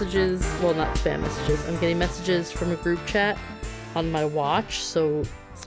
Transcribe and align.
messages. 0.00 0.40
Well, 0.62 0.74
not 0.74 0.94
spam 0.96 1.20
messages. 1.20 1.66
I'm 1.68 1.78
getting 1.80 1.98
messages 1.98 2.52
from 2.52 2.70
a 2.70 2.76
group 2.76 3.04
chat 3.06 3.36
on 3.96 4.10
my 4.12 4.24
watch. 4.24 4.78
So 4.80 5.24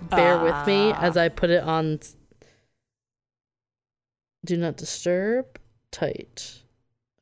bear 0.09 0.39
with 0.39 0.55
me 0.65 0.91
Ah. 0.91 1.01
as 1.01 1.17
I 1.17 1.27
put 1.29 1.49
it 1.49 1.63
on 1.63 1.99
do 4.45 4.57
not 4.57 4.75
disturb. 4.77 5.45
Tight. 5.91 6.61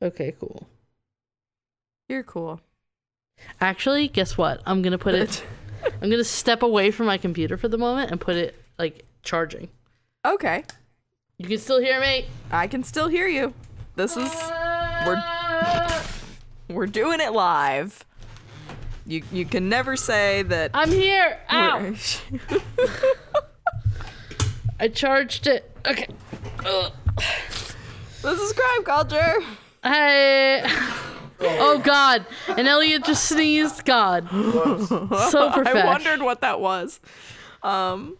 Okay, 0.00 0.34
cool. 0.40 0.66
You're 2.08 2.22
cool. 2.24 2.60
Actually, 3.60 4.08
guess 4.08 4.36
what? 4.38 4.60
I'm 4.66 4.80
gonna 4.82 4.98
put 4.98 5.14
it. 5.14 5.44
I'm 6.02 6.08
gonna 6.10 6.24
step 6.24 6.62
away 6.62 6.90
from 6.90 7.06
my 7.06 7.18
computer 7.18 7.56
for 7.56 7.68
the 7.68 7.78
moment 7.78 8.10
and 8.10 8.20
put 8.20 8.36
it 8.36 8.54
like 8.78 9.04
charging. 9.22 9.68
okay. 10.24 10.64
You 11.38 11.48
can 11.48 11.58
still 11.58 11.80
hear 11.80 12.00
me. 12.00 12.26
I 12.52 12.68
can 12.68 12.84
still 12.84 13.08
hear 13.08 13.26
you. 13.26 13.52
This 13.96 14.16
is 14.16 14.32
we're 15.04 15.20
doing 16.86 17.20
it 17.20 17.32
live. 17.32 18.04
You 19.06 19.22
you 19.32 19.44
can 19.44 19.68
never 19.68 19.96
say 19.96 20.42
that 20.42 20.70
I'm 20.74 20.90
here. 20.90 21.38
Ow! 21.50 21.94
I 24.80 24.88
charged 24.88 25.46
it. 25.46 25.70
Okay. 25.86 26.08
Ugh. 26.64 26.92
this 28.22 28.40
is 28.40 28.52
crime 28.52 28.84
culture. 28.84 29.34
Hey. 29.82 30.62
Oh 31.40 31.80
God! 31.82 32.24
And 32.48 32.68
Elliot 32.68 33.04
just 33.04 33.24
sneezed. 33.24 33.84
God. 33.84 34.28
So 34.30 35.50
perfect. 35.50 35.66
I 35.76 35.86
wondered 35.86 36.22
what 36.22 36.40
that 36.42 36.60
was. 36.60 37.00
Um 37.62 38.16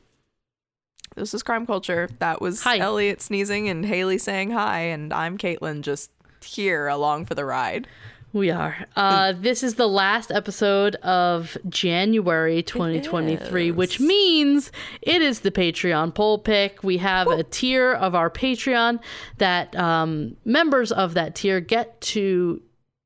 this 1.14 1.34
is 1.34 1.42
crime 1.42 1.66
culture. 1.66 2.09
That 2.19 2.41
was 2.41 2.62
Hi. 2.62 2.78
Elliot 2.78 3.20
sneezing 3.20 3.69
and 3.69 3.84
Haley 3.84 4.19
saying 4.19 4.50
hi, 4.50 4.81
and 4.81 5.12
I'm 5.12 5.39
Caitlin 5.39 5.83
just 5.83 6.11
here 6.42 6.89
along 6.89 7.27
for 7.27 7.34
the 7.34 7.44
ride. 7.44 7.87
We 8.34 8.50
are. 8.50 8.86
Uh, 8.97 9.34
this 9.38 9.62
is 9.62 9.75
the 9.75 9.88
last 9.88 10.30
episode 10.30 10.94
of 10.97 11.58
January 11.69 12.62
2023, 12.62 13.70
which 13.70 14.00
means 14.00 14.72
it 15.02 15.20
is 15.20 15.41
the 15.41 15.50
Patreon 15.50 16.14
poll 16.14 16.38
pick. 16.38 16.83
We 16.83 16.97
have 16.97 17.27
a 17.28 17.42
tier 17.42 17.92
of 17.92 18.14
our 18.14 18.30
Patreon 18.30 19.00
that 19.36 19.77
um, 19.77 20.36
members 20.47 20.92
of 20.92 21.12
that 21.14 21.34
tier 21.34 21.60
get 21.60 22.00
to 22.00 22.62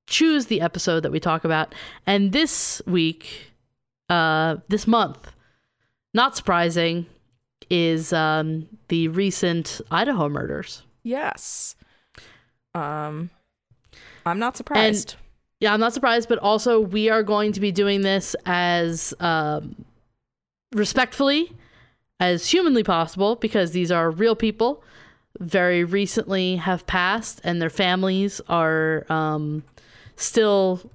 choose 0.07 0.47
the 0.47 0.61
episode 0.61 1.01
that 1.01 1.11
we 1.11 1.19
talk 1.19 1.45
about. 1.45 1.75
And 2.07 2.31
this 2.31 2.81
week, 2.87 3.53
uh, 4.09 4.59
this 4.69 4.87
month, 4.87 5.33
not 6.15 6.37
surprising, 6.37 7.05
is 7.69 8.13
um, 8.13 8.69
the 8.89 9.09
recent 9.09 9.81
Idaho 9.91 10.29
murders. 10.29 10.83
Yes. 11.03 11.75
Um 12.75 13.31
I'm 14.27 14.39
not 14.39 14.57
surprised. 14.57 15.15
Yeah, 15.61 15.73
I'm 15.73 15.81
not 15.81 15.95
surprised, 15.95 16.29
but 16.29 16.39
also 16.39 16.81
we 16.81 17.09
are 17.09 17.23
going 17.23 17.53
to 17.53 17.61
be 17.61 17.73
doing 17.73 18.03
this 18.03 18.37
as 18.45 19.15
um, 19.21 19.85
respectfully 20.75 21.53
as 22.21 22.49
humanly 22.49 22.83
possible 22.83 23.37
because 23.37 23.73
these 23.73 23.91
are 23.91 24.11
real 24.11 24.37
people. 24.37 24.83
Very 25.39 25.85
recently 25.85 26.57
have 26.57 26.87
passed, 26.87 27.41
and 27.45 27.61
their 27.61 27.71
families 27.71 28.41
are 28.49 29.05
um, 29.11 29.63
still 30.17 30.91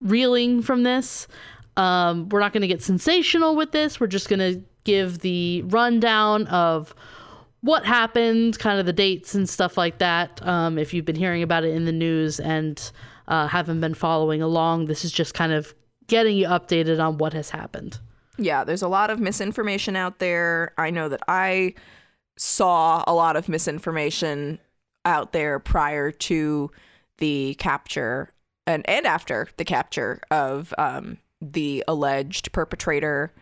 reeling 0.00 0.62
from 0.62 0.82
this. 0.82 1.28
Um, 1.76 2.28
we're 2.28 2.40
not 2.40 2.52
going 2.52 2.62
to 2.62 2.68
get 2.68 2.82
sensational 2.82 3.56
with 3.56 3.72
this. 3.72 4.00
We're 4.00 4.06
just 4.06 4.28
going 4.28 4.40
to 4.40 4.62
give 4.84 5.18
the 5.18 5.62
rundown 5.62 6.46
of 6.46 6.94
what 7.64 7.86
happened, 7.86 8.58
kind 8.58 8.78
of 8.78 8.84
the 8.84 8.92
dates 8.92 9.34
and 9.34 9.48
stuff 9.48 9.78
like 9.78 9.96
that. 9.96 10.46
Um, 10.46 10.76
if 10.76 10.92
you've 10.92 11.06
been 11.06 11.16
hearing 11.16 11.42
about 11.42 11.64
it 11.64 11.74
in 11.74 11.86
the 11.86 11.92
news 11.92 12.38
and 12.38 12.92
uh, 13.26 13.46
haven't 13.46 13.80
been 13.80 13.94
following 13.94 14.42
along, 14.42 14.84
this 14.84 15.02
is 15.02 15.10
just 15.10 15.32
kind 15.32 15.50
of 15.50 15.74
getting 16.06 16.36
you 16.36 16.46
updated 16.46 17.02
on 17.02 17.16
what 17.16 17.32
has 17.32 17.48
happened. 17.48 17.98
yeah, 18.36 18.64
there's 18.64 18.82
a 18.82 18.88
lot 18.88 19.08
of 19.08 19.18
misinformation 19.18 19.96
out 19.96 20.18
there. 20.18 20.74
I 20.76 20.90
know 20.90 21.08
that 21.08 21.22
I 21.26 21.74
saw 22.36 23.02
a 23.06 23.14
lot 23.14 23.34
of 23.34 23.48
misinformation 23.48 24.58
out 25.06 25.32
there 25.32 25.58
prior 25.58 26.10
to 26.10 26.70
the 27.16 27.54
capture 27.54 28.30
and, 28.66 28.86
and 28.88 29.06
after 29.06 29.48
the 29.56 29.64
capture 29.64 30.20
of 30.30 30.74
um, 30.76 31.16
the 31.40 31.82
alleged 31.88 32.52
perpetrator, 32.52 33.32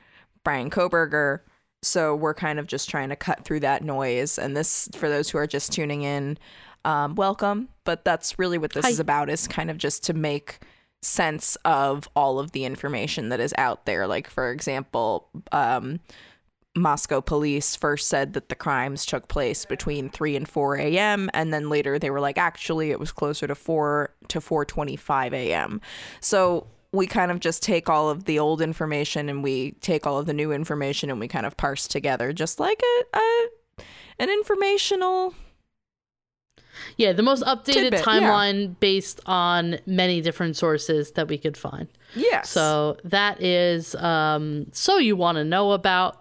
Bryan 0.45 0.71
Kohberger. 0.71 1.41
So 1.83 2.15
we're 2.15 2.35
kind 2.35 2.59
of 2.59 2.67
just 2.67 2.89
trying 2.89 3.09
to 3.09 3.17
cut 3.17 3.45
through 3.45 3.61
that 3.61 3.83
noise. 3.83 4.39
And 4.39 4.57
this, 4.57 4.89
for 4.95 5.09
those 5.09 5.31
who 5.31 5.39
are 5.39 5.47
just 5.47 5.73
tuning 5.73 6.03
in, 6.03 6.39
um, 6.85 7.15
welcome. 7.15 7.69
But 7.85 8.05
that's 8.05 8.39
really 8.39 8.59
what 8.59 8.73
this 8.73 8.85
Hi. 8.85 8.91
is 8.91 9.01
about 9.01 9.29
is 9.29 9.49
kind 9.49 9.71
of 9.71 9.79
just 9.79 10.05
to 10.05 10.15
make 10.15 10.61
sense 11.03 11.57
of 11.65 12.09
all 12.15 12.39
of 12.39 12.53
the 12.53 12.65
information 12.65 13.29
that 13.31 13.41
is 13.41 13.53
out 13.59 13.87
there. 13.87 14.07
Like, 14.07 14.31
for 14.31 14.51
example, 14.53 15.29
um, 15.51 16.01
Moscow 16.75 17.21
police 17.21 17.77
first 17.77 18.09
said 18.09 18.33
that 18.33 18.49
the 18.49 18.55
crimes 18.55 19.05
took 19.05 19.29
place 19.29 19.67
between 19.67 20.09
3 20.09 20.37
and 20.37 20.49
4 20.49 20.77
a.m. 20.77 21.29
and 21.35 21.53
then 21.53 21.69
later 21.69 21.99
they 21.99 22.09
were 22.09 22.21
like 22.21 22.39
actually 22.39 22.91
it 22.91 22.99
was 22.99 23.13
closer 23.13 23.47
to 23.47 23.55
4 23.55 24.15
to 24.29 24.41
4:25 24.41 25.33
a.m. 25.35 25.83
So 26.21 26.67
we 26.93 27.07
kind 27.07 27.31
of 27.31 27.41
just 27.41 27.63
take 27.63 27.89
all 27.89 28.11
of 28.11 28.25
the 28.25 28.39
old 28.39 28.61
information 28.61 29.29
and 29.29 29.43
we 29.43 29.73
take 29.81 30.07
all 30.07 30.19
of 30.19 30.27
the 30.27 30.33
new 30.35 30.53
information 30.53 31.11
and 31.11 31.19
we 31.19 31.27
kind 31.29 31.47
of 31.47 31.57
parse 31.57 31.89
together 31.89 32.33
just 32.33 32.61
like 32.61 32.81
a, 32.83 33.17
a 33.19 33.49
an 34.19 34.29
informational 34.29 35.35
Yeah, 36.97 37.13
the 37.13 37.23
most 37.23 37.43
updated 37.45 37.91
Tidbit, 37.91 38.01
yeah. 38.01 38.03
timeline 38.03 38.79
based 38.81 39.21
on 39.27 39.79
many 39.87 40.21
different 40.21 40.57
sources 40.57 41.13
that 41.13 41.29
we 41.29 41.39
could 41.39 41.57
find. 41.57 41.89
yes. 42.15 42.51
So 42.51 42.99
that 43.05 43.43
is 43.43 43.95
um, 43.97 44.67
so 44.73 44.99
you 44.99 45.17
want 45.17 45.37
to 45.37 45.45
know 45.45 45.73
about. 45.73 46.19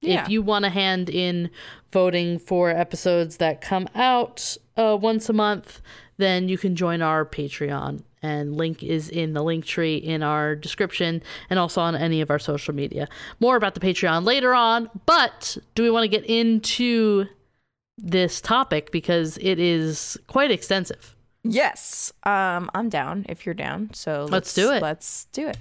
Yeah. 0.00 0.22
If 0.22 0.28
you 0.28 0.42
want 0.42 0.64
to 0.64 0.68
hand 0.70 1.10
in 1.10 1.50
voting 1.92 2.38
for 2.38 2.70
episodes 2.70 3.38
that 3.38 3.60
come 3.60 3.88
out 3.96 4.56
uh, 4.76 4.96
once 5.00 5.28
a 5.28 5.32
month, 5.32 5.82
then 6.18 6.48
you 6.48 6.56
can 6.56 6.76
join 6.76 7.02
our 7.02 7.24
Patreon. 7.26 8.04
And 8.22 8.56
link 8.56 8.82
is 8.82 9.08
in 9.08 9.32
the 9.32 9.42
link 9.42 9.64
tree 9.64 9.96
in 9.96 10.22
our 10.22 10.56
description 10.56 11.22
and 11.50 11.58
also 11.58 11.80
on 11.80 11.94
any 11.94 12.20
of 12.20 12.30
our 12.30 12.38
social 12.38 12.74
media. 12.74 13.08
More 13.38 13.56
about 13.56 13.74
the 13.74 13.80
Patreon 13.80 14.24
later 14.24 14.54
on. 14.54 14.90
But 15.06 15.56
do 15.74 15.82
we 15.82 15.90
want 15.90 16.04
to 16.04 16.08
get 16.08 16.24
into 16.24 17.26
this 17.96 18.40
topic 18.40 18.90
because 18.90 19.38
it 19.38 19.58
is 19.58 20.18
quite 20.26 20.50
extensive? 20.50 21.14
Yes. 21.44 22.12
Um, 22.24 22.70
I'm 22.74 22.88
down 22.88 23.24
if 23.28 23.46
you're 23.46 23.54
down. 23.54 23.90
So 23.94 24.26
let's, 24.28 24.52
do 24.52 24.72
it. 24.72 24.82
Let's 24.82 25.26
do 25.32 25.48
it. 25.48 25.58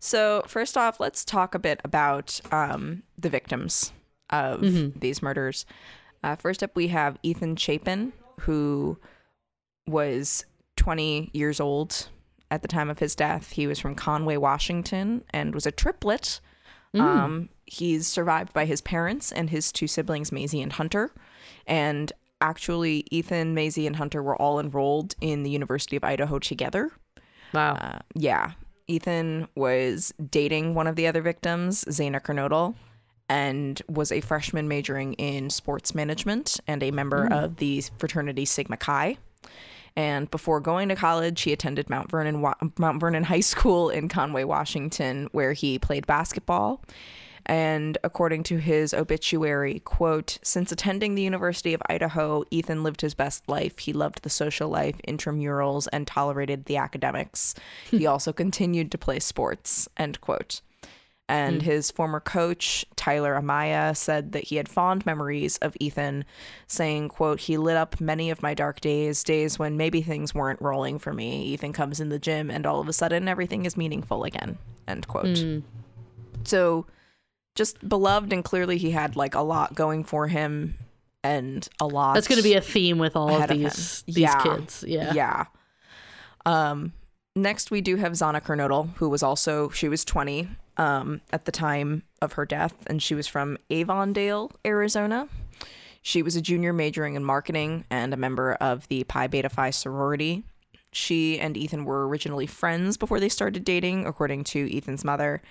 So 0.00 0.42
first 0.46 0.76
off, 0.76 0.98
let's 0.98 1.24
talk 1.24 1.54
a 1.54 1.58
bit 1.58 1.80
about 1.84 2.40
um, 2.50 3.02
the 3.18 3.28
victims 3.28 3.92
of 4.30 5.00
these 5.00 5.22
murders. 5.22 5.66
Uh, 6.22 6.36
first 6.36 6.62
up, 6.62 6.74
we 6.74 6.88
have 6.88 7.18
Ethan 7.22 7.56
Chapin, 7.56 8.12
who 8.40 8.98
was 9.86 10.44
20 10.80 11.30
years 11.34 11.60
old 11.60 12.08
at 12.50 12.62
the 12.62 12.68
time 12.68 12.88
of 12.88 12.98
his 12.98 13.14
death. 13.14 13.50
He 13.52 13.66
was 13.66 13.78
from 13.78 13.94
Conway, 13.94 14.38
Washington, 14.38 15.22
and 15.30 15.54
was 15.54 15.66
a 15.66 15.70
triplet. 15.70 16.40
Um, 16.94 17.50
he's 17.66 18.06
survived 18.06 18.54
by 18.54 18.64
his 18.64 18.80
parents 18.80 19.30
and 19.30 19.50
his 19.50 19.70
two 19.70 19.86
siblings, 19.86 20.32
Maisie 20.32 20.62
and 20.62 20.72
Hunter. 20.72 21.12
And 21.66 22.10
actually, 22.40 23.04
Ethan, 23.10 23.54
Maisie, 23.54 23.86
and 23.86 23.94
Hunter 23.94 24.22
were 24.22 24.34
all 24.36 24.58
enrolled 24.58 25.14
in 25.20 25.42
the 25.42 25.50
University 25.50 25.96
of 25.96 26.02
Idaho 26.02 26.38
together. 26.38 26.90
Wow. 27.52 27.74
Uh, 27.74 27.98
yeah. 28.14 28.52
Ethan 28.88 29.48
was 29.54 30.12
dating 30.30 30.74
one 30.74 30.86
of 30.86 30.96
the 30.96 31.06
other 31.06 31.20
victims, 31.20 31.84
Zaina 31.84 32.20
Kernodle, 32.22 32.74
and 33.28 33.80
was 33.86 34.10
a 34.10 34.22
freshman 34.22 34.66
majoring 34.66 35.12
in 35.14 35.50
sports 35.50 35.94
management 35.94 36.58
and 36.66 36.82
a 36.82 36.90
member 36.90 37.28
of 37.30 37.56
the 37.56 37.84
fraternity 37.98 38.46
Sigma 38.46 38.78
Chi. 38.78 39.18
And 40.00 40.30
before 40.30 40.60
going 40.60 40.88
to 40.88 40.96
college, 40.96 41.42
he 41.42 41.52
attended 41.52 41.90
Mount 41.90 42.10
Vernon 42.10 42.40
Wa- 42.40 42.54
Mount 42.78 43.00
Vernon 43.00 43.24
High 43.24 43.40
School 43.40 43.90
in 43.90 44.08
Conway, 44.08 44.44
Washington, 44.44 45.28
where 45.32 45.52
he 45.52 45.78
played 45.78 46.06
basketball. 46.06 46.82
And 47.44 47.98
according 48.02 48.44
to 48.44 48.56
his 48.56 48.94
obituary, 48.94 49.80
quote, 49.80 50.38
since 50.42 50.72
attending 50.72 51.16
the 51.16 51.22
University 51.22 51.74
of 51.74 51.82
Idaho, 51.90 52.44
Ethan 52.50 52.82
lived 52.82 53.02
his 53.02 53.12
best 53.12 53.46
life. 53.46 53.78
He 53.80 53.92
loved 53.92 54.22
the 54.22 54.30
social 54.30 54.70
life, 54.70 54.96
intramurals, 55.06 55.86
and 55.92 56.06
tolerated 56.06 56.64
the 56.64 56.78
academics. 56.78 57.54
he 57.90 58.06
also 58.14 58.32
continued 58.32 58.90
to 58.92 58.98
play 58.98 59.20
sports, 59.20 59.86
end 59.98 60.18
quote. 60.22 60.62
And 61.30 61.62
his 61.62 61.90
former 61.90 62.18
coach, 62.20 62.84
Tyler 62.96 63.40
Amaya, 63.40 63.96
said 63.96 64.32
that 64.32 64.44
he 64.44 64.56
had 64.56 64.68
fond 64.68 65.06
memories 65.06 65.56
of 65.58 65.76
Ethan, 65.78 66.24
saying, 66.66 67.08
quote, 67.08 67.40
he 67.40 67.56
lit 67.56 67.76
up 67.76 68.00
many 68.00 68.30
of 68.30 68.42
my 68.42 68.52
dark 68.52 68.80
days, 68.80 69.22
days 69.22 69.58
when 69.58 69.76
maybe 69.76 70.02
things 70.02 70.34
weren't 70.34 70.60
rolling 70.60 70.98
for 70.98 71.12
me. 71.12 71.42
Ethan 71.44 71.72
comes 71.72 72.00
in 72.00 72.08
the 72.08 72.18
gym 72.18 72.50
and 72.50 72.66
all 72.66 72.80
of 72.80 72.88
a 72.88 72.92
sudden 72.92 73.28
everything 73.28 73.64
is 73.64 73.76
meaningful 73.76 74.24
again, 74.24 74.58
end 74.88 75.06
quote. 75.06 75.38
So 76.44 76.86
just 77.54 77.86
beloved 77.88 78.32
and 78.32 78.44
clearly 78.44 78.78
he 78.78 78.90
had 78.90 79.16
like 79.16 79.34
a 79.34 79.40
lot 79.40 79.74
going 79.74 80.04
for 80.04 80.26
him 80.28 80.76
and 81.22 81.68
a 81.80 81.86
lot 81.86 82.14
That's 82.14 82.28
going 82.28 82.38
to 82.38 82.42
be 82.42 82.54
a 82.54 82.60
theme 82.60 82.98
with 82.98 83.14
all 83.14 83.28
of 83.28 83.36
ahead 83.36 83.50
of 83.50 83.58
these 83.58 84.02
these 84.06 84.16
Yeah. 84.18 84.42
kids. 84.42 84.84
Yeah. 84.86 85.12
yeah 85.12 85.44
Um, 86.46 86.92
next, 87.36 87.70
we 87.70 87.80
do 87.80 87.96
have 87.96 88.12
Xana 88.12 88.42
Kernodle, 88.42 88.96
who 88.96 89.08
was 89.08 89.22
also, 89.22 89.68
she 89.70 89.88
was 89.88 90.04
20 90.04 90.48
um, 90.76 91.20
at 91.32 91.44
the 91.44 91.52
time 91.52 92.02
of 92.22 92.34
her 92.34 92.46
death, 92.46 92.74
and 92.86 93.02
she 93.02 93.14
was 93.14 93.26
from 93.26 93.58
Avondale, 93.70 94.52
Arizona. 94.66 95.28
She 96.02 96.22
was 96.22 96.36
a 96.36 96.40
junior 96.40 96.72
majoring 96.72 97.14
in 97.14 97.24
marketing 97.24 97.84
and 97.90 98.14
a 98.14 98.16
member 98.16 98.54
of 98.54 98.88
the 98.88 99.04
Pi 99.04 99.26
Beta 99.26 99.48
Phi 99.48 99.70
sorority. 99.70 100.44
She 100.92 101.38
and 101.38 101.56
Ethan 101.56 101.84
were 101.84 102.08
originally 102.08 102.46
friends 102.46 102.96
before 102.96 103.20
they 103.20 103.28
started 103.28 103.64
dating, 103.64 104.06
according 104.06 104.44
to 104.44 104.76
Ethan's 104.76 105.04
mother. 105.04 105.42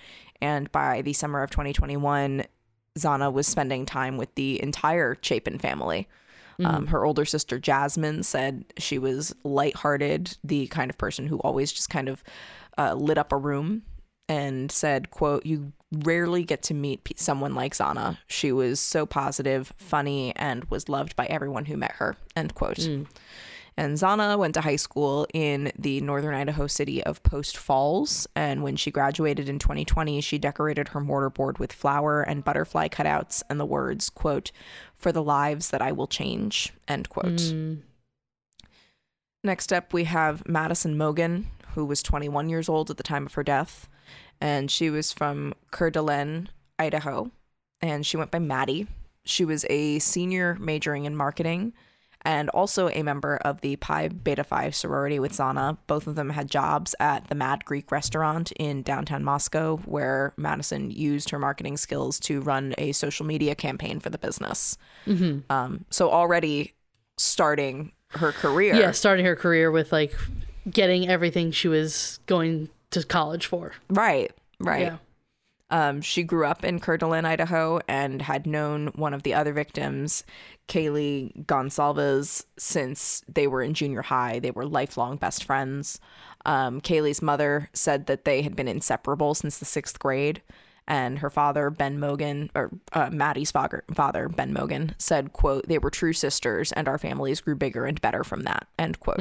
And 0.42 0.70
by 0.72 1.02
the 1.02 1.12
summer 1.12 1.42
of 1.42 1.50
2021, 1.50 2.44
Xana 2.98 3.32
was 3.32 3.46
spending 3.46 3.86
time 3.86 4.16
with 4.16 4.34
the 4.34 4.60
entire 4.62 5.16
Chapin 5.22 5.58
family. 5.58 6.08
Um, 6.64 6.86
her 6.88 7.04
older 7.04 7.24
sister 7.24 7.58
Jasmine 7.58 8.22
said 8.22 8.64
she 8.78 8.98
was 8.98 9.34
lighthearted, 9.44 10.36
the 10.44 10.66
kind 10.68 10.90
of 10.90 10.98
person 10.98 11.26
who 11.26 11.38
always 11.38 11.72
just 11.72 11.90
kind 11.90 12.08
of 12.08 12.22
uh, 12.78 12.94
lit 12.94 13.18
up 13.18 13.32
a 13.32 13.36
room, 13.36 13.82
and 14.28 14.70
said, 14.70 15.10
"quote 15.10 15.44
You 15.44 15.72
rarely 15.92 16.44
get 16.44 16.62
to 16.64 16.74
meet 16.74 17.18
someone 17.18 17.54
like 17.54 17.74
Xana. 17.74 18.18
She 18.26 18.52
was 18.52 18.78
so 18.80 19.06
positive, 19.06 19.72
funny, 19.76 20.34
and 20.36 20.64
was 20.66 20.88
loved 20.88 21.16
by 21.16 21.26
everyone 21.26 21.64
who 21.64 21.76
met 21.76 21.92
her." 21.92 22.16
End 22.36 22.54
quote. 22.54 22.78
And 23.76 23.96
Xana 23.96 24.36
went 24.36 24.54
to 24.54 24.60
high 24.60 24.76
school 24.76 25.26
in 25.32 25.72
the 25.78 26.02
northern 26.02 26.34
Idaho 26.34 26.66
city 26.66 27.02
of 27.02 27.22
Post 27.22 27.56
Falls. 27.56 28.26
And 28.36 28.62
when 28.62 28.76
she 28.76 28.90
graduated 28.90 29.48
in 29.48 29.58
2020, 29.58 30.20
she 30.20 30.36
decorated 30.36 30.88
her 30.88 31.00
mortarboard 31.00 31.58
with 31.58 31.72
flower 31.72 32.20
and 32.20 32.44
butterfly 32.44 32.88
cutouts 32.88 33.42
and 33.48 33.58
the 33.58 33.64
words, 33.64 34.10
quote, 34.10 34.52
for 35.00 35.10
the 35.12 35.22
lives 35.22 35.70
that 35.70 35.82
I 35.82 35.92
will 35.92 36.06
change, 36.06 36.72
end 36.86 37.08
quote. 37.08 37.40
Next 39.42 39.72
up, 39.72 39.92
we 39.92 40.04
have 40.04 40.46
Madison 40.46 40.96
Mogen, 40.96 41.46
who 41.74 41.84
was 41.86 42.02
21 42.02 42.50
years 42.50 42.68
old 42.68 42.90
at 42.90 42.98
the 42.98 43.02
time 43.02 43.24
of 43.24 43.34
her 43.34 43.42
death. 43.42 43.88
And 44.40 44.70
she 44.70 44.90
was 44.90 45.12
from 45.12 45.54
Coeur 45.70 45.90
d'Alene, 45.90 46.50
Idaho. 46.78 47.30
And 47.80 48.06
she 48.06 48.18
went 48.18 48.30
by 48.30 48.38
Maddie. 48.38 48.86
She 49.24 49.44
was 49.44 49.64
a 49.70 49.98
senior 49.98 50.56
majoring 50.60 51.06
in 51.06 51.16
marketing 51.16 51.72
and 52.22 52.48
also 52.50 52.88
a 52.90 53.02
member 53.02 53.36
of 53.38 53.60
the 53.60 53.76
Pi 53.76 54.08
Beta 54.08 54.44
Phi 54.44 54.70
sorority 54.70 55.18
with 55.18 55.32
Xana. 55.32 55.78
Both 55.86 56.06
of 56.06 56.14
them 56.14 56.30
had 56.30 56.50
jobs 56.50 56.94
at 57.00 57.28
the 57.28 57.34
Mad 57.34 57.64
Greek 57.64 57.90
restaurant 57.90 58.52
in 58.52 58.82
downtown 58.82 59.24
Moscow, 59.24 59.78
where 59.78 60.32
Madison 60.36 60.90
used 60.90 61.30
her 61.30 61.38
marketing 61.38 61.76
skills 61.76 62.20
to 62.20 62.40
run 62.40 62.74
a 62.78 62.92
social 62.92 63.24
media 63.24 63.54
campaign 63.54 64.00
for 64.00 64.10
the 64.10 64.18
business. 64.18 64.76
Um, 65.50 65.84
so 65.90 66.10
already 66.10 66.74
starting 67.16 67.92
her 68.10 68.32
career. 68.32 68.74
Yeah, 68.74 68.90
starting 68.90 69.24
her 69.24 69.36
career 69.36 69.70
with 69.70 69.92
like 69.92 70.14
getting 70.70 71.08
everything 71.08 71.52
she 71.52 71.68
was 71.68 72.20
going 72.26 72.68
to 72.90 73.02
college 73.04 73.46
for. 73.46 73.72
Right, 73.88 74.32
right. 74.58 74.82
Yeah. 74.82 74.96
Um, 75.70 76.00
she 76.00 76.22
grew 76.22 76.46
up 76.46 76.64
in 76.64 76.78
d'Alene, 76.78 77.24
Idaho, 77.24 77.80
and 77.86 78.22
had 78.22 78.46
known 78.46 78.88
one 78.88 79.14
of 79.14 79.22
the 79.22 79.34
other 79.34 79.52
victims, 79.52 80.24
Kaylee 80.68 81.46
Goncalves, 81.46 82.44
since 82.58 83.22
they 83.32 83.46
were 83.46 83.62
in 83.62 83.74
junior 83.74 84.02
high. 84.02 84.40
They 84.40 84.50
were 84.50 84.66
lifelong 84.66 85.16
best 85.16 85.44
friends. 85.44 86.00
Um, 86.44 86.80
Kaylee's 86.80 87.22
mother 87.22 87.68
said 87.72 88.06
that 88.06 88.24
they 88.24 88.42
had 88.42 88.56
been 88.56 88.68
inseparable 88.68 89.34
since 89.34 89.58
the 89.58 89.64
sixth 89.64 89.98
grade. 89.98 90.42
And 90.90 91.20
her 91.20 91.30
father, 91.30 91.70
Ben 91.70 92.00
Mogen, 92.00 92.50
or 92.56 92.68
uh, 92.92 93.10
Maddie's 93.12 93.52
father, 93.52 93.84
Ben 93.88 94.52
Mogen, 94.52 94.92
said, 94.98 95.32
quote, 95.32 95.68
they 95.68 95.78
were 95.78 95.88
true 95.88 96.12
sisters 96.12 96.72
and 96.72 96.88
our 96.88 96.98
families 96.98 97.40
grew 97.40 97.54
bigger 97.54 97.86
and 97.86 98.00
better 98.00 98.24
from 98.24 98.42
that, 98.42 98.66
end 98.76 98.98
quote. 98.98 99.20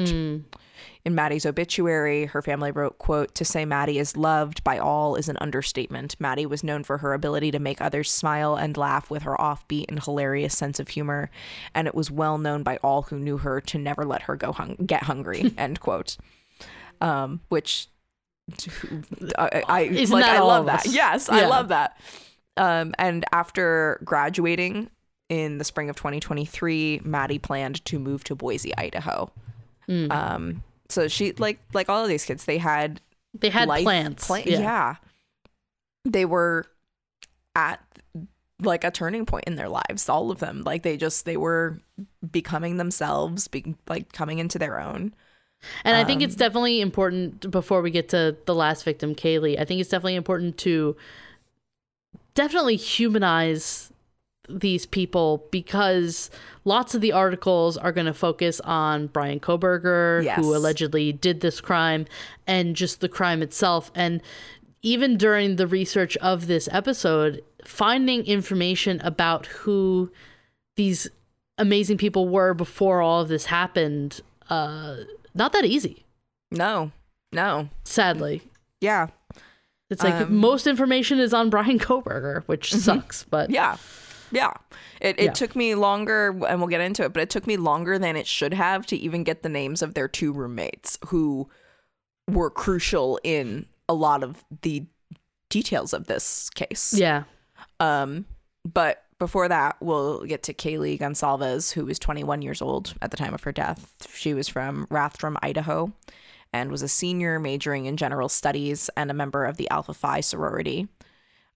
In 1.06 1.14
Maddie's 1.14 1.46
obituary, 1.46 2.26
her 2.26 2.42
family 2.42 2.72
wrote, 2.72 2.98
quote, 2.98 3.36
to 3.36 3.46
say 3.46 3.66
Maddie 3.66 4.00
is 4.00 4.18
loved 4.18 4.64
by 4.64 4.80
all 4.80 5.16
is 5.16 5.30
an 5.30 5.38
understatement. 5.40 6.16
Maddie 6.20 6.48
was 6.48 6.64
known 6.64 6.84
for 6.84 6.98
her 6.98 7.14
ability 7.14 7.52
to 7.52 7.60
make 7.60 7.82
others 7.82 8.10
smile 8.10 8.56
and 8.56 8.76
laugh 8.76 9.12
with 9.12 9.22
her 9.22 9.36
offbeat 9.38 9.86
and 9.90 10.04
hilarious 10.04 10.58
sense 10.58 10.80
of 10.80 10.88
humor, 10.88 11.30
and 11.76 11.88
it 11.88 11.94
was 11.94 12.10
well 12.10 12.40
known 12.40 12.64
by 12.64 12.78
all 12.78 13.04
who 13.04 13.20
knew 13.20 13.38
her 13.38 13.62
to 13.62 13.78
never 13.78 14.06
let 14.06 14.24
her 14.24 14.36
go 14.36 14.52
hung- 14.52 14.78
get 14.86 15.04
hungry, 15.04 15.54
end 15.58 15.80
quote. 15.80 16.18
Um, 17.00 17.42
which 17.50 17.88
I, 19.38 19.64
I 19.68 19.82
Isn't 19.82 20.14
like 20.14 20.26
that 20.26 20.38
I 20.38 20.42
love 20.42 20.66
that. 20.68 20.86
Yes, 20.88 21.30
I 21.30 21.48
love 21.48 21.70
that. 21.70 22.00
Um, 22.58 22.94
and 22.98 23.26
after 23.32 24.02
graduating 24.04 24.90
in 25.30 25.60
the 25.60 25.64
spring 25.64 25.90
of 25.90 25.96
2023, 25.96 27.02
Maddie 27.04 27.40
planned 27.40 27.84
to 27.86 28.00
move 28.00 28.24
to 28.26 28.36
Boise, 28.36 28.76
Idaho. 28.78 29.32
Mm. 29.88 30.12
Um, 30.12 30.64
so 30.90 31.08
she 31.08 31.34
like 31.34 31.60
like 31.74 31.90
all 31.90 32.04
of 32.04 32.10
these 32.10 32.26
kids, 32.26 32.46
they 32.46 32.58
had 32.58 33.00
They 33.34 33.50
had 33.50 33.68
plans. 33.68 34.26
plan- 34.26 34.44
yeah. 34.48 34.60
yeah. 34.60 34.96
They 36.06 36.26
were 36.26 36.66
at 37.56 37.84
like 38.62 38.84
a 38.84 38.92
turning 38.92 39.26
point 39.26 39.46
in 39.46 39.56
their 39.56 39.70
lives, 39.70 40.10
all 40.10 40.32
of 40.32 40.40
them. 40.40 40.64
Like 40.64 40.84
they 40.84 40.98
just 40.98 41.26
they 41.26 41.38
were 41.38 41.80
becoming 42.32 42.78
themselves, 42.78 43.48
be, 43.48 43.76
like 43.88 44.12
coming 44.12 44.40
into 44.40 44.60
their 44.60 44.80
own. 44.80 45.14
And 45.84 45.98
I 45.98 46.04
think 46.04 46.22
it's 46.22 46.36
Um, 46.36 46.40
definitely 46.40 46.82
important 46.82 47.52
before 47.52 47.82
we 47.82 47.92
get 47.92 48.10
to 48.10 48.36
the 48.46 48.56
last 48.56 48.84
victim, 48.84 49.14
Kaylee. 49.16 49.60
I 49.60 49.66
think 49.66 49.82
it's 49.82 49.90
definitely 49.90 50.16
important 50.16 50.58
to 50.60 50.96
definitely 52.34 52.76
humanize 52.78 53.92
these 54.48 54.86
people 54.86 55.46
because 55.52 56.32
lots 56.66 56.96
of 56.96 57.02
the 57.02 57.12
articles 57.12 57.78
are 57.78 57.92
going 57.92 58.08
to 58.08 58.14
focus 58.14 58.60
on 58.62 59.08
Bryan 59.08 59.40
Kohberger, 59.40 60.24
Yes. 60.24 60.38
who 60.40 60.56
allegedly 60.56 61.12
did 61.14 61.42
this 61.42 61.62
crime, 61.62 62.06
and 62.48 62.76
just 62.76 63.00
the 63.02 63.10
crime 63.10 63.42
itself. 63.44 63.92
And 63.94 64.22
even 64.82 65.18
during 65.18 65.58
the 65.58 65.68
research 65.68 66.18
of 66.18 66.48
this 66.48 66.68
episode, 66.72 67.44
finding 67.66 68.26
information 68.26 69.00
about 69.02 69.46
who 69.48 70.12
these 70.78 71.10
amazing 71.58 71.98
people 71.98 72.28
were 72.28 72.54
before 72.54 73.02
all 73.02 73.22
of 73.22 73.28
this 73.28 73.46
happened, 73.46 74.22
uh, 74.50 74.96
not 75.34 75.54
that 75.54 75.66
easy, 75.66 76.06
No. 76.52 76.92
No. 77.32 77.70
sadly. 77.84 78.42
Yeah. 78.82 79.08
It's 79.90 80.04
like 80.04 80.14
Um, 80.14 80.36
most 80.36 80.68
information 80.68 81.20
is 81.20 81.34
on 81.34 81.50
Bryan 81.52 81.80
Kohberger, 81.80 82.44
which 82.48 82.74
sucks, 82.74 83.24
but 83.24 83.50
Yeah. 83.50 83.78
Yeah. 84.32 84.54
It, 85.02 85.20
it 85.20 85.24
Yeah. 85.26 85.32
took 85.34 85.56
me 85.56 85.74
longer, 85.76 86.30
and 86.48 86.60
we'll 86.60 86.68
get 86.68 86.82
into 86.82 87.04
it, 87.04 87.14
but 87.14 87.22
it 87.24 87.30
took 87.32 87.48
me 87.48 87.58
longer 87.58 87.98
than 87.98 88.16
it 88.16 88.28
should 88.28 88.54
have 88.54 88.86
to 88.88 88.96
even 88.98 89.24
get 89.24 89.42
the 89.44 89.50
names 89.50 89.82
of 89.82 89.96
their 89.96 90.08
two 90.08 90.32
roommates 90.32 90.98
who 91.08 91.50
were 92.30 92.52
crucial 92.52 93.20
in 93.24 93.66
a 93.88 93.94
lot 93.96 94.24
of 94.24 94.44
the 94.62 94.86
details 95.50 95.94
of 95.94 96.06
this 96.06 96.50
case. 96.52 96.94
yeah. 96.96 97.24
Um, 97.80 98.26
but 98.72 99.04
before 99.20 99.50
that, 99.50 99.76
we'll 99.82 100.24
get 100.24 100.44
to 100.44 100.54
Kaylee 100.54 100.98
Goncalves, 100.98 101.74
who 101.74 101.86
was 101.86 102.00
21 102.00 102.42
years 102.42 102.62
old 102.62 102.94
at 103.02 103.12
the 103.12 103.18
time 103.18 103.34
of 103.34 103.44
her 103.44 103.52
death. 103.52 103.94
She 104.14 104.34
was 104.34 104.48
from 104.48 104.88
Rathdrum, 104.88 105.36
Idaho, 105.44 105.94
and 106.54 106.72
was 106.72 106.82
a 106.82 106.88
senior 106.88 107.40
majoring 107.40 107.86
in 107.86 107.98
general 107.98 108.30
studies 108.30 108.90
and 108.96 109.12
a 109.12 109.14
member 109.14 109.46
of 109.46 109.58
the 109.58 109.70
Alpha 109.70 109.94
Phi 109.94 110.22
sorority. 110.22 110.88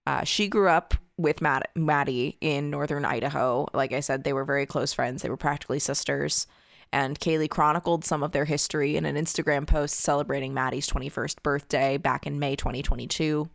Uh, 0.06 0.24
she 0.24 0.46
grew 0.46 0.68
up 0.68 0.94
with 1.16 1.40
Matt- 1.40 1.70
Maddie 1.74 2.36
in 2.40 2.70
northern 2.70 3.04
Idaho. 3.04 3.66
Like 3.72 3.92
I 3.92 4.00
said, 4.00 4.24
they 4.24 4.32
were 4.32 4.44
very 4.44 4.66
close 4.66 4.92
friends. 4.92 5.22
They 5.22 5.30
were 5.30 5.36
practically 5.36 5.78
sisters. 5.78 6.46
And 6.92 7.18
Kaylee 7.18 7.50
chronicled 7.50 8.04
some 8.04 8.22
of 8.22 8.32
their 8.32 8.44
history 8.44 8.96
in 8.96 9.06
an 9.06 9.16
Instagram 9.16 9.66
post 9.66 9.96
celebrating 9.96 10.54
Maddie's 10.54 10.88
21st 10.88 11.42
birthday 11.42 11.96
back 11.96 12.26
in 12.26 12.38
May 12.38 12.54
2022 12.54 13.48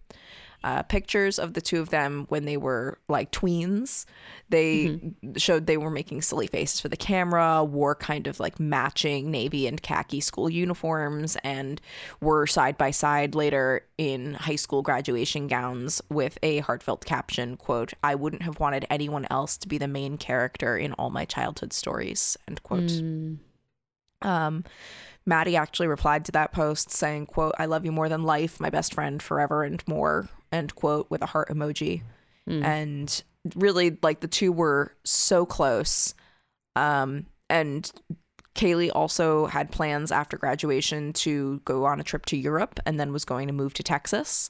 uh, 0.63 0.83
pictures 0.83 1.39
of 1.39 1.53
the 1.53 1.61
two 1.61 1.79
of 1.79 1.89
them 1.89 2.25
when 2.29 2.45
they 2.45 2.57
were 2.57 2.97
like 3.07 3.31
tweens. 3.31 4.05
They 4.49 5.13
showed 5.37 5.67
they 5.67 5.77
were 5.77 5.91
making 5.91 6.21
silly 6.23 6.47
faces 6.47 6.79
for 6.79 6.89
the 6.89 6.97
camera, 6.97 7.63
wore 7.63 7.95
kind 7.95 8.27
of 8.27 8.39
like 8.39 8.59
matching 8.59 9.31
navy 9.31 9.67
and 9.67 9.81
khaki 9.81 10.19
school 10.19 10.49
uniforms, 10.49 11.37
and 11.43 11.79
were 12.19 12.47
side 12.47 12.77
by 12.77 12.91
side 12.91 13.35
later 13.35 13.85
in 13.97 14.33
high 14.33 14.55
school 14.55 14.81
graduation 14.81 15.47
gowns 15.47 16.01
with 16.09 16.37
a 16.41 16.59
heartfelt 16.59 17.05
caption 17.05 17.57
quote, 17.57 17.93
I 18.03 18.15
wouldn't 18.15 18.41
have 18.41 18.59
wanted 18.59 18.85
anyone 18.89 19.27
else 19.29 19.57
to 19.57 19.67
be 19.67 19.77
the 19.77 19.87
main 19.87 20.17
character 20.17 20.77
in 20.77 20.93
all 20.93 21.09
my 21.09 21.25
childhood 21.25 21.73
stories, 21.73 22.37
end 22.47 22.63
quote. 22.63 22.89
Um, 24.21 24.63
Maddie 25.29 25.55
actually 25.55 25.88
replied 25.88 26.25
to 26.25 26.31
that 26.33 26.51
post 26.51 26.91
saying, 26.91 27.27
quote, 27.27 27.53
I 27.59 27.67
love 27.67 27.86
you 27.86 27.91
more 27.91 28.09
than 28.09 28.24
life, 28.24 28.59
my 28.59 28.71
best 28.71 28.95
friend 28.95 29.21
forever 29.21 29.63
and 29.63 29.88
more, 29.88 30.27
end 30.51 30.74
quote, 30.75 31.09
with 31.09 31.21
a 31.21 31.27
heart 31.27 31.50
emoji. 31.50 32.01
Hmm. 32.48 32.65
And 32.65 33.24
really, 33.55 33.98
like, 34.01 34.21
the 34.21 34.27
two 34.27 34.51
were 34.51 34.91
so 35.05 35.45
close. 35.45 36.15
Um, 36.75 37.27
and 37.48 37.89
Kaylee 38.55 38.91
also 38.93 39.45
had 39.45 39.71
plans 39.71 40.12
after 40.12 40.36
graduation 40.36 41.13
to 41.13 41.62
go 41.63 41.86
on 41.86 42.00
a 42.00 42.03
trip 42.03 42.25
to 42.25 42.38
Europe 42.38 42.79
and 42.88 43.00
then 43.00 43.13
was 43.13 43.24
going 43.24 43.48
to 43.48 43.53
move 43.53 43.75
to 43.75 43.83
Texas. 43.83 44.50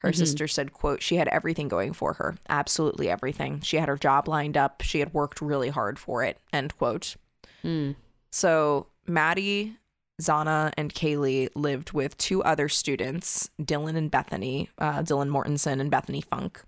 Her 0.00 0.10
mm-hmm. 0.10 0.18
sister 0.18 0.46
said, 0.48 0.74
quote, 0.74 1.02
she 1.02 1.16
had 1.16 1.28
everything 1.28 1.68
going 1.68 1.94
for 1.94 2.12
her. 2.14 2.36
Absolutely 2.48 3.08
everything. 3.08 3.60
She 3.62 3.78
had 3.78 3.88
her 3.88 3.96
job 3.96 4.28
lined 4.28 4.56
up. 4.56 4.82
She 4.82 5.00
had 5.00 5.14
worked 5.14 5.40
really 5.40 5.70
hard 5.70 5.98
for 5.98 6.22
it, 6.22 6.38
end 6.52 6.76
quote. 6.76 7.16
Hmm. 7.62 7.92
So 8.30 8.86
Maddie, 9.06 9.76
Xana 10.20 10.72
and 10.76 10.94
Kaylee 10.94 11.48
lived 11.54 11.92
with 11.92 12.16
two 12.18 12.42
other 12.42 12.68
students, 12.68 13.50
Dylan 13.60 13.96
and 13.96 14.10
Bethany, 14.10 14.68
uh, 14.78 14.98
Dylan 15.00 15.28
Mortensen 15.30 15.80
and 15.80 15.90
Bethany 15.90 16.20
Funk, 16.20 16.62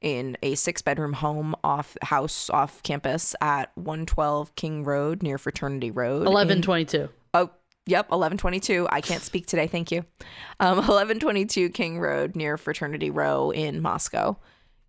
in 0.00 0.36
a 0.42 0.54
six 0.54 0.80
bedroom 0.82 1.12
home 1.12 1.54
off 1.64 1.96
house 2.02 2.50
off 2.50 2.82
campus 2.82 3.34
at 3.40 3.70
112 3.76 4.54
King 4.54 4.84
Road 4.84 5.22
near 5.22 5.38
Fraternity 5.38 5.90
Road. 5.90 6.22
in- 6.22 6.32
1122. 6.32 7.08
Oh, 7.34 7.50
yep, 7.86 8.06
1122. 8.10 8.86
I 8.90 9.00
can't 9.00 9.22
speak 9.22 9.46
today, 9.46 9.66
thank 9.66 9.90
you. 9.90 10.04
Um, 10.60 10.76
1122 10.78 11.70
King 11.70 11.98
Road 12.00 12.36
near 12.36 12.56
Fraternity 12.56 13.10
Row 13.10 13.50
in 13.50 13.82
Moscow, 13.82 14.38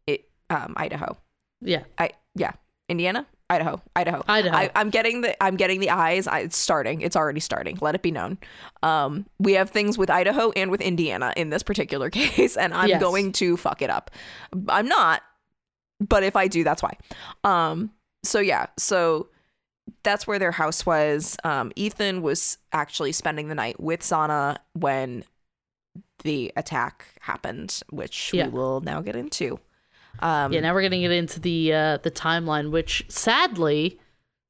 it, 0.08 0.30
um, 0.50 0.74
Idaho. 0.78 1.18
Yeah. 1.62 1.84
I 1.98 2.12
yeah, 2.36 2.52
Indiana, 2.88 3.26
Idaho, 3.50 3.82
Idaho, 3.96 4.24
Idaho. 4.28 4.56
I, 4.56 4.70
I'm 4.76 4.90
getting 4.92 5.22
the 5.22 5.42
I'm 5.44 5.56
getting 5.58 5.80
the 5.80 5.90
eyes. 5.90 6.28
I, 6.28 6.40
it's 6.42 6.58
starting. 6.58 7.02
It's 7.02 7.16
already 7.16 7.40
starting. 7.40 7.78
Let 7.82 7.96
it 7.96 8.02
be 8.04 8.12
known. 8.12 8.38
Um, 8.84 9.26
we 9.40 9.54
have 9.54 9.72
things 9.72 9.98
with 9.98 10.10
Idaho 10.10 10.52
and 10.52 10.70
with 10.70 10.82
Indiana 10.82 11.34
in 11.36 11.50
this 11.50 11.64
particular 11.64 12.10
case, 12.12 12.56
and 12.58 12.74
I'm 12.74 12.90
Yes. 12.90 13.02
going 13.02 13.32
to 13.34 13.58
fuck 13.58 13.82
it 13.82 13.90
up. 13.90 14.12
I'm 14.68 14.88
not, 14.88 15.22
but 16.00 16.24
if 16.24 16.36
I 16.36 16.48
do, 16.48 16.64
that's 16.64 16.84
why. 16.84 16.96
Um, 17.44 17.92
so 18.24 18.40
yeah, 18.40 18.68
so 18.78 19.28
that's 20.04 20.28
where 20.28 20.38
their 20.38 20.52
house 20.52 20.86
was. 20.86 21.36
Um, 21.44 21.72
Ethan 21.76 22.22
was 22.22 22.60
actually 22.72 23.12
spending 23.14 23.48
the 23.48 23.56
night 23.56 23.80
with 23.80 24.02
Xana 24.02 24.58
when 24.74 25.24
the 26.24 26.52
attack 26.56 27.06
happened, 27.22 27.80
which 27.90 28.32
Yeah. 28.34 28.46
we 28.46 28.52
will 28.52 28.82
now 28.82 29.02
get 29.02 29.16
into. 29.16 29.60
Um, 30.22 30.52
Yeah, 30.54 30.60
now 30.62 30.74
we're 30.74 30.82
getting 30.82 31.04
it 31.04 31.12
into 31.12 31.40
the 31.40 31.74
uh, 31.74 31.98
the 31.98 32.12
timeline, 32.12 32.72
which 32.72 33.06
sadly 33.08 34.00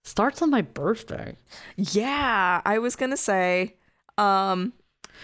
starts 0.04 0.42
on 0.42 0.50
my 0.50 0.62
birthday. 0.62 1.36
Yeah, 1.76 2.62
I 2.66 2.80
was 2.80 2.96
gonna 2.96 3.18
say, 3.18 3.76
um, 4.18 4.74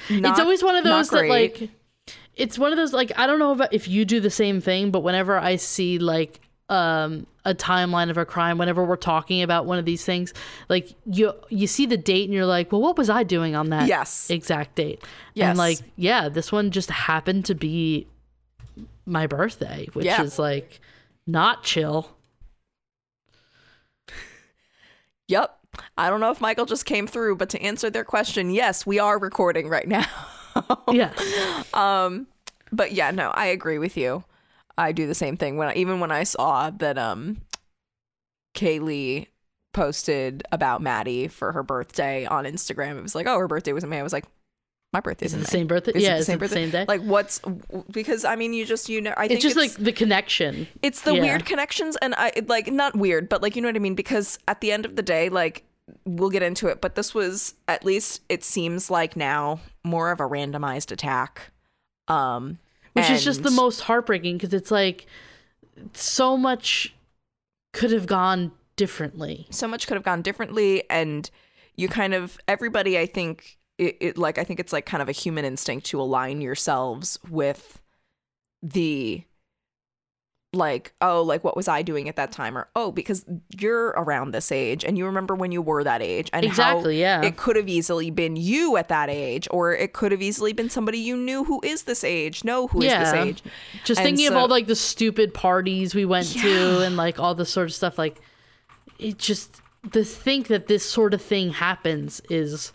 it's 0.10 0.40
always 0.40 0.64
one 0.64 0.76
of 0.76 0.84
those 0.84 1.10
that 1.10 1.28
like 1.30 1.70
it's 2.36 2.60
one 2.60 2.72
of 2.72 2.78
those 2.78 2.94
like 2.94 3.12
I 3.18 3.28
don't 3.28 3.40
know 3.40 3.66
if 3.72 3.88
you 3.88 4.06
do 4.06 4.20
the 4.20 4.30
same 4.30 4.62
thing, 4.62 4.92
but 4.92 5.02
whenever 5.02 5.38
I 5.38 5.56
see 5.56 6.00
like 6.00 6.40
um 6.70 7.28
a 7.46 7.54
timeline 7.54 8.10
of 8.10 8.18
a 8.18 8.26
crime, 8.26 8.58
whenever 8.58 8.84
we're 8.84 8.96
talking 8.96 9.44
about 9.44 9.66
one 9.66 9.78
of 9.80 9.86
these 9.86 10.04
things, 10.04 10.34
like 10.68 10.94
you 11.06 11.32
you 11.50 11.68
see 11.68 11.86
the 11.86 11.98
date 11.98 12.26
and 12.26 12.34
you're 12.34 12.46
like, 12.46 12.72
well, 12.72 12.82
what 12.82 12.98
was 12.98 13.10
I 13.10 13.24
doing 13.24 13.56
on 13.56 13.70
that 13.70 13.88
Yes. 13.88 14.30
exact 14.30 14.76
date? 14.76 15.04
Yes. 15.36 15.50
And 15.50 15.58
like, 15.58 15.78
yeah, 15.96 16.28
this 16.28 16.52
one 16.52 16.72
just 16.72 16.90
happened 16.90 17.46
to 17.46 17.56
be 17.56 18.08
my 19.06 19.28
birthday, 19.28 19.88
which 19.94 20.06
Yeah. 20.06 20.22
is 20.24 20.38
like 20.40 20.80
not 21.28 21.64
chill. 21.64 22.10
Yep. 25.28 25.58
I 25.98 26.10
don't 26.10 26.20
know 26.20 26.30
if 26.32 26.40
Michael 26.40 26.66
just 26.66 26.86
came 26.86 27.08
through, 27.08 27.36
but 27.38 27.50
to 27.50 27.62
answer 27.62 27.90
their 27.90 28.04
question, 28.04 28.50
yes, 28.52 28.86
we 28.86 29.00
are 29.00 29.18
recording 29.20 29.68
right 29.70 29.88
now. 29.88 30.06
Yeah. 30.90 31.12
um, 31.74 32.28
but 32.72 32.94
yeah, 32.94 33.12
no, 33.12 33.30
I 33.32 33.48
agree 33.48 33.78
with 33.78 33.98
you. 33.98 34.24
I 34.78 34.94
do 34.94 35.06
the 35.06 35.14
same 35.14 35.36
thing 35.36 35.58
when 35.58 35.68
I, 35.68 35.74
even 35.74 36.00
when 36.00 36.12
I 36.12 36.24
saw 36.24 36.70
that 36.70 36.98
um, 36.98 37.42
Kaylee 38.56 39.28
posted 39.74 40.44
about 40.54 40.82
Maddie 40.82 41.28
for 41.28 41.52
her 41.52 41.62
birthday 41.62 42.26
on 42.26 42.46
Instagram. 42.46 42.98
It 42.98 43.02
was 43.04 43.16
like, 43.16 43.28
oh, 43.28 43.38
her 43.38 43.50
birthday 43.50 43.74
was 43.74 43.84
in 43.84 43.90
May. 43.90 44.00
I 44.00 44.04
was 44.04 44.14
like, 44.14 44.24
my 44.96 45.02
birthday's 45.02 45.30
Is 45.30 45.34
it 45.34 45.38
the 45.38 45.42
May. 45.44 45.60
same 45.60 45.68
birthday? 45.68 45.92
Is 45.92 46.04
it 46.04 46.08
yeah, 46.08 46.14
the 46.16 46.20
is 46.22 46.26
same 46.26 46.36
it 46.38 46.40
the 46.40 46.48
same 46.50 46.70
day? 46.72 46.86
Like, 46.88 47.02
what's 47.02 47.42
because 47.92 48.26
I 48.26 48.36
mean, 48.36 48.54
you 48.54 48.66
just 48.66 48.90
you 48.90 49.02
know, 49.02 49.14
I 49.18 49.28
think 49.28 49.38
it's 49.38 49.44
just 49.44 49.58
like 49.58 49.74
the 49.74 49.92
connection. 49.92 50.68
it's 50.82 51.02
the 51.02 51.14
Yeah. 51.16 51.22
weird 51.22 51.46
connections 51.46 51.98
and 52.02 52.16
i 52.18 52.32
like 52.48 52.72
not 52.72 52.96
weird 52.96 53.30
but 53.30 53.42
like 53.42 53.56
you 53.56 53.62
know 53.62 53.68
what 53.68 53.76
i 53.76 53.80
mean 53.80 53.96
because 53.96 54.40
at 54.48 54.62
the 54.62 54.72
end 54.72 54.86
of 54.86 54.96
the 54.96 55.02
day 55.02 55.30
like 55.30 55.64
we'll 56.06 56.30
get 56.30 56.42
into 56.44 56.68
it 56.68 56.82
but 56.82 56.96
this 56.96 57.14
was 57.14 57.54
at 57.68 57.86
least 57.86 58.22
it 58.30 58.44
seems 58.44 58.90
like 58.90 59.16
now 59.16 59.60
more 59.84 60.12
of 60.12 60.20
a 60.20 60.24
randomized 60.24 60.92
attack 60.92 61.52
um 62.08 62.58
which 62.94 63.10
is 63.10 63.24
just 63.24 63.44
the 63.44 63.52
most 63.52 63.82
heartbreaking 63.82 64.38
because 64.38 64.54
it's 64.54 64.72
like 64.72 65.06
so 65.94 66.38
much 66.38 66.96
could 67.74 67.92
have 67.92 68.08
gone 68.08 68.52
differently. 68.78 69.46
so 69.50 69.68
much 69.68 69.88
could 69.88 69.96
have 69.96 70.04
gone 70.04 70.22
differently 70.22 70.84
and 70.90 71.30
you 71.76 71.88
kind 71.88 72.14
of 72.14 72.38
everybody 72.48 72.98
i 72.98 73.06
think 73.06 73.58
it, 73.78 73.98
it 74.00 74.18
like 74.18 74.38
i 74.38 74.44
think 74.44 74.60
it's 74.60 74.74
like 74.74 74.86
kind 74.86 75.02
of 75.02 75.10
a 75.10 75.12
human 75.14 75.46
instinct 75.46 75.86
to 75.88 76.00
align 76.02 76.42
yourselves 76.42 77.20
with 77.30 77.82
the 78.64 79.24
like 80.54 80.94
oh 81.02 81.22
like 81.22 81.44
what 81.44 81.58
was 81.58 81.68
i 81.68 81.82
doing 81.82 82.08
at 82.08 82.16
that 82.16 82.32
time 82.32 82.58
or 82.58 82.70
oh 82.78 82.90
because 82.90 83.26
you're 83.60 83.88
around 83.98 84.32
this 84.32 84.54
age 84.54 84.86
and 84.86 84.98
you 84.98 85.06
remember 85.06 85.36
when 85.36 85.52
you 85.52 85.62
were 85.62 85.84
that 85.84 86.02
age 86.02 86.30
and 86.32 86.46
how 86.46 86.50
Exactly, 86.50 86.98
yeah. 87.02 87.22
it 87.22 87.36
could 87.36 87.58
have 87.58 87.68
easily 87.68 88.10
been 88.10 88.38
you 88.38 88.78
at 88.78 88.88
that 88.88 89.10
age 89.10 89.50
or 89.52 89.74
it 89.74 89.92
could 89.92 90.14
have 90.14 90.22
easily 90.22 90.54
been 90.54 90.70
somebody 90.70 90.98
you 90.98 91.18
knew 91.18 91.44
who 91.44 91.60
is 91.62 91.84
this 91.84 92.06
age 92.06 92.46
know 92.46 92.68
who 92.68 92.80
is 92.80 92.86
Yeah. 92.86 93.04
this 93.04 93.14
age 93.14 93.44
Just 93.84 94.00
And 94.00 94.06
thinking 94.08 94.28
of 94.28 94.36
all 94.36 94.48
like 94.48 94.68
the 94.68 94.78
stupid 94.78 95.34
parties 95.34 95.94
we 95.94 96.06
went 96.06 96.28
to 96.28 96.80
and 96.86 96.96
like 96.96 97.20
all 97.20 97.36
this 97.36 97.50
sort 97.50 97.68
of 97.68 97.74
stuff, 97.74 97.98
like 97.98 98.22
it 98.98 99.18
just 99.18 99.62
to 99.92 100.06
think 100.06 100.48
that 100.48 100.68
this 100.68 100.90
sort 100.90 101.14
of 101.14 101.22
thing 101.22 101.50
happens 101.52 102.22
is 102.30 102.72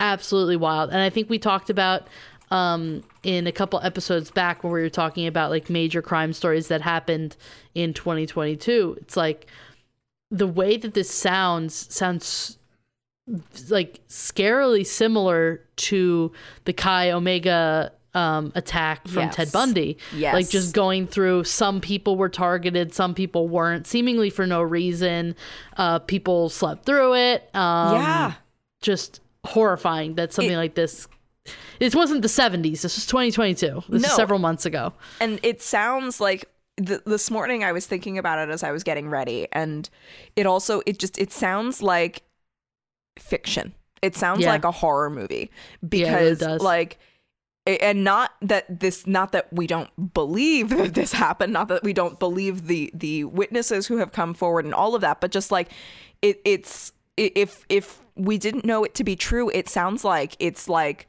absolutely 0.00 0.56
wild. 0.56 0.90
And 0.90 1.00
I 1.00 1.10
think 1.10 1.28
we 1.30 1.38
talked 1.38 1.70
about 1.70 2.06
um 2.50 3.02
in 3.24 3.46
a 3.46 3.52
couple 3.52 3.78
episodes 3.82 4.30
back 4.30 4.64
where 4.64 4.72
we 4.72 4.80
were 4.80 4.88
talking 4.88 5.26
about 5.26 5.50
like 5.50 5.68
major 5.68 6.00
crime 6.00 6.32
stories 6.32 6.68
that 6.68 6.80
happened 6.80 7.36
in 7.74 7.92
2022. 7.92 8.96
It's 9.02 9.16
like 9.16 9.46
the 10.30 10.46
way 10.46 10.76
that 10.78 10.94
this 10.94 11.10
sounds 11.10 11.94
sounds 11.94 12.56
like 13.68 14.00
scarily 14.08 14.86
similar 14.86 15.60
to 15.76 16.32
the 16.64 16.72
Chi 16.72 17.10
Omega 17.10 17.92
um, 18.14 18.52
attack 18.54 19.06
from 19.06 19.24
Yes. 19.24 19.34
Ted 19.36 19.52
Bundy. 19.52 19.98
Yes. 20.16 20.32
Like 20.32 20.48
just 20.48 20.74
going 20.74 21.06
through 21.06 21.44
some 21.44 21.80
people 21.82 22.16
were 22.16 22.30
targeted, 22.30 22.94
some 22.94 23.14
people 23.14 23.46
weren't, 23.48 23.86
seemingly 23.86 24.30
for 24.30 24.46
no 24.46 24.62
reason. 24.62 25.36
Uh, 25.76 25.98
people 25.98 26.48
slept 26.48 26.86
through 26.86 27.14
it. 27.16 27.50
Um, 27.54 27.96
yeah 27.96 28.32
Just 28.80 29.20
horrifying 29.46 30.14
that 30.16 30.32
something 30.32 30.52
It- 30.54 30.56
like 30.58 30.74
this. 30.74 31.08
This 31.78 31.94
wasn't 31.94 32.22
the 32.22 32.28
70s. 32.28 32.82
This 32.82 32.96
was 32.96 33.06
2022. 33.06 33.84
This 33.88 34.02
No. 34.02 34.08
is 34.08 34.14
several 34.14 34.38
months 34.38 34.66
ago. 34.66 34.92
and 35.20 35.40
it 35.42 35.62
sounds 35.62 36.20
like 36.20 36.44
th- 36.84 37.00
this 37.06 37.30
morning 37.30 37.64
i 37.64 37.72
was 37.72 37.86
thinking 37.86 38.18
about 38.18 38.38
it 38.38 38.52
as 38.52 38.62
i 38.62 38.70
was 38.70 38.84
getting 38.84 39.08
ready 39.10 39.48
and 39.52 39.90
it 40.36 40.46
also 40.46 40.80
it 40.86 40.98
just 41.00 41.18
it 41.18 41.32
sounds 41.32 41.82
like 41.82 42.22
fiction 43.18 43.72
it 44.02 44.14
sounds 44.14 44.40
Yeah. 44.40 44.50
like 44.50 44.64
a 44.64 44.70
horror 44.70 45.10
movie 45.10 45.50
Yeah, 45.82 46.18
it 46.18 46.38
because 46.38 46.60
like 46.62 46.98
and 47.66 48.04
not 48.04 48.30
that 48.42 48.80
this 48.80 49.06
not 49.08 49.32
that 49.32 49.52
we 49.52 49.66
don't 49.66 49.90
believe 50.14 50.68
that 50.76 50.94
this 50.94 51.12
happened 51.12 51.52
not 51.52 51.66
that 51.68 51.82
we 51.82 51.92
don't 51.92 52.18
believe 52.20 52.66
the 52.68 52.90
the 52.94 53.24
witnesses 53.24 53.86
who 53.88 53.96
have 53.96 54.12
come 54.12 54.34
forward 54.34 54.64
and 54.64 54.72
all 54.74 54.94
of 54.94 55.00
that 55.00 55.20
but 55.20 55.30
just 55.32 55.50
like 55.50 55.70
it 56.22 56.40
it's 56.44 56.92
if 57.18 57.64
if 57.68 58.00
we 58.16 58.38
didn't 58.38 58.64
know 58.64 58.84
it 58.84 58.94
to 58.94 59.04
be 59.04 59.16
true 59.16 59.50
it 59.54 59.68
sounds 59.68 60.04
like 60.04 60.36
it's 60.38 60.68
like 60.68 61.06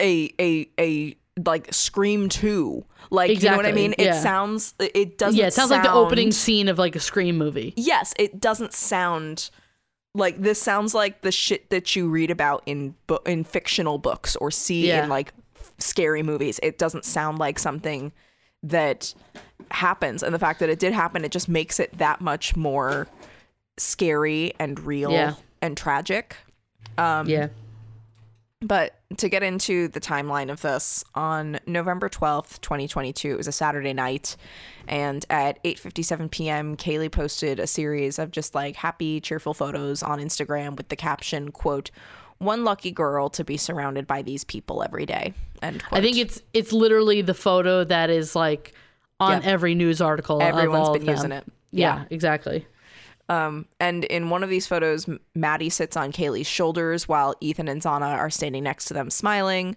a 0.00 0.32
a 0.40 0.68
a 0.78 1.16
like 1.44 1.72
scream 1.72 2.28
2 2.28 2.84
like 3.10 3.42
you 3.42 3.50
know 3.50 3.56
what 3.56 3.66
i 3.66 3.72
mean 3.72 3.94
yeah. 3.98 4.16
it 4.16 4.22
sounds 4.22 4.74
it 4.78 5.18
doesn't 5.18 5.38
yeah, 5.38 5.46
it 5.48 5.52
sounds 5.52 5.70
like 5.70 5.82
the 5.82 5.92
opening 5.92 6.30
scene 6.30 6.68
of 6.68 6.78
like 6.78 6.94
a 6.94 7.00
Scream 7.00 7.36
movie. 7.36 7.72
yes 7.76 8.14
it 8.18 8.40
doesn't 8.40 8.72
sound 8.72 9.50
like 10.14 10.40
this 10.40 10.62
sounds 10.62 10.94
like 10.94 11.22
the 11.22 11.32
shit 11.32 11.70
that 11.70 11.96
you 11.96 12.08
read 12.08 12.30
about 12.30 12.62
in 12.66 12.94
bu- 13.08 13.18
in 13.26 13.42
fictional 13.42 13.98
books 13.98 14.36
or 14.36 14.50
see 14.50 14.86
Yeah. 14.88 15.04
in 15.04 15.08
like 15.08 15.32
scary 15.78 16.22
movies 16.22 16.60
it 16.62 16.78
doesn't 16.78 17.04
sound 17.04 17.38
like 17.38 17.58
something 17.58 18.12
that 18.62 19.12
happens 19.72 20.22
and 20.22 20.32
the 20.32 20.38
fact 20.38 20.60
that 20.60 20.68
it 20.68 20.78
did 20.78 20.92
happen 20.92 21.24
it 21.24 21.32
just 21.32 21.48
makes 21.48 21.80
it 21.80 21.98
that 21.98 22.20
much 22.20 22.54
more 22.54 23.08
scary 23.76 24.52
and 24.58 24.78
real 24.80 25.10
Yeah. 25.12 25.34
and 25.62 25.76
tragic 25.76 26.36
um 26.98 27.28
yeah. 27.28 27.48
but 28.60 28.94
to 29.16 29.28
get 29.28 29.42
into 29.42 29.88
the 29.88 30.00
timeline 30.00 30.50
of 30.50 30.60
this, 30.62 31.04
on 31.14 31.60
November 31.66 32.08
12th, 32.08 32.60
2022, 32.62 33.30
it 33.32 33.36
was 33.36 33.46
a 33.46 33.52
Saturday 33.52 33.92
night, 33.92 34.36
and 34.88 35.24
at 35.30 35.62
8:57 35.62 36.30
p.m., 36.32 36.76
Kaylee 36.76 37.12
posted 37.12 37.60
a 37.60 37.66
series 37.68 38.18
of 38.18 38.32
just 38.32 38.54
like 38.56 38.74
happy, 38.74 39.20
cheerful 39.20 39.54
photos 39.54 40.02
on 40.02 40.18
Instagram 40.18 40.76
with 40.76 40.88
the 40.88 40.96
caption, 40.96 41.52
quote, 41.52 41.90
"One 42.38 42.64
lucky 42.64 42.90
girl 42.90 43.28
to 43.30 43.44
be 43.44 43.56
surrounded 43.56 44.06
by 44.08 44.22
these 44.22 44.42
people 44.42 44.82
every 44.82 45.06
day." 45.06 45.32
Quote. 45.60 45.82
I 45.92 46.00
think 46.00 46.16
it's 46.16 46.42
it's 46.52 46.72
literally 46.72 47.22
the 47.22 47.34
photo 47.34 47.84
that 47.84 48.10
is 48.10 48.34
like 48.34 48.72
on 49.20 49.42
Yep. 49.42 49.44
every 49.46 49.74
news 49.76 50.00
article. 50.00 50.42
Everyone's 50.42 50.90
been 50.98 51.06
using 51.08 51.30
it. 51.32 51.44
Yeah, 51.70 51.98
Yeah. 52.00 52.04
exactly. 52.10 52.66
Um, 53.28 53.66
and 53.80 54.04
in 54.04 54.30
one 54.30 54.42
of 54.42 54.50
these 54.50 54.66
photos, 54.66 55.08
Maddie 55.34 55.70
sits 55.70 55.96
on 55.96 56.12
Kaylee's 56.12 56.46
shoulders 56.46 57.08
while 57.08 57.34
Ethan 57.40 57.68
and 57.68 57.80
Xana 57.80 58.16
are 58.16 58.30
standing 58.30 58.64
next 58.64 58.86
to 58.86 58.94
them, 58.94 59.10
smiling. 59.10 59.76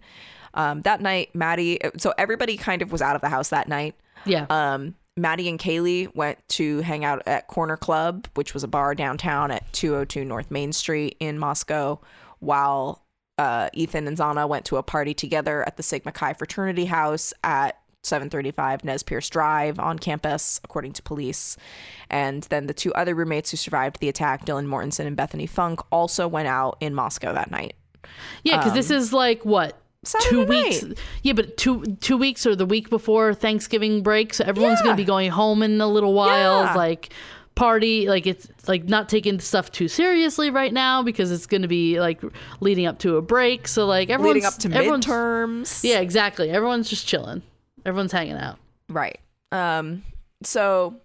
Um, 0.54 0.82
that 0.82 1.01
night, 1.01 1.34
Maddie, 1.34 1.80
so 1.98 2.13
everybody 2.18 2.58
kind 2.58 2.82
of 2.82 2.92
was 2.92 3.01
out 3.01 3.16
of 3.16 3.22
the 3.22 3.30
house 3.30 3.50
that 3.50 3.68
night. 3.68 3.96
Yeah. 4.25 4.48
Um, 4.50 4.96
Maddie 5.16 5.50
and 5.50 5.60
Kaylee 5.60 6.13
went 6.16 6.38
to 6.50 6.82
hang 6.82 7.04
out 7.04 7.24
at 7.25 7.48
Corner 7.48 7.77
Club, 7.77 8.27
which 8.36 8.54
was 8.54 8.63
a 8.63 8.68
bar 8.68 8.94
downtown 8.94 9.51
at 9.51 9.72
202 9.74 10.24
North 10.24 10.51
Main 10.51 10.72
Street 10.72 11.18
in 11.20 11.39
Moscow, 11.39 12.00
while 12.39 13.04
uh, 13.38 13.70
Ethan 13.74 14.08
and 14.08 14.18
Xana 14.18 14.48
went 14.48 14.66
to 14.66 14.77
a 14.77 14.84
party 14.84 15.13
together 15.13 15.63
at 15.68 15.77
the 15.77 15.84
Sigma 15.84 16.12
Chi 16.12 16.34
fraternity 16.34 16.86
house 16.86 17.34
at 17.44 17.80
735 18.08 18.84
Nez 18.84 19.04
Perce 19.04 19.30
Drive 19.30 19.80
on 19.80 20.00
campus, 20.00 20.60
according 20.64 20.94
to 20.94 21.04
police. 21.04 21.58
And 22.10 22.44
then 22.44 22.68
the 22.68 22.74
two 22.74 22.94
other 22.94 23.14
roommates 23.14 23.52
who 23.52 23.58
survived 23.58 24.00
the 24.00 24.10
attack, 24.10 24.46
Dylan 24.46 24.68
Mortensen 24.68 25.06
and 25.06 25.16
Bethany 25.16 25.46
Funk, 25.46 25.82
also 25.92 26.28
went 26.28 26.48
out 26.48 26.78
in 26.80 26.94
Moscow 26.94 27.34
that 27.34 27.52
night. 27.52 27.76
Yeah, 28.44 28.58
because 28.58 28.74
this 28.74 28.90
um, 28.92 28.98
is 28.98 29.14
like 29.14 29.44
what 29.44 29.78
Saturday 30.04 30.30
two 30.30 30.46
night. 30.46 30.84
weeks. 30.84 31.02
Yeah, 31.24 31.34
but 31.34 31.58
two 31.58 31.84
two 32.00 32.18
weeks 32.18 32.46
or 32.46 32.56
the 32.56 32.66
week 32.66 32.90
before 32.90 33.34
Thanksgiving 33.34 34.02
break, 34.04 34.34
so 34.34 34.46
everyone's 34.46 34.80
Yeah. 34.80 34.86
gonna 34.86 34.98
be 34.98 35.04
going 35.04 35.30
home 35.32 35.62
in 35.64 35.82
a 35.82 35.88
little 35.88 36.14
while. 36.14 36.64
Yeah. 36.64 36.74
Like 36.76 37.14
party, 37.56 38.08
like 38.08 38.28
it's 38.28 38.48
like 38.68 38.86
not 38.86 39.10
taking 39.10 39.40
stuff 39.40 39.72
too 39.72 39.88
seriously 39.88 40.50
right 40.52 40.72
now 40.72 41.02
because 41.04 41.32
it's 41.32 41.48
gonna 41.48 41.68
be 41.68 42.00
like 42.00 42.22
leading 42.62 42.86
up 42.86 43.00
to 43.00 43.18
a 43.18 43.22
break. 43.22 43.68
So 43.68 43.86
like 43.86 44.10
everyone's 44.10 44.36
leading 44.36 44.48
up 44.48 44.58
to 44.60 44.72
everyone's, 44.72 45.06
midterms. 45.06 45.84
Yeah, 45.84 46.00
exactly. 46.00 46.50
Everyone's 46.52 46.90
just 46.90 47.08
chilling. 47.08 47.42
Everyone's 47.88 48.12
hanging 48.12 48.38
out. 48.38 48.60
Right. 48.89 49.20
Um 49.51 50.03
so 50.44 50.98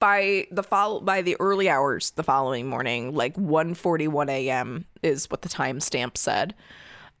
by 0.00 0.46
the 0.50 0.62
follow 0.62 1.00
by 1.00 1.22
the 1.22 1.36
early 1.38 1.68
hours 1.68 2.10
the 2.12 2.24
following 2.24 2.66
morning, 2.66 3.14
like 3.14 3.36
1:41 3.36 4.28
a.m. 4.30 4.86
is 5.02 5.30
what 5.30 5.42
the 5.42 5.48
timestamp 5.48 6.16
said. 6.16 6.54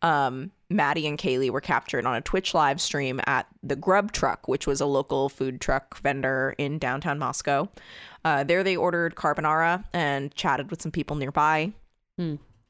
Um 0.02 0.50
Maddie 0.70 1.06
and 1.06 1.18
Kaylee 1.18 1.50
were 1.50 1.60
captured 1.60 2.04
on 2.04 2.14
a 2.14 2.20
Twitch 2.20 2.52
live 2.52 2.80
stream 2.80 3.20
at 3.26 3.46
the 3.62 3.76
Grub 3.76 4.12
Truck, 4.12 4.46
which 4.48 4.66
was 4.66 4.80
a 4.80 4.86
local 4.86 5.28
food 5.28 5.60
truck 5.60 5.98
vendor 6.00 6.54
in 6.58 6.78
downtown 6.78 7.18
Moscow. 7.18 7.68
Uh, 8.24 8.44
there 8.44 8.62
they 8.62 8.76
ordered 8.76 9.14
carbonara 9.14 9.84
and 9.94 10.34
chatted 10.34 10.70
with 10.70 10.82
some 10.82 10.92
people 10.92 11.16
nearby. 11.16 11.72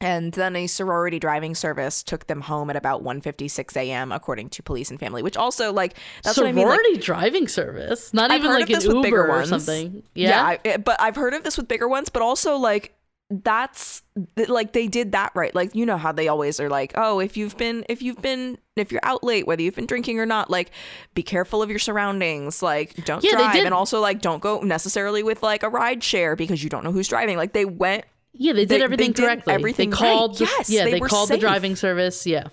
And 0.00 0.32
then 0.32 0.54
a 0.54 0.68
sorority 0.68 1.18
driving 1.18 1.56
service 1.56 2.04
took 2.04 2.28
them 2.28 2.42
home 2.42 2.70
at 2.70 2.76
about 2.76 3.02
1:56 3.02 3.76
a.m. 3.76 4.12
according 4.12 4.48
to 4.50 4.62
police 4.62 4.90
and 4.90 5.00
family, 5.00 5.22
which 5.22 5.36
also 5.36 5.72
like 5.72 5.96
that's 6.22 6.36
Sorority 6.36 6.60
what 6.60 6.68
I 6.68 6.76
mean. 6.76 6.94
Like, 6.94 7.02
driving 7.02 7.48
service, 7.48 8.14
not 8.14 8.30
I've 8.30 8.38
even 8.38 8.52
like 8.52 8.70
an 8.70 8.76
this 8.76 8.86
with 8.86 9.02
bigger 9.02 9.22
Uber 9.22 9.32
or 9.32 9.38
ones. 9.38 9.48
something. 9.48 10.02
yeah, 10.14 10.28
Yeah, 10.30 10.42
I, 10.44 10.58
eh, 10.64 10.76
but 10.76 11.00
I've 11.00 11.16
heard 11.16 11.34
of 11.34 11.42
this 11.42 11.56
with 11.56 11.66
bigger 11.66 11.88
ones, 11.88 12.10
but 12.10 12.22
also 12.22 12.56
like 12.56 12.94
that's 13.30 14.02
like 14.46 14.72
they 14.72 14.86
did 14.86 15.12
that 15.12 15.32
right. 15.34 15.54
Like 15.54 15.74
you 15.74 15.84
know 15.84 15.98
how 15.98 16.12
they 16.12 16.28
always 16.28 16.60
are 16.60 16.68
like, 16.70 16.92
oh, 16.94 17.18
if 17.18 17.36
you've 17.36 17.56
been 17.56 17.84
if 17.88 18.00
you've 18.00 18.22
been 18.22 18.56
if 18.76 18.92
you're 18.92 19.04
out 19.04 19.24
late, 19.24 19.46
whether 19.48 19.62
you've 19.62 19.74
been 19.74 19.86
drinking 19.86 20.20
or 20.20 20.26
not, 20.26 20.48
like 20.48 20.70
be 21.14 21.22
careful 21.24 21.60
of 21.60 21.70
your 21.70 21.78
surroundings. 21.80 22.62
Like 22.62 22.94
don't 23.04 23.22
Yeah, 23.24 23.32
drive, 23.32 23.56
and 23.64 23.74
also 23.74 24.00
like 24.00 24.20
don't 24.20 24.40
go 24.40 24.60
necessarily 24.60 25.22
with 25.24 25.42
like 25.42 25.64
a 25.64 25.68
ride 25.68 26.04
share 26.04 26.36
because 26.36 26.62
you 26.62 26.70
don't 26.70 26.84
know 26.84 26.92
who's 26.92 27.08
driving. 27.08 27.36
Like 27.36 27.52
they 27.52 27.64
went 27.64 28.04
yeah, 28.38 28.52
they 28.54 28.60
did 28.60 28.68
they- 28.70 28.78
they 28.78 28.84
everything 28.84 29.12
did 29.12 29.42
everything 29.48 29.90
they 29.90 29.94
right. 29.94 29.98
called. 30.16 30.38
the- 30.38 30.44
Yes, 30.44 30.70
yeah, 30.70 30.84
they 30.84 30.92
they, 30.92 31.00
called 31.00 31.28
the 31.28 31.36
driving 31.38 31.76
service. 31.76 32.26
Yeah. 32.26 32.48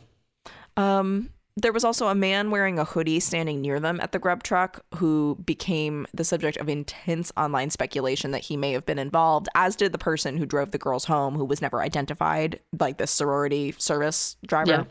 Um, 0.77 1.29
there 1.57 1.71
was 1.71 1.85
also 1.85 2.07
a 2.07 2.15
man 2.15 2.51
wearing 2.51 2.77
a 2.79 2.83
hoodie 2.83 3.21
standing 3.21 3.61
near 3.61 3.79
them 3.79 4.01
at 4.01 4.11
the 4.11 4.19
grub 4.19 4.43
truck 4.43 4.83
who 4.95 5.37
became 5.45 6.05
the 6.13 6.25
subject 6.25 6.57
of 6.57 6.67
intense 6.67 7.31
online 7.37 7.69
speculation 7.69 8.31
that 8.31 8.41
he 8.43 8.57
may 8.57 8.73
have 8.73 8.85
been 8.85 8.99
involved, 8.99 9.47
as 9.55 9.77
did 9.77 9.93
the 9.93 9.97
person 9.97 10.35
who 10.35 10.45
drove 10.45 10.71
the 10.71 10.77
girls 10.77 11.05
home, 11.05 11.35
who 11.35 11.45
was 11.45 11.61
never 11.61 11.81
identified, 11.81 12.59
like 12.77 12.97
the 12.97 13.07
sorority 13.07 13.73
service 13.77 14.35
driver. 14.45 14.85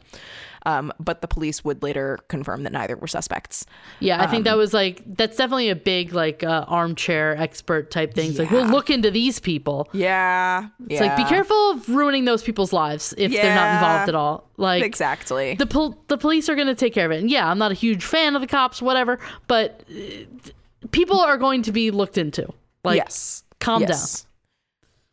Um, 0.67 0.93
but 0.99 1.21
the 1.21 1.29
police 1.29 1.63
would 1.65 1.83
later 1.83 2.19
confirm 2.29 2.63
that 2.63 2.73
neither 2.73 2.97
were 2.97 3.07
suspects. 3.07 3.67
Yeah, 4.01 4.21
I 4.21 4.25
Um, 4.25 4.31
think 4.31 4.45
that 4.45 4.57
was 4.57 4.73
like 4.73 5.03
that's 5.07 5.37
definitely 5.37 5.69
a 5.69 5.77
big 5.77 6.15
like 6.15 6.43
uh, 6.43 6.65
armchair 6.69 7.37
expert 7.37 7.91
type 7.91 8.15
thing. 8.15 8.31
It's 8.31 8.39
like 8.39 8.51
we'll 8.51 8.67
look 8.67 8.89
into 8.89 9.11
these 9.11 9.41
people. 9.41 9.89
Yeah. 9.93 10.69
It's 10.89 11.01
like 11.01 11.17
be 11.17 11.25
careful 11.25 11.73
of 11.73 11.89
ruining 11.89 12.25
those 12.25 12.43
people's 12.43 12.73
lives 12.73 13.13
if 13.19 13.31
they're 13.33 13.55
not 13.55 13.75
involved 13.75 14.09
at 14.09 14.15
all. 14.15 14.49
Like 14.57 14.83
Exactly. 14.85 15.55
the 15.55 15.67
pol- 15.67 15.99
the 16.09 16.17
police 16.17 16.49
are 16.49 16.55
going 16.55 16.69
to 16.69 16.75
take 16.75 16.95
care 16.95 17.07
of 17.07 17.13
it. 17.13 17.21
And 17.21 17.31
yeah, 17.31 17.49
I'm 17.51 17.59
not 17.59 17.71
a 17.71 17.75
huge 17.75 18.05
fan 18.05 18.35
of 18.35 18.41
the 18.41 18.47
cops, 18.47 18.81
whatever, 18.81 19.19
but 19.49 19.85
uh, 19.91 20.51
people 20.93 21.21
are 21.21 21.37
going 21.37 21.63
to 21.63 21.73
be 21.73 21.91
looked 21.91 22.17
into. 22.19 22.49
Like 22.85 22.97
yes. 22.97 23.45
calm 23.61 23.83
Yes. 23.83 24.27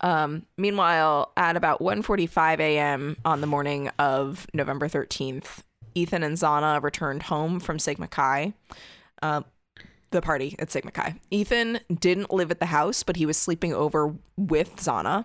Um, 0.02 0.46
meanwhile, 0.56 1.32
at 1.36 1.56
about 1.56 1.80
1:45 1.80 2.58
a.m. 2.60 3.16
on 3.24 3.40
the 3.40 3.46
morning 3.46 3.88
of 3.98 4.46
November 4.52 4.88
13th, 4.88 5.62
Ethan 5.94 6.22
and 6.22 6.36
Xana 6.36 6.82
returned 6.82 7.24
home 7.24 7.60
from 7.60 7.78
Sigma 7.78 8.08
Chi. 8.08 8.52
Uh, 9.22 9.42
the 10.10 10.20
party 10.20 10.54
at 10.58 10.70
Sigma 10.70 10.90
Chi. 10.90 11.14
Ethan 11.30 11.80
didn't 11.98 12.30
live 12.32 12.50
at 12.50 12.60
the 12.60 12.66
house, 12.66 13.02
but 13.02 13.16
he 13.16 13.24
was 13.24 13.38
sleeping 13.38 13.72
over 13.72 14.14
with 14.36 14.76
Xana. 14.76 15.24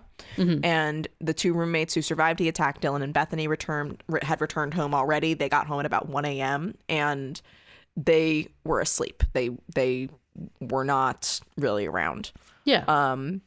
And 0.64 1.06
the 1.20 1.34
two 1.34 1.52
roommates 1.52 1.92
who 1.94 2.00
survived 2.00 2.38
the 2.38 2.48
attack, 2.48 2.80
Dylan 2.80 3.02
and 3.02 3.12
Bethany, 3.12 3.48
returned 3.48 4.02
re- 4.08 4.20
had 4.22 4.40
returned 4.40 4.72
home 4.74 4.94
already. 4.94 5.34
They 5.34 5.48
got 5.50 5.66
home 5.66 5.80
at 5.80 5.86
about 5.86 6.08
1 6.08 6.24
a.m. 6.24 6.74
and 6.88 7.38
they 7.96 8.48
were 8.64 8.80
asleep. 8.80 9.24
They 9.34 9.50
they 9.74 10.08
were 10.60 10.84
not 10.84 11.40
really 11.56 11.84
around. 11.86 12.30
yeah. 12.64 12.84
Um, 12.86 13.42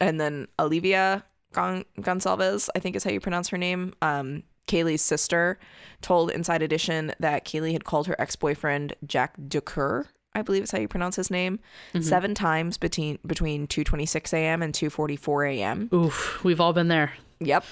and 0.00 0.20
then 0.20 0.48
Olivia 0.58 1.24
Gon- 1.52 1.84
Goncalves, 2.00 2.68
I 2.74 2.80
think 2.80 2.96
is 2.96 3.04
how 3.04 3.10
you 3.10 3.20
pronounce 3.20 3.48
her 3.48 3.58
name. 3.58 3.94
Um, 4.02 4.42
Kaylee's 4.68 5.02
sister 5.02 5.58
told 6.02 6.30
Inside 6.30 6.60
Edition 6.62 7.12
that 7.20 7.44
Kaylee 7.44 7.72
had 7.72 7.84
called 7.84 8.06
her 8.08 8.16
ex 8.20 8.34
boyfriend 8.36 8.94
Jack 9.06 9.36
DuCoeur, 9.38 10.06
I 10.34 10.42
believe 10.42 10.64
is 10.64 10.70
how 10.72 10.78
you 10.78 10.88
pronounce 10.88 11.16
his 11.16 11.30
name, 11.30 11.60
seven 12.00 12.34
times 12.34 12.76
between 12.76 13.18
between 13.26 13.66
2:26 13.68 14.32
a.m. 14.34 14.62
and 14.62 14.74
2:44 14.74 15.54
a.m. 15.56 15.88
Oof, 15.94 16.42
we've 16.44 16.60
all 16.60 16.72
been 16.72 16.88
there. 16.88 17.12
Yep. 17.40 17.64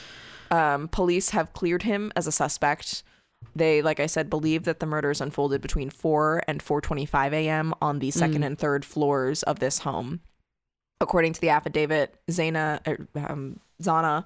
Um, 0.50 0.88
police 0.88 1.30
have 1.30 1.52
cleared 1.52 1.82
him 1.82 2.12
as 2.16 2.26
a 2.26 2.32
suspect. 2.32 3.02
They, 3.56 3.82
like 3.82 4.00
I 4.00 4.06
said, 4.06 4.30
believe 4.30 4.64
that 4.64 4.80
the 4.80 4.86
murders 4.86 5.20
unfolded 5.20 5.60
between 5.60 5.90
4 5.90 6.42
and 6.46 6.62
4:25 6.64 7.32
a.m. 7.32 7.74
on 7.82 7.98
the 7.98 8.10
second 8.10 8.44
and 8.44 8.58
third 8.58 8.84
floors 8.84 9.42
of 9.42 9.58
this 9.58 9.80
home. 9.80 10.20
According 11.00 11.32
to 11.34 11.40
the 11.40 11.50
affidavit, 11.50 12.14
Zaina, 12.30 12.80
er, 12.86 13.06
um, 13.28 13.60
Xana 13.82 14.24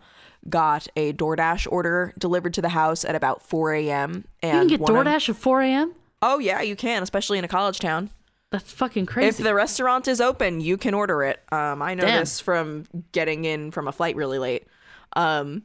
got 0.49 0.87
a 0.97 1.13
DoorDash 1.13 1.67
order 1.71 2.13
delivered 2.19 2.55
to 2.55 2.63
the 2.63 2.69
house 2.69 3.05
at 3.05 3.15
about 3.15 3.43
4 3.43 3.75
a.m. 3.75 4.25
And 4.43 4.53
You 4.55 4.59
can 4.61 4.69
get 4.69 4.81
one 4.81 5.07
of- 5.07 5.13
DoorDash 5.13 5.29
at 5.31 5.37
4 5.37 5.63
a.m. 5.63 5.95
oh 6.23 6.39
yeah, 6.39 6.61
you 6.61 6.77
can, 6.77 7.03
especially 7.03 7.39
in 7.39 7.45
a 7.45 7.49
college 7.49 7.79
town. 7.79 8.11
That's 8.51 8.73
fucking 8.73 9.07
crazy. 9.07 9.29
If 9.29 9.37
the 9.39 9.55
restaurant 9.55 10.09
is 10.09 10.21
open, 10.21 10.61
you 10.61 10.79
can 10.79 10.95
order 10.95 11.23
it. 11.23 11.43
Um, 11.53 11.83
I 11.83 11.95
know 11.95 12.05
Damn. 12.05 12.21
this 12.21 12.41
from 12.41 12.85
getting 13.13 13.45
in 13.45 13.71
from 13.73 13.89
a 13.89 13.93
flight 13.93 14.17
really 14.17 14.39
late. 14.39 14.67
Um, 15.15 15.65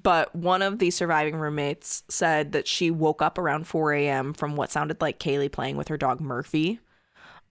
but 0.00 0.34
one 0.36 0.60
of 0.62 0.78
the 0.78 0.90
surviving 0.90 1.36
roommates 1.36 2.04
said 2.08 2.52
that 2.52 2.68
she 2.68 2.90
woke 2.90 3.22
up 3.22 3.38
around 3.38 3.66
4 3.66 3.92
a.m. 3.94 4.34
from 4.34 4.54
what 4.54 4.70
sounded 4.70 5.00
like 5.00 5.18
Kaylee 5.18 5.50
playing 5.50 5.76
with 5.76 5.88
her 5.88 5.96
dog 5.96 6.20
Murphy. 6.20 6.78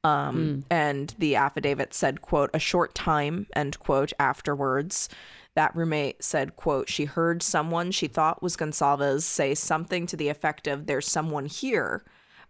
Um, 0.04 0.64
and 0.70 1.14
the 1.20 1.36
affidavit 1.36 1.94
said, 1.94 2.22
quote, 2.22 2.50
a 2.54 2.60
short 2.60 2.96
time, 2.96 3.48
end 3.56 3.80
quote, 3.80 4.14
afterwards. 4.20 5.10
That 5.56 5.76
roommate 5.76 6.24
said, 6.24 6.56
quote, 6.56 6.90
she 6.90 7.06
heard 7.06 7.44
someone 7.44 7.92
she 7.92 8.08
thought 8.08 8.42
was 8.42 8.56
Goncalves 8.56 9.24
say 9.24 9.56
something 9.56 10.06
to 10.08 10.16
the 10.16 10.30
effect 10.30 10.68
of, 10.68 10.86
there's 10.86 11.08
someone 11.08 11.48
here 11.48 12.04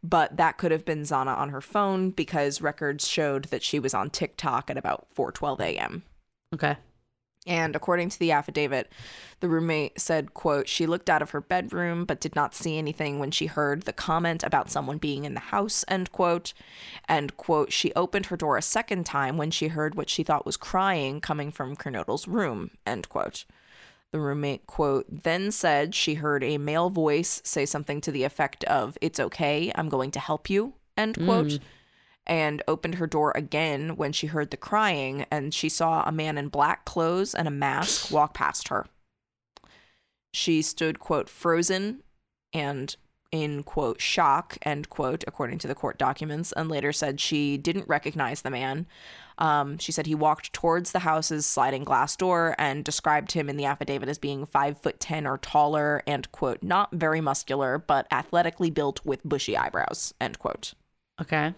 but 0.03 0.37
that 0.37 0.57
could 0.57 0.71
have 0.71 0.85
been 0.85 1.01
Xana 1.01 1.37
on 1.37 1.49
her 1.49 1.61
phone 1.61 2.11
because 2.11 2.61
records 2.61 3.07
showed 3.07 3.45
that 3.45 3.63
she 3.63 3.79
was 3.79 3.93
on 3.93 4.09
TikTok 4.09 4.69
at 4.69 4.77
about 4.77 5.07
4:12 5.15 5.59
a.m. 5.59 6.03
okay. 6.53 6.77
And 7.49 7.75
according 7.75 8.09
to 8.09 8.19
the 8.19 8.31
affidavit, 8.31 8.91
the 9.39 9.49
roommate 9.49 9.99
said, 9.99 10.35
quote, 10.35 10.69
she 10.69 10.85
looked 10.85 11.09
out 11.09 11.23
of 11.23 11.31
her 11.31 11.41
bedroom 11.41 12.05
but 12.05 12.21
did 12.21 12.35
not 12.35 12.53
see 12.53 12.77
anything 12.77 13.17
when 13.17 13.31
she 13.31 13.47
heard 13.47 13.83
the 13.83 13.91
comment 13.91 14.43
about 14.43 14.69
someone 14.69 14.99
being 14.99 15.25
in 15.25 15.33
the 15.33 15.39
house, 15.39 15.83
end 15.87 16.11
quote. 16.11 16.53
And 17.07 17.35
quote, 17.37 17.73
she 17.73 17.91
opened 17.93 18.27
her 18.27 18.37
door 18.37 18.55
a 18.55 18.61
second 18.61 19.07
time 19.07 19.35
when 19.35 19.49
she 19.49 19.69
heard 19.69 19.95
what 19.95 20.11
she 20.11 20.21
thought 20.21 20.45
was 20.45 20.57
crying 20.57 21.21
coming 21.21 21.51
from 21.51 21.75
Kernodle's 21.75 22.27
room, 22.27 22.69
end 22.85 23.09
quote. 23.09 23.45
The 24.11 24.19
roommate, 24.19 24.67
quote, 24.67 25.05
then 25.09 25.51
said 25.51 25.95
she 25.95 26.15
heard 26.15 26.43
a 26.43 26.59
male 26.59 26.91
voice 26.91 27.41
say 27.43 27.65
something 27.65 27.99
to 28.01 28.11
the 28.11 28.23
effect 28.23 28.63
of, 28.65 28.95
It's 29.01 29.19
okay, 29.19 29.71
I'm 29.73 29.89
going 29.89 30.11
to 30.11 30.19
help 30.19 30.51
you, 30.51 30.73
end 30.95 31.15
quote. 31.15 31.53
Hmm. 31.53 31.57
And 32.29 32.61
opened 32.67 32.95
her 32.95 33.07
door 33.07 33.33
again 33.35 33.97
when 33.97 34.13
she 34.13 34.27
heard 34.27 34.51
the 34.51 34.57
crying 34.57 35.25
and 35.31 35.53
she 35.53 35.67
saw 35.67 36.03
a 36.03 36.11
man 36.11 36.37
in 36.37 36.47
black 36.47 36.85
clothes 36.85 37.33
and 37.33 37.47
a 37.47 37.51
mask 37.51 38.11
walk 38.11 38.35
past 38.35 38.67
her. 38.67 38.85
She 40.31 40.61
stood, 40.61 40.99
quote, 40.99 41.27
frozen 41.27 42.03
and 42.53 42.95
in, 43.31 43.63
quote, 43.63 44.01
shock, 44.01 44.57
end 44.63 44.89
quote, 44.89 45.23
according 45.27 45.59
to 45.59 45.67
the 45.67 45.75
court 45.75 45.97
documents, 45.97 46.51
and 46.53 46.69
later 46.69 46.91
said 46.91 47.19
she 47.19 47.57
didn't 47.57 47.87
recognize 47.87 48.41
the 48.41 48.49
man. 48.49 48.87
Um, 49.37 49.77
she 49.77 49.91
said 49.91 50.05
he 50.07 50.15
walked 50.15 50.51
towards 50.51 50.91
the 50.91 50.99
house's 50.99 51.45
sliding 51.45 51.83
glass 51.83 52.15
door 52.15 52.55
and 52.57 52.83
described 52.83 53.31
him 53.31 53.49
in 53.49 53.55
the 53.55 53.65
affidavit 53.65 54.09
as 54.09 54.17
being 54.17 54.45
five 54.45 54.81
foot 54.81 54.99
ten 54.99 55.25
or 55.25 55.37
taller 55.37 56.01
and, 56.07 56.31
quote, 56.31 56.61
not 56.63 56.91
very 56.91 57.21
muscular, 57.21 57.77
but 57.77 58.07
athletically 58.11 58.69
built 58.69 59.05
with 59.05 59.27
bushy 59.27 59.55
eyebrows, 59.55 60.13
end 60.19 60.39
quote. 60.39 60.73
Okay. 61.21 61.53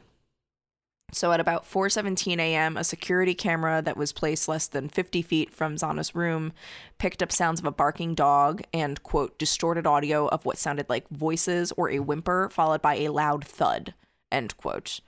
So 1.12 1.32
at 1.32 1.40
about 1.40 1.70
4:17 1.70 2.40
a.m., 2.40 2.78
a 2.78 2.84
security 2.84 3.34
camera 3.34 3.82
that 3.82 3.98
was 3.98 4.14
placed 4.14 4.48
less 4.48 4.68
than 4.68 4.90
50 4.90 5.22
feet 5.22 5.54
from 5.54 5.76
Xana's 5.76 6.16
room 6.16 6.54
picked 6.98 7.22
up 7.22 7.32
sounds 7.32 7.60
of 7.60 7.66
a 7.66 7.72
barking 7.72 8.16
dog 8.16 8.62
and 8.74 9.02
quote 9.04 9.38
distorted 9.38 9.86
audio 9.86 10.28
of 10.28 10.46
what 10.46 10.58
sounded 10.58 10.90
like 10.90 11.10
voices 11.10 11.74
or 11.76 11.90
a 11.90 12.00
whimper 12.00 12.50
followed 12.50 12.82
by 12.82 12.96
a 12.96 13.10
loud 13.10 13.46
thud. 13.46 13.94
End 14.32 14.56
quote. 14.58 15.02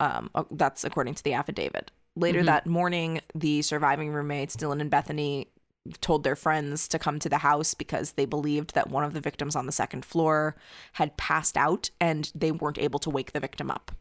Um, 0.00 0.30
uh, 0.34 0.44
that's 0.50 0.84
according 0.84 1.14
to 1.14 1.24
the 1.24 1.34
affidavit. 1.34 1.90
Later 2.16 2.42
that 2.44 2.66
morning, 2.66 3.20
the 3.34 3.60
surviving 3.60 4.10
roommates, 4.10 4.56
Dylan 4.56 4.80
and 4.80 4.90
Bethany, 4.90 5.48
told 6.00 6.24
their 6.24 6.36
friends 6.36 6.88
to 6.88 6.98
come 6.98 7.18
to 7.18 7.28
the 7.28 7.38
house 7.38 7.74
because 7.74 8.12
they 8.12 8.24
believed 8.24 8.74
that 8.74 8.90
one 8.90 9.04
of 9.04 9.12
the 9.12 9.20
victims 9.20 9.54
on 9.54 9.66
the 9.66 9.72
second 9.72 10.04
floor 10.04 10.56
had 10.94 11.16
passed 11.16 11.56
out 11.56 11.90
and 12.00 12.32
they 12.34 12.50
weren't 12.50 12.78
able 12.78 12.98
to 13.00 13.10
wake 13.10 13.32
the 13.32 13.40
victim 13.40 13.70
up. 13.70 13.92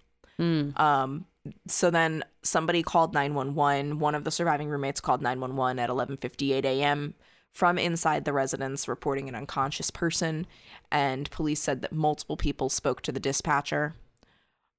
Um, 0.76 1.26
so 1.68 1.90
then 1.90 2.24
somebody 2.44 2.84
called 2.84 3.14
911. 3.14 4.00
One 4.00 4.16
of 4.16 4.24
the 4.24 4.32
surviving 4.32 4.70
roommates 4.70 5.02
called 5.02 5.22
911 5.22 5.80
at 5.80 5.90
11:58 5.90 6.66
a.m. 6.66 7.14
from 7.52 7.78
inside 7.78 8.26
the 8.26 8.34
residence 8.34 8.88
reporting 8.88 9.30
an 9.30 9.36
unconscious 9.36 9.92
person 9.92 10.48
and 10.92 11.30
police 11.32 11.62
said 11.62 11.82
that 11.82 11.94
multiple 11.94 12.38
people 12.38 12.70
spoke 12.70 13.02
to 13.02 13.12
the 13.12 13.20
dispatcher. 13.20 13.96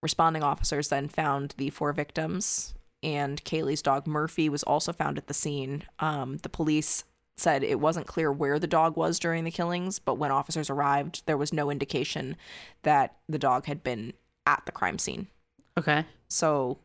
Responding 0.02 0.42
officers 0.42 0.88
then 0.88 1.08
found 1.08 1.54
the 1.56 1.70
four 1.70 1.92
victims 1.92 2.74
and 3.02 3.42
Kaylee's 3.44 3.82
dog 3.82 4.06
Murphy 4.06 4.48
was 4.48 4.62
also 4.62 4.92
found 4.92 5.18
at 5.18 5.26
the 5.26 5.34
scene. 5.34 5.84
Um, 6.00 6.38
the 6.38 6.48
police 6.48 7.04
said 7.36 7.62
it 7.62 7.80
wasn't 7.80 8.06
clear 8.06 8.32
where 8.32 8.58
the 8.58 8.66
dog 8.66 8.96
was 8.96 9.18
during 9.18 9.44
the 9.44 9.50
killings, 9.50 9.98
but 9.98 10.16
when 10.16 10.30
officers 10.30 10.70
arrived, 10.70 11.22
there 11.26 11.36
was 11.36 11.52
no 11.52 11.70
indication 11.70 12.36
that 12.82 13.16
the 13.28 13.38
dog 13.38 13.66
had 13.66 13.82
been 13.82 14.14
at 14.46 14.62
the 14.64 14.72
crime 14.72 14.98
scene. 14.98 15.28
Okay. 15.78 16.04
So, 16.28 16.78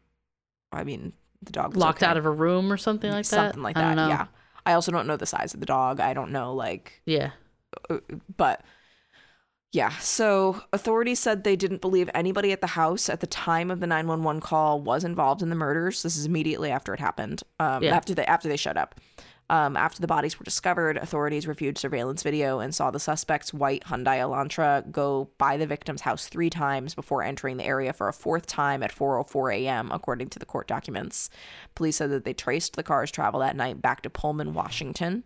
I 0.72 0.84
mean, 0.84 1.14
the 1.42 1.52
dog 1.52 1.74
was 1.74 1.78
Locked 1.82 2.04
okay. 2.04 2.10
out 2.10 2.18
of 2.18 2.26
a 2.26 2.32
room 2.32 2.72
or 2.72 2.78
something 2.78 3.12
like 3.12 3.26
that. 3.26 3.30
something 3.30 3.64
like 3.64 3.78
I 3.78 3.82
that. 3.82 3.96
know. 3.96 4.08
Yeah. 4.08 4.28
I 4.66 4.74
also 4.74 4.92
don't 4.92 5.08
know 5.08 5.18
the 5.18 5.26
size 5.26 5.54
of 5.54 5.60
the 5.60 5.66
dog. 5.66 6.00
I 6.00 6.14
don't 6.14 6.32
know 6.32 6.54
like 6.54 7.02
Yeah. 7.06 7.32
but 8.38 8.62
yeah, 9.74 9.90
so 10.00 10.62
authorities 10.74 11.20
said 11.20 11.44
they 11.46 11.56
didn't 11.56 11.80
believe 11.80 12.10
anybody 12.14 12.52
at 12.52 12.60
the 12.60 12.68
house 12.68 13.08
at 13.10 13.22
the 13.22 13.28
time 13.28 13.72
of 13.72 13.80
the 13.80 13.88
911 13.88 14.42
call 14.42 14.82
was 14.82 15.06
involved 15.06 15.42
in 15.42 15.50
the 15.50 15.56
murders. 15.56 16.04
This 16.04 16.18
is 16.18 16.26
immediately 16.26 16.70
after 16.70 16.94
it 16.94 17.00
happened. 17.00 17.42
Um, 17.60 17.82
Yeah. 17.82 17.96
after 17.96 18.14
they 18.14 18.26
after 18.26 18.50
they 18.50 18.58
showed 18.58 18.76
up. 18.78 18.96
Um, 19.52 19.76
after 19.76 20.00
the 20.00 20.08
bodies 20.08 20.40
were 20.40 20.46
discovered, 20.46 20.96
authorities 20.96 21.46
reviewed 21.46 21.78
surveillance 21.78 22.24
video 22.24 22.60
and 22.60 22.74
saw 22.74 22.90
the 22.90 23.02
suspect's 23.02 23.54
white 23.54 23.84
Hyundai 23.84 24.20
Elantra 24.20 24.90
go 24.90 25.30
by 25.38 25.58
the 25.58 25.68
victim's 25.68 26.00
house 26.00 26.28
three 26.28 26.50
times 26.50 26.96
before 26.96 27.22
entering 27.22 27.58
the 27.58 27.66
area 27.66 27.92
for 27.92 28.08
a 28.08 28.14
fourth 28.14 28.48
time 28.48 28.82
at 28.82 28.96
4:04 28.96 29.54
a.m. 29.54 29.92
according 29.92 30.30
to 30.30 30.40
the 30.40 30.46
court 30.46 30.70
documents. 30.70 31.30
Police 31.76 31.98
said 31.98 32.12
that 32.12 32.24
they 32.24 32.34
traced 32.34 32.78
the 32.78 32.82
car's 32.82 33.12
travel 33.12 33.42
that 33.42 33.58
night 33.58 33.82
back 33.82 34.02
to 34.04 34.10
Pullman, 34.10 34.54
Washington. 34.54 35.26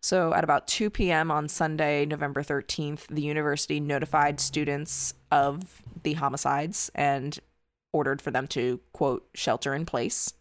So, 0.00 0.32
at 0.32 0.42
about 0.42 0.66
2 0.66 0.88
p.m. 0.88 1.30
on 1.30 1.48
Sunday, 1.48 2.06
November 2.06 2.42
13th, 2.42 3.08
the 3.08 3.20
university 3.20 3.78
notified 3.78 4.40
students 4.40 5.12
of 5.30 5.82
the 6.02 6.14
homicides 6.14 6.90
and 6.94 7.38
ordered 7.92 8.22
for 8.22 8.30
them 8.30 8.46
to, 8.48 8.80
quote, 8.94 9.28
shelter 9.34 9.74
in 9.74 9.84
place. 9.84 10.32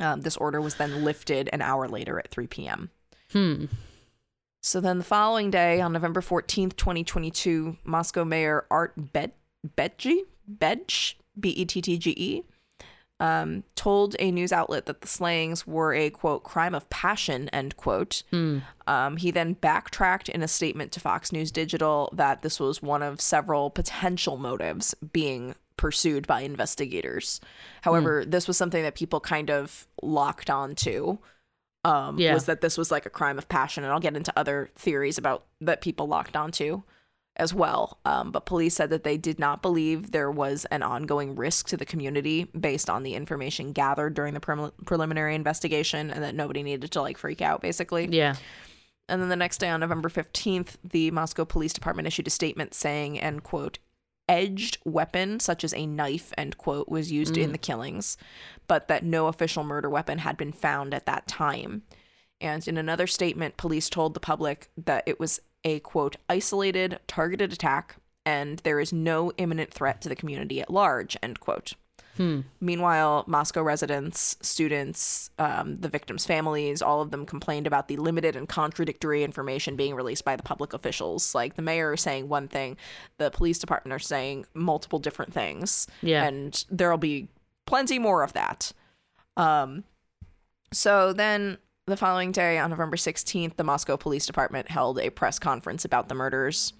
Um, 0.00 0.22
this 0.22 0.36
order 0.36 0.60
was 0.60 0.76
then 0.76 1.04
lifted 1.04 1.48
an 1.52 1.62
hour 1.62 1.86
later 1.88 2.18
at 2.18 2.30
3 2.30 2.46
p.m. 2.46 2.90
Hmm. 3.32 3.66
So, 4.62 4.80
then 4.80 4.98
the 4.98 5.04
following 5.04 5.50
day, 5.50 5.80
on 5.80 5.92
November 5.92 6.20
14th, 6.20 6.76
2022, 6.76 7.76
Moscow 7.84 8.24
Mayor 8.24 8.66
Art 8.70 9.12
Bet- 9.12 9.36
Betji, 9.76 10.20
Betch, 10.46 11.16
B 11.38 11.50
E 11.50 11.64
T 11.64 11.80
T 11.80 11.96
G 11.96 12.10
E, 12.16 12.42
um, 13.20 13.64
told 13.74 14.16
a 14.18 14.30
news 14.30 14.52
outlet 14.52 14.86
that 14.86 15.02
the 15.02 15.06
slayings 15.08 15.66
were 15.66 15.94
a 15.94 16.10
quote 16.10 16.42
crime 16.42 16.74
of 16.74 16.88
passion 16.90 17.48
end 17.50 17.76
quote. 17.76 18.22
Um, 18.86 19.16
he 19.18 19.30
then 19.30 19.52
backtracked 19.54 20.28
in 20.28 20.42
a 20.42 20.48
statement 20.48 20.90
to 20.92 21.00
Fox 21.00 21.30
News 21.30 21.50
Digital 21.52 22.10
that 22.14 22.42
this 22.42 22.58
was 22.58 22.82
one 22.82 23.02
of 23.02 23.20
several 23.20 23.70
potential 23.70 24.36
motives 24.38 24.94
being 25.12 25.54
pursued 25.80 26.26
by 26.26 26.42
investigators. 26.42 27.40
However, 27.80 28.22
this 28.26 28.46
was 28.46 28.58
something 28.58 28.82
that 28.82 28.94
people 28.94 29.18
kind 29.18 29.50
of 29.50 29.88
locked 30.02 30.50
onto. 30.50 31.16
Um, 31.82 32.18
Yeah. 32.18 32.34
was 32.34 32.44
that 32.44 32.60
this 32.60 32.76
was 32.76 32.90
like 32.90 33.06
a 33.06 33.10
crime 33.10 33.38
of 33.38 33.48
passion, 33.48 33.82
and 33.82 33.90
I'll 33.92 33.98
get 34.00 34.14
into 34.14 34.30
other 34.36 34.70
theories 34.76 35.16
about 35.16 35.46
that 35.62 35.80
people 35.80 36.06
locked 36.06 36.36
onto 36.36 36.82
as 37.36 37.54
well. 37.54 37.98
Um, 38.04 38.30
but 38.32 38.44
police 38.44 38.74
said 38.74 38.90
that 38.90 39.02
they 39.02 39.16
did 39.16 39.38
not 39.38 39.62
believe 39.62 40.10
there 40.10 40.30
was 40.30 40.66
an 40.66 40.82
ongoing 40.82 41.34
risk 41.36 41.68
to 41.68 41.78
the 41.78 41.86
community 41.86 42.44
based 42.44 42.90
on 42.90 43.02
the 43.02 43.14
information 43.14 43.72
gathered 43.72 44.12
during 44.12 44.34
the 44.34 44.40
prelim- 44.40 44.72
preliminary 44.84 45.34
investigation, 45.34 46.10
and 46.10 46.22
that 46.22 46.34
nobody 46.34 46.62
needed 46.62 46.90
to 46.90 47.00
like 47.00 47.16
freak 47.16 47.40
out, 47.40 47.62
basically. 47.62 48.06
Yeah. 48.10 48.34
And 49.08 49.22
then 49.22 49.30
the 49.30 49.36
next 49.36 49.58
day 49.58 49.70
on 49.70 49.80
November 49.80 50.10
15th, 50.10 50.76
the 50.84 51.10
Moscow 51.12 51.46
Police 51.46 51.72
Department 51.72 52.06
issued 52.06 52.26
a 52.26 52.30
statement 52.30 52.74
saying, 52.74 53.18
end 53.18 53.42
quote, 53.42 53.78
edged 54.30 54.78
weapon 54.84 55.40
such 55.40 55.64
as 55.64 55.74
a 55.74 55.86
knife, 55.86 56.32
end 56.38 56.56
quote, 56.56 56.88
was 56.88 57.10
used 57.10 57.36
in 57.36 57.50
mm. 57.50 57.52
the 57.52 57.58
killings, 57.58 58.16
but 58.68 58.86
that 58.88 59.04
no 59.04 59.26
official 59.26 59.64
murder 59.64 59.90
weapon 59.90 60.18
had 60.18 60.36
been 60.36 60.52
found 60.52 60.94
at 60.94 61.04
that 61.06 61.26
time. 61.26 61.82
And 62.40 62.66
in 62.66 62.78
another 62.78 63.08
statement, 63.08 63.56
police 63.56 63.90
told 63.90 64.14
the 64.14 64.20
public 64.20 64.70
that 64.76 65.02
it 65.06 65.18
was 65.18 65.40
a 65.64 65.80
quote, 65.80 66.16
isolated, 66.28 67.00
targeted 67.06 67.52
attack, 67.52 67.96
and 68.24 68.60
there 68.60 68.80
is 68.80 68.92
no 68.92 69.32
imminent 69.36 69.74
threat 69.74 70.00
to 70.02 70.08
the 70.08 70.16
community 70.16 70.60
at 70.60 70.70
large, 70.70 71.16
end 71.22 71.40
quote. 71.40 71.74
Meanwhile, 72.60 73.24
Moscow 73.26 73.62
residents, 73.62 74.36
students, 74.42 75.30
um, 75.38 75.80
the 75.80 75.88
victims' 75.88 76.26
families, 76.26 76.82
all 76.82 77.00
of 77.00 77.10
them 77.10 77.24
complained 77.24 77.66
about 77.66 77.88
the 77.88 77.96
limited 77.96 78.36
and 78.36 78.48
contradictory 78.48 79.22
information 79.24 79.76
being 79.76 79.94
released 79.94 80.24
by 80.24 80.36
the 80.36 80.42
public 80.42 80.72
officials. 80.72 81.34
Like 81.34 81.54
the 81.54 81.62
mayor 81.62 81.94
is 81.94 82.00
saying 82.00 82.28
one 82.28 82.48
thing, 82.48 82.76
the 83.18 83.30
police 83.30 83.58
department 83.58 83.92
are 83.92 83.98
saying 83.98 84.46
multiple 84.54 84.98
different 84.98 85.32
things. 85.32 85.86
Yeah. 86.02 86.24
And 86.24 86.64
there'll 86.70 86.98
be 86.98 87.28
plenty 87.66 87.98
more 87.98 88.22
of 88.22 88.32
that. 88.34 88.72
Um, 89.36 89.84
so 90.72 91.12
then 91.12 91.58
the 91.86 91.96
following 91.96 92.32
day, 92.32 92.58
on 92.58 92.70
November 92.70 92.96
16th, 92.96 93.56
the 93.56 93.64
Moscow 93.64 93.96
Police 93.96 94.26
Department 94.26 94.68
held 94.68 94.98
a 94.98 95.10
press 95.10 95.38
conference 95.38 95.84
about 95.84 96.08
the 96.08 96.14
murders. 96.14 96.72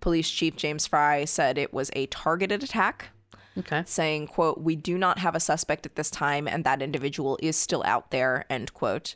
Police 0.00 0.30
Chief 0.30 0.56
James 0.56 0.86
Fry 0.86 1.24
said 1.24 1.56
it 1.58 1.72
was 1.72 1.90
a 1.94 2.06
targeted 2.06 2.62
attack 2.62 3.10
Okay. 3.58 3.82
saying 3.86 4.26
quote 4.26 4.60
we 4.60 4.76
do 4.76 4.98
not 4.98 5.18
have 5.18 5.34
a 5.34 5.40
suspect 5.40 5.86
at 5.86 5.96
this 5.96 6.10
time 6.10 6.46
and 6.46 6.64
that 6.64 6.82
individual 6.82 7.38
is 7.42 7.56
still 7.56 7.82
out 7.86 8.10
there 8.10 8.44
end 8.50 8.74
quote. 8.74 9.14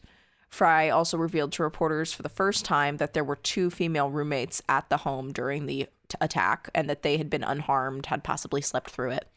Fry 0.48 0.88
also 0.88 1.16
revealed 1.16 1.52
to 1.52 1.62
reporters 1.62 2.12
for 2.12 2.22
the 2.22 2.28
first 2.28 2.64
time 2.64 2.96
that 2.96 3.14
there 3.14 3.22
were 3.22 3.36
two 3.36 3.70
female 3.70 4.10
roommates 4.10 4.60
at 4.68 4.88
the 4.88 4.96
home 4.98 5.32
during 5.32 5.66
the 5.66 5.86
t- 6.08 6.16
attack 6.20 6.68
and 6.74 6.90
that 6.90 7.02
they 7.02 7.18
had 7.18 7.30
been 7.30 7.44
unharmed 7.44 8.06
had 8.06 8.24
possibly 8.24 8.60
slept 8.60 8.90
through 8.90 9.12
it. 9.12 9.28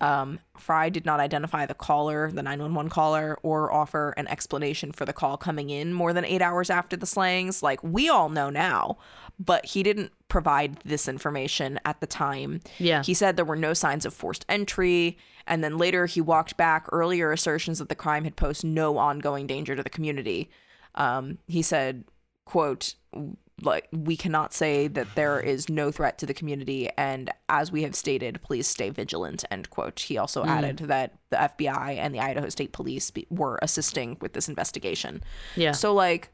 Um, 0.00 0.38
fry 0.56 0.90
did 0.90 1.04
not 1.04 1.18
identify 1.18 1.66
the 1.66 1.74
caller 1.74 2.30
the 2.30 2.42
911 2.42 2.88
caller 2.88 3.36
or 3.42 3.72
offer 3.72 4.14
an 4.16 4.28
explanation 4.28 4.92
for 4.92 5.04
the 5.04 5.12
call 5.12 5.36
coming 5.36 5.70
in 5.70 5.92
more 5.92 6.12
than 6.12 6.24
eight 6.24 6.40
hours 6.42 6.70
after 6.70 6.96
the 6.96 7.06
slayings. 7.06 7.60
Like 7.60 7.82
we 7.82 8.08
all 8.08 8.28
know 8.28 8.48
now 8.50 8.98
but 9.38 9.64
he 9.66 9.82
didn't 9.82 10.12
provide 10.28 10.78
this 10.84 11.08
information 11.08 11.78
at 11.84 12.00
the 12.00 12.06
time 12.06 12.60
Yeah. 12.78 13.02
he 13.02 13.14
said 13.14 13.36
there 13.36 13.44
were 13.44 13.56
no 13.56 13.74
signs 13.74 14.04
of 14.06 14.14
forced 14.14 14.44
entry, 14.48 15.16
and 15.46 15.62
then 15.62 15.76
later 15.78 16.06
he 16.06 16.20
walked 16.20 16.56
back 16.56 16.86
earlier 16.92 17.32
assertions 17.32 17.78
that 17.78 17.88
the 17.88 17.94
crime 17.94 18.24
had 18.24 18.36
posed 18.36 18.64
no 18.64 18.96
ongoing 18.98 19.46
danger 19.46 19.76
to 19.76 19.82
the 19.82 19.90
community. 19.90 20.50
Um, 20.94 21.38
he 21.46 21.62
said, 21.62 22.04
"quote 22.44 22.94
like 23.62 23.86
we 23.92 24.16
cannot 24.16 24.52
say 24.52 24.88
that 24.88 25.06
there 25.14 25.38
is 25.38 25.68
no 25.68 25.92
threat 25.92 26.18
to 26.18 26.26
the 26.26 26.34
community, 26.34 26.88
and 26.98 27.30
as 27.48 27.70
we 27.70 27.82
have 27.84 27.94
stated, 27.94 28.40
please 28.42 28.66
stay 28.66 28.90
vigilant." 28.90 29.44
End 29.50 29.70
quote. 29.70 30.00
He 30.00 30.18
also 30.18 30.44
added 30.44 30.78
that 30.78 31.14
the 31.30 31.36
FBI 31.36 31.96
and 31.96 32.12
the 32.14 32.18
Idaho 32.20 32.48
State 32.48 32.72
Police 32.72 33.10
be- 33.12 33.26
were 33.30 33.58
assisting 33.62 34.16
with 34.20 34.32
this 34.32 34.48
investigation. 34.48 35.22
Yeah. 35.56 35.72
So 35.72 35.94
like 35.94 36.30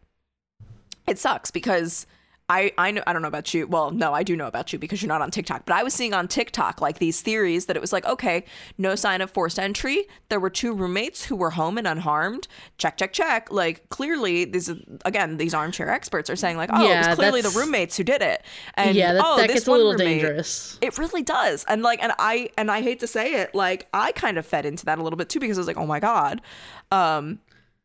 it 1.06 1.18
sucks 1.18 1.50
because 1.50 2.06
I 2.50 2.72
I 2.76 2.90
know 2.90 3.02
I 3.06 3.12
don't 3.12 3.22
know 3.22 3.28
about 3.28 3.54
you. 3.54 3.66
Well, 3.68 3.92
no, 3.92 4.12
I 4.12 4.24
do 4.24 4.34
know 4.36 4.48
about 4.48 4.72
you 4.72 4.78
because 4.78 5.00
you're 5.00 5.08
not 5.08 5.22
on 5.22 5.30
TikTok. 5.30 5.64
But 5.64 5.74
I 5.76 5.82
was 5.84 5.94
seeing 5.94 6.12
on 6.12 6.26
TikTok 6.26 6.80
like 6.80 6.98
these 6.98 7.20
theories 7.20 7.66
that 7.66 7.76
it 7.76 7.80
was 7.80 7.92
like, 7.92 8.04
okay, 8.04 8.44
no 8.76 8.96
sign 8.96 9.20
of 9.20 9.30
forced 9.30 9.58
entry. 9.58 10.06
There 10.30 10.40
were 10.40 10.50
two 10.50 10.74
roommates 10.74 11.24
who 11.24 11.36
were 11.36 11.50
home 11.50 11.78
and 11.78 11.86
unharmed. 11.86 12.48
Check, 12.76 12.96
check, 12.96 13.12
check. 13.12 13.50
Like 13.52 13.88
clearly, 13.88 14.44
these 14.44 14.68
again, 15.04 15.36
these 15.36 15.54
armchair 15.54 15.88
experts 15.88 16.28
are 16.28 16.36
saying 16.36 16.56
like, 16.56 16.70
oh, 16.72 16.90
it 16.90 17.06
was 17.06 17.14
clearly 17.16 17.40
the 17.40 17.50
roommates 17.50 17.96
who 17.96 18.02
did 18.04 18.20
it. 18.20 18.42
And 18.74 18.96
yeah, 18.96 19.12
that, 19.12 19.22
oh, 19.24 19.36
that 19.36 19.48
gets 19.48 19.66
a 19.68 19.70
little 19.70 19.92
roommate- 19.92 20.20
dangerous. 20.20 20.76
it 20.82 20.98
really 20.98 21.22
does. 21.22 21.64
And 21.68 21.82
like 21.82 22.02
and 22.02 22.12
I 22.18 22.50
and 22.58 22.68
I 22.70 22.82
hate 22.82 22.98
to 23.00 23.06
say 23.06 23.34
it, 23.34 23.54
like 23.54 23.86
I 23.94 24.10
kind 24.12 24.38
of 24.38 24.44
fed 24.44 24.66
into 24.66 24.84
that 24.86 24.98
a 24.98 25.02
little 25.04 25.16
bit 25.16 25.28
too 25.28 25.38
because 25.38 25.56
I 25.56 25.60
was 25.60 25.68
like, 25.68 25.78
"Oh 25.78 25.86
my 25.86 26.00
god." 26.00 26.40
Um 26.90 27.38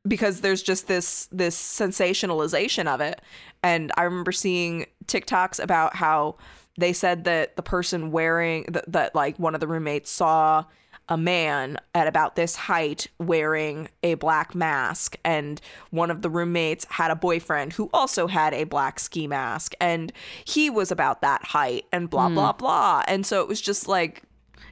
because 0.08 0.42
there's 0.42 0.62
just 0.64 0.88
this 0.88 1.28
this 1.32 1.56
sensationalization 1.58 2.88
of 2.88 3.02
it. 3.02 3.22
And 3.64 3.92
I 3.98 4.04
remember 4.04 4.32
seeing 4.32 4.86
TikToks 5.06 5.62
about 5.62 5.96
how 5.96 6.38
they 6.78 6.94
said 6.94 7.24
that 7.24 7.56
the 7.56 7.64
person 7.64 8.12
wearing 8.12 8.64
that, 8.70 8.92
that 8.92 9.16
like 9.16 9.38
one 9.40 9.54
of 9.56 9.62
the 9.62 9.68
roommates 9.68 10.12
saw 10.12 10.66
a 11.08 11.18
man 11.18 11.78
at 11.94 12.08
about 12.08 12.36
this 12.36 12.56
height 12.56 13.06
wearing 13.20 13.88
a 14.02 14.16
black 14.16 14.56
mask 14.56 15.16
and 15.24 15.62
one 15.92 16.10
of 16.10 16.24
the 16.24 16.30
roommates 16.32 16.84
had 16.90 17.12
a 17.12 17.16
boyfriend 17.16 17.74
who 17.74 17.92
also 17.94 18.26
had 18.26 18.56
a 18.56 18.64
black 18.64 19.00
ski 19.00 19.28
mask 19.28 19.76
and 19.80 20.12
he 20.46 20.68
was 20.68 20.92
about 20.92 21.22
that 21.22 21.44
height 21.46 21.86
and 21.94 22.10
blah 22.10 22.28
blah 22.28 22.52
blah 22.52 23.04
and 23.08 23.24
so 23.24 23.40
it 23.40 23.48
was 23.48 23.62
just 23.62 23.88
like 23.88 24.24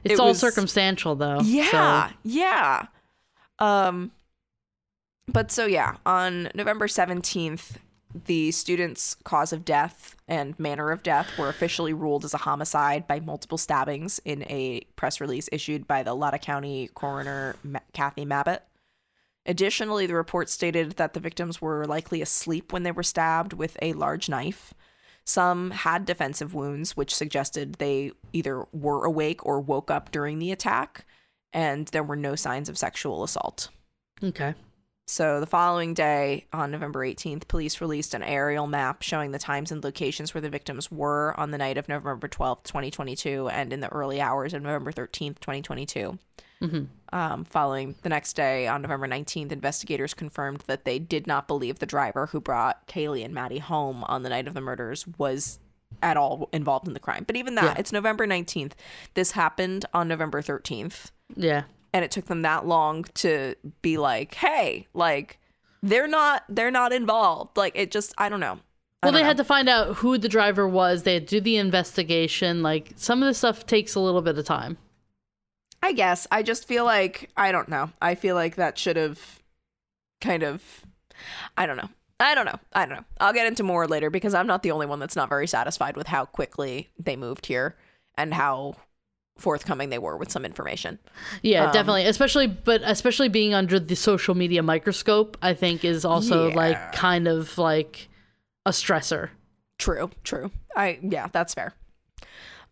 It's 0.02 0.14
it 0.14 0.20
all 0.20 0.28
was- 0.30 0.40
circumstantial, 0.40 1.14
though. 1.14 1.38
yeah 1.42 2.08
So, 2.08 2.14
yeah 2.24 2.86
um 3.60 4.10
but 5.26 5.50
so 5.50 5.66
yeah 5.66 5.96
on 6.06 6.50
november 6.54 6.86
17th 6.86 7.76
the 8.26 8.52
student's 8.52 9.16
cause 9.24 9.52
of 9.52 9.64
death 9.64 10.16
and 10.28 10.58
manner 10.58 10.92
of 10.92 11.02
death 11.02 11.36
were 11.36 11.48
officially 11.48 11.92
ruled 11.92 12.24
as 12.24 12.32
a 12.32 12.38
homicide 12.38 13.06
by 13.08 13.18
multiple 13.18 13.58
stabbings 13.58 14.20
in 14.24 14.44
a 14.44 14.82
press 14.94 15.20
release 15.20 15.48
issued 15.50 15.86
by 15.88 16.02
the 16.02 16.14
Latah 16.14 16.40
County 16.40 16.88
coroner 16.94 17.56
Cathy 17.92 18.24
Mabbutt. 18.24 18.60
Additionally, 19.46 20.06
the 20.06 20.14
report 20.14 20.48
stated 20.48 20.92
that 20.92 21.12
the 21.12 21.20
victims 21.20 21.60
were 21.60 21.84
likely 21.86 22.22
asleep 22.22 22.72
when 22.72 22.84
they 22.84 22.92
were 22.92 23.02
stabbed 23.02 23.52
with 23.52 23.76
a 23.82 23.92
large 23.92 24.28
knife. 24.28 24.72
Some 25.26 25.70
had 25.72 26.06
defensive 26.06 26.54
wounds, 26.54 26.96
which 26.96 27.14
suggested 27.14 27.74
they 27.74 28.12
either 28.32 28.64
were 28.72 29.04
awake 29.04 29.44
or 29.44 29.60
woke 29.60 29.90
up 29.90 30.10
during 30.12 30.38
the 30.38 30.52
attack, 30.52 31.04
and 31.52 31.88
there 31.88 32.02
were 32.02 32.16
no 32.16 32.36
signs 32.36 32.68
of 32.68 32.78
sexual 32.78 33.24
assault. 33.24 33.68
okay. 34.22 34.54
So 35.06 35.38
the 35.38 35.46
following 35.46 35.92
day, 35.92 36.46
on 36.52 36.70
November 36.70 37.00
18th, 37.06 37.46
police 37.46 37.80
released 37.82 38.14
an 38.14 38.22
aerial 38.22 38.66
map 38.66 39.02
showing 39.02 39.32
the 39.32 39.38
times 39.38 39.70
and 39.70 39.84
locations 39.84 40.32
where 40.32 40.40
the 40.40 40.48
victims 40.48 40.90
were 40.90 41.34
on 41.38 41.50
the 41.50 41.58
night 41.58 41.76
of 41.76 41.88
November 41.90 42.26
12th, 42.26 42.62
2022, 42.64 43.48
and 43.48 43.72
in 43.72 43.80
the 43.80 43.88
early 43.92 44.18
hours 44.20 44.54
of 44.54 44.62
November 44.62 44.92
13th, 44.92 45.40
2022. 45.40 46.18
Um, 47.12 47.44
following 47.44 47.94
the 48.00 48.08
next 48.08 48.32
day, 48.36 48.66
on 48.66 48.80
November 48.80 49.06
19th, 49.06 49.52
investigators 49.52 50.14
confirmed 50.14 50.62
that 50.66 50.86
they 50.86 50.98
did 50.98 51.26
not 51.26 51.46
believe 51.46 51.78
the 51.78 51.84
driver 51.84 52.24
who 52.26 52.40
brought 52.40 52.86
Kaylee 52.86 53.22
and 53.22 53.34
Maddie 53.34 53.58
home 53.58 54.02
on 54.04 54.22
the 54.22 54.30
night 54.30 54.48
of 54.48 54.54
the 54.54 54.62
murders 54.62 55.06
was 55.18 55.58
at 56.02 56.16
all 56.16 56.48
involved 56.54 56.88
in 56.88 56.94
the 56.94 57.00
crime. 57.00 57.24
But 57.26 57.36
even 57.36 57.54
that, 57.56 57.64
Yeah. 57.64 57.74
it's 57.76 57.92
November 57.92 58.26
19th. 58.26 58.72
This 59.12 59.32
happened 59.32 59.84
on 59.92 60.08
November 60.08 60.40
13th 60.40 61.10
Yeah. 61.36 61.64
And 61.94 62.04
it 62.04 62.10
took 62.10 62.26
them 62.26 62.42
that 62.42 62.66
long 62.66 63.04
to 63.14 63.54
be 63.80 63.96
like 63.96 64.34
hey 64.34 64.86
like 64.92 65.38
they're 65.82 66.06
not 66.08 66.42
they're 66.50 66.70
not 66.70 66.92
involved 66.92 67.56
like 67.56 67.72
it 67.74 67.90
just 67.90 68.12
i 68.18 68.28
don't 68.28 68.40
know 68.40 68.58
I 69.02 69.06
Well, 69.06 69.12
don't 69.12 69.14
they 69.14 69.22
know. 69.22 69.28
had 69.28 69.36
to 69.38 69.44
find 69.44 69.68
out 69.68 69.96
who 69.96 70.16
the 70.16 70.30
driver 70.30 70.66
was. 70.66 71.02
They 71.02 71.12
had 71.12 71.28
to 71.28 71.36
do 71.36 71.40
the 71.42 71.58
investigation. 71.58 72.62
Like 72.62 72.92
some 72.96 73.22
of 73.22 73.26
this 73.28 73.36
stuff 73.36 73.66
takes 73.66 73.94
a 73.94 74.00
little 74.00 74.22
bit 74.22 74.38
of 74.38 74.46
time. 74.46 74.78
i 75.82 75.92
guess 75.92 76.26
i 76.32 76.42
just 76.42 76.66
feel 76.66 76.84
like 76.86 77.30
i 77.36 77.52
don't 77.52 77.68
know 77.68 77.90
i 78.00 78.14
feel 78.14 78.34
like 78.34 78.56
that 78.56 78.78
should 78.78 78.96
have 78.96 79.42
kind 80.22 80.42
of 80.42 80.62
i 81.58 81.66
don't 81.66 81.76
know 81.76 81.90
i 82.18 82.34
don't 82.34 82.46
know 82.46 82.58
i 82.72 82.86
don't 82.86 82.96
know 82.96 83.04
i'll 83.20 83.34
get 83.34 83.46
into 83.46 83.62
more 83.62 83.86
later 83.86 84.08
because 84.08 84.32
i'm 84.32 84.46
not 84.46 84.62
the 84.62 84.70
only 84.70 84.86
one 84.86 84.98
that's 85.00 85.16
not 85.16 85.28
very 85.28 85.46
satisfied 85.46 85.96
with 85.98 86.06
how 86.06 86.24
quickly 86.24 86.88
they 86.98 87.14
moved 87.16 87.44
here 87.44 87.76
and 88.16 88.32
how 88.32 88.74
forthcoming 89.36 89.90
they 89.90 89.98
were 89.98 90.16
with 90.16 90.30
some 90.30 90.44
information 90.44 90.98
Yeah, 91.42 91.66
Um, 91.66 91.72
definitely. 91.72 92.06
Especially, 92.06 92.46
but 92.46 92.80
especially 92.84 93.28
being 93.28 93.52
under 93.52 93.80
the 93.80 93.96
social 93.96 94.34
media 94.36 94.62
microscope, 94.62 95.36
I 95.42 95.54
think 95.54 95.84
is 95.84 96.04
also 96.04 96.48
Yeah. 96.50 96.54
like 96.56 96.92
kind 96.92 97.26
of 97.26 97.58
like 97.58 98.08
a 98.64 98.70
stressor. 98.70 99.30
True, 99.78 100.10
true. 100.22 100.50
I 100.76 101.00
yeah, 101.02 101.26
that's 101.32 101.52
fair. 101.54 101.74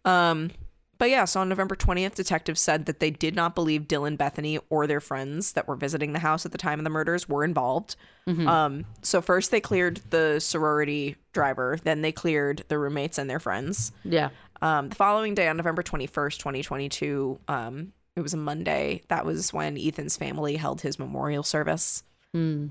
Um 0.04 0.50
but 0.98 1.10
yeah, 1.10 1.24
so 1.24 1.40
on 1.40 1.48
November 1.48 1.74
20th, 1.74 2.14
detectives 2.14 2.60
said 2.60 2.86
that 2.86 3.00
they 3.00 3.10
did 3.10 3.34
not 3.34 3.56
believe 3.56 3.82
Dylan 3.88 4.16
Bethany 4.16 4.60
or 4.70 4.86
their 4.86 5.00
friends 5.00 5.52
that 5.54 5.66
were 5.66 5.74
visiting 5.74 6.12
the 6.12 6.20
house 6.20 6.46
at 6.46 6.52
the 6.52 6.58
time 6.58 6.78
of 6.78 6.84
the 6.84 6.90
murders 6.90 7.28
were 7.28 7.42
involved. 7.44 7.96
Um 8.28 8.84
so 9.02 9.20
first 9.20 9.50
they 9.50 9.60
cleared 9.60 10.00
the 10.10 10.38
sorority 10.38 11.16
driver, 11.32 11.78
then 11.82 12.02
they 12.02 12.12
cleared 12.12 12.64
the 12.68 12.78
roommates 12.78 13.18
and 13.18 13.28
their 13.28 13.40
friends. 13.40 13.92
Yeah. 14.04 14.30
Um, 14.60 14.90
the 14.90 14.94
following 14.94 15.34
day, 15.34 15.48
on 15.48 15.56
November 15.56 15.82
21st, 15.82 16.38
2022, 16.38 17.40
um, 17.48 17.92
it 18.14 18.20
was 18.20 18.34
a 18.34 18.36
Monday. 18.36 19.02
That 19.08 19.24
was 19.24 19.52
when 19.52 19.76
Ethan's 19.78 20.16
family 20.16 20.56
held 20.56 20.82
his 20.82 20.98
memorial 20.98 21.42
service. 21.42 22.04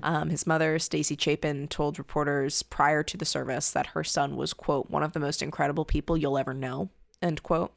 Um, 0.02 0.30
his 0.30 0.46
mother, 0.46 0.78
Stacy 0.78 1.16
Chapin, 1.18 1.68
told 1.68 1.98
reporters 1.98 2.62
prior 2.62 3.02
to 3.04 3.16
the 3.16 3.24
service 3.24 3.70
that 3.72 3.88
her 3.88 4.02
son 4.02 4.36
was, 4.36 4.52
quote, 4.52 4.90
one 4.90 5.02
of 5.02 5.12
the 5.12 5.20
most 5.20 5.42
incredible 5.42 5.84
people 5.84 6.16
you'll 6.16 6.38
ever 6.38 6.54
know, 6.54 6.90
end 7.20 7.42
quote. 7.42 7.72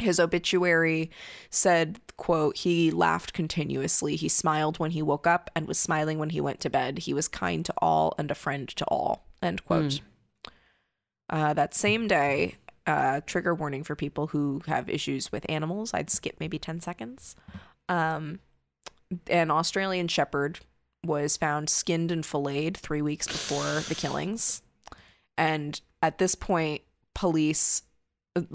His 0.00 0.20
obituary 0.20 1.10
said, 1.50 2.00
quote, 2.16 2.56
he 2.56 2.90
laughed 2.92 3.32
continuously. 3.32 4.14
He 4.16 4.28
smiled 4.28 4.78
when 4.78 4.92
he 4.92 5.02
woke 5.02 5.26
up 5.26 5.50
and 5.56 5.66
was 5.66 5.78
smiling 5.78 6.18
when 6.18 6.30
he 6.30 6.40
went 6.40 6.60
to 6.60 6.70
bed. 6.70 7.00
He 7.00 7.12
was 7.12 7.26
kind 7.28 7.64
to 7.64 7.74
all 7.78 8.14
and 8.16 8.30
a 8.30 8.36
friend 8.36 8.68
to 8.68 8.84
all, 8.86 9.24
end 9.42 9.64
quote. 9.64 10.00
Uh, 11.30 11.52
that 11.54 11.74
same 11.74 12.08
day, 12.08 12.54
uh, 12.86 13.20
trigger 13.26 13.54
warning 13.54 13.84
for 13.84 13.94
people 13.94 14.28
who 14.28 14.62
have 14.66 14.88
issues 14.88 15.30
with 15.30 15.44
animals. 15.48 15.92
I'd 15.92 16.10
skip 16.10 16.36
maybe 16.40 16.58
10 16.58 16.80
seconds. 16.80 17.36
Um, 17.88 18.40
an 19.28 19.50
Australian 19.50 20.08
shepherd 20.08 20.60
was 21.04 21.36
found 21.36 21.68
skinned 21.70 22.10
and 22.10 22.24
filleted 22.24 22.76
three 22.76 23.02
weeks 23.02 23.26
before 23.26 23.80
the 23.88 23.94
killings. 23.94 24.62
And 25.36 25.80
at 26.02 26.18
this 26.18 26.34
point, 26.34 26.82
police 27.14 27.82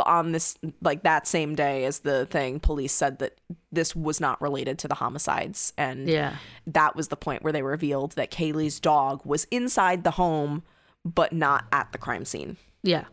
on 0.05 0.31
this 0.31 0.57
like 0.81 1.03
that 1.03 1.27
same 1.27 1.55
day 1.55 1.83
as 1.83 1.99
the 1.99 2.25
thing 2.27 2.57
police 2.59 2.93
said 2.93 3.19
that 3.19 3.35
this 3.71 3.93
was 3.93 4.21
not 4.21 4.41
related 4.41 4.79
to 4.79 4.87
the 4.87 4.95
homicides 4.95 5.73
and 5.77 6.07
Yeah. 6.07 6.37
that 6.67 6.95
was 6.95 7.09
the 7.09 7.17
point 7.17 7.43
where 7.43 7.51
they 7.51 7.63
revealed 7.63 8.13
that 8.13 8.31
Kaylee's 8.31 8.79
dog 8.79 9.25
was 9.25 9.45
inside 9.51 10.05
the 10.05 10.11
home 10.11 10.63
but 11.05 11.33
not 11.33 11.65
at 11.71 11.91
the 11.91 11.97
crime 11.97 12.25
scene 12.25 12.57
Yeah. 12.81 13.05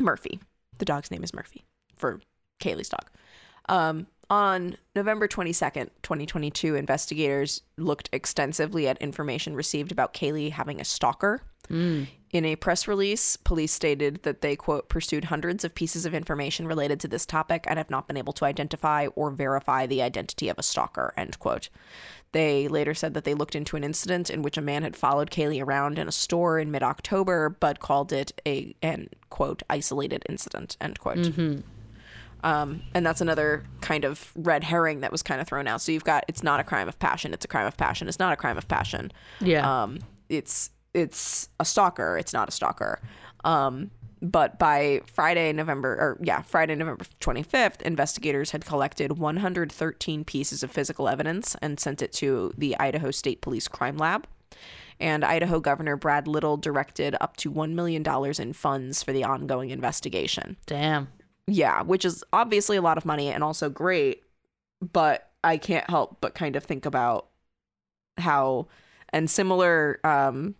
Murphy. 0.00 0.40
The 0.78 0.84
dog's 0.84 1.10
name 1.10 1.24
is 1.24 1.34
Murphy 1.34 1.64
for 1.96 2.20
Kaylee's 2.60 2.88
dog. 2.88 3.06
Um, 3.68 4.06
on 4.30 4.76
November 4.94 5.26
22nd, 5.26 5.90
2022, 6.02 6.74
investigators 6.74 7.62
looked 7.76 8.08
extensively 8.12 8.86
at 8.86 8.98
information 8.98 9.54
received 9.54 9.90
about 9.90 10.12
Kaylee 10.14 10.52
having 10.52 10.80
a 10.80 10.84
stalker. 10.84 11.42
In 11.70 12.44
a 12.46 12.56
press 12.56 12.88
release, 12.88 13.36
police 13.36 13.72
stated 13.72 14.22
that 14.22 14.40
they, 14.40 14.56
quote, 14.56 14.88
pursued 14.88 15.24
hundreds 15.24 15.64
of 15.64 15.74
pieces 15.74 16.06
of 16.06 16.14
information 16.14 16.66
related 16.66 16.98
to 17.00 17.08
this 17.08 17.26
topic 17.26 17.64
and 17.68 17.76
have 17.78 17.90
not 17.90 18.06
been 18.06 18.16
able 18.16 18.32
to 18.34 18.46
identify 18.46 19.06
or 19.14 19.30
verify 19.30 19.84
the 19.86 20.00
identity 20.00 20.48
of 20.48 20.58
a 20.58 20.62
stalker, 20.62 21.12
end 21.16 21.38
quote. 21.38 21.68
They 22.32 22.68
later 22.68 22.92
said 22.94 23.14
that 23.14 23.24
they 23.24 23.34
looked 23.34 23.54
into 23.54 23.76
an 23.76 23.84
incident 23.84 24.28
in 24.28 24.42
which 24.42 24.56
a 24.58 24.60
man 24.60 24.82
had 24.82 24.94
followed 24.96 25.30
Kaylee 25.30 25.62
around 25.64 25.98
in 25.98 26.08
a 26.08 26.12
store 26.12 26.58
in 26.58 26.70
mid 26.70 26.82
October, 26.82 27.48
but 27.48 27.80
called 27.80 28.12
it 28.12 28.38
a, 28.46 28.74
an, 28.82 29.08
quote, 29.30 29.62
isolated 29.70 30.24
incident, 30.28 30.76
end 30.80 30.98
quote. 31.00 31.18
Um, 32.44 32.82
and 32.94 33.04
that's 33.04 33.20
another 33.20 33.64
kind 33.80 34.04
of 34.04 34.32
red 34.36 34.62
herring 34.62 35.00
that 35.00 35.10
was 35.10 35.22
kind 35.24 35.40
of 35.40 35.48
thrown 35.48 35.66
out. 35.66 35.80
So 35.80 35.90
you've 35.90 36.04
got 36.04 36.24
it's 36.28 36.42
not 36.44 36.60
a 36.60 36.64
crime 36.64 36.86
of 36.88 36.98
passion, 36.98 37.32
it's 37.34 37.44
a 37.44 37.48
crime 37.48 37.66
of 37.66 37.76
passion, 37.76 38.06
it's 38.08 38.18
not 38.20 38.32
a 38.32 38.36
crime 38.36 38.56
of 38.56 38.68
passion 38.68 39.10
Yeah. 39.40 39.82
um 39.82 39.98
it's 40.28 40.70
it's 40.94 41.48
a 41.58 41.64
stalker 41.64 42.16
it's 42.16 42.32
not 42.32 42.48
a 42.48 42.52
stalker 42.52 43.00
um 43.44 43.90
but 44.20 44.58
by 44.58 45.00
friday 45.06 45.52
november 45.52 45.92
or 45.94 46.18
yeah 46.22 46.42
friday 46.42 46.74
november 46.74 47.04
25th 47.20 47.82
investigators 47.82 48.50
had 48.50 48.64
collected 48.64 49.18
113 49.18 50.24
pieces 50.24 50.62
of 50.62 50.70
physical 50.70 51.08
evidence 51.08 51.56
and 51.62 51.78
sent 51.78 52.02
it 52.02 52.12
to 52.12 52.52
the 52.58 52.76
idaho 52.78 53.10
state 53.10 53.40
police 53.40 53.68
crime 53.68 53.96
lab 53.96 54.26
and 55.00 55.24
idaho 55.24 55.60
governor 55.60 55.96
brad 55.96 56.26
little 56.26 56.56
directed 56.56 57.16
up 57.20 57.36
to 57.36 57.50
$1 57.52 57.72
million 57.72 58.04
in 58.38 58.52
funds 58.52 59.02
for 59.02 59.12
the 59.12 59.24
ongoing 59.24 59.70
investigation 59.70 60.56
Damn. 60.66 61.08
yeah, 61.46 61.82
which 61.82 62.04
is 62.04 62.24
obviously 62.32 62.76
a 62.76 62.82
lot 62.82 62.98
of 62.98 63.04
money 63.06 63.28
and 63.28 63.42
also 63.42 63.70
great, 63.70 64.22
but 64.80 65.30
I 65.42 65.56
can't 65.56 65.88
help 65.88 66.18
but 66.20 66.34
kind 66.34 66.56
of 66.56 66.64
think 66.64 66.84
about 66.84 67.28
how 68.18 68.66
and 69.10 69.30
similar 69.30 70.00
um 70.04 70.54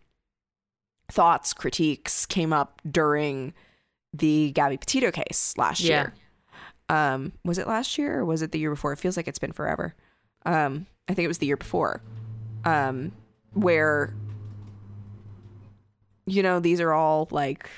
thoughts, 1.10 1.52
critiques 1.52 2.26
came 2.26 2.52
up 2.52 2.80
during 2.88 3.54
the 4.12 4.52
Gabby 4.52 4.76
Petito 4.76 5.10
case 5.10 5.54
last 5.56 5.80
Yeah. 5.80 5.96
year. 6.00 6.14
Um 6.88 7.32
was 7.44 7.58
it 7.58 7.66
last 7.66 7.98
year 7.98 8.20
or 8.20 8.24
was 8.24 8.42
it 8.42 8.52
the 8.52 8.58
year 8.58 8.70
before? 8.70 8.92
It 8.92 8.98
feels 8.98 9.16
like 9.16 9.28
it's 9.28 9.38
been 9.38 9.52
forever. 9.52 9.94
Um 10.46 10.86
I 11.08 11.14
think 11.14 11.24
it 11.24 11.28
was 11.28 11.38
the 11.38 11.46
year 11.46 11.56
before. 11.56 12.02
Um 12.64 13.12
where 13.54 14.14
you 16.26 16.42
know, 16.42 16.60
these 16.60 16.80
are 16.80 16.92
all 16.92 17.28
like 17.30 17.68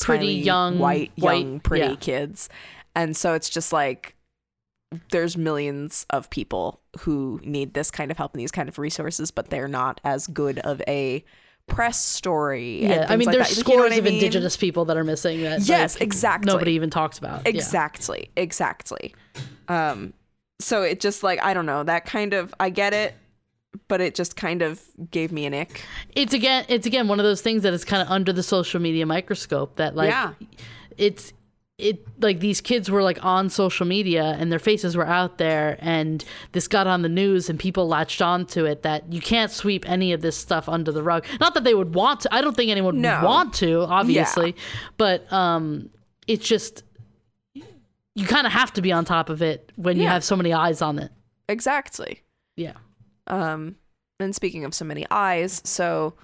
Pretty 0.00 0.26
smiley, 0.26 0.34
young, 0.40 0.78
white, 0.78 1.12
white- 1.16 1.44
young, 1.44 1.60
pretty 1.60 1.86
yeah. 1.88 1.96
kids. 1.96 2.48
And 2.94 3.16
so 3.16 3.34
it's 3.34 3.48
just 3.48 3.72
like 3.72 4.14
there's 5.10 5.36
millions 5.36 6.06
of 6.10 6.30
people 6.30 6.80
who 7.00 7.40
need 7.44 7.74
this 7.74 7.90
kind 7.90 8.10
of 8.10 8.16
help 8.16 8.32
and 8.32 8.40
these 8.40 8.50
kind 8.52 8.68
of 8.68 8.78
resources, 8.78 9.30
but 9.30 9.50
they're 9.50 9.68
not 9.68 10.00
as 10.04 10.26
good 10.26 10.58
of 10.60 10.80
a 10.86 11.24
press 11.68 12.04
story. 12.04 12.80
and 12.80 12.90
Yeah. 12.90 13.06
I 13.08 13.16
mean, 13.16 13.26
like 13.26 13.36
there's 13.36 13.48
that. 13.50 13.56
You 13.56 13.62
scores 13.62 13.76
know 13.76 13.82
what 13.84 13.92
I 13.92 13.96
of 13.96 14.04
mean? 14.04 14.14
indigenous 14.14 14.56
people 14.56 14.84
that 14.86 14.96
are 14.96 15.04
missing 15.04 15.42
that. 15.42 15.60
Yes, 15.62 15.94
like, 15.96 16.02
exactly. 16.02 16.52
Nobody 16.52 16.72
even 16.72 16.90
talks 16.90 17.18
about. 17.18 17.42
Yeah. 17.44 17.50
Exactly, 17.50 18.30
exactly. 18.36 19.14
Um, 19.68 20.12
so 20.60 20.82
it 20.82 20.98
just 21.00 21.22
like 21.22 21.42
I 21.42 21.54
don't 21.54 21.66
know 21.66 21.84
that 21.84 22.04
kind 22.06 22.34
of 22.34 22.52
I 22.58 22.70
get 22.70 22.92
it, 22.94 23.14
but 23.86 24.00
it 24.00 24.14
just 24.14 24.34
kind 24.34 24.62
of 24.62 24.82
gave 25.10 25.30
me 25.30 25.46
an 25.46 25.54
ick. 25.54 25.84
It's 26.16 26.34
again 26.34 26.64
it's 26.68 26.86
again 26.86 27.06
one 27.06 27.20
of 27.20 27.24
those 27.24 27.42
things 27.42 27.62
that 27.62 27.72
is 27.72 27.84
kind 27.84 28.02
of 28.02 28.08
under 28.08 28.32
the 28.32 28.42
social 28.42 28.80
media 28.80 29.06
microscope 29.06 29.76
that 29.76 29.94
like 29.94 30.10
Yeah. 30.10 30.32
it's 30.96 31.32
it 31.78 32.04
like 32.20 32.40
these 32.40 32.60
kids 32.60 32.90
were 32.90 33.02
like 33.04 33.24
on 33.24 33.48
social 33.48 33.86
media 33.86 34.36
and 34.38 34.50
their 34.50 34.58
faces 34.58 34.96
were 34.96 35.06
out 35.06 35.38
there 35.38 35.76
and 35.80 36.24
this 36.52 36.66
got 36.66 36.88
on 36.88 37.02
the 37.02 37.08
news 37.08 37.48
and 37.48 37.58
people 37.58 37.86
latched 37.86 38.20
onto 38.20 38.64
it 38.64 38.82
that 38.82 39.12
you 39.12 39.20
can't 39.20 39.52
sweep 39.52 39.88
any 39.88 40.12
of 40.12 40.20
this 40.20 40.36
stuff 40.36 40.68
under 40.68 40.90
the 40.90 41.02
rug. 41.04 41.24
Not 41.38 41.54
that 41.54 41.62
they 41.62 41.74
would 41.74 41.94
want 41.94 42.20
to 42.22 42.34
i 42.34 42.40
don't 42.40 42.56
think 42.56 42.70
anyone 42.72 43.00
No. 43.00 43.16
would 43.20 43.24
want 43.24 43.54
to 43.54 43.82
obviously 43.82 44.56
but 44.96 45.32
um 45.32 45.88
it's 46.26 46.46
just 46.46 46.82
you 47.54 48.24
kind 48.26 48.46
of 48.46 48.52
have 48.52 48.72
to 48.72 48.82
be 48.82 48.90
on 48.90 49.04
top 49.04 49.30
of 49.30 49.40
it 49.40 49.70
when 49.76 49.96
you 49.96 50.08
have 50.08 50.24
so 50.24 50.34
many 50.34 50.52
eyes 50.52 50.82
on 50.82 50.98
it. 50.98 51.12
Exactly. 51.48 52.22
yeah. 52.56 52.72
Um, 53.28 53.76
and 54.18 54.34
speaking 54.34 54.64
of 54.64 54.74
so 54.74 54.84
many 54.84 55.06
eyes, 55.10 55.62
so 55.64 56.14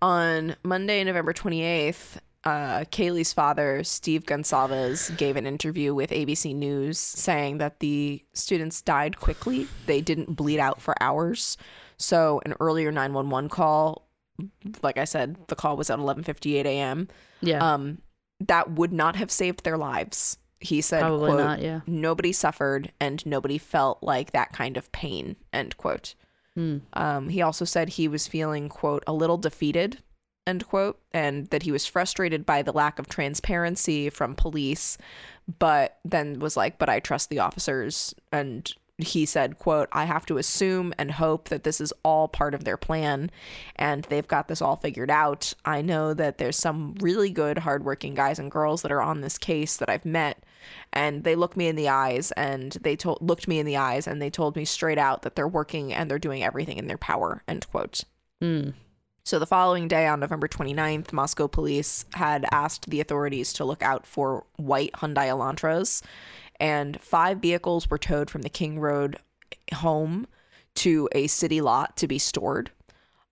on 0.00 0.56
Monday, 0.64 1.04
November 1.04 1.34
28th, 1.34 2.16
uh, 2.44 2.80
Kaylee's 2.90 3.32
father, 3.32 3.84
Steve 3.84 4.24
Goncalves, 4.24 5.16
gave 5.16 5.36
an 5.36 5.46
interview 5.46 5.94
with 5.94 6.10
ABC 6.10 6.54
News 6.54 6.98
saying 6.98 7.58
that 7.58 7.80
the 7.80 8.22
students 8.32 8.82
died 8.82 9.18
quickly. 9.20 9.68
They 9.86 10.00
didn't 10.00 10.34
bleed 10.34 10.58
out 10.58 10.80
for 10.80 10.94
hours. 11.00 11.56
So 11.98 12.40
an 12.44 12.54
earlier 12.58 12.90
911 12.90 13.48
call, 13.48 14.08
like 14.82 14.98
I 14.98 15.04
said, 15.04 15.36
the 15.48 15.54
call 15.54 15.76
was 15.76 15.88
at 15.90 15.98
11:58 15.98 16.64
a.m. 16.64 17.08
yeah 17.42 17.74
Um, 17.74 17.98
that 18.40 18.72
would 18.72 18.92
not 18.92 19.14
have 19.16 19.30
saved 19.30 19.62
their 19.62 19.78
lives. 19.78 20.38
He 20.58 20.80
said, 20.80 21.00
probably 21.00 21.30
quote, 21.30 21.38
not 21.40 21.60
yeah 21.60 21.80
nobody 21.86 22.32
suffered 22.32 22.92
and 23.00 23.24
nobody 23.26 23.58
felt 23.58 24.02
like 24.02 24.30
that 24.32 24.52
kind 24.52 24.76
of 24.76 24.90
pain 24.92 25.36
end 25.52 25.76
quote 25.76 26.14
Hmm. 26.54 26.78
um, 26.92 27.28
he 27.30 27.40
also 27.40 27.64
said 27.64 27.88
he 27.88 28.06
was 28.08 28.28
feeling 28.28 28.68
quote 28.68 29.02
a 29.06 29.12
little 29.12 29.38
defeated 29.38 30.02
end 30.46 30.66
quote 30.66 30.98
and 31.12 31.46
that 31.48 31.62
he 31.62 31.72
was 31.72 31.86
frustrated 31.86 32.44
by 32.44 32.62
the 32.62 32.72
lack 32.72 32.98
of 32.98 33.08
transparency 33.08 34.10
from 34.10 34.34
police 34.34 34.98
but 35.58 35.98
then 36.04 36.38
was 36.40 36.56
like 36.56 36.78
but 36.78 36.88
i 36.88 36.98
trust 36.98 37.30
the 37.30 37.38
officers 37.38 38.14
and 38.32 38.74
he 38.98 39.24
said 39.24 39.58
quote 39.58 39.88
i 39.92 40.04
have 40.04 40.26
to 40.26 40.38
assume 40.38 40.92
and 40.98 41.12
hope 41.12 41.48
that 41.48 41.62
this 41.64 41.80
is 41.80 41.92
all 42.04 42.26
part 42.28 42.54
of 42.54 42.64
their 42.64 42.76
plan 42.76 43.30
and 43.76 44.04
they've 44.04 44.28
got 44.28 44.48
this 44.48 44.60
all 44.60 44.76
figured 44.76 45.10
out 45.10 45.54
i 45.64 45.80
know 45.80 46.12
that 46.12 46.38
there's 46.38 46.56
some 46.56 46.94
really 47.00 47.30
good 47.30 47.58
hardworking 47.58 48.14
guys 48.14 48.38
and 48.38 48.50
girls 48.50 48.82
that 48.82 48.92
are 48.92 49.02
on 49.02 49.20
this 49.20 49.38
case 49.38 49.76
that 49.76 49.88
i've 49.88 50.04
met 50.04 50.44
and 50.92 51.22
they 51.24 51.36
looked 51.36 51.56
me 51.56 51.68
in 51.68 51.76
the 51.76 51.88
eyes 51.88 52.32
and 52.32 52.72
they 52.82 52.96
told 52.96 53.18
looked 53.20 53.46
me 53.46 53.58
in 53.60 53.66
the 53.66 53.76
eyes 53.76 54.06
and 54.08 54.20
they 54.20 54.30
told 54.30 54.56
me 54.56 54.64
straight 54.64 54.98
out 54.98 55.22
that 55.22 55.36
they're 55.36 55.48
working 55.48 55.92
and 55.92 56.10
they're 56.10 56.18
doing 56.18 56.42
everything 56.42 56.78
in 56.78 56.88
their 56.88 56.98
power 56.98 57.42
end 57.46 57.66
quote 57.70 58.02
Hmm. 58.40 58.70
So 59.24 59.38
the 59.38 59.46
following 59.46 59.88
day 59.88 60.06
on 60.06 60.20
November 60.20 60.48
29th, 60.48 61.12
Moscow 61.12 61.46
police 61.46 62.04
had 62.14 62.44
asked 62.50 62.90
the 62.90 63.00
authorities 63.00 63.52
to 63.54 63.64
look 63.64 63.82
out 63.82 64.06
for 64.06 64.44
white 64.56 64.92
Hyundai 64.94 65.28
Elantras, 65.28 66.02
and 66.58 67.00
five 67.00 67.38
vehicles 67.38 67.88
were 67.88 67.98
towed 67.98 68.30
from 68.30 68.42
the 68.42 68.48
King 68.48 68.78
Road 68.80 69.18
home 69.74 70.26
to 70.74 71.08
a 71.12 71.26
city 71.26 71.60
lot 71.60 71.96
to 71.98 72.08
be 72.08 72.18
stored. 72.18 72.70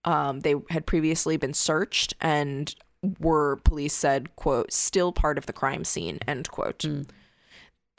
Um, 0.04 0.40
they 0.40 0.54
had 0.70 0.86
previously 0.86 1.36
been 1.36 1.54
searched 1.54 2.14
and 2.20 2.74
were, 3.18 3.56
police 3.64 3.94
said, 3.94 4.34
quote, 4.36 4.72
still 4.72 5.12
part 5.12 5.38
of 5.38 5.46
the 5.46 5.52
crime 5.52 5.84
scene, 5.84 6.18
end 6.26 6.50
quote. 6.50 6.84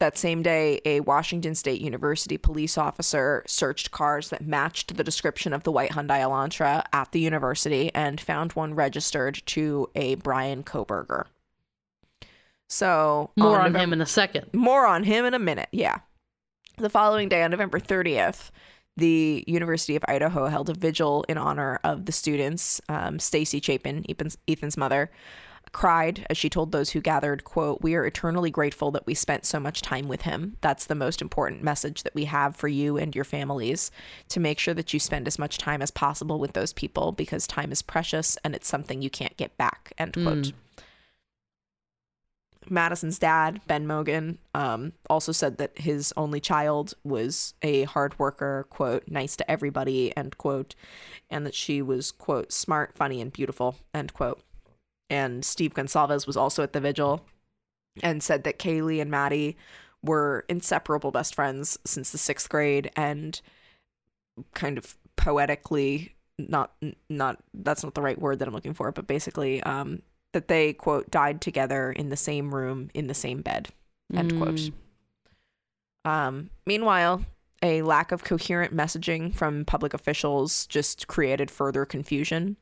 That 0.02 0.18
same 0.18 0.42
day, 0.42 0.80
a 0.84 0.98
Washington 0.98 1.54
State 1.54 1.80
University 1.80 2.36
police 2.36 2.76
officer 2.76 3.44
searched 3.46 3.92
cars 3.92 4.30
that 4.30 4.44
matched 4.44 4.96
the 4.96 5.04
description 5.04 5.52
of 5.52 5.62
the 5.62 5.70
white 5.70 5.92
Hyundai 5.92 6.18
Elantra 6.18 6.84
at 6.92 7.12
the 7.12 7.20
university 7.20 7.94
and 7.94 8.20
found 8.20 8.54
one 8.54 8.74
registered 8.74 9.40
to 9.46 9.88
a 9.94 10.16
Bryan 10.16 10.64
Kohberger. 10.64 11.26
So 12.68 13.30
more 13.36 13.60
on 13.60 13.66
November- 13.66 13.78
him 13.78 13.92
in 13.92 14.00
a 14.00 14.06
second 14.06 14.52
more 14.52 14.88
on 14.88 15.04
him 15.04 15.24
in 15.24 15.34
a 15.34 15.38
minute. 15.38 15.68
Yeah. 15.70 16.00
The 16.78 16.90
following 16.90 17.28
day, 17.28 17.44
on 17.44 17.52
November 17.52 17.78
30th, 17.78 18.50
the 18.96 19.44
University 19.46 19.94
of 19.94 20.02
Idaho 20.08 20.46
held 20.46 20.68
a 20.68 20.74
vigil 20.74 21.24
in 21.28 21.38
honor 21.38 21.78
of 21.84 22.06
the 22.06 22.12
students. 22.12 22.80
Um, 22.88 23.20
Stacy 23.20 23.60
Chapin, 23.60 24.04
Ethan's, 24.08 24.36
Ethan's 24.48 24.76
mother, 24.76 25.12
cried 25.72 26.26
as 26.28 26.36
she 26.36 26.50
told 26.50 26.70
those 26.70 26.90
who 26.90 27.00
gathered, 27.00 27.44
quote, 27.44 27.80
We 27.80 27.94
are 27.94 28.04
eternally 28.04 28.50
grateful 28.50 28.90
that 28.92 29.06
we 29.06 29.14
spent 29.14 29.44
so 29.44 29.58
much 29.58 29.82
time 29.82 30.06
with 30.06 30.22
him. 30.22 30.56
That's 30.60 30.86
the 30.86 30.94
most 30.94 31.22
important 31.22 31.62
message 31.62 32.02
that 32.02 32.14
we 32.14 32.26
have 32.26 32.54
for 32.54 32.68
you 32.68 32.98
and 32.98 33.14
your 33.14 33.24
families 33.24 33.90
to 34.28 34.40
make 34.40 34.58
sure 34.58 34.74
that 34.74 34.92
you 34.92 35.00
spend 35.00 35.26
as 35.26 35.38
much 35.38 35.58
time 35.58 35.82
as 35.82 35.90
possible 35.90 36.38
with 36.38 36.52
those 36.52 36.72
people 36.72 37.12
because 37.12 37.46
time 37.46 37.72
is 37.72 37.82
precious 37.82 38.36
and 38.44 38.54
it's 38.54 38.68
something 38.68 39.02
you 39.02 39.10
can't 39.10 39.36
get 39.36 39.56
back, 39.56 39.92
end 39.98 40.14
quote. 40.14 40.52
Madison's 42.70 43.18
dad, 43.18 43.60
Ben 43.66 43.86
Mogen, 43.86 44.38
um, 44.54 44.92
also 45.10 45.32
said 45.32 45.58
that 45.58 45.76
his 45.78 46.12
only 46.16 46.40
child 46.40 46.94
was 47.02 47.54
a 47.62 47.84
hard 47.84 48.16
worker, 48.18 48.66
quote, 48.70 49.04
nice 49.08 49.36
to 49.36 49.50
everybody, 49.50 50.16
end 50.16 50.38
quote, 50.38 50.74
and 51.28 51.44
that 51.44 51.54
she 51.54 51.82
was, 51.82 52.12
quote, 52.12 52.52
smart, 52.52 52.94
funny, 52.94 53.20
and 53.20 53.32
beautiful, 53.32 53.76
end 53.92 54.14
quote. 54.14 54.40
And 55.10 55.44
Steve 55.44 55.74
Goncalves 55.74 56.26
was 56.26 56.36
also 56.36 56.62
at 56.62 56.72
the 56.72 56.80
vigil 56.80 57.24
and 58.02 58.22
said 58.22 58.44
that 58.44 58.58
Kaylee 58.58 59.00
and 59.00 59.10
Maddie 59.10 59.56
were 60.02 60.44
inseparable 60.48 61.10
best 61.10 61.34
friends 61.34 61.78
since 61.84 62.10
the 62.10 62.18
sixth 62.18 62.48
grade 62.48 62.90
and 62.96 63.40
kind 64.54 64.78
of 64.78 64.96
poetically 65.16 66.14
not 66.38 66.72
not 67.10 67.38
that's 67.54 67.84
not 67.84 67.94
the 67.94 68.02
right 68.02 68.18
word 68.18 68.38
that 68.38 68.48
I'm 68.48 68.54
looking 68.54 68.74
for, 68.74 68.90
but 68.90 69.06
basically 69.06 69.62
um 69.62 70.02
that 70.32 70.48
they 70.48 70.72
quote 70.72 71.10
died 71.10 71.40
together 71.42 71.92
in 71.92 72.08
the 72.08 72.16
same 72.16 72.54
room 72.54 72.90
in 72.94 73.06
the 73.06 73.14
same 73.14 73.42
bed 73.42 73.68
end 74.14 74.36
quote 74.38 74.54
Mm. 74.54 74.72
um 76.04 76.50
meanwhile 76.66 77.24
a 77.62 77.82
lack 77.82 78.10
of 78.10 78.24
coherent 78.24 78.74
messaging 78.74 79.32
from 79.32 79.64
public 79.64 79.94
officials 79.94 80.66
just 80.66 81.06
created 81.06 81.50
further 81.50 81.84
confusion 81.84 82.56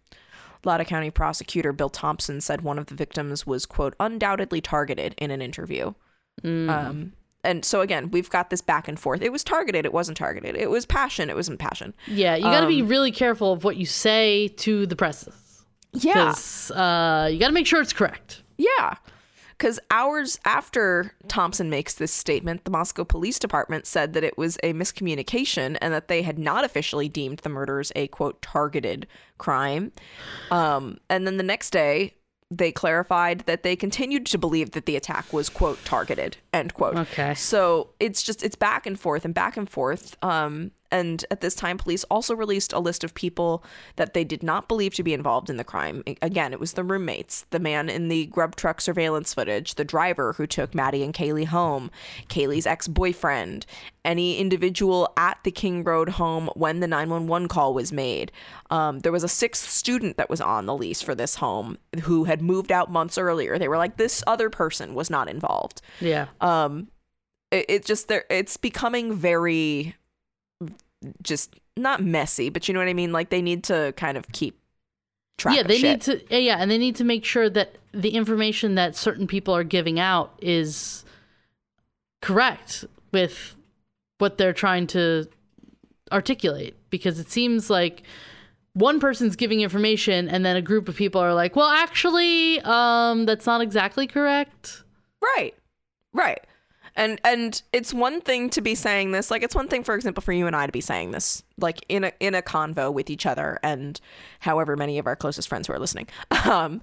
Latah 0.64 0.86
County 0.86 1.10
prosecutor 1.10 1.72
Bill 1.72 1.88
Thompson 1.88 2.40
said 2.40 2.60
one 2.62 2.78
of 2.78 2.86
the 2.86 2.94
victims 2.94 3.46
was 3.46 3.66
quote 3.66 3.94
undoubtedly 4.00 4.60
targeted 4.60 5.14
in 5.18 5.30
an 5.30 5.42
interview 5.42 5.94
Mm. 6.42 6.70
um 6.70 7.12
and 7.44 7.64
so 7.66 7.82
again 7.82 8.10
we've 8.12 8.30
got 8.30 8.48
this 8.48 8.62
back 8.62 8.88
and 8.88 8.98
forth 8.98 9.20
it 9.20 9.30
was 9.30 9.44
targeted 9.44 9.84
it 9.84 9.92
wasn't 9.92 10.16
targeted 10.16 10.56
it 10.56 10.70
was 10.70 10.86
passion 10.86 11.28
it 11.28 11.36
wasn't 11.36 11.58
passion 11.58 11.92
yeah 12.06 12.34
you 12.34 12.44
got 12.44 12.60
to 12.62 12.66
be 12.66 12.80
um, 12.80 12.88
really 12.88 13.10
careful 13.12 13.52
of 13.52 13.62
what 13.62 13.76
you 13.76 13.84
say 13.84 14.48
to 14.56 14.86
the 14.86 14.96
presses 14.96 15.64
yeah 15.92 16.32
uh, 16.74 17.28
you 17.30 17.38
got 17.38 17.48
to 17.48 17.52
make 17.52 17.66
sure 17.66 17.82
it's 17.82 17.92
correct. 17.92 18.42
Yeah. 18.56 18.94
Because 19.60 19.78
hours 19.90 20.38
after 20.46 21.12
Thompson 21.28 21.68
makes 21.68 21.92
this 21.92 22.10
statement, 22.10 22.64
the 22.64 22.70
Moscow 22.70 23.04
Police 23.04 23.38
Department 23.38 23.86
said 23.86 24.14
that 24.14 24.24
it 24.24 24.38
was 24.38 24.56
a 24.62 24.72
miscommunication 24.72 25.76
and 25.82 25.92
that 25.92 26.08
they 26.08 26.22
had 26.22 26.38
not 26.38 26.64
officially 26.64 27.10
deemed 27.10 27.40
the 27.40 27.50
murders 27.50 27.92
a 27.94 28.06
quote 28.06 28.40
targeted 28.40 29.06
crime. 29.36 29.92
Um, 30.50 30.96
and 31.10 31.26
then 31.26 31.36
the 31.36 31.42
next 31.42 31.74
day, 31.74 32.14
they 32.50 32.72
clarified 32.72 33.40
that 33.40 33.62
they 33.62 33.76
continued 33.76 34.24
to 34.26 34.38
believe 34.38 34.70
that 34.70 34.86
the 34.86 34.96
attack 34.96 35.30
was 35.30 35.50
quote 35.50 35.84
targeted 35.84 36.38
end 36.54 36.72
quote. 36.72 36.96
Okay. 36.96 37.34
So 37.34 37.90
it's 38.00 38.22
just 38.22 38.42
it's 38.42 38.56
back 38.56 38.86
and 38.86 38.98
forth 38.98 39.26
and 39.26 39.34
back 39.34 39.58
and 39.58 39.68
forth. 39.68 40.16
Um, 40.24 40.70
and 40.90 41.24
at 41.30 41.40
this 41.40 41.54
time, 41.54 41.78
police 41.78 42.04
also 42.04 42.34
released 42.34 42.72
a 42.72 42.78
list 42.78 43.04
of 43.04 43.14
people 43.14 43.64
that 43.96 44.14
they 44.14 44.24
did 44.24 44.42
not 44.42 44.68
believe 44.68 44.94
to 44.94 45.02
be 45.02 45.14
involved 45.14 45.48
in 45.50 45.56
the 45.56 45.64
crime. 45.64 46.02
Again, 46.22 46.52
it 46.52 46.60
was 46.60 46.72
the 46.72 46.84
roommates, 46.84 47.46
the 47.50 47.58
man 47.58 47.88
in 47.88 48.08
the 48.08 48.26
grub 48.26 48.56
truck 48.56 48.80
surveillance 48.80 49.34
footage, 49.34 49.74
the 49.76 49.84
driver 49.84 50.32
who 50.34 50.46
took 50.46 50.74
Maddie 50.74 51.02
and 51.02 51.14
Kaylee 51.14 51.46
home, 51.46 51.90
Kaylee's 52.28 52.66
ex 52.66 52.88
boyfriend, 52.88 53.66
any 54.04 54.38
individual 54.38 55.12
at 55.16 55.38
the 55.44 55.50
King 55.50 55.84
Road 55.84 56.10
home 56.10 56.48
when 56.54 56.80
the 56.80 56.88
911 56.88 57.48
call 57.48 57.74
was 57.74 57.92
made. 57.92 58.32
Um, 58.70 59.00
there 59.00 59.12
was 59.12 59.24
a 59.24 59.28
sixth 59.28 59.68
student 59.68 60.16
that 60.16 60.30
was 60.30 60.40
on 60.40 60.66
the 60.66 60.74
lease 60.76 61.02
for 61.02 61.14
this 61.14 61.36
home 61.36 61.78
who 62.02 62.24
had 62.24 62.40
moved 62.42 62.72
out 62.72 62.90
months 62.90 63.18
earlier. 63.18 63.58
They 63.58 63.68
were 63.68 63.76
like, 63.78 63.96
this 63.96 64.22
other 64.26 64.48
person 64.50 64.94
was 64.94 65.10
not 65.10 65.28
involved 65.28 65.82
Yeah. 66.00 66.26
um 66.40 66.88
it, 67.50 67.66
it 67.68 67.84
just 67.84 68.08
there 68.08 68.24
it's 68.30 68.56
becoming 68.56 69.12
very 69.12 69.94
just 71.22 71.54
not 71.76 72.02
messy 72.02 72.50
but 72.50 72.68
you 72.68 72.74
know 72.74 72.80
what 72.80 72.88
i 72.88 72.94
mean 72.94 73.12
like 73.12 73.30
they 73.30 73.42
need 73.42 73.64
to 73.64 73.92
kind 73.96 74.16
of 74.16 74.28
keep 74.32 74.60
track 75.40 75.56
yeah, 75.56 75.62
they 75.62 75.82
need 75.82 76.00
to. 76.02 76.20
Yeah, 76.30 76.38
yeah, 76.38 76.56
and 76.58 76.70
they 76.70 76.78
need 76.78 76.96
to 76.96 77.04
make 77.04 77.24
sure 77.24 77.50
that 77.50 77.78
the 77.92 78.10
information 78.10 78.76
that 78.76 78.94
certain 78.94 79.26
people 79.26 79.56
are 79.56 79.64
giving 79.64 79.98
out 79.98 80.38
is 80.40 81.04
correct 82.22 82.84
with 83.12 83.56
what 84.18 84.38
they're 84.38 84.52
trying 84.52 84.86
to 84.88 85.26
articulate. 86.12 86.76
Because 86.90 87.18
it 87.18 87.30
seems 87.30 87.70
like 87.70 88.02
one 88.74 89.00
person's 89.00 89.34
giving 89.34 89.62
information, 89.62 90.28
and 90.28 90.44
then 90.44 90.56
a 90.56 90.62
group 90.62 90.88
of 90.88 90.94
people 90.94 91.20
are 91.20 91.34
like, 91.34 91.56
"Well, 91.56 91.68
actually, 91.68 92.60
um, 92.60 93.26
that's 93.26 93.46
not 93.46 93.60
exactly 93.60 94.06
correct." 94.06 94.84
right 95.22 95.54
right 96.14 96.46
And 97.00 97.18
and 97.24 97.62
it's 97.72 97.94
one 97.94 98.20
thing 98.20 98.50
to 98.50 98.60
be 98.60 98.74
saying 98.74 99.12
this, 99.12 99.30
like 99.30 99.42
it's 99.42 99.54
one 99.54 99.68
thing, 99.68 99.82
for 99.82 99.94
example, 99.94 100.20
for 100.20 100.34
you 100.34 100.46
and 100.46 100.54
I 100.54 100.66
to 100.66 100.72
be 100.72 100.82
saying 100.82 101.12
this, 101.12 101.42
like 101.56 101.82
in 101.88 102.04
a 102.04 102.12
in 102.20 102.34
a 102.34 102.42
convo 102.42 102.92
with 102.92 103.08
each 103.08 103.24
other 103.24 103.58
and 103.62 103.98
however 104.40 104.76
many 104.76 104.98
of 104.98 105.06
our 105.06 105.16
closest 105.16 105.48
friends 105.48 105.66
who 105.66 105.72
are 105.72 105.78
listening. 105.78 106.06
Um, 106.50 106.80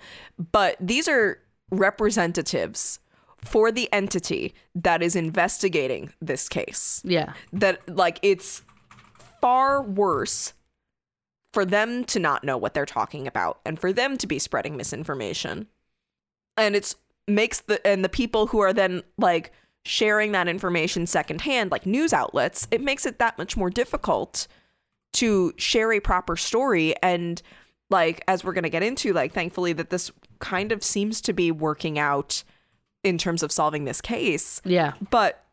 but 0.52 0.78
these 0.80 1.08
are 1.08 1.40
representatives 1.72 3.00
for 3.44 3.72
the 3.72 3.92
entity 3.92 4.54
that 4.76 5.02
is 5.02 5.16
investigating 5.16 6.14
this 6.22 6.48
case. 6.48 7.02
Yeah. 7.04 7.34
That 7.52 7.82
like 7.88 8.20
it's 8.22 8.62
far 9.42 9.82
worse 9.82 10.54
for 11.54 11.66
them 11.66 12.06
to 12.06 12.20
not 12.20 12.44
know 12.44 12.58
what 12.58 12.74
they're 12.74 12.86
talking 12.86 13.28
about 13.28 13.60
and 13.66 13.80
for 13.80 13.92
them 13.92 14.18
to 14.18 14.28
be 14.28 14.40
spreading 14.40 14.78
misinformation. 14.78 15.68
And 16.56 16.76
it's 16.76 16.96
makes 17.28 17.60
the 17.62 17.86
and 17.86 18.06
the 18.06 18.10
people 18.10 18.48
who 18.48 18.60
are 18.60 18.74
then 18.74 19.04
like 19.18 19.52
sharing 19.88 20.32
that 20.34 20.48
information 20.48 21.08
secondhand, 21.08 21.72
like 21.72 21.86
news 21.86 22.14
outlets, 22.14 22.68
it 22.72 22.82
makes 22.82 23.06
it 23.06 23.20
that 23.20 23.38
much 23.38 23.56
more 23.58 23.70
difficult 23.70 24.48
to 25.14 25.54
share 25.58 25.92
a 25.94 26.00
proper 26.00 26.36
story. 26.36 26.96
And 27.02 27.42
like 27.90 28.24
as 28.28 28.44
we're 28.44 28.54
gonna 28.54 28.70
get 28.70 28.84
into, 28.84 29.14
like 29.14 29.34
thankfully 29.34 29.74
that 29.74 29.90
this 29.90 30.12
kind 30.40 30.72
of 30.72 30.84
seems 30.84 31.22
to 31.22 31.34
be 31.34 31.52
working 31.52 31.98
out 31.98 32.44
in 33.04 33.18
terms 33.18 33.42
of 33.44 33.52
solving 33.52 33.86
this 33.86 34.02
case. 34.02 34.62
Yeah. 34.66 34.94
But 35.10 35.44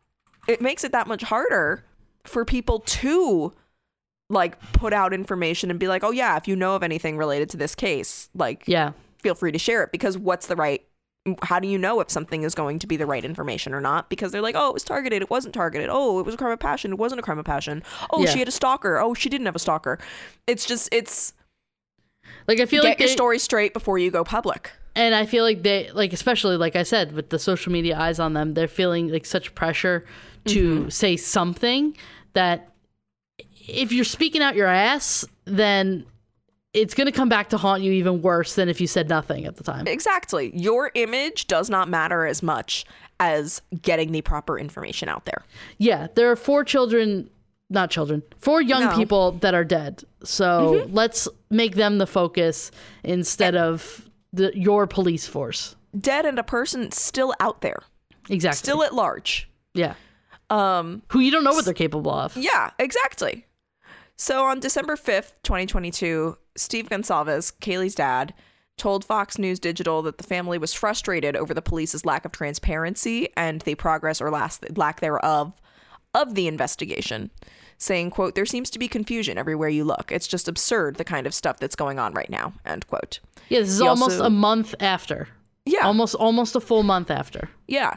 it 0.47 0.61
makes 0.61 0.83
it 0.83 0.91
that 0.91 1.07
much 1.07 1.23
harder 1.23 1.83
for 2.25 2.43
people 2.45 2.79
to 2.79 3.53
like 4.29 4.59
put 4.73 4.91
out 4.91 5.13
information 5.13 5.69
and 5.69 5.79
be 5.79 5.87
like, 5.87 6.03
oh 6.03 6.11
yeah, 6.11 6.35
if 6.37 6.47
you 6.47 6.55
know 6.55 6.75
of 6.75 6.83
anything 6.83 7.17
related 7.17 7.49
to 7.51 7.57
this 7.57 7.75
case, 7.75 8.29
like 8.35 8.63
Yeah. 8.67 8.91
feel 9.21 9.35
free 9.35 9.51
to 9.51 9.59
share 9.59 9.83
it 9.83 9.91
because 9.91 10.17
what's 10.17 10.47
the 10.47 10.55
right 10.55 10.83
how 11.41 11.59
do 11.59 11.67
you 11.67 11.77
know 11.77 11.99
if 12.01 12.09
something 12.11 12.43
is 12.43 12.53
going 12.53 12.77
to 12.79 12.87
be 12.87 12.97
the 12.97 13.05
right 13.05 13.25
information 13.25 13.73
or 13.73 13.81
not? 13.81 14.09
Because 14.09 14.31
they're 14.31 14.41
like, 14.41 14.55
oh, 14.57 14.67
it 14.69 14.73
was 14.73 14.83
targeted, 14.83 15.21
it 15.23 15.29
wasn't 15.29 15.53
targeted. 15.55 15.89
Oh, 15.91 16.19
it 16.19 16.25
was 16.25 16.35
a 16.35 16.37
crime 16.37 16.51
of 16.51 16.59
passion, 16.59 16.91
it 16.93 16.99
wasn't 16.99 17.19
a 17.19 17.23
crime 17.23 17.39
of 17.39 17.45
passion. 17.45 17.81
Oh, 18.11 18.23
Yeah. 18.23 18.29
she 18.31 18.39
had 18.39 18.47
a 18.47 18.51
stalker. 18.51 18.97
Oh, 18.99 19.13
she 19.13 19.27
didn't 19.29 19.45
have 19.45 19.55
a 19.55 19.59
stalker. 19.59 19.97
It's 20.47 20.65
just 20.65 20.87
it's 20.91 21.33
Like 22.47 22.59
I 22.59 22.65
feel 22.65 22.83
get 22.83 22.89
like 22.89 22.99
your 22.99 23.07
they- 23.09 23.13
story 23.13 23.39
straight 23.39 23.73
before 23.73 23.97
you 23.97 24.11
go 24.11 24.23
public. 24.23 24.71
and 24.95 25.13
I 25.15 25.25
feel 25.25 25.43
like 25.43 25.63
they 25.63 25.89
like 25.93 26.13
especially 26.13 26.57
like 26.57 26.75
I 26.75 26.83
said 26.83 27.13
with 27.13 27.29
the 27.29 27.39
social 27.39 27.71
media 27.71 27.97
eyes 27.97 28.19
on 28.19 28.33
them, 28.33 28.53
they're 28.53 28.67
feeling 28.67 29.09
like 29.09 29.25
such 29.25 29.53
pressure 29.55 30.05
to 30.45 30.79
Mm-hmm. 30.81 30.89
say 30.89 31.17
something 31.17 31.97
that 32.33 32.69
if 33.67 33.91
you're 33.91 34.05
speaking 34.05 34.43
out 34.43 34.55
your 34.55 34.67
ass, 34.67 35.25
then 35.45 36.05
it's 36.75 36.93
going 36.93 37.05
to 37.05 37.11
come 37.11 37.29
back 37.29 37.49
to 37.49 37.57
haunt 37.57 37.81
you 37.83 37.91
even 37.93 38.21
worse 38.21 38.55
than 38.55 38.69
if 38.69 38.79
you 38.81 38.87
said 38.87 39.07
nothing 39.09 39.45
at 39.45 39.55
the 39.55 39.63
time. 39.63 39.87
Exactly. 39.87 40.51
Your 40.55 40.91
image 40.95 41.47
does 41.47 41.69
not 41.69 41.89
matter 41.89 42.25
as 42.25 42.43
much 42.43 42.85
as 43.19 43.61
getting 43.81 44.11
the 44.11 44.21
proper 44.21 44.59
information 44.59 45.07
out 45.09 45.25
there. 45.25 45.43
Yeah, 45.77 46.07
there 46.15 46.29
are 46.29 46.35
four 46.35 46.63
children, 46.65 47.29
not 47.69 47.89
children, 47.89 48.21
four 48.37 48.61
young 48.61 48.83
No. 48.85 48.95
people 48.95 49.31
that 49.33 49.53
are 49.53 49.63
dead. 49.63 50.03
So 50.23 50.85
let's 50.89 51.27
make 51.49 51.75
them 51.75 51.97
the 51.97 52.07
focus 52.07 52.71
instead 53.03 53.55
of 53.55 54.09
the 54.33 54.51
your 54.53 54.85
police 54.85 55.25
force. 55.27 55.75
Dead 55.97 56.25
and 56.25 56.37
a 56.37 56.43
person 56.43 56.91
still 56.91 57.33
out 57.39 57.61
there, 57.61 57.79
Exactly. 58.29 58.57
still 58.57 58.83
at 58.83 58.93
large. 58.93 59.49
yeah. 59.73 59.93
Um, 60.49 61.01
Who 61.09 61.21
you 61.21 61.31
don't 61.31 61.43
know 61.43 61.53
what 61.53 61.65
they're 61.65 61.73
capable 61.73 62.11
of. 62.11 62.35
yeah, 62.37 62.69
exactly. 62.77 63.45
So 64.17 64.43
on 64.45 64.59
December 64.59 64.95
5th, 64.95 65.31
2022, 65.43 66.37
Steve 66.55 66.89
Goncalves, 66.89 67.53
Kaylee's 67.59 67.95
dad, 67.95 68.33
told 68.77 69.05
Fox 69.05 69.37
News 69.37 69.59
Digital 69.59 70.01
that 70.01 70.17
the 70.17 70.23
family 70.23 70.57
was 70.57 70.73
frustrated 70.73 71.35
over 71.35 71.53
the 71.53 71.61
police's 71.61 72.05
lack 72.05 72.25
of 72.25 72.31
transparency 72.31 73.29
and 73.37 73.61
the 73.61 73.75
progress 73.75 74.19
or 74.21 74.29
last, 74.31 74.77
lack 74.77 74.99
thereof 74.99 75.53
of 76.13 76.35
the 76.35 76.47
investigation, 76.47 77.29
saying, 77.77 78.09
quote, 78.09 78.35
there 78.35 78.45
seems 78.45 78.69
to 78.69 78.79
be 78.79 78.87
confusion 78.87 79.37
everywhere 79.37 79.69
you 79.69 79.83
look. 79.83 80.11
It's 80.11 80.27
just 80.27 80.47
absurd 80.47 80.95
the 80.95 81.03
kind 81.03 81.27
of 81.27 81.33
stuff 81.33 81.57
that's 81.59 81.75
going 81.75 81.99
on 81.99 82.13
right 82.13 82.29
now, 82.29 82.53
end 82.65 82.87
quote. 82.87 83.19
Yeah, 83.49 83.59
this 83.59 83.69
is 83.69 83.79
He 83.79 83.87
almost 83.87 84.13
also- 84.13 84.25
a 84.25 84.29
month 84.29 84.75
after. 84.79 85.27
Yeah. 85.65 85.85
Almost 85.85 86.15
almost 86.15 86.55
a 86.55 86.59
full 86.61 86.83
month 86.83 87.09
after. 87.09 87.49
Yeah. 87.67 87.95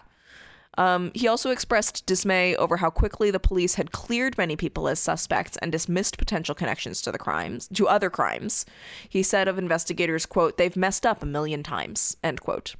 Um, 0.78 1.10
he 1.12 1.26
also 1.28 1.50
expressed 1.50 2.06
dismay 2.06 2.54
over 2.56 2.76
how 2.78 2.88
quickly 2.88 3.30
the 3.30 3.40
police 3.40 3.74
had 3.74 3.90
cleared 3.92 4.38
many 4.38 4.54
people 4.56 4.88
as 4.88 5.00
suspects 5.00 5.58
and 5.58 5.72
dismissed 5.72 6.16
potential 6.18 6.54
connections 6.54 7.02
to 7.02 7.12
the 7.12 7.18
crimes, 7.18 7.68
to 7.74 7.88
other 7.88 8.08
crimes. 8.08 8.64
He 9.08 9.22
said 9.24 9.48
of 9.48 9.58
investigators, 9.58 10.24
quote, 10.24 10.56
they've 10.56 10.76
messed 10.76 11.04
up 11.04 11.22
a 11.22 11.26
million 11.26 11.62
times, 11.62 12.16
end 12.22 12.40
quote. 12.40 12.76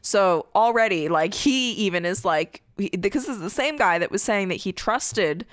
So 0.00 0.46
already, 0.54 1.08
like, 1.08 1.34
he 1.34 1.72
even 1.72 2.04
is 2.04 2.24
like, 2.24 2.62
he, 2.78 2.88
because 2.90 3.26
this 3.26 3.36
is 3.36 3.42
the 3.42 3.50
same 3.50 3.76
guy 3.76 3.98
that 3.98 4.10
was 4.12 4.22
saying 4.22 4.48
that 4.48 4.56
he 4.56 4.72
trusted 4.72 5.44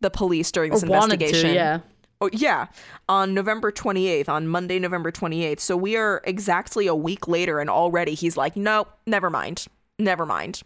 the 0.00 0.10
police 0.10 0.50
during 0.50 0.72
this 0.72 0.82
Or 0.82 0.86
investigation. 0.86 1.50
to, 1.50 1.54
yeah. 1.54 1.78
Oh, 2.20 2.30
yeah. 2.32 2.66
On 3.08 3.32
November 3.32 3.70
28th, 3.70 4.28
on 4.28 4.48
Monday, 4.48 4.78
November 4.78 5.12
28th. 5.12 5.60
So 5.60 5.76
we 5.76 5.96
are 5.96 6.20
exactly 6.24 6.86
a 6.86 6.94
week 6.94 7.28
later, 7.28 7.60
and 7.60 7.70
already 7.70 8.14
he's 8.14 8.36
like, 8.36 8.56
no, 8.56 8.88
never 9.06 9.30
mind. 9.30 9.66
Never 9.98 10.26
mind. 10.26 10.62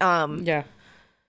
Um, 0.00 0.42
Yeah. 0.42 0.64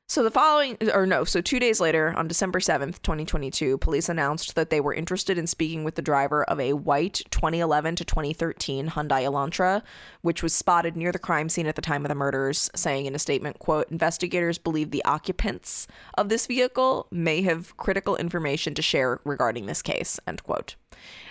so 0.08 0.24
the 0.24 0.32
following, 0.32 0.78
or 0.94 1.06
no, 1.06 1.24
so 1.24 1.42
two 1.42 1.60
days 1.60 1.80
later, 1.80 2.14
on 2.16 2.28
December 2.28 2.60
7th, 2.60 3.02
2022, 3.02 3.78
police 3.80 4.08
announced 4.10 4.56
that 4.56 4.70
they 4.70 4.80
were 4.80 4.94
interested 4.94 5.38
in 5.38 5.48
speaking 5.48 5.84
with 5.84 5.96
the 5.96 6.02
driver 6.02 6.44
of 6.44 6.60
a 6.60 6.74
white 6.74 7.22
2011 7.32 7.96
to 7.98 8.06
2013 8.06 8.90
Hyundai 8.90 9.24
Elantra, 9.24 9.82
which 10.22 10.42
was 10.44 10.54
spotted 10.54 10.96
near 10.96 11.12
the 11.12 11.20
crime 11.20 11.50
scene 11.50 11.66
at 11.68 11.76
the 11.76 11.82
time 11.82 12.06
of 12.06 12.10
the 12.10 12.16
murders, 12.16 12.70
saying 12.76 13.06
in 13.08 13.16
a 13.16 13.20
statement, 13.20 13.58
quote, 13.60 13.90
investigators 13.92 14.58
believe 14.58 14.92
the 14.92 15.06
occupants 15.06 15.88
of 16.18 16.30
this 16.30 16.46
vehicle 16.48 17.08
may 17.12 17.42
have 17.42 17.76
critical 17.78 18.16
information 18.16 18.74
to 18.76 18.82
share 18.82 19.20
regarding 19.26 19.66
this 19.66 19.82
case, 19.82 20.20
end 20.28 20.44
quote. 20.44 20.76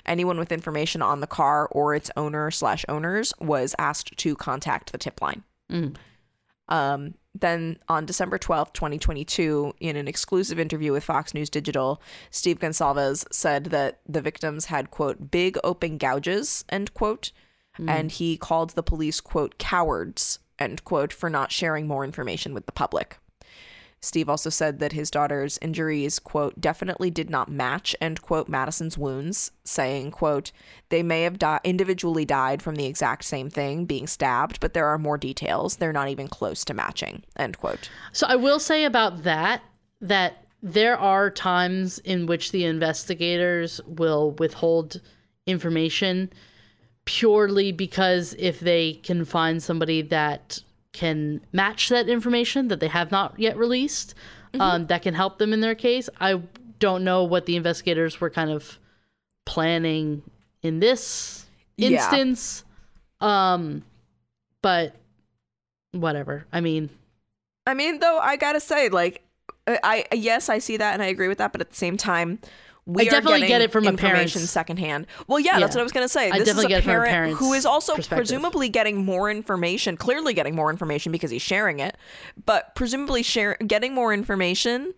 Anyone 0.07 0.39
with 0.39 0.53
information 0.53 1.01
on 1.01 1.21
the 1.21 1.27
car 1.27 1.67
or 1.71 1.95
its 1.95 2.11
owner 2.17 2.51
slash 2.51 2.85
owners 2.89 3.33
was 3.41 3.75
asked 3.79 4.17
to 4.19 4.37
contact 4.37 4.93
the 4.93 4.99
tip 4.99 5.23
line. 5.23 5.43
Um, 6.69 7.15
then 7.35 7.79
on 7.89 8.07
December 8.07 8.39
12th, 8.39 8.73
2022, 8.73 9.75
in 9.81 9.97
an 9.97 10.07
exclusive 10.07 10.59
interview 10.59 10.93
with 10.93 11.05
Fox 11.05 11.35
News 11.35 11.51
Digital, 11.51 12.01
Steve 12.31 12.61
Goncalves 12.61 13.25
said 13.33 13.67
that 13.67 14.01
the 14.09 14.21
victims 14.21 14.67
had, 14.67 14.91
quote, 14.91 15.31
big 15.31 15.59
open 15.65 15.99
gouges, 15.99 16.65
end 16.69 16.95
quote, 16.95 17.33
hmm. 17.75 17.89
and 17.89 18.13
he 18.13 18.37
called 18.37 18.71
the 18.71 18.83
police, 18.83 19.21
quote, 19.21 19.59
cowards, 19.59 20.39
end 20.59 20.85
quote, 20.85 21.13
for 21.13 21.29
not 21.29 21.51
sharing 21.51 21.89
more 21.89 22.05
information 22.05 22.55
with 22.55 22.67
the 22.67 22.73
public. 22.73 23.19
Steve 24.05 24.29
also 24.29 24.51
said 24.51 24.79
that 24.79 24.93
his 24.93 25.11
daughter's 25.11 25.59
injuries, 25.63 26.19
quote, 26.19 26.61
definitely 26.61 27.11
did 27.11 27.31
not 27.31 27.51
match, 27.51 27.97
end 28.01 28.21
quote, 28.21 28.49
Madison's 28.49 28.99
wounds, 28.99 29.51
saying, 29.65 30.11
quote, 30.11 30.53
they 30.91 31.03
may 31.03 31.23
have 31.23 31.39
di- 31.39 31.61
individually 31.65 32.25
died 32.25 32.63
from 32.63 32.75
the 32.75 32.87
exact 32.87 33.25
same 33.25 33.49
thing, 33.49 33.87
being 33.87 34.07
stabbed, 34.07 34.61
but 34.61 34.75
there 34.75 34.87
are 34.87 34.99
more 34.99 35.17
details. 35.17 35.77
They're 35.77 35.93
not 35.93 36.09
even 36.09 36.29
close 36.29 36.65
to 36.67 36.75
matching, 36.75 37.25
end 37.37 37.59
quote. 37.59 37.89
So 38.13 38.27
I 38.29 38.37
will 38.37 38.61
say 38.61 38.85
about 38.85 39.23
that 39.23 39.63
that 40.01 40.45
there 40.63 40.99
are 40.99 41.31
times 41.31 41.99
in 42.01 42.27
which 42.27 42.53
the 42.53 42.65
investigators 42.65 43.81
will 43.87 44.33
withhold 44.33 45.01
information 45.47 46.31
purely 47.05 47.73
because 47.73 48.35
if 48.39 48.61
they 48.61 48.95
can 48.95 49.25
find 49.25 49.63
somebody 49.63 50.03
that 50.03 50.61
can 50.95 51.43
match 51.53 51.91
that 51.91 52.09
information 52.09 52.69
that 52.69 52.81
they 52.81 52.89
have 52.89 53.11
not 53.11 53.39
yet 53.39 53.59
released 53.59 54.15
um, 54.59 54.87
that 54.87 55.03
can 55.03 55.13
help 55.13 55.39
them 55.39 55.53
in 55.53 55.61
their 55.61 55.75
case. 55.75 56.09
I 56.21 56.41
don't 56.79 57.05
know 57.05 57.25
what 57.25 57.45
the 57.45 57.57
investigators 57.57 58.21
were 58.21 58.31
kind 58.31 58.51
of 58.51 58.79
planning 59.45 60.23
in 60.63 60.79
this 60.81 61.45
Yeah. 61.77 61.89
instance. 61.99 62.65
Um, 63.21 63.83
but 64.63 64.95
whatever. 65.93 66.47
I 66.53 66.61
mean, 66.61 66.89
I 67.67 67.75
mean, 67.75 67.99
though, 67.99 68.19
I 68.19 68.37
gotta 68.37 68.61
say, 68.61 68.89
like, 68.89 69.23
I, 69.67 70.05
I 70.11 70.15
yes, 70.15 70.49
I 70.49 70.59
see 70.59 70.77
that 70.77 70.93
and 70.95 71.03
I 71.03 71.07
agree 71.07 71.29
with 71.29 71.39
that, 71.39 71.53
but 71.53 71.61
at 71.61 71.71
the 71.71 71.77
same 71.77 71.97
time, 71.97 72.39
we 72.87 73.03
I 73.03 73.05
definitely 73.11 73.47
get 73.47 73.63
it 73.63 73.73
from 73.73 73.87
a 73.87 73.91
information 73.91 74.41
parent's- 74.41 74.51
secondhand. 74.51 75.07
Well, 75.27 75.41
yeah, 75.41 75.59
that's 75.59 75.75
what 75.75 75.81
I 75.81 75.85
was 75.85 75.93
gonna 75.93 76.09
say. 76.09 76.31
I 76.31 76.39
This 76.39 76.49
definitely 76.49 76.65
is 76.65 76.67
a 76.67 76.69
get 76.69 76.79
it 76.79 76.83
from 76.85 77.03
a 77.03 77.07
parent 77.07 77.37
who 77.39 77.53
is 77.55 77.65
also 77.65 77.97
presumably 77.97 78.69
getting 78.69 79.05
more 79.05 79.31
information, 79.31 79.97
clearly 79.97 80.35
getting 80.35 80.55
more 80.55 80.71
information 80.71 81.11
because 81.13 81.31
he's 81.31 81.43
sharing 81.43 81.81
it, 81.81 81.97
but 82.45 82.75
presumably 82.75 83.23
share 83.23 83.57
getting 83.67 83.95
more 83.95 84.13
information. 84.13 84.93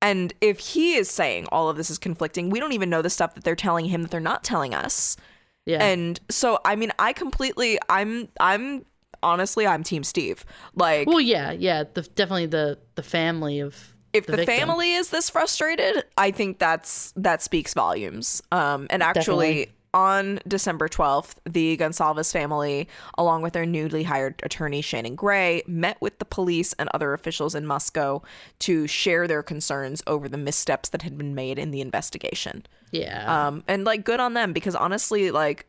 And 0.00 0.32
if 0.40 0.58
he 0.58 0.94
is 0.94 1.08
saying 1.08 1.46
all 1.52 1.68
of 1.68 1.76
this 1.76 1.88
is 1.88 1.98
conflicting, 1.98 2.50
we 2.50 2.58
don't 2.58 2.72
even 2.72 2.90
know 2.90 3.02
the 3.02 3.10
stuff 3.10 3.34
that 3.36 3.44
they're 3.44 3.54
telling 3.54 3.84
him 3.84 4.02
that 4.02 4.10
they're 4.10 4.18
not 4.20 4.42
telling 4.42 4.74
us. 4.74 5.16
yeah. 5.64 5.80
And 5.80 6.18
so, 6.28 6.58
I 6.64 6.74
mean, 6.74 6.90
I 6.98 7.12
completely, 7.12 7.78
I'm, 7.88 8.28
I'm 8.40 8.84
honestly, 9.22 9.64
I'm 9.64 9.84
Team 9.84 10.02
Steve. 10.02 10.44
Like, 10.74 11.06
Well, 11.06 11.20
yeah, 11.20 11.52
yeah, 11.52 11.84
the, 11.84 12.02
definitely 12.02 12.46
the 12.46 12.78
the 12.96 13.04
family 13.04 13.60
of 13.60 13.91
if 14.12 14.26
the, 14.26 14.36
victim. 14.36 14.56
family 14.56 14.92
is 14.92 15.10
this 15.10 15.30
frustrated, 15.30 16.04
I 16.18 16.30
think 16.30 16.58
that's 16.58 17.12
that 17.16 17.42
speaks 17.42 17.74
volumes. 17.74 18.42
Um, 18.52 18.86
and 18.90 19.02
actually, 19.02 19.70
on 19.94 20.40
December 20.48 20.88
12th, 20.88 21.34
the 21.48 21.76
Goncalves 21.76 22.32
family, 22.32 22.88
along 23.18 23.42
with 23.42 23.52
their 23.52 23.66
newly 23.66 24.02
hired 24.02 24.40
attorney 24.42 24.80
Shannon 24.80 25.14
Gray, 25.14 25.62
met 25.66 25.98
with 26.00 26.18
the 26.18 26.24
police 26.24 26.72
and 26.74 26.88
other 26.94 27.12
officials 27.12 27.54
in 27.54 27.66
Moscow 27.66 28.22
to 28.60 28.86
share 28.86 29.26
their 29.26 29.42
concerns 29.42 30.02
over 30.06 30.28
the 30.28 30.38
missteps 30.38 30.88
that 30.90 31.02
had 31.02 31.18
been 31.18 31.34
made 31.34 31.58
in 31.58 31.70
the 31.70 31.80
investigation. 31.80 32.64
Yeah. 32.90 33.46
Um, 33.46 33.64
and 33.68 33.84
like, 33.84 34.04
good 34.04 34.20
on 34.20 34.34
them 34.34 34.52
because 34.52 34.74
honestly, 34.74 35.30
like, 35.30 35.66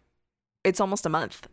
it's 0.64 0.80
almost 0.80 1.06
a 1.06 1.10
month, 1.10 1.48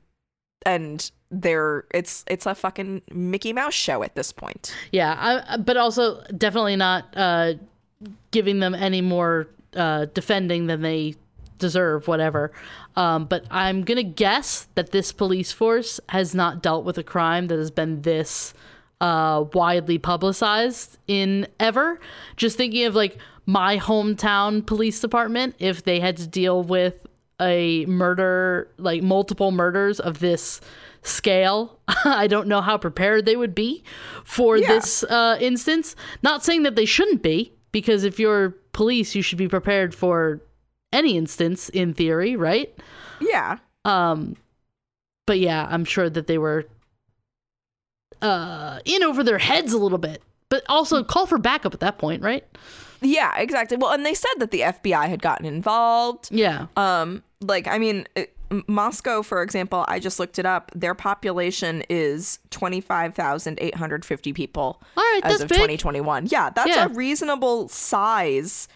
and 0.64 1.10
they're 1.30 1.84
it's 1.92 2.24
it's 2.26 2.46
a 2.46 2.54
fucking 2.54 3.02
Mickey 3.12 3.52
Mouse 3.52 3.74
show 3.74 4.02
at 4.02 4.14
this 4.14 4.32
point. 4.32 4.74
Yeah, 4.92 5.44
I, 5.48 5.56
but 5.56 5.76
also 5.76 6.22
definitely 6.36 6.76
not 6.76 7.06
uh, 7.16 7.54
giving 8.30 8.58
them 8.60 8.74
any 8.74 9.00
more 9.00 9.48
uh, 9.74 10.06
defending 10.06 10.66
than 10.66 10.82
they 10.82 11.14
deserve, 11.58 12.08
whatever. 12.08 12.52
Um, 12.96 13.26
but 13.26 13.44
I'm 13.50 13.82
gonna 13.82 14.02
guess 14.02 14.68
that 14.74 14.90
this 14.90 15.12
police 15.12 15.52
force 15.52 16.00
has 16.08 16.34
not 16.34 16.62
dealt 16.62 16.84
with 16.84 16.98
a 16.98 17.04
crime 17.04 17.46
that 17.48 17.58
has 17.58 17.70
been 17.70 18.02
this 18.02 18.52
uh, 19.00 19.44
widely 19.54 19.98
publicized 19.98 20.98
in 21.06 21.46
ever. 21.58 22.00
Just 22.36 22.56
thinking 22.56 22.84
of 22.84 22.94
like 22.94 23.18
my 23.46 23.78
hometown 23.78 24.66
police 24.66 25.00
department, 25.00 25.54
if 25.58 25.84
they 25.84 26.00
had 26.00 26.16
to 26.18 26.26
deal 26.26 26.62
with 26.62 27.06
a 27.40 27.86
murder, 27.86 28.68
like 28.76 29.02
multiple 29.02 29.50
murders 29.50 29.98
of 29.98 30.18
this 30.18 30.60
scale, 31.02 31.78
I 32.04 32.26
don't 32.26 32.48
know 32.48 32.60
how 32.60 32.76
prepared 32.78 33.26
they 33.26 33.36
would 33.36 33.54
be 33.54 33.82
for 34.24 34.56
Yeah. 34.56 34.68
this 34.68 35.02
uh, 35.04 35.38
instance. 35.40 35.96
Not 36.22 36.44
saying 36.44 36.62
that 36.64 36.76
they 36.76 36.84
shouldn't 36.84 37.22
be, 37.22 37.52
because 37.72 38.04
if 38.04 38.18
you're 38.18 38.50
police, 38.72 39.14
you 39.14 39.22
should 39.22 39.38
be 39.38 39.48
prepared 39.48 39.94
for 39.94 40.40
any 40.92 41.16
instance 41.16 41.68
in 41.68 41.94
theory, 41.94 42.36
right? 42.36 42.74
Yeah, 43.20 43.58
Um, 43.84 44.36
but 45.26 45.38
yeah, 45.38 45.66
I'm 45.70 45.84
sure 45.84 46.10
that 46.10 46.26
they 46.26 46.38
were 46.38 46.66
uh, 48.22 48.80
in 48.84 49.02
over 49.02 49.22
their 49.22 49.38
heads 49.38 49.72
a 49.72 49.78
little 49.78 49.98
bit. 49.98 50.22
But 50.48 50.64
also 50.68 51.04
call 51.04 51.26
for 51.26 51.38
backup 51.38 51.74
at 51.74 51.80
that 51.80 51.98
point, 51.98 52.22
right? 52.22 52.44
yeah, 53.02 53.32
exactly. 53.38 53.76
Well, 53.76 53.92
and 53.92 54.04
they 54.04 54.14
said 54.14 54.34
that 54.38 54.50
the 54.50 54.60
FBI 54.60 55.08
had 55.08 55.22
gotten 55.22 55.46
involved. 55.46 56.28
Yeah. 56.32 56.66
Um, 56.76 57.22
like 57.40 57.66
I 57.68 57.78
mean, 57.78 58.06
it, 58.16 58.36
Moscow, 58.66 59.22
for 59.22 59.42
example, 59.42 59.84
I 59.88 59.98
just 60.00 60.18
looked 60.18 60.38
it 60.38 60.46
up. 60.46 60.70
Their 60.74 60.94
population 60.94 61.84
is 61.88 62.38
twenty 62.50 62.80
five 62.80 63.14
thousand 63.14 63.58
eight 63.60 63.74
hundred 63.76 64.04
fifty 64.04 64.32
people 64.32 64.82
All 64.96 65.02
right, 65.04 65.20
as 65.24 65.40
of 65.40 65.48
big. 65.48 65.58
twenty 65.58 65.76
twenty 65.76 66.00
one. 66.00 66.26
Yeah, 66.26 66.50
that's 66.50 66.68
Yeah. 66.68 66.86
a 66.86 66.88
reasonable 66.88 67.68
size 67.68 68.66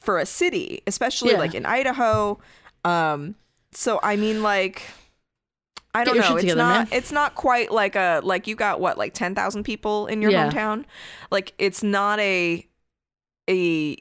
for 0.00 0.18
a 0.18 0.26
city, 0.26 0.82
especially 0.86 1.32
Yeah. 1.32 1.38
like 1.38 1.54
in 1.54 1.64
Idaho. 1.64 2.38
Um, 2.84 3.34
so 3.72 4.00
I 4.02 4.16
mean, 4.16 4.42
like. 4.42 4.82
I 5.94 6.04
don't 6.04 6.16
know. 6.16 6.36
It's 6.36 6.40
together, 6.40 6.58
not. 6.62 6.88
man. 6.90 6.98
It's 6.98 7.12
not 7.12 7.34
quite 7.34 7.70
like 7.70 7.96
a 7.96 8.20
like 8.24 8.46
you 8.46 8.54
got 8.54 8.80
what 8.80 8.96
like 8.96 9.12
ten 9.12 9.34
thousand 9.34 9.64
people 9.64 10.06
in 10.06 10.22
your 10.22 10.30
Yeah. 10.30 10.50
hometown. 10.50 10.84
Like 11.30 11.52
it's 11.58 11.82
not 11.82 12.18
a 12.20 12.66
a. 13.48 13.96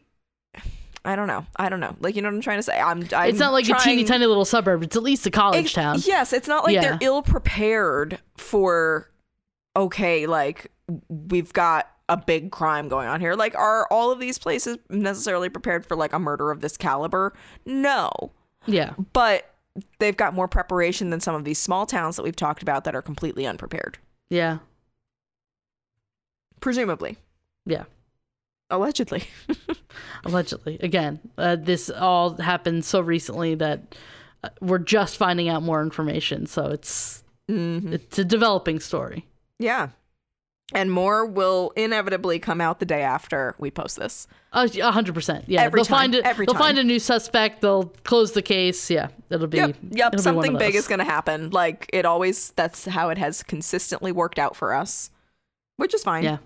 I 1.04 1.16
don't 1.16 1.28
know. 1.28 1.46
I 1.56 1.70
don't 1.70 1.80
know. 1.80 1.96
Like 2.00 2.16
you 2.16 2.22
know 2.22 2.30
what 2.30 2.36
I'm 2.36 2.42
trying 2.42 2.60
to 2.60 2.64
say. 2.64 2.80
I'm. 2.80 3.08
I'm 3.14 3.30
it's 3.30 3.40
not 3.40 3.54
like 3.54 3.68
a 3.70 3.74
teeny 3.76 4.04
tiny 4.04 4.26
little 4.26 4.46
suburb. 4.46 4.84
It's 4.84 4.96
at 4.96 5.04
least 5.04 5.26
a 5.26 5.32
college 5.32 5.74
town. 5.74 6.00
Yes, 6.04 6.32
it's 6.34 6.48
not 6.48 6.64
like 6.64 6.76
Yeah. 6.76 6.82
they're 6.82 6.98
ill 7.02 7.22
prepared 7.24 8.20
for 8.38 9.10
okay, 9.76 10.28
like 10.28 10.72
we've 11.10 11.52
got 11.54 11.90
a 12.10 12.18
big 12.18 12.52
crime 12.52 12.88
going 12.88 13.08
on 13.08 13.20
here. 13.22 13.34
Like 13.36 13.56
are 13.56 13.88
all 13.90 14.12
of 14.12 14.20
these 14.20 14.38
places 14.38 14.78
necessarily 14.90 15.50
prepared 15.50 15.86
for 15.86 15.96
like 15.96 16.14
a 16.14 16.20
murder 16.20 16.52
of 16.52 16.62
this 16.62 16.78
caliber? 16.78 17.34
No. 17.66 18.12
Yeah. 18.68 18.94
But 19.14 19.50
they've 20.00 20.18
got 20.18 20.34
more 20.34 20.48
preparation 20.50 21.10
than 21.10 21.20
some 21.22 21.34
of 21.34 21.46
these 21.46 21.58
small 21.58 21.86
towns 21.86 22.18
that 22.18 22.24
we've 22.24 22.36
talked 22.36 22.62
about 22.62 22.84
that 22.84 22.94
are 22.94 23.02
completely 23.02 23.48
unprepared. 23.48 23.98
Yeah. 24.30 24.60
Presumably. 26.60 27.18
Yeah. 27.66 27.86
Allegedly. 28.72 29.24
Allegedly. 30.26 30.78
Again, 30.82 31.20
uh, 31.38 31.56
this 31.58 31.90
all 31.90 32.36
happened 32.38 32.86
so 32.86 33.02
recently 33.02 33.56
that 33.56 33.96
uh, 34.44 34.50
we're 34.62 34.80
just 34.80 35.18
finding 35.18 35.50
out 35.50 35.62
more 35.64 35.82
information. 35.84 36.46
So 36.48 36.68
it's 36.68 37.24
Mhm. 37.50 37.92
it's 37.94 38.18
a 38.18 38.26
developing 38.26 38.80
story. 38.80 39.28
Yeah. 39.60 39.90
And 40.74 40.90
more 40.90 41.26
will 41.26 41.74
inevitably 41.76 42.40
come 42.40 42.62
out 42.62 42.80
the 42.80 42.86
day 42.86 43.02
after 43.02 43.56
we 43.60 43.70
post 43.72 43.98
this. 43.98 44.26
Uh, 44.54 44.70
A 44.82 44.92
hundred 44.92 45.14
percent. 45.16 45.44
Yeah. 45.48 45.64
Every 45.64 45.80
they'll 45.80 45.86
time, 45.86 45.98
find 45.98 46.16
it. 46.16 46.26
every 46.26 46.46
they'll 46.46 46.54
time. 46.54 46.62
find 46.64 46.80
a 46.80 46.84
new 46.86 47.00
suspect. 47.00 47.60
They'll 47.62 47.88
close 48.06 48.32
the 48.32 48.42
case. 48.42 48.90
Yeah. 48.90 49.10
It'll 49.30 49.48
be. 49.48 49.58
Yep, 49.58 49.76
yep. 49.92 50.14
it'll 50.14 50.32
be 50.32 50.36
one 50.38 50.46
Something 50.46 50.58
big 50.58 50.76
is 50.76 50.88
going 50.88 51.00
to 51.00 51.06
happen. 51.06 51.50
Like 51.50 51.90
it 51.92 52.06
always. 52.06 52.52
That's 52.52 52.86
how 52.86 53.10
it 53.10 53.18
has 53.18 53.44
consistently 53.44 54.14
worked 54.14 54.40
out 54.40 54.56
for 54.56 54.74
us, 54.74 55.10
which 55.76 55.94
is 55.94 56.04
fine. 56.04 56.24
Yeah. 56.24 56.38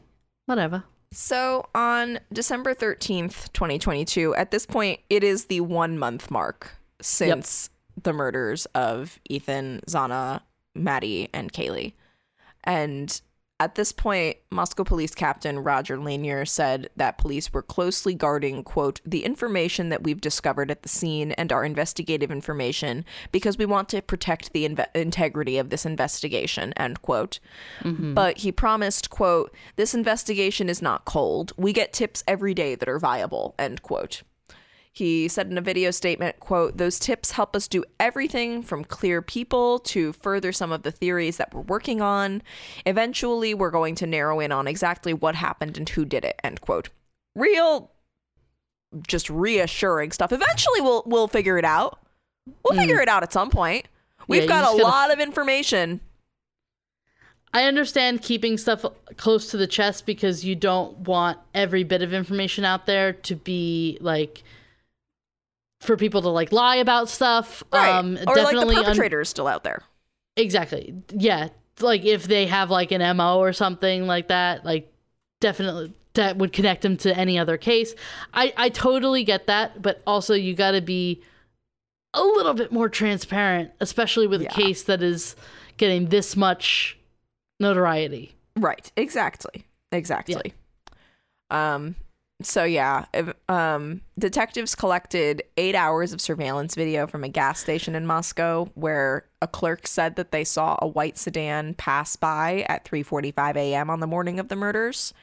Whatever. 0.47 0.84
So 1.16 1.66
on 1.74 2.20
December 2.34 2.74
thirteenth, 2.74 3.53
twenty 3.53 3.80
twenty 3.80 4.03
two. 4.03 4.36
At 4.36 4.51
this 4.51 4.66
point, 4.66 4.99
it 5.09 5.24
is 5.24 5.45
the 5.45 5.61
one 5.61 5.97
month 5.97 6.30
mark 6.30 6.76
since 7.01 7.70
the 8.03 8.11
murders 8.11 8.66
of 8.76 9.18
Ethan, 9.30 9.82
Xana, 9.88 10.41
Maddie, 10.76 11.30
and 11.34 11.51
Kaylee, 11.51 11.93
and. 12.63 13.22
At 13.58 13.76
this 13.76 13.93
point, 13.93 14.36
Moscow 14.51 14.84
Police 14.84 15.16
Captain 15.16 15.60
Roger 15.60 15.97
Lanier 15.97 16.43
said 16.43 16.89
that 16.97 17.18
police 17.18 17.53
were 17.53 17.62
closely 17.62 18.14
guarding, 18.14 18.66
quote, 18.66 18.99
the 19.06 19.24
information 19.24 19.88
that 19.89 20.03
we've 20.03 20.20
discovered 20.20 20.70
at 20.70 20.82
the 20.82 20.89
scene 20.89 21.32
and 21.34 21.53
our 21.53 21.64
investigative 21.64 22.32
information 22.32 23.06
because 23.32 23.58
we 23.58 23.66
want 23.66 23.88
to 23.89 24.01
protect 24.01 24.51
the 24.51 24.68
inve- 24.68 24.93
integrity 24.93 25.58
of 25.58 25.70
this 25.70 25.86
investigation, 25.86 26.74
end 26.74 27.01
quote. 27.01 27.39
Mm-hmm. 27.82 28.14
But 28.14 28.39
he 28.39 28.51
promised, 28.51 29.10
quote, 29.10 29.56
this 29.78 29.93
investigation 29.93 30.68
is 30.68 30.82
not 30.82 31.06
cold. 31.06 31.53
We 31.56 31.72
get 31.72 31.93
tips 31.93 32.26
every 32.28 32.53
day 32.53 32.76
that 32.76 32.89
are 32.89 32.99
viable, 32.99 33.56
end 33.58 33.82
quote. 33.82 34.24
He 34.96 35.28
said 35.28 35.52
in 35.52 35.58
a 35.58 35.62
video 35.62 35.91
statement, 35.91 36.39
quote, 36.39 36.78
those 36.78 36.98
tips 37.00 37.32
help 37.32 37.54
us 37.54 37.68
do 37.68 37.84
everything 38.00 38.64
from 38.64 38.86
clear 38.86 39.22
people 39.22 39.80
to 39.80 40.14
further 40.14 40.54
some 40.54 40.72
of 40.72 40.84
the 40.84 40.91
theories 40.91 41.36
that 41.36 41.54
we're 41.54 41.62
working 41.62 42.02
on. 42.02 42.41
Eventually, 42.86 43.54
we're 43.54 43.72
going 43.72 43.96
to 43.96 44.08
narrow 44.08 44.39
in 44.39 44.54
on 44.54 44.68
exactly 44.68 45.14
what 45.14 45.36
happened 45.36 45.78
and 45.78 45.89
who 45.89 46.06
did 46.06 46.24
it, 46.24 46.39
end 46.46 46.62
quote. 46.62 46.88
Real 47.36 47.91
just 49.06 49.30
reassuring 49.30 50.14
stuff. 50.14 50.32
Eventually 50.32 50.80
we'll 50.80 51.04
we'll 51.06 51.28
figure 51.28 51.58
it 51.58 51.66
out. 51.66 52.00
We'll 52.64 52.76
hmm. 52.76 52.80
figure 52.80 53.02
it 53.02 53.10
out 53.10 53.22
at 53.22 53.34
some 53.34 53.50
point. 53.50 53.89
We've 54.30 54.43
you 54.43 54.48
got 54.48 54.74
a 54.74 54.82
lot 54.82 55.12
of 55.12 55.20
information. 55.20 56.00
I 57.54 57.64
understand 57.66 58.22
keeping 58.22 58.58
stuff 58.58 58.86
close 59.18 59.52
to 59.52 59.58
the 59.58 59.68
chest 59.68 60.06
because 60.06 60.46
you 60.46 60.56
don't 60.56 61.00
want 61.00 61.38
every 61.54 61.84
bit 61.84 62.02
of 62.02 62.14
information 62.14 62.64
out 62.64 62.86
there 62.86 63.12
to 63.12 63.36
be 63.36 63.98
like 64.00 64.43
for 65.86 65.97
people 65.97 66.21
to 66.23 66.29
like 66.29 66.51
lie 66.51 66.77
about 66.77 67.09
stuff. 67.09 67.63
Right. 67.71 67.89
Um, 67.89 68.17
or 68.17 68.23
like 68.25 68.25
the 68.25 68.33
definitely 68.41 68.75
un- 68.77 68.83
perpetrator 68.86 69.21
is 69.21 69.29
still 69.29 69.47
out 69.47 69.63
there. 69.63 69.81
exactly. 70.36 70.93
Yeah. 71.11 71.49
Like 71.79 72.05
if 72.05 72.23
they 72.23 72.45
have 72.47 72.69
like 72.69 72.91
an 72.91 73.17
MO 73.17 73.39
or 73.39 73.51
something 73.53 74.07
like 74.07 74.29
that, 74.29 74.63
like 74.65 74.91
definitely 75.41 75.93
that 76.13 76.38
would 76.38 76.53
connect 76.53 76.81
them 76.83 76.95
to 76.97 77.13
any 77.17 77.38
other 77.38 77.57
case. 77.57 77.93
I, 78.33 78.53
I 78.55 78.69
totally 78.69 79.23
get 79.25 79.47
that, 79.47 79.81
but 79.81 80.01
also 80.07 80.33
you 80.33 80.53
got 80.55 80.71
to 80.71 80.81
be 80.81 81.21
a 82.13 82.21
little 82.21 82.53
bit 82.53 82.71
more 82.71 82.88
transparent, 82.88 83.71
especially 83.81 84.25
with 84.27 84.41
Yeah. 84.41 84.47
a 84.49 84.53
case 84.53 84.83
that 84.83 85.03
is 85.03 85.36
getting 85.75 86.05
this 86.07 86.38
much 86.38 86.97
notoriety. 87.59 88.33
Right. 88.55 88.89
Exactly. 88.95 89.65
Exactly. 89.91 90.53
Um 91.51 91.95
so 92.41 92.63
yeah, 92.63 93.05
um 93.47 94.01
detectives 94.19 94.75
collected 94.75 95.43
8 95.57 95.75
hours 95.75 96.11
of 96.13 96.19
surveillance 96.19 96.75
video 96.75 97.07
from 97.07 97.23
a 97.23 97.29
gas 97.29 97.59
station 97.59 97.95
in 97.95 98.05
Moscow 98.05 98.65
where 98.75 99.25
a 99.41 99.47
clerk 99.47 99.88
said 99.88 100.15
that 100.17 100.31
they 100.31 100.43
saw 100.43 100.77
a 100.81 100.88
white 100.88 101.17
sedan 101.17 101.73
pass 101.75 102.15
by 102.15 102.65
at 102.67 102.83
3:45 102.86 103.55
a.m. 103.55 103.89
on 103.89 103.99
the 103.99 104.07
morning 104.07 104.39
of 104.39 104.49
the 104.49 104.55
murders. 104.55 105.13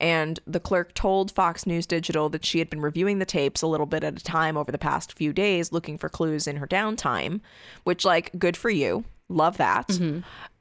And 0.00 0.40
the 0.46 0.60
clerk 0.60 0.94
told 0.94 1.30
Fox 1.30 1.66
News 1.66 1.86
Digital 1.86 2.30
that 2.30 2.44
she 2.44 2.58
had 2.58 2.70
been 2.70 2.80
reviewing 2.80 3.18
the 3.18 3.26
tapes 3.26 3.60
a 3.60 3.66
little 3.66 3.86
bit 3.86 4.02
at 4.02 4.18
a 4.18 4.24
time 4.24 4.56
over 4.56 4.72
the 4.72 4.78
past 4.78 5.12
few 5.12 5.32
days 5.32 5.72
looking 5.72 5.98
for 5.98 6.08
clues 6.08 6.46
in 6.46 6.56
her 6.56 6.66
downtime, 6.66 7.40
which 7.84 8.04
like 8.04 8.30
good 8.38 8.56
for 8.56 8.70
you. 8.70 9.04
Love 9.30 9.56
that. 9.58 9.88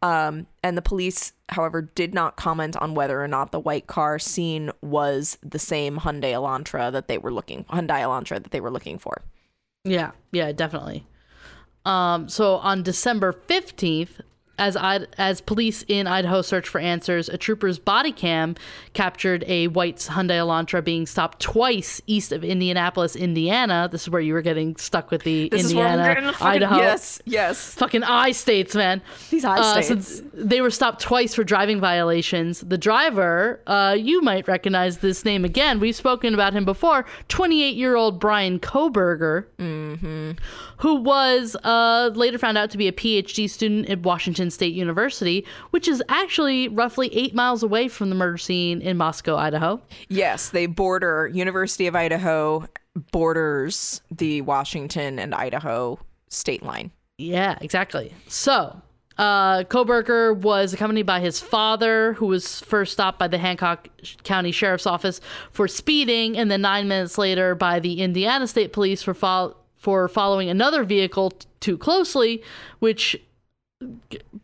Um, 0.02 0.48
and 0.64 0.78
the 0.78 0.82
police, 0.82 1.34
however, 1.50 1.82
did 1.82 2.14
not 2.14 2.38
comment 2.38 2.78
on 2.78 2.94
whether 2.94 3.22
or 3.22 3.28
not 3.28 3.52
the 3.52 3.60
white 3.60 3.88
car 3.88 4.18
seen 4.20 4.72
was 4.82 5.38
the 5.44 5.60
same 5.60 5.98
Hyundai 5.98 6.32
Elantra 6.32 6.92
that 6.92 7.08
they 7.10 7.18
were 7.18 7.34
looking 7.34 7.66
Hyundai 7.66 8.02
Elantra 8.02 8.42
that 8.42 8.52
they 8.52 8.62
were 8.62 8.72
looking 8.72 8.98
for. 8.98 9.24
Yeah, 9.84 10.12
yeah, 10.32 10.52
definitely. 10.52 11.06
Um, 11.84 12.30
so 12.30 12.58
on 12.58 12.84
December 12.84 13.34
15th, 13.34 14.22
as 14.60 14.76
I, 14.78 15.08
as 15.18 15.42
police 15.42 15.84
in 15.88 16.06
Idaho 16.06 16.42
search 16.42 16.68
for 16.68 16.80
answers, 16.80 17.30
a 17.30 17.38
trooper's 17.38 17.80
body 17.80 18.12
cam 18.12 18.56
captured 18.94 19.44
a 19.48 19.68
white 19.70 19.96
Hyundai 19.98 20.38
Elantra 20.40 20.84
being 20.84 21.06
stopped 21.06 21.40
twice 21.40 22.02
east 22.06 22.32
of 22.32 22.44
Indianapolis, 22.44 23.16
Indiana. 23.16 23.90
This 23.92 24.04
is 24.04 24.10
where 24.10 24.22
you 24.22 24.34
were 24.34 24.42
getting 24.42 24.76
stuck 24.76 25.10
with 25.12 25.24
the 25.24 25.50
This 25.50 25.64
is 25.66 25.74
where 25.74 25.88
I'm 25.88 26.00
Indiana, 26.00 26.34
fucking, 26.34 26.48
Idaho. 26.48 26.78
Yes, 26.78 27.22
yes. 27.26 27.74
Fucking 27.76 28.04
I 28.04 28.32
states, 28.32 28.76
man. 28.76 29.02
These 29.32 29.46
I 29.46 29.58
Uh, 29.58 29.82
so 29.82 29.82
states. 30.00 30.22
they 30.34 30.62
were 30.62 30.70
stopped 30.72 31.02
twice 31.02 31.34
for 31.34 31.44
driving 31.44 31.80
violations. 31.80 32.60
The 32.62 32.78
driver, 32.78 33.62
uh, 33.66 33.96
you 33.98 34.22
might 34.22 34.48
recognize 34.48 34.98
this 35.00 35.24
name 35.26 35.46
again. 35.46 35.80
We've 35.80 35.96
spoken 35.96 36.34
about 36.34 36.54
him 36.54 36.66
before. 36.66 37.06
28 37.30 37.76
year 37.76 37.96
old 37.96 38.20
Bryan 38.20 38.60
Kohberger, 38.60 39.46
who 40.78 40.96
was 40.96 41.56
uh, 41.64 42.12
later 42.14 42.38
found 42.38 42.58
out 42.58 42.70
to 42.72 42.78
be 42.78 42.88
a 42.88 42.92
PhD 42.92 43.50
student 43.50 43.90
at 43.90 44.00
Washington 44.02 44.49
State 44.50 44.74
University, 44.74 45.46
which 45.72 45.88
is 45.88 46.04
actually 46.10 46.68
roughly 46.68 47.14
eight 47.16 47.34
miles 47.34 47.64
away 47.64 47.88
from 47.88 48.10
the 48.10 48.16
murder 48.16 48.38
scene 48.38 48.82
in 48.82 48.98
Moscow, 48.98 49.36
Idaho. 49.36 49.82
Yes, 50.08 50.50
they 50.50 50.66
border 50.66 51.28
University 51.34 51.88
of 51.88 51.96
Idaho 51.96 52.66
borders 53.12 54.02
the 54.12 54.42
Washington 54.42 55.20
and 55.20 55.34
Idaho 55.34 56.00
state 56.28 56.64
line. 56.64 56.92
Yeah, 57.18 57.58
exactly. 57.62 58.14
So, 58.28 58.82
uh, 59.18 59.64
Kohberger 59.66 60.36
was 60.36 60.74
accompanied 60.74 61.06
by 61.06 61.20
his 61.20 61.42
father, 61.42 62.14
who 62.14 62.28
was 62.28 62.62
first 62.62 62.94
stopped 62.94 63.20
by 63.20 63.28
the 63.28 63.38
Hancock 63.38 63.90
County 64.24 64.52
Sheriff's 64.52 64.86
Office 64.88 65.20
for 65.52 65.68
speeding, 65.68 66.38
and 66.38 66.50
then 66.50 66.62
nine 66.62 66.88
minutes 66.88 67.18
later 67.18 67.54
by 67.54 67.80
the 67.80 68.02
Indiana 68.02 68.48
State 68.48 68.72
Police 68.72 69.04
for 69.04 69.14
fol- 69.14 69.58
for 69.76 70.08
following 70.08 70.50
another 70.50 70.84
vehicle 70.84 71.32
t- 71.32 71.48
too 71.60 71.78
closely, 71.78 72.42
which 72.80 73.18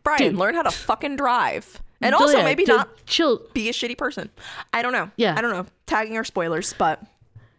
Bryan, 0.05 0.21
Dude. 0.31 0.35
learn 0.35 0.55
how 0.55 0.61
to 0.61 0.71
fucking 0.71 1.17
drive. 1.17 1.81
And 2.01 2.15
also 2.15 2.37
Yeah, 2.37 2.43
maybe 2.45 2.63
not 2.65 2.89
chill. 3.05 3.41
be 3.53 3.67
a 3.67 3.73
shitty 3.73 3.97
person. 3.97 4.29
I 4.73 4.81
don't 4.81 4.93
know. 4.93 5.11
Yeah. 5.17 5.35
I 5.37 5.41
don't 5.41 5.51
know. 5.51 5.65
Tagging 5.87 6.15
or 6.17 6.23
spoilers, 6.23 6.73
but 6.77 7.01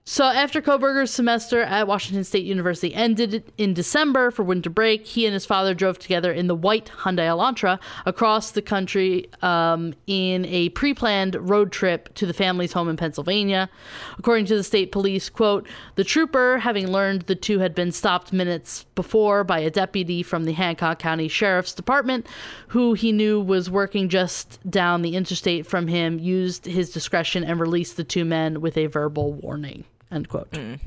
So 0.08 0.24
after 0.24 0.62
Kohberger's 0.62 1.10
semester 1.10 1.62
at 1.62 1.88
Washington 1.88 2.22
State 2.22 2.44
University 2.44 2.94
ended 2.94 3.52
in 3.58 3.74
December 3.74 4.30
for 4.30 4.44
winter 4.44 4.70
break, 4.70 5.04
he 5.04 5.26
and 5.26 5.34
his 5.34 5.44
father 5.44 5.74
drove 5.74 5.98
together 5.98 6.32
in 6.32 6.46
the 6.46 6.54
white 6.54 6.92
Hyundai 6.98 7.26
Elantra 7.26 7.80
across 8.06 8.52
the 8.52 8.62
country 8.62 9.28
um, 9.42 9.94
in 10.06 10.44
a 10.44 10.68
pre-planned 10.70 11.34
road 11.50 11.72
trip 11.72 12.14
to 12.14 12.24
the 12.24 12.32
family's 12.32 12.72
home 12.72 12.88
in 12.88 12.96
Pennsylvania. 12.96 13.68
According 14.16 14.46
to 14.46 14.56
the 14.56 14.62
state 14.62 14.92
police, 14.92 15.28
quote, 15.28 15.66
the 15.96 16.04
trooper, 16.04 16.58
having 16.58 16.86
learned 16.86 17.22
the 17.22 17.34
two 17.34 17.58
had 17.58 17.74
been 17.74 17.90
stopped 17.90 18.32
minutes 18.32 18.84
before 18.94 19.42
by 19.42 19.58
a 19.58 19.70
deputy 19.70 20.22
from 20.22 20.44
the 20.44 20.52
Hancock 20.52 21.00
County 21.00 21.26
Sheriff's 21.26 21.74
Department, 21.74 22.28
who 22.68 22.94
he 22.94 23.10
knew 23.10 23.40
was 23.40 23.68
working 23.68 24.08
just 24.08 24.60
down 24.70 25.02
the 25.02 25.16
interstate 25.16 25.66
from 25.66 25.88
him, 25.88 26.20
used 26.20 26.64
his 26.64 26.92
discretion 26.92 27.42
and 27.42 27.58
released 27.58 27.96
the 27.96 28.04
two 28.04 28.24
men 28.24 28.60
with 28.60 28.76
a 28.76 28.86
verbal 28.86 29.32
warning. 29.32 29.84
End 30.10 30.28
quote. 30.28 30.50
Mm. 30.52 30.80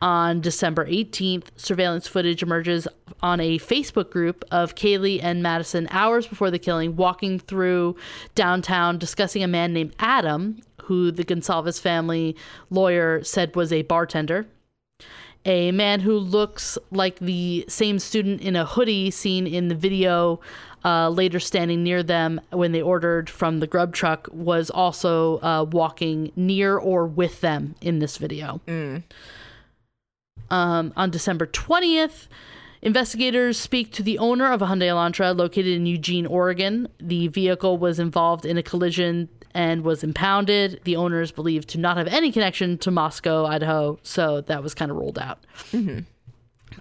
On 0.00 0.40
December 0.40 0.86
18th, 0.86 1.46
surveillance 1.56 2.06
footage 2.06 2.42
emerges 2.42 2.86
on 3.20 3.40
a 3.40 3.58
Facebook 3.58 4.10
group 4.10 4.44
of 4.50 4.76
Kaylee 4.76 5.20
and 5.22 5.42
Madison 5.42 5.88
hours 5.90 6.26
before 6.26 6.52
the 6.52 6.58
killing, 6.58 6.94
walking 6.94 7.40
through 7.40 7.96
downtown 8.36 8.98
discussing 8.98 9.42
a 9.42 9.48
man 9.48 9.72
named 9.72 9.96
Adam, 9.98 10.60
who 10.82 11.10
the 11.10 11.24
Goncalves 11.24 11.80
family 11.80 12.36
lawyer 12.70 13.24
said 13.24 13.56
was 13.56 13.72
a 13.72 13.82
bartender. 13.82 14.46
A 15.48 15.72
man 15.72 16.00
who 16.00 16.18
looks 16.18 16.76
like 16.90 17.18
the 17.20 17.64
same 17.68 17.98
student 17.98 18.42
in 18.42 18.54
a 18.54 18.66
hoodie 18.66 19.10
seen 19.10 19.46
in 19.46 19.68
the 19.68 19.74
video 19.74 20.40
uh, 20.84 21.08
later 21.08 21.40
standing 21.40 21.82
near 21.82 22.02
them 22.02 22.38
when 22.50 22.72
they 22.72 22.82
ordered 22.82 23.30
from 23.30 23.60
the 23.60 23.66
grub 23.66 23.94
truck 23.94 24.28
was 24.30 24.68
also 24.68 25.38
uh, 25.38 25.64
walking 25.64 26.32
near 26.36 26.76
or 26.76 27.06
with 27.06 27.40
them 27.40 27.76
in 27.80 27.98
this 27.98 28.18
video. 28.18 28.60
Um, 30.50 30.92
on 30.96 31.10
December 31.10 31.46
20th, 31.46 32.26
investigators 32.82 33.58
speak 33.58 33.90
to 33.92 34.02
the 34.02 34.18
owner 34.18 34.52
of 34.52 34.60
a 34.60 34.66
Hyundai 34.66 34.88
Elantra 34.88 35.34
located 35.34 35.68
in 35.68 35.86
Eugene, 35.86 36.26
Oregon. 36.26 36.88
The 37.00 37.28
vehicle 37.28 37.78
was 37.78 37.98
involved 37.98 38.44
in 38.44 38.58
a 38.58 38.62
collision 38.62 39.30
and 39.58 39.82
was 39.82 40.04
impounded. 40.04 40.80
The 40.84 40.94
owner 40.94 41.20
is 41.20 41.32
believed 41.32 41.68
to 41.70 41.78
not 41.78 41.96
have 41.96 42.06
any 42.06 42.30
connection 42.30 42.78
to 42.78 42.92
Moscow, 42.92 43.44
Idaho, 43.44 43.98
so 44.04 44.40
that 44.42 44.62
was 44.62 44.72
kind 44.72 44.88
of 44.88 44.96
ruled 44.96 45.18
out. 45.18 45.44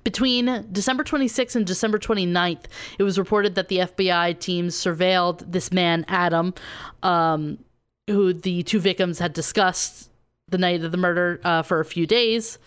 Between 0.04 0.64
December 0.72 1.04
26th 1.04 1.56
and 1.56 1.66
December 1.66 1.98
29th, 1.98 2.66
it 3.00 3.04
was 3.04 3.18
reported 3.18 3.56
that 3.56 3.70
the 3.70 3.80
FBI 3.80 4.40
teams 4.40 4.76
surveilled 4.76 5.52
this 5.52 5.72
man, 5.72 6.06
Adam, 6.08 6.54
um, 7.02 7.58
who 8.06 8.32
the 8.32 8.62
two 8.62 8.80
victims 8.80 9.18
had 9.18 9.34
discussed 9.34 10.12
the 10.48 10.60
night 10.60 10.84
of 10.84 10.92
the 10.92 10.98
murder 10.98 11.42
uh, 11.44 11.64
for 11.64 11.80
a 11.80 11.86
few 11.86 12.06
days. 12.06 12.60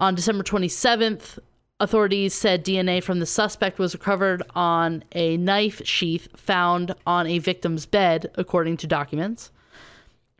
On 0.00 0.16
December 0.16 0.42
27th, 0.42 1.38
authorities 1.80 2.34
said 2.34 2.64
DNA 2.64 3.02
from 3.02 3.20
the 3.20 3.26
suspect 3.26 3.78
was 3.78 3.94
recovered 3.94 4.42
on 4.54 5.04
a 5.12 5.36
knife 5.36 5.84
sheath 5.84 6.28
found 6.36 6.94
on 7.06 7.26
a 7.26 7.38
victim's 7.38 7.86
bed, 7.86 8.30
according 8.36 8.76
to 8.78 8.86
documents. 8.86 9.50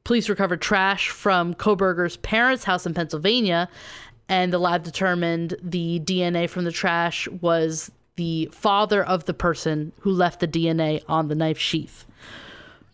Police 0.05 0.29
recovered 0.29 0.61
trash 0.61 1.09
from 1.09 1.55
Kohberger's 1.55 2.19
parents' 2.19 2.65
house 2.65 2.87
in 2.87 2.95
Pennsylvania, 2.95 3.69
and 4.29 4.53
the 4.53 4.59
lab 4.59 4.85
determined 4.85 5.57
the 5.63 6.01
DNA 6.01 6.49
from 6.49 6.65
the 6.65 6.73
trash 6.73 7.27
was 7.29 7.91
the 8.17 8.49
father 8.53 9.03
of 9.03 9.25
the 9.25 9.35
person 9.35 9.93
who 10.01 10.11
left 10.11 10.41
the 10.41 10.49
DNA 10.49 11.03
on 11.09 11.29
the 11.29 11.35
knife 11.35 11.59
sheath. 11.59 12.05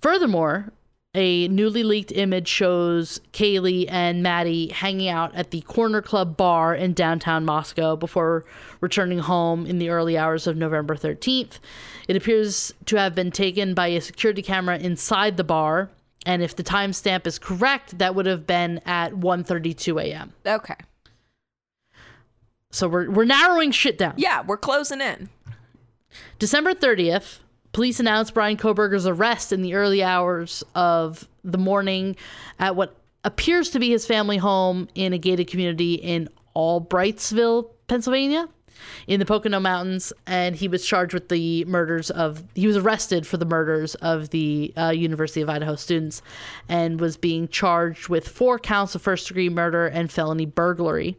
Furthermore, 0.01 0.72
a 1.14 1.48
newly 1.48 1.82
leaked 1.82 2.12
image 2.12 2.46
shows 2.46 3.20
Kaylee 3.32 3.86
and 3.90 4.22
Maddie 4.22 4.68
hanging 4.68 5.08
out 5.08 5.34
at 5.34 5.50
the 5.50 5.61
Corner 5.62 6.00
Club 6.00 6.36
bar 6.36 6.74
in 6.74 6.92
downtown 6.92 7.44
Moscow 7.44 7.96
before 7.96 8.44
returning 8.80 9.18
home 9.18 9.66
in 9.66 9.78
the 9.78 9.88
early 9.88 10.16
hours 10.16 10.46
of 10.46 10.56
November 10.56 10.94
13th. 10.94 11.58
It 12.06 12.16
appears 12.16 12.72
to 12.86 12.96
have 12.96 13.14
been 13.14 13.32
taken 13.32 13.74
by 13.74 13.88
a 13.88 14.00
security 14.00 14.42
camera 14.42 14.78
inside 14.78 15.36
the 15.36 15.44
bar, 15.44 15.90
and 16.24 16.42
if 16.42 16.54
the 16.54 16.62
timestamp 16.62 17.26
is 17.26 17.38
correct, 17.38 17.98
that 17.98 18.14
would 18.14 18.26
have 18.26 18.46
been 18.46 18.78
at 18.86 19.14
1:32 19.14 20.02
a.m. 20.02 20.32
okay. 20.46 20.76
So 22.70 22.86
we're 22.86 23.11
we're 23.11 23.24
narrowing 23.24 23.72
shit 23.72 23.98
down. 23.98 24.14
Yeah, 24.16 24.42
we're 24.42 24.56
closing 24.56 25.00
in. 25.00 25.28
December 26.38 26.72
30th, 26.72 27.38
police 27.72 28.00
announced 28.00 28.34
Bryan 28.34 28.56
Kohberger's 28.56 29.06
arrest 29.06 29.52
in 29.52 29.62
the 29.62 29.74
early 29.74 30.02
hours 30.02 30.62
of 30.74 31.28
the 31.44 31.58
morning 31.58 32.16
at 32.58 32.76
what 32.76 32.96
appears 33.24 33.70
to 33.70 33.78
be 33.78 33.90
his 33.90 34.06
family 34.06 34.36
home 34.36 34.88
in 34.94 35.12
a 35.12 35.18
gated 35.18 35.48
community 35.48 35.94
in 35.94 36.28
Albrightsville, 36.56 37.70
Pennsylvania, 37.86 38.48
in 39.06 39.20
the 39.20 39.26
Pocono 39.26 39.60
Mountains. 39.60 40.12
And 40.26 40.56
he 40.56 40.68
was 40.68 40.84
charged 40.84 41.14
with 41.14 41.28
the 41.28 41.64
murders 41.66 42.10
of, 42.10 42.42
he 42.54 42.66
was 42.66 42.76
arrested 42.76 43.26
for 43.26 43.36
the 43.36 43.44
murders 43.44 43.94
of 43.96 44.30
the 44.30 44.72
uh, 44.76 44.90
University 44.90 45.40
of 45.40 45.48
Idaho 45.50 45.76
students 45.76 46.22
and 46.68 47.00
was 47.00 47.16
being 47.16 47.48
charged 47.48 48.08
with 48.08 48.26
four 48.26 48.58
counts 48.58 48.94
of 48.94 49.02
first 49.02 49.28
degree 49.28 49.48
murder 49.48 49.86
and 49.86 50.10
felony 50.10 50.46
burglary. 50.46 51.16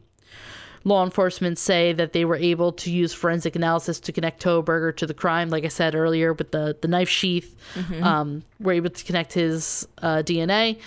Law 0.84 1.04
enforcement 1.04 1.60
say 1.60 1.94
that 1.94 2.14
they 2.14 2.26
were 2.26 2.36
able 2.36 2.72
to 2.74 2.92
use 2.92 3.14
forensic 3.14 3.56
analysis 3.56 4.00
to 4.00 4.12
connect 4.12 4.44
Kohberger 4.44 4.96
to 4.98 5.06
the 5.06 5.14
crime. 5.14 5.50
Like 5.50 5.64
I 5.64 5.68
said 5.68 5.94
earlier, 5.94 6.34
with 6.34 6.52
the, 6.52 6.76
the 6.82 6.88
knife 6.88 7.10
sheath, 7.10 7.56
um, 8.04 8.44
were 8.60 8.74
able 8.74 8.90
to 8.90 9.04
connect 9.04 9.34
his 9.34 9.88
uh, 10.02 10.24
DNA. 10.26 10.80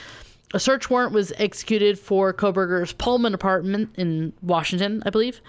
A 0.53 0.61
search 0.61 0.90
warrant 0.90 1.12
was 1.12 1.32
executed 1.36 1.99
for 1.99 2.32
Kohberger's 2.32 2.92
Pullman 2.92 3.34
apartment 3.34 3.90
in 3.97 4.32
Washington, 4.42 5.03
I 5.07 5.11
believe. 5.11 5.40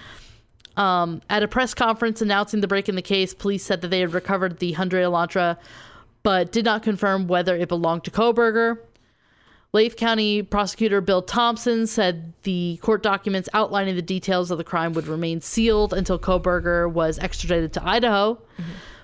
Um, 0.78 1.22
at 1.30 1.42
a 1.42 1.48
press 1.48 1.74
conference 1.74 2.22
announcing 2.22 2.62
the 2.62 2.68
break 2.68 2.90
in 2.90 2.96
the 2.96 3.02
case, 3.02 3.34
police 3.34 3.64
said 3.64 3.82
that 3.82 3.90
they 3.90 4.02
had 4.02 4.14
recovered 4.14 4.60
the 4.60 4.74
Hyundai 4.74 5.04
Elantra, 5.04 5.58
but 6.22 6.52
did 6.52 6.66
not 6.66 6.84
confirm 6.84 7.28
whether 7.28 7.56
it 7.56 7.70
belonged 7.70 8.04
to 8.04 8.12
Kohberger. 8.12 8.80
Latah 9.76 9.98
County 9.98 10.42
prosecutor 10.42 11.02
Bill 11.02 11.22
Thompson 11.22 11.86
said 11.86 12.32
the 12.44 12.80
court 12.82 13.04
documents 13.04 13.50
outlining 13.54 13.98
the 13.98 14.02
details 14.02 14.50
of 14.50 14.58
the 14.58 14.64
crime 14.64 14.94
would 14.94 15.06
remain 15.06 15.42
sealed 15.42 15.94
until 15.94 16.18
Kohberger 16.18 16.90
was 16.90 17.20
extradited 17.20 17.74
to 17.74 17.86
Idaho. 17.86 18.42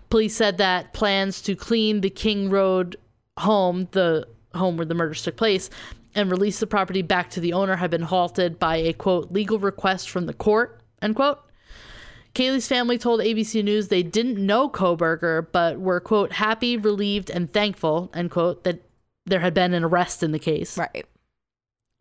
Police 0.09 0.33
said 0.33 0.59
that 0.59 0.93
plans 0.93 1.41
to 1.41 1.57
clean 1.57 1.99
the 1.99 2.09
King 2.09 2.49
Road 2.49 2.95
home, 3.37 3.89
the 3.91 4.25
home 4.55 4.77
where 4.77 4.85
the 4.85 4.93
murders 4.93 5.23
took 5.23 5.35
place, 5.35 5.69
and 6.15 6.31
release 6.31 6.61
the 6.61 6.67
property 6.67 7.01
back 7.01 7.29
to 7.31 7.41
the 7.41 7.51
owner 7.51 7.75
had 7.75 7.91
been 7.91 8.03
halted 8.03 8.57
by 8.57 8.77
a 8.77 8.93
quote 8.93 9.29
legal 9.29 9.59
request 9.59 10.09
from 10.09 10.25
the 10.25 10.33
court, 10.33 10.79
end 11.01 11.17
quote. 11.17 11.41
Kaylee's 12.33 12.69
family 12.69 12.97
told 12.97 13.19
ABC 13.19 13.61
News 13.61 13.89
they 13.89 14.03
didn't 14.03 14.37
know 14.37 14.69
Kohberger, 14.69 15.47
but 15.51 15.81
were, 15.81 15.99
quote, 15.99 16.31
happy, 16.31 16.77
relieved, 16.77 17.29
and 17.29 17.51
thankful, 17.51 18.09
end 18.13 18.31
quote, 18.31 18.63
that 18.63 18.79
there 19.25 19.39
had 19.39 19.53
been 19.53 19.73
an 19.73 19.83
arrest 19.83 20.23
in 20.23 20.31
the 20.31 20.39
case. 20.39 20.77
Right. 20.77 21.05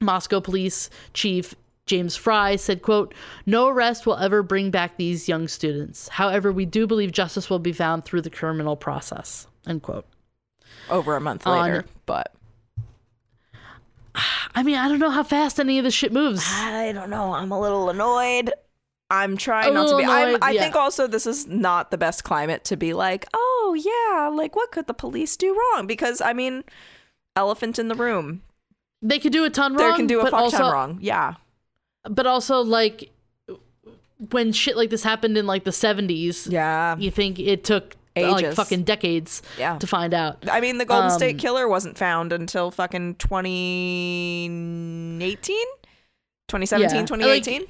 Moscow 0.00 0.40
Police 0.40 0.88
Chief 1.12 1.54
James 1.86 2.14
Fry 2.16 2.56
said, 2.56 2.82
quote, 2.82 3.14
No 3.46 3.68
arrest 3.68 4.06
will 4.06 4.16
ever 4.16 4.42
bring 4.42 4.70
back 4.70 4.96
these 4.96 5.28
young 5.28 5.48
students. 5.48 6.08
However, 6.08 6.52
we 6.52 6.64
do 6.64 6.86
believe 6.86 7.12
justice 7.12 7.50
will 7.50 7.58
be 7.58 7.72
found 7.72 8.04
through 8.04 8.22
the 8.22 8.30
criminal 8.30 8.76
process. 8.76 9.46
End 9.66 9.82
quote. 9.82 10.06
Over 10.88 11.16
a 11.16 11.20
month 11.20 11.46
On- 11.46 11.60
later, 11.60 11.84
but 12.06 12.32
I 14.54 14.62
mean, 14.62 14.76
I 14.76 14.88
don't 14.88 15.00
know 15.00 15.10
how 15.10 15.24
fast 15.24 15.58
any 15.58 15.78
of 15.78 15.84
this 15.84 15.94
shit 15.94 16.12
moves. 16.12 16.44
I 16.46 16.92
don't 16.92 17.10
know. 17.10 17.32
I'm 17.32 17.50
a 17.50 17.60
little 17.60 17.90
annoyed. 17.90 18.52
I'm 19.10 19.34
A 19.34 19.36
trying 19.36 19.74
not 19.74 19.88
to 19.88 19.96
be. 19.96 20.04
Annoyed, 20.04 20.38
I 20.42 20.52
yeah. 20.52 20.62
think 20.62 20.76
also 20.76 21.08
this 21.08 21.26
is 21.26 21.48
not 21.48 21.90
the 21.90 21.98
best 21.98 22.22
climate 22.22 22.62
to 22.64 22.76
be 22.76 22.92
like, 22.92 23.26
oh 23.34 23.76
yeah, 23.76 24.28
like 24.28 24.54
what 24.54 24.70
could 24.70 24.86
the 24.86 24.94
police 24.94 25.36
do 25.36 25.56
wrong? 25.74 25.88
Because 25.88 26.20
I 26.20 26.32
mean, 26.32 26.62
elephant 27.36 27.78
in 27.78 27.88
the 27.88 27.94
room. 27.94 28.42
They 29.02 29.18
could 29.18 29.32
do 29.32 29.44
a 29.44 29.50
ton 29.50 29.74
wrong. 29.74 29.90
They 29.90 29.96
can 29.96 30.06
do 30.06 30.20
a 30.20 30.24
fuck 30.24 30.32
also, 30.34 30.58
ton 30.58 30.72
wrong. 30.72 30.98
Yeah. 31.00 31.34
but 32.08 32.26
also 32.26 32.60
like 32.60 33.10
when 34.30 34.52
shit 34.52 34.76
like 34.76 34.90
this 34.90 35.02
happened 35.02 35.36
in 35.38 35.46
like 35.46 35.64
the 35.64 35.70
70s, 35.70 36.50
Yeah. 36.50 36.96
you 36.98 37.10
think 37.10 37.38
it 37.38 37.64
took 37.64 37.96
like 38.16 38.44
Ages. 38.44 38.54
fucking 38.56 38.82
decades 38.82 39.40
Yeah. 39.58 39.78
to 39.78 39.86
find 39.86 40.12
out. 40.12 40.44
I 40.50 40.60
mean, 40.60 40.76
the 40.78 40.84
Golden 40.84 41.10
Um, 41.10 41.16
State 41.16 41.38
Killer 41.38 41.66
wasn't 41.68 41.96
found 41.96 42.32
until 42.32 42.70
fucking 42.70 43.14
2018? 43.14 45.56
2017, 46.48 47.00
Yeah. 47.00 47.06
2018? 47.06 47.64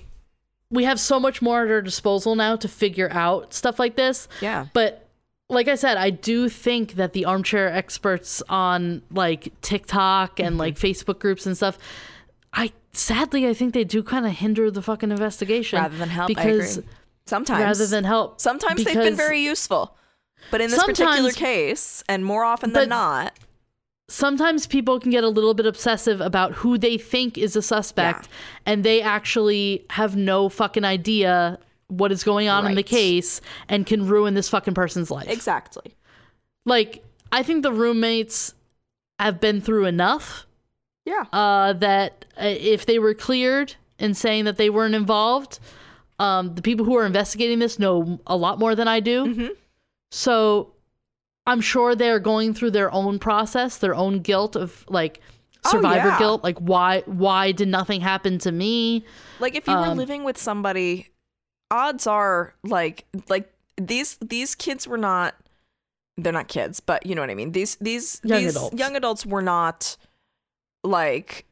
We 0.70 0.84
have 0.84 0.98
so 1.00 1.20
much 1.20 1.42
more 1.42 1.64
at 1.64 1.70
our 1.70 1.82
disposal 1.82 2.34
now 2.36 2.56
to 2.56 2.68
figure 2.68 3.10
out 3.12 3.52
stuff 3.54 3.78
like 3.78 3.96
this. 3.96 4.26
yeah. 4.40 4.66
But 4.72 5.06
like 5.50 5.68
I 5.68 5.74
said, 5.74 5.96
I 5.96 6.10
do 6.10 6.48
think 6.48 6.94
that 6.94 7.12
the 7.12 7.24
armchair 7.24 7.68
experts 7.68 8.42
on 8.48 9.02
like 9.10 9.52
TikTok 9.60 10.40
and 10.40 10.56
like 10.56 10.74
Mm-hmm. 10.76 10.86
Facebook 10.86 11.18
groups 11.18 11.44
and 11.46 11.56
stuff, 11.56 11.76
I 12.52 12.72
sadly 12.92 13.46
I 13.46 13.54
think 13.54 13.74
they 13.74 13.84
do 13.84 14.02
kind 14.02 14.24
of 14.26 14.32
hinder 14.32 14.70
the 14.70 14.82
fucking 14.82 15.10
investigation 15.10 15.80
Rather 15.80 15.96
than 15.96 16.08
help, 16.08 16.28
because 16.28 16.78
I 16.78 16.80
agree. 16.80 16.90
Sometimes. 17.26 17.62
rather 17.62 17.86
than 17.86 18.04
help. 18.04 18.40
Sometimes 18.40 18.84
they've 18.84 18.94
been 18.94 19.16
very 19.16 19.40
useful. 19.40 19.96
But 20.50 20.60
in 20.60 20.70
this 20.70 20.82
particular 20.82 21.32
case, 21.32 22.02
and 22.08 22.24
more 22.24 22.44
often 22.44 22.72
than 22.72 22.88
not, 22.88 23.34
sometimes 24.08 24.66
people 24.66 24.98
can 24.98 25.10
get 25.10 25.22
a 25.22 25.28
little 25.28 25.54
bit 25.54 25.66
obsessive 25.66 26.20
about 26.20 26.52
who 26.54 26.78
they 26.78 26.96
think 26.98 27.38
is 27.38 27.54
a 27.54 27.62
suspect 27.62 28.28
and 28.66 28.82
they 28.82 29.02
actually 29.02 29.84
have 29.90 30.16
no 30.16 30.48
fucking 30.48 30.84
idea 30.84 31.58
what 31.90 32.12
is 32.12 32.22
going 32.24 32.48
on 32.48 32.66
in 32.66 32.74
the 32.74 32.82
case 32.82 33.40
and 33.68 33.84
can 33.86 34.06
ruin 34.06 34.34
this 34.34 34.48
fucking 34.48 34.74
person's 34.74 35.10
life. 35.10 35.28
exactly. 35.28 35.94
Like 36.66 37.04
I 37.32 37.42
think 37.42 37.62
the 37.62 37.72
roommates 37.72 38.54
have 39.18 39.40
been 39.40 39.60
through 39.60 39.84
enough 39.86 40.46
Yeah. 41.04 41.24
uh, 41.32 41.72
that 41.74 42.24
uh, 42.40 42.44
if 42.46 42.86
they 42.86 42.98
were 42.98 43.14
cleared 43.14 43.74
and 43.98 44.16
saying 44.16 44.44
that 44.46 44.56
they 44.56 44.70
weren't 44.70 44.94
involved, 44.94 45.58
um, 46.18 46.54
the 46.54 46.62
people 46.62 46.84
who 46.86 46.96
are 46.96 47.04
investigating 47.06 47.58
this 47.58 47.78
know 47.78 48.18
a 48.26 48.36
lot 48.36 48.58
more 48.58 48.74
than 48.74 48.88
I 48.88 49.00
do. 49.00 49.24
Mhm. 49.26 49.50
So 50.10 50.72
I'm 51.46 51.60
sure 51.60 51.94
they're 51.94 52.18
going 52.20 52.54
through 52.54 52.70
their 52.72 52.92
own 52.92 53.18
process, 53.18 53.78
their 53.78 53.94
own 53.94 54.20
guilt 54.20 54.56
of 54.56 54.84
like 54.88 55.20
Oh, 55.62 55.70
survivor 55.72 56.08
yeah. 56.08 56.18
guilt. 56.18 56.42
Like 56.42 56.58
why 56.58 57.02
why 57.04 57.52
did 57.52 57.68
nothing 57.68 58.00
happen 58.00 58.38
to 58.38 58.50
me? 58.52 59.04
Like 59.40 59.54
if 59.54 59.66
you 59.68 59.74
were 59.74 59.86
Um, 59.88 59.98
living 59.98 60.24
with 60.24 60.38
somebody, 60.38 61.08
odds 61.70 62.06
are 62.06 62.54
like 62.62 63.04
like 63.28 63.52
these 63.76 64.16
these 64.20 64.54
kids 64.54 64.86
were 64.86 64.98
not 64.98 65.34
they're 66.16 66.32
not 66.32 66.48
kids, 66.48 66.80
but 66.80 67.06
you 67.06 67.14
know 67.14 67.22
what 67.22 67.30
I 67.30 67.34
mean. 67.34 67.52
These 67.52 67.76
these 67.76 68.20
Young 68.24 68.42
these 68.42 68.56
adults. 68.56 68.76
young 68.76 68.96
adults 68.96 69.26
were 69.26 69.42
not 69.42 69.96
like 70.84 71.46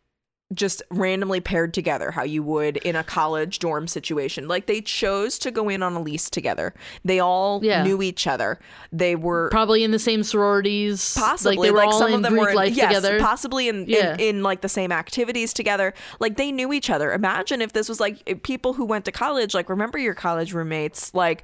just 0.54 0.82
randomly 0.90 1.40
paired 1.40 1.74
together 1.74 2.10
how 2.10 2.22
you 2.22 2.42
would 2.42 2.78
in 2.78 2.96
a 2.96 3.04
college 3.04 3.58
dorm 3.58 3.86
situation. 3.86 4.48
Like 4.48 4.64
they 4.66 4.80
chose 4.80 5.38
to 5.40 5.50
go 5.50 5.68
in 5.68 5.82
on 5.82 5.92
a 5.94 6.00
lease 6.00 6.30
together. 6.30 6.72
They 7.04 7.20
all 7.20 7.60
Yeah. 7.62 7.82
knew 7.82 8.00
each 8.00 8.26
other. 8.26 8.58
They 8.90 9.14
were 9.14 9.50
Probably 9.50 9.84
in 9.84 9.90
the 9.90 9.98
same 9.98 10.22
sororities. 10.22 11.14
possibly 11.18 11.56
like 11.58 11.66
they 11.66 11.70
were 11.70 11.82
all 11.84 11.98
some 11.98 12.08
in 12.08 12.14
of 12.14 12.22
them 12.22 12.32
Greek 12.32 12.42
were 12.44 12.50
in, 12.50 12.56
life 12.56 12.74
yes, 12.74 12.88
together. 12.94 13.20
possibly 13.20 13.68
in, 13.68 13.84
Yeah. 13.86 14.14
in 14.14 14.20
in 14.38 14.42
like 14.42 14.62
the 14.62 14.68
same 14.70 14.90
activities 14.90 15.52
together 15.52 15.92
like 16.18 16.36
they 16.38 16.50
knew 16.50 16.72
each 16.72 16.88
other 16.88 17.12
imagine 17.12 17.60
if 17.60 17.72
this 17.74 17.88
was 17.88 18.00
like 18.00 18.42
people 18.42 18.72
who 18.72 18.84
went 18.86 19.04
to 19.04 19.12
college 19.12 19.52
like 19.54 19.68
remember 19.68 19.98
your 19.98 20.14
college 20.14 20.52
roommates 20.54 21.12
like 21.14 21.42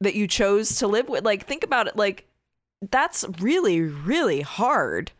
that 0.00 0.14
you 0.14 0.26
chose 0.26 0.76
to 0.76 0.86
live 0.88 1.08
with 1.08 1.24
like 1.24 1.46
think 1.46 1.62
about 1.64 1.86
it 1.86 1.96
like 1.96 2.26
that's 2.90 3.24
really 3.40 3.80
really 3.80 4.40
hard 4.40 5.12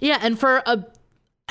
Yeah, 0.00 0.18
and 0.22 0.38
for 0.38 0.62
a 0.66 0.84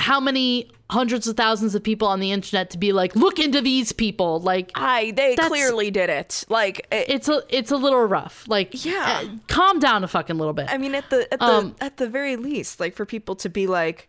how 0.00 0.18
many 0.18 0.70
hundreds 0.90 1.28
of 1.28 1.36
thousands 1.36 1.74
of 1.76 1.84
people 1.84 2.08
on 2.08 2.18
the 2.18 2.32
internet 2.32 2.70
to 2.70 2.78
be 2.78 2.92
like, 2.92 3.14
look 3.14 3.38
into 3.38 3.60
these 3.60 3.92
people, 3.92 4.40
like 4.40 4.72
i 4.74 5.12
they 5.14 5.36
clearly 5.36 5.90
did 5.90 6.10
it 6.10 6.44
like 6.48 6.80
it, 6.90 7.04
it's 7.08 7.28
a 7.28 7.42
it's 7.48 7.70
a 7.70 7.76
little 7.76 8.04
rough. 8.04 8.44
Like, 8.48 8.84
Yeah. 8.84 9.22
uh, 9.22 9.36
calm 9.46 9.78
down 9.78 10.02
a 10.02 10.08
fucking 10.08 10.36
little 10.38 10.54
bit. 10.54 10.66
i 10.68 10.78
mean 10.78 10.94
at 10.96 11.08
the 11.10 11.32
at 11.32 11.38
the 11.38 11.44
Um, 11.46 11.76
at 11.80 11.98
the 11.98 12.08
very 12.08 12.34
least 12.36 12.80
like 12.80 12.96
for 12.96 13.06
people 13.06 13.36
to 13.36 13.48
be 13.48 13.66
like 13.66 14.08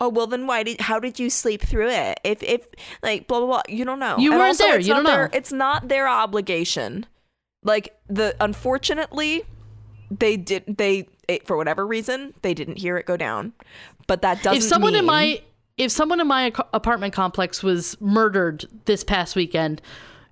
Oh 0.00 0.08
well, 0.08 0.26
then 0.26 0.48
why 0.48 0.64
did? 0.64 0.80
How 0.80 0.98
did 0.98 1.20
you 1.20 1.30
sleep 1.30 1.62
through 1.62 1.88
it? 1.90 2.18
If 2.24 2.42
if 2.42 2.66
like 3.04 3.28
blah 3.28 3.38
blah 3.38 3.46
blah, 3.46 3.62
you 3.68 3.84
don't 3.84 4.00
know. 4.00 4.16
You 4.18 4.32
And 4.32 4.40
weren't 4.40 4.48
also, 4.60 4.64
there, 4.64 4.80
you 4.80 4.94
don't 4.94 5.04
their- 5.04 5.24
know. 5.28 5.30
It's 5.32 5.52
not 5.52 5.86
their 5.86 6.08
obligation. 6.08 7.06
Like 7.62 7.94
the 8.08 8.34
unfortunately, 8.40 9.44
they 10.10 10.36
did 10.36 10.64
they 10.66 11.06
it, 11.28 11.46
for 11.46 11.56
whatever 11.56 11.86
reason 11.86 12.34
they 12.42 12.52
didn't 12.52 12.78
hear 12.78 12.96
it 12.96 13.06
go 13.06 13.16
down. 13.16 13.52
But 14.06 14.22
that 14.22 14.42
doesn't. 14.42 14.58
if 14.58 14.62
someone 14.62 14.94
in 14.94 15.04
my 15.06 15.42
if 15.78 15.90
someone 15.90 16.20
in 16.20 16.26
my 16.26 16.52
apartment 16.72 17.14
complex 17.14 17.62
was 17.62 18.00
murdered 18.00 18.66
this 18.84 19.04
past 19.04 19.36
weekend, 19.36 19.80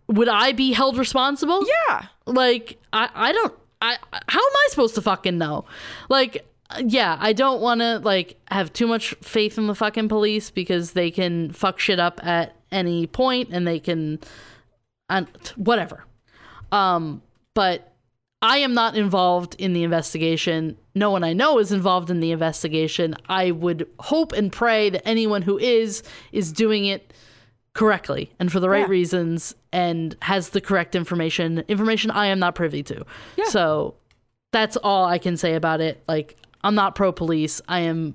would 0.07 0.29
I 0.29 0.53
be 0.53 0.73
held 0.73 0.99
responsible? 0.99 1.67
yeah 1.89 2.07
Like 2.27 2.79
I 2.93 3.09
I 3.15 3.33
don't 3.33 3.55
I 3.81 3.97
how 4.29 4.41
am 4.41 4.53
I 4.53 4.67
supposed 4.71 4.95
to 4.97 5.03
fucking 5.03 5.39
know? 5.39 5.65
Like 6.09 6.47
yeah, 6.85 7.17
I 7.19 7.33
don't 7.33 7.61
want 7.61 7.81
to 7.81 7.99
like 7.99 8.39
have 8.51 8.73
too 8.73 8.87
much 8.87 9.15
faith 9.23 9.59
in 9.59 9.67
the 9.67 9.75
fucking 9.75 10.09
police 10.09 10.51
because 10.51 10.93
they 10.93 11.11
can 11.11 11.53
fuck 11.53 11.81
shit 11.81 11.99
up 11.99 12.25
at 12.25 12.55
any 12.71 13.07
point 13.07 13.49
and 13.51 13.67
they 13.67 13.81
can 13.81 14.21
and 15.09 15.27
whatever. 15.57 16.05
Um 16.71 17.23
but 17.55 17.90
I 18.43 18.59
am 18.59 18.73
not 18.73 18.97
involved 18.97 19.55
in 19.59 19.75
the 19.75 19.83
investigation. 19.83 20.79
No 20.95 21.11
one 21.11 21.23
I 21.25 21.33
know 21.35 21.59
is 21.59 21.73
involved 21.73 22.09
in 22.11 22.21
the 22.21 22.33
investigation. 22.33 23.15
I 23.29 23.51
would 23.51 23.87
hope 23.99 24.33
and 24.33 24.51
pray 24.51 24.89
that 24.91 25.07
anyone 25.07 25.43
who 25.43 25.59
is 25.59 26.03
is 26.33 26.53
doing 26.53 26.87
it 26.87 27.13
correctly 27.75 28.33
and 28.41 28.51
for 28.51 28.59
the 28.59 28.69
right 28.69 28.81
Yeah. 28.87 28.87
reasons 28.91 29.55
and 29.73 30.17
has 30.23 30.49
the 30.51 30.61
correct 30.61 30.95
information 30.95 31.59
information 31.69 32.11
I 32.11 32.27
am 32.27 32.39
not 32.39 32.55
privy 32.55 32.83
to. 32.85 33.05
Yeah. 33.37 33.45
So 33.49 33.95
that's 34.53 34.77
all 34.79 35.05
I 35.05 35.19
can 35.19 35.37
say 35.37 35.55
about 35.55 35.81
it. 35.81 36.03
Like 36.09 36.37
I'm 36.65 36.75
not 36.75 36.95
pro 36.95 37.13
police. 37.13 37.61
I 37.69 37.81
am 37.81 38.15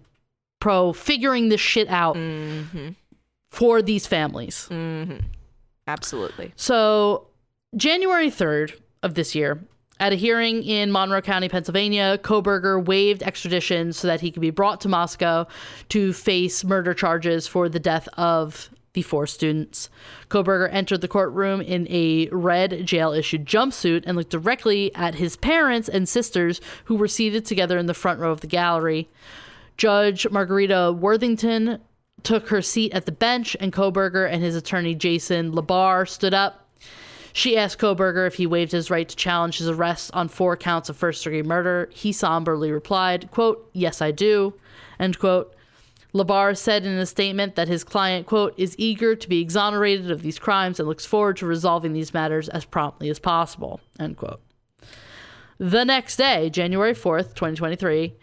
pro 0.60 0.92
figuring 0.92 1.50
this 1.50 1.62
shit 1.62 1.88
out 1.88 2.16
Mm-hmm. 2.16 2.90
for 3.52 3.82
these 3.84 4.08
families. 4.08 4.68
absolutely 5.88 6.52
So, 6.56 7.28
January 7.76 8.30
3rd 8.32 8.74
of 9.04 9.14
this 9.14 9.36
year, 9.36 9.64
at 10.00 10.14
a 10.14 10.16
hearing 10.16 10.64
in 10.64 10.92
Monroe 10.92 11.22
County, 11.22 11.48
Pennsylvania, 11.48 12.20
Kohberger 12.22 12.84
waived 12.84 13.24
extradition 13.24 13.94
so 13.94 14.08
that 14.08 14.22
he 14.22 14.32
could 14.32 14.42
be 14.42 14.50
brought 14.50 14.82
to 14.82 14.90
Moscow 14.90 15.48
to 15.90 16.14
face 16.14 16.64
murder 16.64 16.94
charges 16.94 17.48
for 17.48 17.70
the 17.70 17.80
death 17.80 18.08
of 18.18 18.70
the 18.94 19.02
four 19.02 19.28
students. 19.28 19.90
Kohberger 20.30 20.70
entered 20.72 21.02
the 21.02 21.08
courtroom 21.08 21.62
in 21.62 21.88
a 21.90 22.28
red 22.30 22.86
jail 22.86 23.12
issued 23.12 23.46
jumpsuit 23.46 24.04
and 24.06 24.18
looked 24.18 24.32
directly 24.32 24.94
at 24.96 25.16
his 25.16 25.38
parents 25.38 25.88
and 25.88 26.10
sisters 26.10 26.60
who 26.86 26.96
were 26.96 27.08
seated 27.08 27.46
together 27.46 27.78
in 27.78 27.86
the 27.86 27.94
front 27.94 28.20
row 28.20 28.32
of 28.32 28.42
the 28.42 28.48
gallery. 28.48 29.10
Judge 29.78 30.28
Margarita 30.30 30.94
Worthington 30.98 31.80
took 32.24 32.48
her 32.48 32.62
seat 32.62 32.94
at 32.94 33.06
the 33.06 33.12
bench, 33.12 33.56
and 33.60 33.72
Kohberger 33.72 34.28
and 34.30 34.42
his 34.42 34.56
attorney 34.56 34.96
Jason 34.96 35.52
Labar 35.52 36.08
stood 36.08 36.34
up. 36.34 36.65
She 37.36 37.58
asked 37.58 37.80
Kohberger 37.80 38.26
if 38.26 38.36
he 38.36 38.48
waived 38.48 38.72
his 38.72 38.90
right 38.90 39.10
to 39.10 39.16
challenge 39.16 39.58
his 39.58 39.68
arrest 39.68 40.10
on 40.14 40.30
four 40.30 40.56
counts 40.56 40.88
of 40.88 40.96
first 40.96 41.22
degree 41.22 41.44
murder. 41.44 41.90
He 41.92 42.14
somberly 42.14 42.72
replied, 42.72 43.30
quote, 43.30 43.70
Yes, 43.74 44.02
I 44.02 44.12
do. 44.12 44.54
End 45.02 45.20
quote. 45.20 45.54
Labar 46.14 46.58
said 46.58 46.86
in 46.86 46.98
a 46.98 47.06
statement 47.06 47.56
that 47.56 47.68
his 47.68 47.84
client, 47.84 48.26
quote, 48.26 48.54
is 48.56 48.74
eager 48.78 49.18
to 49.18 49.28
be 49.28 49.42
exonerated 49.42 50.12
of 50.12 50.22
these 50.22 50.40
crimes 50.40 50.80
and 50.80 50.88
looks 50.88 51.06
forward 51.06 51.36
to 51.36 51.46
resolving 51.46 51.92
these 51.92 52.14
matters 52.14 52.48
as 52.48 52.64
promptly 52.64 53.10
as 53.10 53.20
possible, 53.20 53.82
end 54.00 54.16
quote. 54.16 54.40
The 55.58 55.84
next 55.84 56.16
day, 56.16 56.50
January 56.50 56.94
4th, 56.94 57.36
2023, 57.36 58.16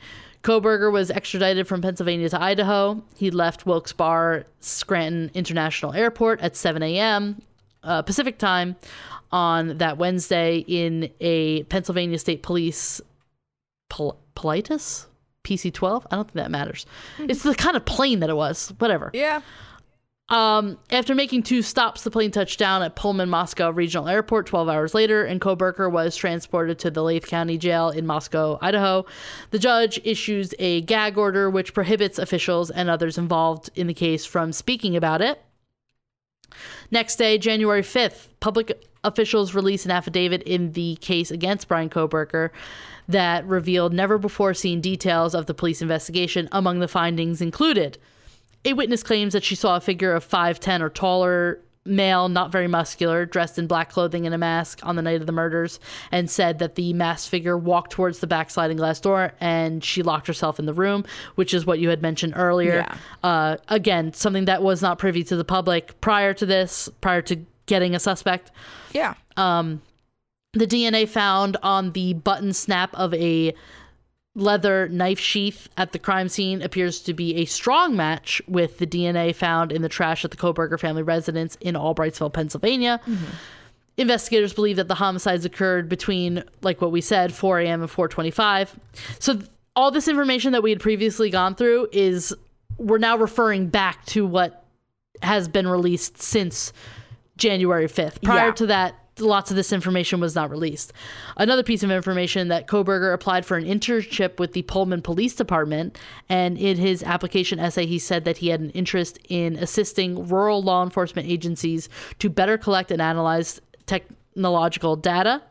Kohberger 0.42 0.90
was 0.90 1.10
extradited 1.10 1.68
from 1.68 1.82
Pennsylvania 1.82 2.30
to 2.30 2.40
Idaho. 2.40 3.04
He 3.14 3.30
left 3.30 3.66
Wilkes 3.66 3.92
Barre 3.92 4.46
Scranton 4.60 5.30
International 5.34 5.92
Airport 5.92 6.40
at 6.40 6.56
7 6.56 6.82
a.m. 6.82 7.42
Uh, 7.82 8.02
Pacific 8.02 8.38
time 8.38 8.76
on 9.30 9.78
that 9.78 9.98
Wednesday 9.98 10.58
in 10.68 11.10
a 11.20 11.62
Pennsylvania 11.64 12.18
State 12.18 12.42
Police 12.42 13.00
Pol- 13.88 14.18
Pilatus 14.34 15.06
PC 15.44 15.72
12. 15.72 16.06
I 16.10 16.16
don't 16.16 16.24
think 16.24 16.34
that 16.34 16.50
matters. 16.50 16.86
It's 17.18 17.42
the 17.42 17.54
kind 17.54 17.76
of 17.76 17.84
plane 17.84 18.20
that 18.20 18.30
it 18.30 18.36
was. 18.36 18.72
Whatever. 18.78 19.10
yeah 19.12 19.40
Um, 20.28 20.78
after 20.90 21.14
making 21.14 21.42
two 21.42 21.60
stops, 21.62 22.04
the 22.04 22.10
plane 22.10 22.30
touched 22.30 22.58
down 22.58 22.82
at 22.82 22.94
Pullman 22.96 23.28
Moscow 23.28 23.70
Regional 23.70 24.08
Airport 24.08 24.46
12 24.46 24.68
hours 24.68 24.94
later, 24.94 25.24
and 25.24 25.40
Kohberger 25.40 25.90
was 25.90 26.16
transported 26.16 26.78
to 26.78 26.90
the 26.90 27.00
Latah 27.02 27.26
County 27.26 27.58
Jail 27.58 27.90
in 27.90 28.06
Moscow, 28.06 28.58
Idaho. 28.62 29.04
The 29.50 29.58
judge 29.58 30.00
issues 30.04 30.54
a 30.58 30.82
gag 30.82 31.18
order 31.18 31.50
which 31.50 31.74
prohibits 31.74 32.18
officials 32.18 32.70
and 32.70 32.88
others 32.88 33.18
involved 33.18 33.70
in 33.74 33.88
the 33.88 33.94
case 33.94 34.24
from 34.24 34.52
speaking 34.52 34.96
about 34.96 35.20
it. 35.20 35.42
Next 36.90 37.16
day, 37.16 37.38
January 37.38 37.82
5th, 37.82 38.28
public 38.40 38.86
officials 39.04 39.54
released 39.54 39.84
an 39.84 39.90
affidavit 39.90 40.42
in 40.44 40.72
the 40.72 40.96
case 40.96 41.30
against 41.30 41.68
Bryan 41.68 41.90
Kohberger 41.90 42.50
that 43.08 43.44
revealed 43.46 43.92
never 43.92 44.18
before 44.18 44.54
seen 44.54 44.80
details 44.80 45.34
of 45.34 45.46
the 45.46 45.54
police 45.54 45.82
investigation. 45.82 46.48
Among 46.52 46.78
the 46.78 46.88
findings 46.88 47.40
included 47.40 47.98
a 48.64 48.74
witness 48.74 49.02
claims 49.02 49.32
that 49.32 49.42
she 49.44 49.54
saw 49.54 49.76
a 49.76 49.80
figure 49.80 50.14
of 50.14 50.28
5'10 50.28 50.80
or 50.80 50.88
taller 50.88 51.60
male, 51.84 52.28
not 52.28 52.52
very 52.52 52.68
muscular, 52.68 53.26
dressed 53.26 53.58
in 53.58 53.66
black 53.66 53.90
clothing 53.90 54.24
and 54.26 54.34
a 54.34 54.38
mask 54.38 54.80
on 54.82 54.96
the 54.96 55.02
night 55.02 55.20
of 55.20 55.26
the 55.26 55.32
murders, 55.32 55.80
and 56.10 56.30
said 56.30 56.58
that 56.60 56.74
the 56.76 56.92
masked 56.92 57.28
figure 57.28 57.58
walked 57.58 57.92
towards 57.92 58.20
the 58.20 58.26
back 58.26 58.50
sliding 58.50 58.76
glass 58.76 59.00
door 59.00 59.32
and 59.40 59.82
she 59.82 60.02
locked 60.02 60.26
herself 60.26 60.58
in 60.58 60.66
the 60.66 60.74
room, 60.74 61.04
which 61.34 61.52
is 61.52 61.66
what 61.66 61.78
you 61.78 61.88
had 61.88 62.02
mentioned 62.02 62.34
earlier. 62.36 62.86
Yeah. 62.86 62.96
Uh, 63.22 63.56
again, 63.68 64.12
something 64.12 64.44
that 64.44 64.62
was 64.62 64.82
not 64.82 64.98
privy 64.98 65.24
to 65.24 65.36
the 65.36 65.44
public 65.44 66.00
prior 66.00 66.32
to 66.34 66.46
this, 66.46 66.88
prior 67.00 67.22
to 67.22 67.36
getting 67.66 67.94
a 67.94 68.00
suspect. 68.00 68.50
Yeah. 68.92 69.14
The 70.54 70.66
DNA 70.66 71.08
found 71.08 71.56
on 71.62 71.92
the 71.92 72.12
button 72.12 72.52
snap 72.52 72.94
of 72.94 73.14
a 73.14 73.54
leather 74.34 74.88
knife 74.88 75.18
sheath 75.18 75.68
at 75.76 75.92
the 75.92 75.98
crime 75.98 76.28
scene 76.28 76.62
appears 76.62 77.00
to 77.00 77.12
be 77.12 77.36
a 77.36 77.44
strong 77.44 77.94
match 77.94 78.40
with 78.48 78.78
the 78.78 78.86
DNA 78.86 79.34
found 79.34 79.70
in 79.70 79.82
the 79.82 79.88
trash 79.88 80.24
at 80.24 80.30
the 80.30 80.36
Kohberger 80.36 80.80
family 80.80 81.02
residence 81.02 81.56
in 81.60 81.74
Albrightsville, 81.74 82.32
Pennsylvania. 82.32 82.98
Mm-hmm. 83.06 83.24
Investigators 83.98 84.54
believe 84.54 84.76
that 84.76 84.88
the 84.88 84.94
homicides 84.94 85.44
occurred 85.44 85.86
between, 85.88 86.42
like 86.62 86.80
what 86.80 86.90
we 86.92 87.02
said, 87.02 87.34
4 87.34 87.60
a.m. 87.60 87.82
and 87.82 87.90
4:25. 87.90 88.70
So 89.18 89.34
th- 89.34 89.46
all 89.76 89.90
this 89.90 90.08
information 90.08 90.52
that 90.52 90.62
we 90.62 90.70
had 90.70 90.80
previously 90.80 91.28
gone 91.28 91.54
through 91.54 91.88
is 91.92 92.34
we're 92.78 92.96
now 92.98 93.18
referring 93.18 93.68
back 93.68 94.04
to 94.06 94.24
what 94.26 94.64
has 95.22 95.46
been 95.46 95.68
released 95.68 96.22
since 96.22 96.72
January 97.36 97.86
5th. 97.86 98.22
Prior 98.22 98.46
Yeah. 98.48 98.52
to 98.54 98.66
that, 98.66 98.94
lots 99.18 99.50
of 99.50 99.56
this 99.56 99.72
information 99.72 100.20
was 100.20 100.34
not 100.34 100.50
released. 100.50 100.92
Another 101.36 101.62
piece 101.62 101.82
of 101.82 101.90
information 101.90 102.48
that 102.48 102.66
Kohberger 102.66 103.12
applied 103.12 103.44
for 103.44 103.56
an 103.56 103.64
internship 103.64 104.38
with 104.38 104.52
the 104.52 104.62
Pullman 104.62 105.02
Police 105.02 105.34
Department, 105.34 105.98
and 106.28 106.56
in 106.56 106.76
his 106.76 107.02
application 107.02 107.58
essay, 107.58 107.86
he 107.86 107.98
said 107.98 108.24
that 108.24 108.38
he 108.38 108.48
had 108.48 108.60
an 108.60 108.70
interest 108.70 109.18
in 109.28 109.56
assisting 109.56 110.28
rural 110.28 110.62
law 110.62 110.82
enforcement 110.82 111.28
agencies 111.28 111.88
to 112.18 112.30
better 112.30 112.56
collect 112.56 112.90
and 112.90 113.02
analyze 113.02 113.60
technological 113.86 114.96
data. 114.96 115.42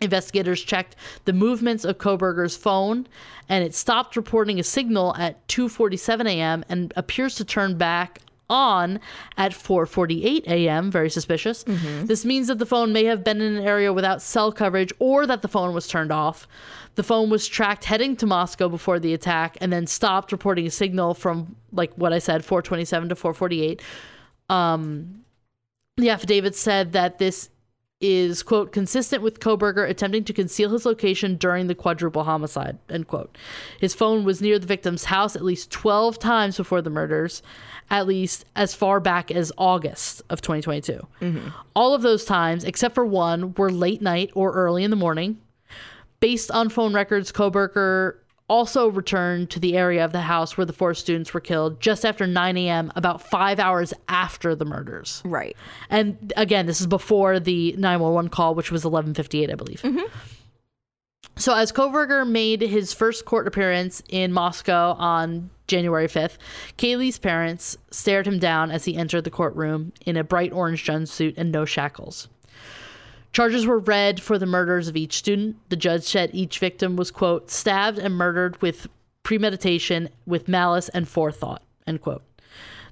Investigators 0.00 0.62
checked 0.62 0.94
the 1.24 1.32
movements 1.32 1.84
of 1.84 1.96
Kohberger's 1.96 2.56
phone, 2.56 3.06
and 3.48 3.64
it 3.64 3.74
stopped 3.74 4.14
reporting 4.14 4.60
a 4.60 4.62
signal 4.62 5.14
at 5.16 5.46
2:47 5.48 6.26
a.m. 6.26 6.64
and 6.68 6.92
appears 6.96 7.34
to 7.36 7.46
turn 7.46 7.78
back 7.78 8.20
on 8.48 9.00
at 9.36 9.52
4:48 9.52 10.46
a.m. 10.46 10.90
Very 10.90 11.10
suspicious. 11.10 11.64
Mm-hmm. 11.64 12.06
This 12.06 12.24
means 12.24 12.48
that 12.48 12.58
the 12.58 12.66
phone 12.66 12.92
may 12.92 13.04
have 13.04 13.24
been 13.24 13.40
in 13.40 13.56
an 13.56 13.64
area 13.64 13.92
without 13.92 14.22
cell 14.22 14.52
coverage, 14.52 14.92
or 14.98 15.26
that 15.26 15.42
the 15.42 15.48
phone 15.48 15.74
was 15.74 15.88
turned 15.88 16.12
off. 16.12 16.46
The 16.94 17.02
phone 17.02 17.28
was 17.28 17.46
tracked 17.46 17.84
heading 17.84 18.16
to 18.16 18.26
Moscow 18.26 18.68
before 18.68 18.98
the 18.98 19.14
attack, 19.14 19.56
and 19.60 19.72
then 19.72 19.86
stopped 19.86 20.32
reporting 20.32 20.66
a 20.66 20.70
signal 20.70 21.14
from 21.14 21.56
like 21.72 21.92
what 21.94 22.12
I 22.12 22.18
said, 22.18 22.42
4:27 22.42 23.08
to 23.10 23.14
4:48. 23.14 23.80
Um, 24.48 25.24
the 25.96 26.10
affidavit 26.10 26.54
said 26.54 26.92
that 26.92 27.18
this 27.18 27.48
is 28.00 28.42
quote 28.42 28.72
consistent 28.72 29.22
with 29.22 29.40
Kohberger 29.40 29.88
attempting 29.88 30.24
to 30.24 30.32
conceal 30.32 30.70
his 30.70 30.84
location 30.84 31.36
during 31.36 31.66
the 31.66 31.74
quadruple 31.74 32.24
homicide 32.24 32.78
end 32.90 33.08
quote. 33.08 33.36
His 33.80 33.94
phone 33.94 34.24
was 34.24 34.42
near 34.42 34.58
the 34.58 34.66
victim's 34.66 35.04
house 35.04 35.34
at 35.34 35.44
least 35.44 35.70
12 35.70 36.18
times 36.18 36.58
before 36.58 36.82
the 36.82 36.90
murders, 36.90 37.42
at 37.90 38.06
least 38.06 38.44
as 38.54 38.74
far 38.74 39.00
back 39.00 39.30
as 39.30 39.50
August 39.56 40.22
of 40.28 40.42
2022. 40.42 41.06
Mm-hmm. 41.20 41.48
All 41.74 41.94
of 41.94 42.02
those 42.02 42.26
times 42.26 42.64
except 42.64 42.94
for 42.94 43.06
one 43.06 43.54
were 43.54 43.70
late 43.70 44.02
night 44.02 44.30
or 44.34 44.52
early 44.52 44.84
in 44.84 44.90
the 44.90 44.96
morning. 44.96 45.38
Based 46.20 46.50
on 46.50 46.68
phone 46.68 46.94
records, 46.94 47.32
Kohberger 47.32 48.16
also 48.48 48.88
returned 48.88 49.50
to 49.50 49.60
the 49.60 49.76
area 49.76 50.04
of 50.04 50.12
the 50.12 50.20
house 50.20 50.56
where 50.56 50.64
the 50.64 50.72
four 50.72 50.94
students 50.94 51.34
were 51.34 51.40
killed 51.40 51.80
just 51.80 52.04
after 52.04 52.26
9 52.26 52.56
a.m., 52.56 52.92
about 52.94 53.20
five 53.20 53.58
hours 53.58 53.92
after 54.08 54.54
the 54.54 54.64
murders. 54.64 55.22
Right. 55.24 55.56
And 55.90 56.32
again, 56.36 56.66
this 56.66 56.80
is 56.80 56.86
before 56.86 57.40
the 57.40 57.72
911 57.72 58.30
call, 58.30 58.54
which 58.54 58.70
was 58.70 58.84
11:58, 58.84 59.50
I 59.50 59.54
believe. 59.54 59.82
Mm-hmm. 59.82 60.06
So 61.38 61.54
as 61.54 61.70
Kohberger 61.70 62.26
made 62.26 62.62
his 62.62 62.94
first 62.94 63.26
court 63.26 63.46
appearance 63.46 64.02
in 64.08 64.32
Moscow 64.32 64.94
on 64.94 65.50
January 65.66 66.06
5th, 66.06 66.38
Kaylee's 66.78 67.18
parents 67.18 67.76
stared 67.90 68.26
him 68.26 68.38
down 68.38 68.70
as 68.70 68.86
he 68.86 68.96
entered 68.96 69.24
the 69.24 69.30
courtroom 69.30 69.92
in 70.06 70.16
a 70.16 70.24
bright 70.24 70.52
orange 70.52 70.84
jumpsuit 70.86 71.34
and 71.36 71.52
no 71.52 71.66
shackles. 71.66 72.28
Charges 73.32 73.66
were 73.66 73.78
read 73.78 74.20
for 74.20 74.38
the 74.38 74.46
murders 74.46 74.88
of 74.88 74.96
each 74.96 75.14
student. 75.14 75.56
The 75.68 75.76
judge 75.76 76.04
said 76.04 76.30
each 76.32 76.58
victim 76.58 76.96
was, 76.96 77.10
quote, 77.10 77.50
stabbed 77.50 77.98
and 77.98 78.14
murdered 78.14 78.60
with 78.62 78.86
premeditation, 79.22 80.08
with 80.26 80.48
malice 80.48 80.88
and 80.90 81.08
forethought, 81.08 81.62
end 81.86 82.00
quote. 82.00 82.22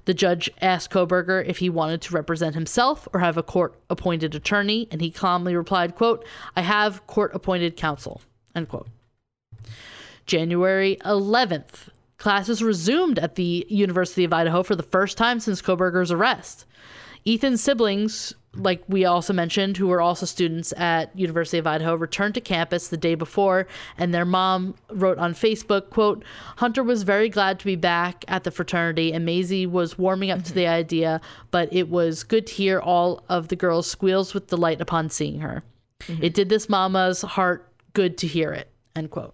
The 0.05 0.13
judge 0.13 0.49
asked 0.61 0.91
Kohberger 0.91 1.43
if 1.47 1.57
he 1.57 1.69
wanted 1.69 2.01
to 2.03 2.13
represent 2.13 2.53
himself 2.53 3.07
or 3.11 3.19
have 3.19 3.37
a 3.37 3.43
court 3.43 3.75
appointed 3.89 4.35
attorney, 4.35 4.87
and 4.91 5.01
he 5.01 5.09
calmly 5.09 5.55
replied, 5.55 5.95
quote, 5.95 6.25
I 6.55 6.61
have 6.61 7.05
court 7.07 7.31
appointed 7.33 7.75
counsel, 7.75 8.21
end 8.53 8.69
quote. 8.69 8.87
January 10.27 10.97
11th, 11.05 11.89
classes 12.17 12.63
resumed 12.63 13.19
at 13.19 13.35
the 13.35 13.65
University 13.67 14.23
of 14.23 14.33
Idaho 14.33 14.63
for 14.63 14.75
the 14.75 14.83
first 14.83 15.17
time 15.17 15.39
since 15.39 15.61
Kohberger's 15.61 16.11
arrest. 16.11 16.65
Ethan's 17.27 17.61
siblings, 17.61 18.33
like 18.53 18.83
we 18.87 19.03
also 19.03 19.33
mentioned, 19.33 19.77
who 19.77 19.87
were 19.87 20.01
also 20.01 20.25
students 20.25 20.73
at 20.77 21.17
University 21.17 21.57
of 21.57 21.67
Idaho, 21.67 21.95
returned 21.95 22.35
to 22.35 22.41
campus 22.41 22.87
the 22.87 22.97
day 22.97 23.15
before, 23.15 23.67
and 23.97 24.13
their 24.13 24.25
mom 24.25 24.75
wrote 24.91 25.17
on 25.17 25.33
Facebook, 25.33 25.89
quote, 25.89 26.23
Hunter 26.57 26.83
was 26.83 27.03
very 27.03 27.29
glad 27.29 27.59
to 27.59 27.65
be 27.65 27.75
back 27.75 28.23
at 28.27 28.43
the 28.43 28.51
fraternity, 28.51 29.11
and 29.11 29.25
Maisie 29.25 29.65
was 29.65 29.97
warming 29.97 30.31
up 30.31 30.43
to 30.43 30.53
the 30.53 30.61
mm-hmm. 30.61 30.73
idea, 30.73 31.21
but 31.51 31.67
it 31.73 31.89
was 31.89 32.23
good 32.23 32.47
to 32.47 32.53
hear 32.53 32.79
all 32.79 33.23
of 33.27 33.47
the 33.47 33.55
girls' 33.55 33.89
squeals 33.89 34.33
with 34.33 34.47
delight 34.47 34.79
upon 34.79 35.09
seeing 35.09 35.39
her. 35.39 35.63
It 36.01 36.05
mm-hmm. 36.05 36.27
did 36.27 36.49
this 36.49 36.69
mama's 36.69 37.21
heart 37.21 37.71
good 37.93 38.17
to 38.19 38.27
hear 38.27 38.53
it, 38.53 38.69
end 38.95 39.09
quote. 39.09 39.33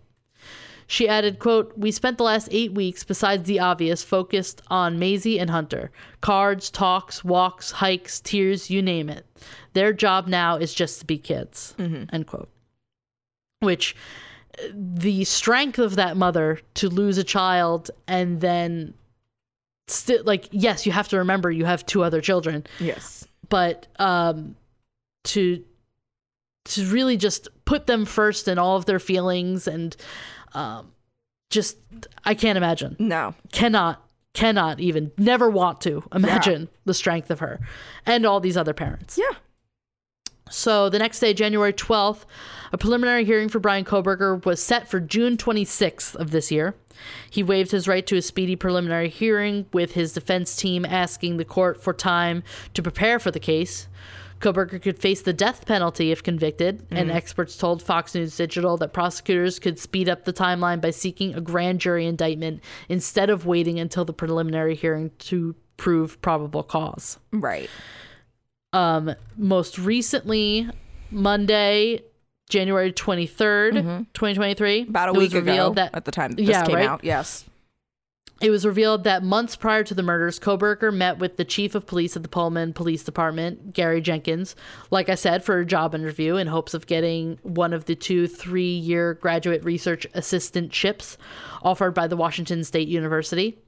She 0.92 1.08
added, 1.08 1.40
quote, 1.40 1.72
We 1.78 1.90
spent 1.90 2.18
the 2.18 2.26
last 2.26 2.50
eight 2.52 2.74
weeks, 2.74 3.06
besides 3.06 3.48
the 3.48 3.62
obvious, 3.62 4.04
focused 4.04 4.62
on 4.68 5.00
Maisie 5.00 5.40
and 5.40 5.50
Hunter. 5.50 5.90
Cards, 6.20 6.70
talks, 6.70 7.24
walks, 7.24 7.72
hikes, 7.72 8.20
tears, 8.20 8.70
you 8.70 8.82
name 8.82 9.10
it. 9.10 9.26
Their 9.72 9.94
job 9.94 10.28
now 10.28 10.58
is 10.58 10.74
just 10.74 11.00
to 11.00 11.06
be 11.06 11.18
kids. 11.18 11.74
End 11.80 12.28
quote. 12.28 12.50
Which 13.62 13.96
the 14.74 15.24
strength 15.24 15.80
of 15.80 15.96
that 15.96 16.18
mother 16.18 16.60
to 16.74 16.90
lose 16.90 17.18
a 17.18 17.24
child 17.24 17.90
and 18.06 18.42
then 18.42 18.94
still 19.88 20.22
like 20.26 20.50
yes, 20.52 20.86
you 20.86 20.92
have 20.92 21.08
to 21.08 21.20
remember 21.20 21.50
you 21.50 21.64
have 21.64 21.86
two 21.86 22.04
other 22.04 22.20
children 22.20 22.66
Yes. 22.82 23.26
but 23.48 23.88
um 23.98 24.58
to 25.24 25.64
to 26.66 26.86
really 26.92 27.16
just 27.16 27.48
put 27.64 27.88
them 27.88 28.04
first 28.04 28.50
in 28.50 28.60
all 28.60 28.76
of 28.76 28.86
their 28.86 29.00
feelings 29.00 29.68
and 29.70 29.96
um 30.54 30.92
just 31.50 31.78
I 32.24 32.34
can't 32.34 32.58
imagine. 32.58 32.96
No. 33.00 33.36
Cannot 33.52 34.08
cannot 34.34 34.80
even 34.80 35.12
never 35.18 35.50
want 35.50 35.82
to 35.82 36.04
imagine 36.14 36.70
the 36.86 36.94
strength 36.94 37.30
of 37.30 37.40
her 37.40 37.60
and 38.06 38.26
all 38.26 38.40
these 38.40 38.58
other 38.58 38.74
parents. 38.74 39.18
Yeah. 39.18 39.38
So 40.50 40.90
the 40.90 41.00
next 41.00 41.20
day, 41.20 41.34
January 41.34 41.72
12th, 41.74 42.26
a 42.74 42.78
preliminary 42.78 43.24
hearing 43.24 43.48
for 43.48 43.60
Bryan 43.60 43.86
Kohberger 43.86 44.44
was 44.46 44.62
set 44.62 44.88
for 44.88 45.00
June 45.00 45.38
26th 45.38 46.16
of 46.16 46.32
this 46.32 46.52
year. 46.52 46.76
He 47.30 47.42
waived 47.42 47.72
his 47.72 47.88
right 47.88 48.06
to 48.08 48.18
a 48.18 48.22
speedy 48.22 48.56
preliminary 48.58 49.10
hearing, 49.10 49.66
with 49.72 49.94
his 49.94 50.14
defense 50.14 50.56
team 50.56 50.86
asking 50.86 51.38
the 51.38 51.46
court 51.46 51.82
for 51.82 51.94
time 51.94 52.44
to 52.74 52.84
prepare 52.84 53.18
for 53.18 53.32
the 53.32 53.40
case. 53.40 53.88
Kohberger 54.42 54.82
could 54.82 54.98
face 55.00 55.22
the 55.22 55.34
death 55.34 55.66
penalty 55.66 56.12
if 56.12 56.24
convicted, 56.24 56.86
and 56.92 57.12
experts 57.12 57.56
told 57.58 57.82
Fox 57.82 58.16
News 58.16 58.36
Digital 58.36 58.76
that 58.78 58.92
prosecutors 58.92 59.60
could 59.60 59.78
speed 59.80 60.10
up 60.10 60.26
the 60.26 60.34
timeline 60.34 60.82
by 60.82 60.90
seeking 60.92 61.36
a 61.36 61.42
grand 61.42 61.80
jury 61.80 62.06
indictment 62.06 62.62
instead 62.90 63.30
of 63.30 63.46
waiting 63.46 63.80
until 63.80 64.04
the 64.04 64.14
preliminary 64.14 64.76
hearing 64.76 65.12
to 65.20 65.56
prove 65.78 66.22
probable 66.22 66.62
cause 66.64 67.18
Right. 67.32 67.70
um 68.74 69.16
most 69.38 69.80
recently 69.80 70.70
monday 71.10 72.02
january 72.50 72.92
23rd 72.94 73.72
2023 74.14 74.82
Mm-hmm. 74.82 74.90
About 74.90 75.10
a 75.10 75.14
week 75.14 75.32
ago 75.32 75.40
revealed 75.40 75.76
that 75.76 75.96
at 75.96 76.06
the 76.06 76.12
time 76.12 76.34
this 76.34 76.48
Yeah, 76.48 76.66
came 76.66 76.76
right? 76.76 76.88
out. 76.88 77.04
Yes. 77.04 77.46
It 78.42 78.50
was 78.50 78.66
revealed 78.66 79.04
that 79.04 79.22
months 79.22 79.56
prior 79.56 79.84
to 79.84 79.94
the 79.94 80.02
murders, 80.02 80.40
Kohberger 80.40 80.92
met 80.92 81.20
with 81.20 81.38
the 81.38 81.46
chief 81.46 81.76
of 81.76 81.86
police 81.86 82.16
at 82.16 82.24
the 82.24 82.30
Pullman 82.30 82.74
Police 82.74 83.04
Department, 83.04 83.72
Gary 83.72 84.02
Jenkins, 84.02 84.56
like 84.90 85.10
I 85.10 85.16
said, 85.16 85.44
for 85.44 85.60
a 85.60 85.66
job 85.66 85.94
interview 85.94 86.38
in 86.38 86.48
hopes 86.48 86.74
of 86.74 86.88
getting 86.88 87.38
one 87.44 87.72
of 87.72 87.86
the 87.86 87.94
two 87.94 88.26
three 88.26 88.74
year 88.74 89.14
graduate 89.14 89.64
research 89.64 90.08
assistantships 90.16 91.18
offered 91.62 91.94
by 91.94 92.08
the 92.08 92.18
Washington 92.18 92.64
State 92.64 92.88
University. 92.88 93.60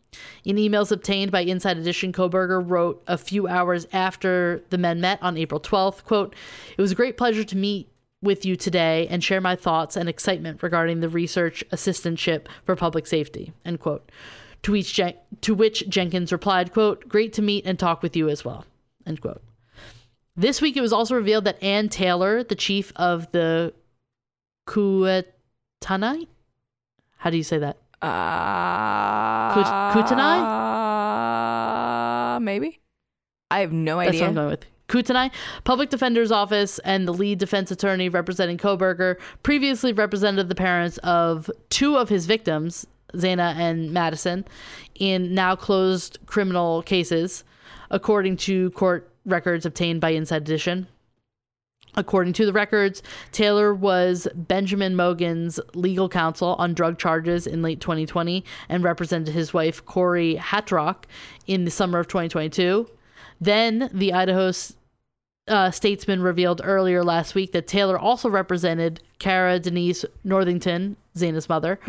In 0.44 0.56
emails 0.56 0.92
obtained 0.92 1.32
by 1.32 1.42
Inside 1.42 1.78
Edition, 1.78 2.12
Kohberger 2.12 2.68
wrote 2.68 3.04
a 3.06 3.18
few 3.18 3.48
hours 3.48 3.86
after 3.94 4.64
the 4.72 4.80
men 4.80 5.00
met 5.00 5.22
on 5.22 5.38
April 5.38 5.60
12th, 5.60 6.04
quote, 6.04 6.36
It 6.76 6.82
was 6.82 6.92
a 6.92 6.96
great 6.96 7.18
pleasure 7.18 7.44
to 7.44 7.58
meet 7.58 7.90
with 8.24 8.44
you 8.44 8.56
today 8.56 9.08
and 9.10 9.24
share 9.24 9.42
my 9.42 9.56
thoughts 9.56 9.96
and 9.96 10.10
excitement 10.10 10.64
regarding 10.64 11.00
the 11.00 11.10
research 11.10 11.64
assistantship 11.72 12.48
for 12.66 12.76
public 12.76 13.06
safety, 13.06 13.54
end 13.66 13.80
quote. 13.80 14.10
To 14.64 14.72
which, 14.72 14.94
Jen- 14.94 15.16
to 15.42 15.54
which 15.54 15.88
Jenkins 15.90 16.32
replied, 16.32 16.72
quote, 16.74 17.08
Great 17.08 17.34
to 17.34 17.42
meet 17.42 17.66
and 17.66 17.78
talk 17.78 18.02
with 18.02 18.16
you 18.16 18.30
as 18.30 18.44
well, 18.46 18.66
end 19.06 19.22
quote. 19.22 19.42
This 20.36 20.62
week, 20.62 20.76
it 20.78 20.82
was 20.82 20.94
also 20.94 21.16
revealed 21.16 21.44
that 21.46 21.62
Ann 21.62 21.90
Taylor, 21.90 22.44
the 22.44 22.56
chief 22.56 22.92
of 22.96 23.32
the 23.34 23.74
Kuatanai, 24.68 26.28
how 27.18 27.30
do 27.30 27.38
you 27.38 27.44
say 27.44 27.58
that? 27.60 27.78
Uh, 28.02 29.54
Kut- 29.54 30.12
Uh, 32.36 32.40
maybe. 32.42 32.80
I 33.52 33.60
have 33.60 33.72
no 33.72 33.98
That's 33.98 34.08
what 34.08 34.16
idea. 34.16 34.28
I'm 34.28 34.34
going 34.34 34.50
with. 34.50 34.66
Kutanai, 34.90 35.32
public 35.64 35.90
defender's 35.90 36.32
office, 36.32 36.80
and 36.80 37.08
the 37.08 37.14
lead 37.14 37.38
defense 37.40 37.72
attorney 37.72 38.10
representing 38.10 38.58
Kohberger 38.58 39.18
previously 39.44 39.94
represented 39.94 40.50
the 40.50 40.56
parents 40.56 40.98
of 41.00 41.50
two 41.70 41.96
of 41.98 42.10
his 42.10 42.26
victims, 42.26 42.86
Xana 43.14 43.56
and 43.56 43.92
Madison, 43.92 44.46
in 44.96 45.34
now 45.34 45.56
closed 45.56 46.20
criminal 46.26 46.82
cases, 46.84 47.44
according 47.90 48.38
to 48.38 48.72
court 48.72 49.12
records 49.26 49.66
obtained 49.66 50.02
by 50.02 50.10
Inside 50.10 50.42
Edition. 50.42 50.88
According 51.96 52.34
to 52.34 52.46
the 52.46 52.54
records, 52.54 53.04
Taylor 53.32 53.74
was 53.74 54.28
Benjamin 54.34 54.96
Mogen's 54.96 55.60
legal 55.76 56.10
counsel 56.10 56.56
on 56.58 56.74
drug 56.74 56.98
charges 56.98 57.46
in 57.46 57.62
late 57.62 57.80
2020 57.82 58.44
and 58.68 58.84
represented 58.84 59.34
his 59.34 59.54
wife, 59.54 59.86
Corey 59.86 60.36
Hatrock, 60.36 61.06
in 61.46 61.66
the 61.66 61.72
summer 61.72 62.00
of 62.00 62.08
2022. 62.08 62.90
Then 63.40 63.90
the 63.94 64.12
Idaho 64.12 64.52
uh, 65.48 65.72
statesman 65.72 66.22
revealed 66.22 66.62
earlier 66.64 67.04
last 67.04 67.36
week 67.36 67.52
that 67.52 67.68
Taylor 67.68 67.98
also 67.98 68.30
represented 68.30 69.02
Cara 69.20 69.60
Denise 69.60 70.06
Northington, 70.24 70.96
Xana's 71.16 71.50
mother, 71.50 71.80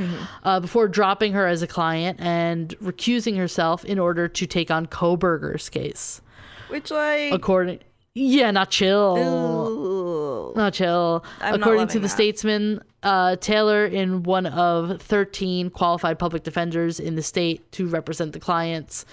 uh, 0.42 0.60
before 0.60 0.88
dropping 0.88 1.32
her 1.32 1.46
as 1.46 1.62
a 1.62 1.66
client 1.66 2.20
and 2.20 2.76
recusing 2.80 3.36
herself 3.36 3.84
in 3.84 3.98
order 3.98 4.28
to 4.28 4.46
take 4.46 4.70
on 4.70 4.86
Kohberger's 4.86 5.68
case. 5.68 6.20
Which, 6.68 6.90
like, 6.90 7.32
According, 7.32 7.80
yeah, 8.14 8.50
not 8.50 8.70
chill. 8.70 10.52
Not 10.56 10.72
chill. 10.74 11.24
I'm 11.40 11.52
not 11.52 11.60
According 11.60 11.88
to 11.88 11.98
the 11.98 12.02
that. 12.02 12.08
statesman, 12.08 12.82
uh, 13.02 13.36
Taylor, 13.36 13.86
in 13.86 14.24
one 14.24 14.46
of 14.46 15.00
13 15.00 15.70
qualified 15.70 16.18
public 16.18 16.42
defenders 16.42 16.98
in 16.98 17.14
the 17.16 17.22
state 17.22 17.70
to 17.72 17.86
represent 17.86 18.32
the 18.32 18.40
clients 18.40 19.04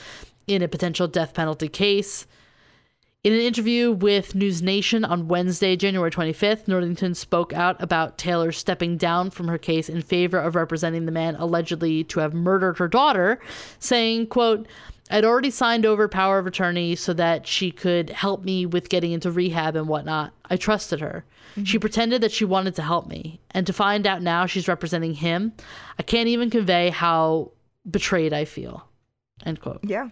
in 0.48 0.62
a 0.62 0.68
potential 0.68 1.08
death 1.08 1.34
penalty 1.34 1.68
case. 1.68 2.26
In 3.24 3.34
an 3.34 3.40
interview 3.40 3.92
with 3.92 4.34
News 4.34 4.64
Nation 4.64 5.06
on 5.06 5.28
Wednesday, 5.28 5.76
January 5.76 6.10
25th, 6.10 6.68
Northington 6.68 7.14
spoke 7.14 7.54
out 7.54 7.80
about 7.80 8.18
Taylor 8.18 8.52
stepping 8.52 8.98
down 8.98 9.30
from 9.30 9.48
her 9.48 9.60
case 9.60 9.90
in 9.90 10.02
favor 10.02 10.40
of 10.40 10.56
representing 10.56 11.06
the 11.06 11.12
man 11.12 11.36
allegedly 11.36 12.04
to 12.06 12.20
have 12.20 12.34
murdered 12.34 12.80
her 12.80 12.88
daughter, 12.88 13.40
saying, 13.78 14.26
quote, 14.26 14.68
I'd 15.12 15.24
already 15.24 15.52
signed 15.52 15.86
over 15.86 16.08
power 16.08 16.40
of 16.40 16.48
attorney 16.48 16.96
so 16.96 17.14
that 17.14 17.46
she 17.46 17.70
could 17.70 18.10
help 18.10 18.44
me 18.44 18.66
with 18.66 18.90
getting 18.90 19.12
into 19.12 19.30
rehab 19.30 19.76
and 19.76 19.88
whatnot. 19.88 20.34
I 20.50 20.58
trusted 20.58 21.00
her. 21.00 21.24
Mm-hmm. 21.52 21.66
She 21.66 21.78
pretended 21.78 22.22
that 22.22 22.32
she 22.32 22.46
wanted 22.46 22.74
to 22.78 22.82
help 22.82 23.06
me. 23.08 23.40
And 23.52 23.68
to 23.68 23.74
find 23.74 24.08
out 24.08 24.24
now 24.24 24.48
she's 24.48 24.68
representing 24.68 25.14
him, 25.14 25.54
I 26.00 26.02
can't 26.02 26.28
even 26.28 26.50
convey 26.50 26.90
how 26.90 27.52
betrayed 27.88 28.34
I 28.34 28.46
feel. 28.46 28.88
End 29.46 29.62
quote. 29.62 29.82
Yeah. 29.84 30.10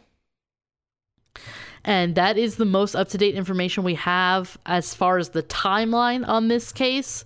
And 1.85 2.15
that 2.15 2.37
is 2.37 2.57
the 2.57 2.65
most 2.65 2.95
up 2.95 3.09
to 3.09 3.17
date 3.17 3.35
information 3.35 3.83
we 3.83 3.95
have 3.95 4.57
as 4.65 4.93
far 4.93 5.17
as 5.17 5.29
the 5.29 5.43
timeline 5.43 6.27
on 6.27 6.47
this 6.47 6.71
case. 6.71 7.23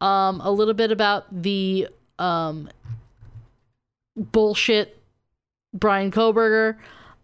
Um, 0.00 0.40
a 0.42 0.50
little 0.50 0.74
bit 0.74 0.90
about 0.92 1.24
the 1.42 1.88
um, 2.18 2.68
bullshit 4.16 5.00
Bryan 5.74 6.10
Kohberger. 6.10 6.76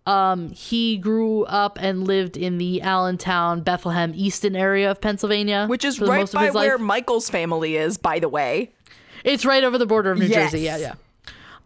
Um, 0.06 0.50
he 0.50 0.98
grew 0.98 1.44
up 1.44 1.78
and 1.80 2.06
lived 2.06 2.36
in 2.36 2.58
the 2.58 2.80
Allentown, 2.82 3.62
Bethlehem, 3.62 4.12
Easton 4.14 4.54
area 4.54 4.90
of 4.90 5.00
Pennsylvania, 5.00 5.66
Which 5.68 5.84
is 5.84 6.00
right 6.00 6.30
by 6.30 6.50
where 6.50 6.76
life. 6.76 6.80
Michael's 6.80 7.28
family 7.28 7.76
is, 7.76 7.96
by 7.96 8.20
the 8.20 8.28
way. 8.28 8.72
It's 9.24 9.44
right 9.44 9.64
over 9.64 9.78
the 9.78 9.86
border 9.86 10.12
of 10.12 10.18
New 10.18 10.26
Yes. 10.26 10.52
Jersey. 10.52 10.64
Yeah, 10.64 10.76
yeah. 10.76 10.94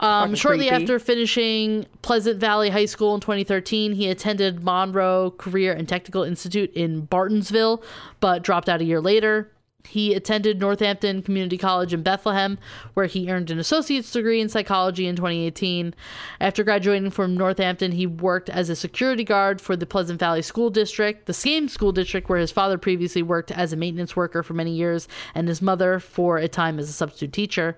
Um, 0.00 0.34
shortly 0.34 0.68
creepy. 0.68 0.82
after 0.82 0.98
finishing 0.98 1.86
Pleasant 2.00 2.40
Valley 2.40 2.70
High 2.70 2.86
School 2.86 3.14
in 3.14 3.20
2013, 3.20 3.92
he 3.92 4.08
attended 4.08 4.64
Monroe 4.64 5.32
Career 5.32 5.74
and 5.74 5.86
Technical 5.86 6.22
Institute 6.22 6.72
in 6.72 7.06
Bartonsville, 7.06 7.82
but 8.18 8.42
dropped 8.42 8.68
out 8.68 8.80
a 8.80 8.84
year 8.84 9.00
later. 9.00 9.52
He 9.86 10.14
attended 10.14 10.60
Northampton 10.60 11.22
Community 11.22 11.56
College 11.56 11.92
in 11.92 12.02
Bethlehem, 12.02 12.58
where 12.94 13.06
he 13.06 13.30
earned 13.30 13.50
an 13.50 13.58
associate's 13.58 14.10
degree 14.10 14.40
in 14.40 14.48
psychology 14.48 15.06
in 15.06 15.16
2018. 15.16 15.94
After 16.40 16.64
graduating 16.64 17.10
from 17.10 17.36
Northampton, 17.36 17.92
he 17.92 18.06
worked 18.06 18.50
as 18.50 18.68
a 18.68 18.76
security 18.76 19.24
guard 19.24 19.60
for 19.60 19.76
the 19.76 19.86
Pleasant 19.86 20.20
Valley 20.20 20.42
School 20.42 20.70
District, 20.70 21.26
the 21.26 21.32
same 21.32 21.68
school 21.68 21.92
district 21.92 22.28
where 22.28 22.38
his 22.38 22.52
father 22.52 22.78
previously 22.78 23.22
worked 23.22 23.50
as 23.50 23.72
a 23.72 23.76
maintenance 23.76 24.14
worker 24.14 24.42
for 24.42 24.54
many 24.54 24.72
years, 24.72 25.08
and 25.34 25.48
his 25.48 25.62
mother 25.62 25.98
for 25.98 26.38
a 26.38 26.48
time 26.48 26.78
as 26.78 26.88
a 26.88 26.92
substitute 26.92 27.32
teacher. 27.32 27.76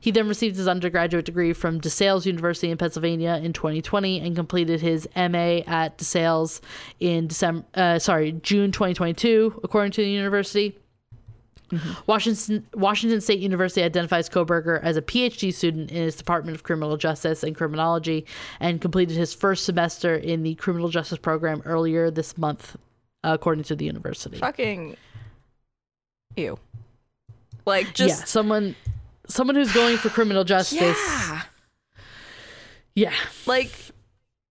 He 0.00 0.10
then 0.10 0.28
received 0.28 0.56
his 0.56 0.68
undergraduate 0.68 1.24
degree 1.24 1.52
from 1.52 1.80
DeSales 1.80 2.26
University 2.26 2.70
in 2.70 2.78
Pennsylvania 2.78 3.40
in 3.42 3.52
2020 3.52 4.20
and 4.20 4.36
completed 4.36 4.80
his 4.80 5.08
MA 5.16 5.60
at 5.66 5.98
DeSales 5.98 6.60
in 7.00 7.28
December, 7.28 7.64
uh, 7.74 7.98
sorry, 7.98 8.32
June 8.32 8.72
2022, 8.72 9.60
according 9.64 9.92
to 9.92 10.02
the 10.02 10.10
university. 10.10 10.78
Washington 12.06 12.66
Washington 12.74 13.20
State 13.20 13.40
University 13.40 13.82
identifies 13.82 14.28
Kohberger 14.28 14.82
as 14.82 14.96
a 14.96 15.02
PhD 15.02 15.52
student 15.52 15.90
in 15.90 16.02
its 16.02 16.16
Department 16.16 16.56
of 16.56 16.62
Criminal 16.62 16.96
Justice 16.96 17.42
and 17.42 17.54
Criminology 17.54 18.24
and 18.60 18.80
completed 18.80 19.16
his 19.16 19.34
first 19.34 19.66
semester 19.66 20.14
in 20.14 20.42
the 20.42 20.54
criminal 20.54 20.88
justice 20.88 21.18
program 21.18 21.62
earlier 21.66 22.10
this 22.10 22.38
month, 22.38 22.76
according 23.22 23.64
to 23.64 23.76
the 23.76 23.84
university. 23.84 24.38
Fucking. 24.38 24.96
Ew. 26.36 26.58
Like, 27.66 27.86
yeah, 27.86 27.92
just. 27.92 28.28
someone 28.28 28.74
someone 29.28 29.56
who's 29.56 29.72
going 29.72 29.96
for 29.98 30.08
criminal 30.08 30.44
justice. 30.54 30.80
Yeah. 30.80 31.42
yeah. 32.94 33.12
Like, 33.46 33.72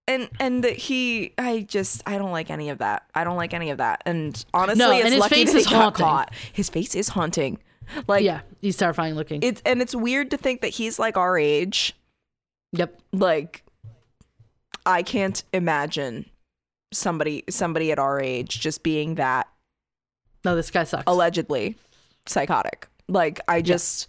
and 0.07 0.29
and 0.39 0.63
that 0.63 0.77
he, 0.77 1.33
I 1.37 1.61
just, 1.67 2.01
I 2.05 2.17
don't 2.17 2.31
like 2.31 2.49
any 2.49 2.69
of 2.69 2.77
that. 2.79 3.03
I 3.13 3.23
don't 3.23 3.35
like 3.37 3.53
any 3.53 3.69
of 3.71 3.79
that. 3.79 4.03
And 4.05 4.43
honestly, 4.53 4.79
No, 4.79 4.91
it's 4.91 5.03
and 5.05 5.13
his 5.13 5.19
lucky 5.21 5.35
face 5.35 5.53
is 5.53 5.65
haunting. 5.65 6.05
caught. 6.05 6.33
His 6.53 6.69
face 6.69 6.95
is 6.95 7.09
haunting. 7.09 7.59
Like, 8.07 8.23
yeah, 8.23 8.41
he's 8.61 8.75
terrifying 8.77 9.15
looking. 9.15 9.41
it's 9.43 9.61
and 9.65 9.81
it's 9.81 9.95
weird 9.95 10.31
to 10.31 10.37
think 10.37 10.61
that 10.61 10.69
he's 10.69 10.99
like 10.99 11.15
our 11.17 11.37
age. 11.37 11.93
yep. 12.73 12.99
Like, 13.13 13.63
I 14.85 15.03
can't 15.03 15.41
imagine 15.53 16.25
somebody 16.93 17.43
somebody 17.49 17.91
at 17.91 17.99
our 17.99 18.19
age 18.21 18.59
just 18.59 18.83
being 18.83 19.15
that 19.15 19.47
No, 20.45 20.55
this 20.55 20.69
guy 20.71 20.83
sucks. 20.85 21.03
allegedly 21.07 21.75
psychotic. 22.25 22.87
Like, 23.09 23.39
I 23.47 23.61
just, 23.61 24.07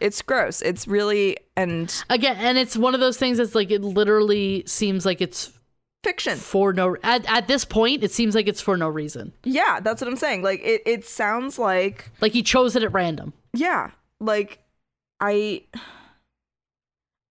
it's 0.00 0.22
gross. 0.22 0.62
It's 0.62 0.86
really 0.88 1.36
and 1.56 1.92
Again, 2.10 2.36
and 2.38 2.56
it's 2.58 2.76
one 2.76 2.94
of 2.94 3.00
those 3.00 3.16
things 3.18 3.38
that's 3.38 3.54
like 3.54 3.70
it 3.70 3.82
literally 3.82 4.62
seems 4.66 5.04
like 5.06 5.20
it's 5.20 5.52
fiction. 6.04 6.36
for 6.36 6.72
no 6.72 6.96
at, 7.02 7.26
at 7.26 7.48
this 7.48 7.64
point 7.64 8.04
it 8.04 8.12
seems 8.12 8.34
like 8.34 8.46
it's 8.46 8.60
for 8.60 8.76
no 8.76 8.88
reason. 8.88 9.32
Yeah, 9.44 9.80
that's 9.80 10.00
what 10.00 10.08
I'm 10.08 10.16
saying. 10.16 10.42
Like, 10.42 10.60
it 10.62 10.82
it 10.86 11.04
sounds 11.06 11.58
like 11.58 12.10
Like 12.20 12.32
he 12.32 12.42
chose 12.42 12.76
it 12.76 12.82
at 12.82 12.92
random. 12.92 13.32
yeah 13.54 13.90
like 14.20 14.58
i 15.20 15.62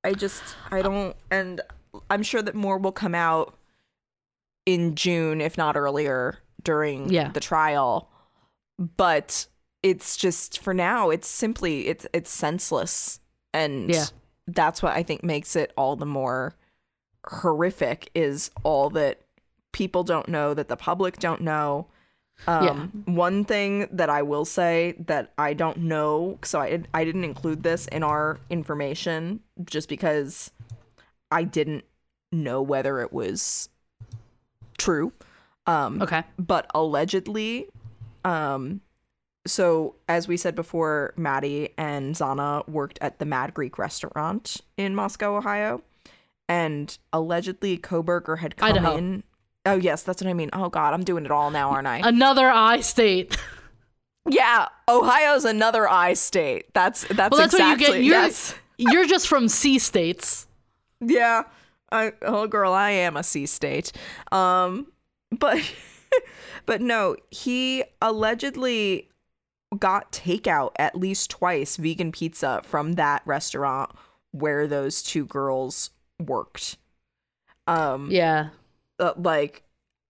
i 0.04 0.14
just 0.14 0.42
i 0.72 0.82
don't 0.82 1.16
and 1.32 1.60
i'm 2.10 2.24
sure 2.24 2.42
that 2.42 2.56
more 2.56 2.78
will 2.78 2.92
come 2.94 3.14
out 3.16 3.56
in 4.66 4.96
june 4.96 5.42
if 5.42 5.58
not 5.58 5.76
earlier 5.78 6.38
during 6.64 7.10
Yeah. 7.10 7.30
the 7.32 7.40
trial 7.40 8.10
but 8.98 9.48
it's 9.90 10.18
just 10.18 10.60
for 10.60 10.74
now 10.74 11.10
it's 11.10 11.28
simply 11.28 11.88
it's 11.88 12.06
it's 12.14 12.30
senseless 12.30 13.20
and 13.54 13.90
Yeah. 13.90 14.06
that's 14.48 14.82
what 14.84 14.94
i 14.94 15.04
think 15.04 15.24
makes 15.24 15.56
it 15.56 15.72
all 15.78 15.96
the 15.96 16.06
more 16.06 16.54
horrific 17.28 18.10
is 18.16 18.52
all 18.64 18.90
that 18.92 19.22
people 19.72 20.04
don't 20.04 20.28
know 20.28 20.54
that 20.54 20.68
the 20.68 20.78
public 20.78 21.18
don't 21.20 21.42
know 21.42 21.88
um, 22.46 23.04
One 23.06 23.46
thing 23.46 23.88
that 23.92 24.12
I 24.12 24.22
will 24.22 24.46
say 24.46 24.94
that 25.08 25.34
I 25.40 25.54
don't 25.56 25.80
know, 25.80 26.38
so 26.44 26.62
I 26.62 26.84
I 26.94 27.04
didn't 27.04 27.24
include 27.24 27.64
this 27.64 27.88
in 27.88 28.04
our 28.04 28.40
information 28.52 29.40
just 29.66 29.90
because 29.90 30.52
I 31.32 31.44
didn't 31.46 31.84
know 32.32 32.62
whether 32.62 33.02
it 33.02 33.12
was 33.12 33.70
true. 34.78 35.12
Um, 35.66 36.00
Okay. 36.04 36.24
but 36.38 36.70
allegedly, 36.76 37.70
um, 38.24 38.82
so 39.48 39.96
as 40.08 40.28
we 40.28 40.38
said 40.38 40.56
before, 40.56 41.14
Maddie 41.18 41.70
and 41.78 42.16
Xana 42.16 42.68
worked 42.68 43.00
at 43.02 43.20
the 43.20 43.26
Mad 43.26 43.54
Greek 43.54 43.78
restaurant 43.78 44.62
in 44.78 44.94
Moscow, 44.96 45.36
Ohio, 45.38 45.82
and 46.48 46.98
allegedly 47.12 47.78
Kohberger 47.78 48.40
had 48.40 48.56
come 48.58 48.70
Idaho. 48.70 48.96
in. 48.98 49.24
Oh 49.66 49.76
yes, 49.76 50.04
that's 50.04 50.22
what 50.22 50.30
I 50.30 50.34
mean. 50.34 50.50
Oh 50.54 50.70
god, 50.70 50.94
I'm 50.94 51.04
doing 51.04 51.26
it 51.26 51.32
all 51.32 51.52
now, 51.52 51.72
aren't 51.72 51.88
I? 51.88 52.02
Another 52.04 52.50
I 52.50 52.82
state. 52.82 53.38
yeah, 54.30 54.68
Ohio's 54.88 55.46
another 55.46 55.88
I 55.90 56.14
state. 56.14 56.74
That's 56.74 57.06
that's 57.08 57.32
Well, 57.32 57.42
that's 57.42 57.54
exactly 57.54 57.88
what 57.88 57.98
you 57.98 58.12
get. 58.12 58.16
You're, 58.16 58.22
yes. 58.24 58.56
you're 58.78 59.06
just 59.08 59.28
from 59.28 59.48
C 59.48 59.80
states. 59.80 60.48
Yeah. 61.02 61.44
I 61.92 62.14
oh 62.22 62.48
girl, 62.48 62.74
I 62.74 62.92
am 62.92 63.18
a 63.18 63.24
C 63.24 63.46
state. 63.46 63.92
Um 64.32 64.88
but 65.38 65.60
but 66.66 66.82
no, 66.82 67.16
he 67.30 67.84
allegedly 68.02 69.07
got 69.80 70.12
takeout 70.12 70.72
at 70.78 70.96
least 70.96 71.30
twice 71.30 71.76
vegan 71.78 72.12
pizza 72.12 72.62
from 72.64 72.94
that 72.94 73.22
restaurant 73.26 73.92
where 74.32 74.68
those 74.68 75.04
two 75.04 75.26
girls 75.26 75.90
worked. 76.20 76.78
Um 77.68 78.10
Yeah. 78.12 78.50
uh, 79.00 79.14
like 79.18 79.64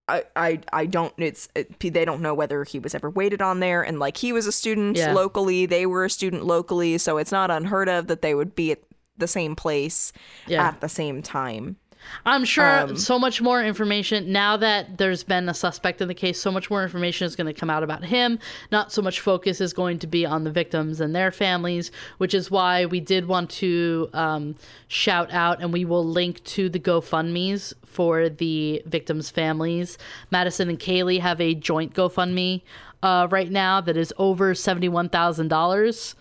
I, 0.08 0.24
I 0.36 0.60
I 0.72 0.86
don't 0.86 1.14
it's 1.18 1.50
it, 1.56 1.80
they 1.80 2.06
don't 2.06 2.22
know 2.22 2.34
whether 2.34 2.64
he 2.64 2.80
was 2.80 2.94
ever 2.96 3.10
waited 3.10 3.42
on 3.42 3.60
there 3.60 3.82
and 3.82 4.00
like 4.00 4.18
he 4.18 4.32
was 4.32 4.46
a 4.48 4.52
student 4.52 4.96
Yeah. 4.96 5.12
locally 5.14 5.66
they 5.66 5.86
were 5.86 6.06
a 6.06 6.10
student 6.10 6.46
locally 6.46 6.98
so 6.98 7.18
it's 7.18 7.32
not 7.32 7.52
unheard 7.52 7.90
of 7.90 8.08
that 8.08 8.22
they 8.22 8.34
would 8.36 8.56
be 8.56 8.72
at 8.74 8.80
the 9.18 9.28
same 9.28 9.56
place 9.56 10.14
Yeah. 10.46 10.68
at 10.68 10.80
the 10.82 10.88
same 10.88 11.22
time 11.24 11.78
I'm 12.26 12.46
sure 12.46 12.82
Um, 12.82 12.98
so 12.98 13.18
much 13.18 13.42
more 13.42 13.64
information 13.64 14.32
now 14.32 14.58
that 14.58 14.98
there's 14.98 15.24
been 15.24 15.50
a 15.50 15.54
suspect 15.54 16.02
in 16.02 16.08
the 16.08 16.14
case. 16.14 16.40
So 16.40 16.52
much 16.52 16.70
more 16.70 16.84
information 16.84 17.26
is 17.26 17.36
going 17.36 17.48
to 17.48 17.54
come 17.54 17.70
out 17.70 17.84
about 17.84 18.04
him. 18.06 18.40
Not 18.72 18.92
so 18.92 19.02
much 19.02 19.20
focus 19.20 19.62
is 19.62 19.74
going 19.74 20.00
to 20.00 20.08
be 20.08 20.26
on 20.26 20.44
the 20.44 20.52
victims 20.52 21.02
and 21.02 21.16
their 21.16 21.32
families, 21.32 21.92
which 22.18 22.34
is 22.34 22.52
why 22.52 22.86
we 22.86 23.00
did 23.00 23.28
want 23.28 23.50
to 23.52 24.10
um, 24.14 24.56
shout 24.88 25.32
out 25.34 25.62
and 25.62 25.74
we 25.74 25.86
will 25.86 26.06
link 26.06 26.44
to 26.44 26.70
the 26.70 26.80
GoFundmes 26.80 27.74
for 27.86 28.30
the 28.30 28.82
victims' 28.86 29.30
families. 29.30 29.98
Madison 30.32 30.70
and 30.70 30.80
Kaylee 30.80 31.20
have 31.20 31.42
a 31.42 31.54
joint 31.56 31.94
GoFundMe 31.94 32.62
uh, 33.04 33.28
right 33.30 33.52
now 33.52 33.80
that 33.82 33.96
is 33.96 34.14
over 34.18 34.56
seventy-one 34.56 35.10
thousand 35.10 35.48
dollars 35.50 36.16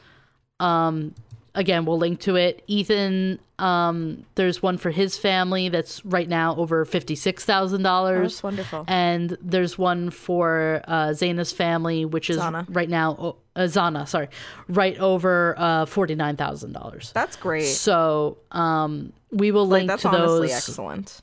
um 0.58 1.14
again 1.56 1.84
we'll 1.84 1.98
link 1.98 2.20
to 2.20 2.36
it. 2.36 2.62
Ethan 2.68 3.40
um 3.58 4.24
there's 4.36 4.62
one 4.62 4.76
for 4.78 4.90
his 4.90 5.16
family 5.18 5.68
that's 5.68 6.04
right 6.04 6.28
now 6.28 6.54
over 6.56 6.84
$56000 6.84 8.22
That's 8.22 8.42
wonderful. 8.42 8.84
And 8.86 9.36
there's 9.40 9.76
one 9.78 10.10
for 10.10 10.82
uh 10.86 11.08
Xana's 11.08 11.52
family 11.52 12.04
which 12.04 12.30
is 12.30 12.36
Xana. 12.38 12.66
right 12.68 12.88
now 12.88 13.16
oh, 13.18 13.36
uh, 13.56 13.62
Xana 13.62 14.06
sorry 14.06 14.28
right 14.68 14.98
over 14.98 15.54
uh 15.58 15.86
$49000 15.86 17.12
that's 17.12 17.36
great. 17.36 17.64
So 17.64 18.38
um 18.52 19.12
we 19.32 19.50
will 19.50 19.66
like 19.66 19.80
link 19.80 19.88
that's 19.88 20.02
to 20.02 20.08
honestly 20.08 20.48
those 20.48 20.56
excellent. 20.56 21.22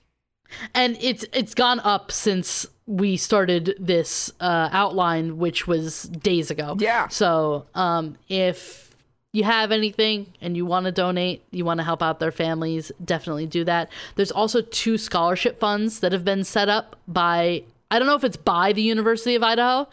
And 0.76 0.98
it's 1.02 1.26
it's 1.34 1.54
gone 1.54 1.80
up 1.80 2.12
since 2.12 2.68
we 2.86 3.18
started 3.18 3.76
this 3.80 4.32
uh, 4.40 4.70
outline, 4.72 5.38
which 5.38 5.68
was 5.68 6.04
days 6.04 6.52
ago. 6.52 6.76
Yeah. 6.80 7.08
So 7.08 7.66
um, 7.76 8.18
if 8.28 8.93
you 9.34 9.44
have 9.44 9.72
anything 9.72 10.32
and 10.40 10.56
you 10.56 10.66
want 10.66 10.86
to 10.86 10.92
donate, 10.92 11.44
you 11.52 11.66
want 11.66 11.80
to 11.80 11.84
help 11.84 12.02
out 12.02 12.20
their 12.20 12.32
families, 12.32 12.92
definitely 13.04 13.48
do 13.48 13.64
that. 13.66 13.92
There's 14.16 14.32
also 14.32 14.62
two 14.62 14.98
scholarship 14.98 15.60
funds 15.60 16.00
that 16.00 16.12
have 16.12 16.24
been 16.24 16.44
set 16.44 16.70
up 16.70 16.96
by 17.08 17.64
I 17.92 18.00
don't 18.00 18.08
know 18.08 18.16
if 18.16 18.24
it's 18.24 18.38
by 18.38 18.74
the 18.74 18.82
University 18.82 19.36
of 19.36 19.44
Idaho. 19.44 19.90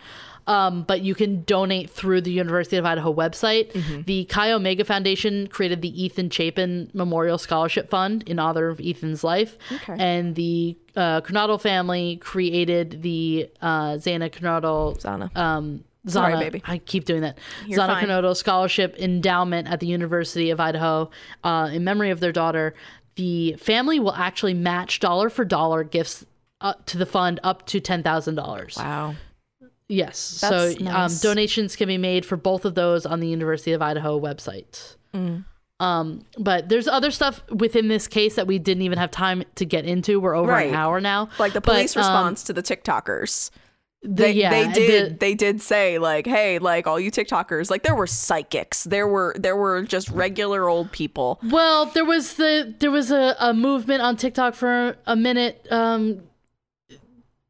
Um, 0.47 0.83
but 0.83 1.03
you 1.03 1.15
can 1.15 1.45
donate 1.45 1.91
through 1.91 2.23
the 2.23 2.33
University 2.33 2.77
of 2.77 2.85
Idaho 2.85 3.15
website. 3.15 3.73
The 4.07 4.25
Chi 4.25 4.51
Omega 4.51 4.85
Foundation 4.85 5.47
created 5.47 5.81
the 5.81 6.03
Ethan 6.03 6.31
Chapin 6.31 6.91
Memorial 6.93 7.39
Scholarship 7.39 7.89
Fund 7.89 8.25
in 8.27 8.41
honor 8.41 8.69
of 8.69 8.81
Ethan's 8.83 9.23
life. 9.23 9.57
Okay. 9.71 9.95
And 9.99 10.35
the 10.35 10.77
uh, 10.97 11.21
family 11.59 12.17
created 12.17 13.03
the 13.03 13.49
uh, 13.61 13.93
Xana 13.93 14.31
Kernodle 14.31 15.01
Xana. 15.01 15.37
um, 15.37 15.85
Xana, 16.07 16.11
Sorry, 16.13 16.37
baby. 16.39 16.63
I 16.65 16.79
keep 16.79 17.05
doing 17.05 17.21
that. 17.23 17.39
You're 17.67 17.79
Xana 17.79 17.87
fine. 17.95 18.07
Kernodle 18.07 18.37
Scholarship 18.37 18.97
Endowment 18.99 19.69
at 19.69 19.81
the 19.81 19.87
University 19.87 20.51
of 20.51 20.59
Idaho 20.61 21.11
uh, 21.45 21.71
in 21.73 21.85
memory 21.85 22.11
of 22.11 22.21
their 22.21 22.33
daughter. 22.33 22.75
The 23.17 23.55
family 23.59 24.01
will 24.01 24.15
actually 24.15 24.55
match 24.55 25.01
dollar 25.01 25.29
for 25.29 25.45
dollar 25.45 25.85
gifts 25.85 26.25
uh, 26.63 26.75
to 26.87 26.97
the 26.97 27.07
fund 27.07 27.39
up 27.43 27.67
to 27.67 27.81
ten 27.81 28.03
thousand 28.03 28.35
dollars. 28.37 28.77
wow 28.77 29.15
Yes. 29.91 30.39
That's 30.41 30.79
so 30.79 30.87
um, 30.87 31.11
donations 31.21 31.75
can 31.75 31.89
be 31.89 31.99
made 31.99 32.25
for 32.25 32.37
both 32.37 32.65
of 32.65 32.77
those 32.77 33.05
on 33.05 33.19
the 33.19 33.27
University 33.27 33.73
of 33.73 33.83
Idaho 33.83 34.21
website. 34.21 34.95
Mm. 35.13 35.45
Um, 35.81 36.25
but 36.39 36.69
there's 36.69 36.87
other 36.87 37.11
stuff 37.11 37.43
within 37.51 37.89
this 37.89 38.07
case 38.07 38.37
that 38.37 38.47
we 38.47 38.59
didn't 38.61 38.83
even 38.83 38.99
have 38.99 39.11
time 39.11 39.43
to 39.57 39.65
get 39.65 39.85
into. 39.87 40.21
We're 40.21 40.37
over 40.37 40.53
Right. 40.53 40.69
an 40.69 40.77
hour 40.77 41.01
now. 41.01 41.29
like 41.41 41.55
the 41.55 41.61
But, 41.61 41.73
police 41.73 41.97
um, 41.97 42.03
response 42.03 42.45
to 42.45 42.53
the 42.53 42.63
tiktokers 42.63 43.51
they, 44.03 44.33
yeah, 44.33 44.49
they 44.51 44.73
did 44.73 45.13
the- 45.13 45.17
they 45.19 45.35
did 45.35 45.61
say 45.61 45.99
like 45.99 46.27
hey 46.27 46.59
like 46.59 46.87
all 46.87 46.99
you 46.99 47.11
tiktokers 47.11 47.71
like 47.71 47.83
there 47.83 47.95
were 47.95 48.07
psychics 48.07 48.85
there 48.85 49.07
were 49.07 49.35
there 49.39 49.57
were 49.57 49.83
just 49.83 50.09
regular 50.11 50.69
old 50.71 50.91
people 50.91 51.39
well, 51.45 51.85
there 51.87 52.05
was 52.07 52.35
the 52.35 52.75
there 52.79 52.91
was 52.91 53.11
a, 53.11 53.37
a 53.39 53.53
movement 53.53 54.01
on 54.01 54.17
TikTok 54.17 54.55
for 54.55 54.97
a 55.07 55.15
minute 55.17 55.67
um, 55.71 56.23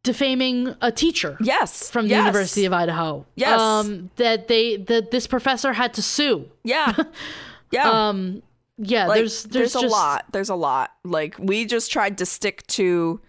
defaming 0.02 0.74
a 0.80 0.90
teacher. 0.90 1.36
yes 1.40 1.90
From 1.90 2.06
the 2.06 2.10
yes. 2.10 2.20
University 2.26 2.64
of 2.64 2.72
Idaho, 2.72 3.26
Yes. 3.36 3.60
um, 3.60 4.10
that 4.16 4.48
they 4.48 4.76
that 4.76 5.10
this 5.10 5.26
professor 5.26 5.72
had 5.72 5.94
to 5.94 6.02
sue. 6.02 6.48
yeah 6.64 6.94
yeah 7.70 8.08
Um, 8.08 8.42
yeah, 8.82 9.06
like, 9.08 9.18
there's 9.18 9.44
there's, 9.44 9.76
a 9.76 9.82
just, 9.82 9.92
lot 9.92 10.24
there's 10.32 10.48
a 10.48 10.54
lot 10.54 10.90
like 11.04 11.36
we 11.38 11.66
just 11.66 11.92
tried 11.92 12.16
to 12.18 12.26
stick 12.26 12.66
to 12.68 13.20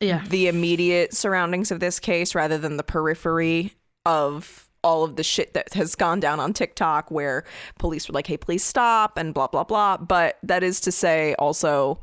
Yeah, 0.00 0.24
the 0.28 0.48
immediate 0.48 1.14
surroundings 1.14 1.70
of 1.70 1.80
this 1.80 1.98
case 1.98 2.34
rather 2.34 2.58
than 2.58 2.76
the 2.76 2.82
periphery 2.82 3.72
of 4.04 4.68
all 4.82 5.02
of 5.02 5.16
the 5.16 5.24
shit 5.24 5.54
that 5.54 5.72
has 5.72 5.94
gone 5.94 6.20
down 6.20 6.38
on 6.38 6.52
TikTok 6.52 7.10
where 7.10 7.44
police 7.78 8.06
were 8.06 8.12
like, 8.12 8.26
hey, 8.26 8.36
please 8.36 8.62
stop 8.62 9.16
and 9.16 9.32
blah, 9.32 9.46
blah, 9.46 9.64
blah. 9.64 9.96
But 9.96 10.36
that 10.42 10.62
is 10.62 10.78
to 10.82 10.92
say, 10.92 11.34
also, 11.38 12.00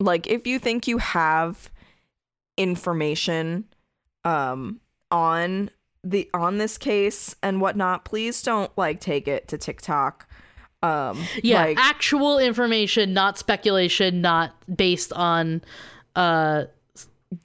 like, 0.00 0.26
if 0.26 0.44
you 0.44 0.58
think 0.58 0.88
you 0.88 0.98
have 0.98 1.70
information 2.56 3.64
um, 4.24 4.80
on 5.12 5.70
the 6.02 6.28
on 6.34 6.58
this 6.58 6.78
case 6.78 7.36
and 7.42 7.60
whatnot, 7.60 8.04
please 8.04 8.42
don't 8.42 8.76
like 8.76 9.00
take 9.00 9.28
it 9.28 9.46
to 9.48 9.58
TikTok. 9.58 10.26
Um, 10.82 11.22
yeah, 11.44 11.66
like, 11.66 11.78
actual 11.78 12.38
information, 12.38 13.12
not 13.12 13.38
speculation, 13.38 14.20
not 14.20 14.54
based 14.76 15.12
on 15.12 15.62
uh 16.16 16.64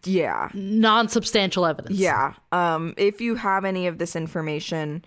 yeah. 0.03 0.49
non-substantial 0.53 1.65
evidence. 1.65 1.97
Yeah. 1.97 2.33
Um, 2.51 2.93
if 2.97 3.21
you 3.21 3.35
have 3.35 3.65
any 3.65 3.87
of 3.87 3.97
this 3.97 4.15
information, 4.15 5.03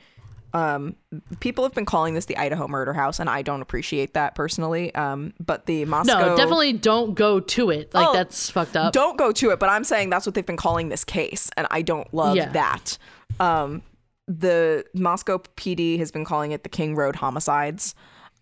um, 0.55 0.97
people 1.41 1.65
have 1.65 1.75
been 1.75 1.85
calling 1.85 2.15
this 2.15 2.25
the 2.25 2.37
Idaho 2.37 2.69
murder 2.69 2.93
house, 2.93 3.21
and 3.21 3.29
I 3.29 3.43
don't 3.43 3.61
appreciate 3.61 4.15
that 4.15 4.35
personally. 4.35 4.95
Um, 4.95 5.35
but 5.39 5.67
the 5.67 5.85
Moscow 5.85 6.19
No, 6.31 6.37
definitely 6.37 6.73
don't 6.73 7.15
go 7.15 7.41
to 7.41 7.71
it. 7.71 7.93
Like 7.93 8.07
Oh, 8.09 8.13
that's 8.15 8.51
fucked 8.51 8.77
up. 8.77 8.93
don't 8.93 9.19
go 9.19 9.31
to 9.33 9.51
it. 9.51 9.59
But 9.59 9.69
I'm 9.69 9.85
saying 9.85 10.11
that's 10.11 10.25
what 10.27 10.35
they've 10.35 10.47
been 10.47 10.57
calling 10.57 10.89
this 10.89 11.05
case, 11.05 11.51
and 11.57 11.67
I 11.71 11.83
don't 11.83 12.13
love 12.15 12.37
Yeah. 12.37 12.51
that. 12.53 12.99
Um, 13.41 13.83
the 14.27 14.85
Moscow 14.95 15.39
PD 15.57 15.99
has 15.99 16.11
been 16.11 16.25
calling 16.25 16.53
it 16.53 16.63
the 16.63 16.69
King 16.69 16.95
Road 16.95 17.17
homicides. 17.17 17.95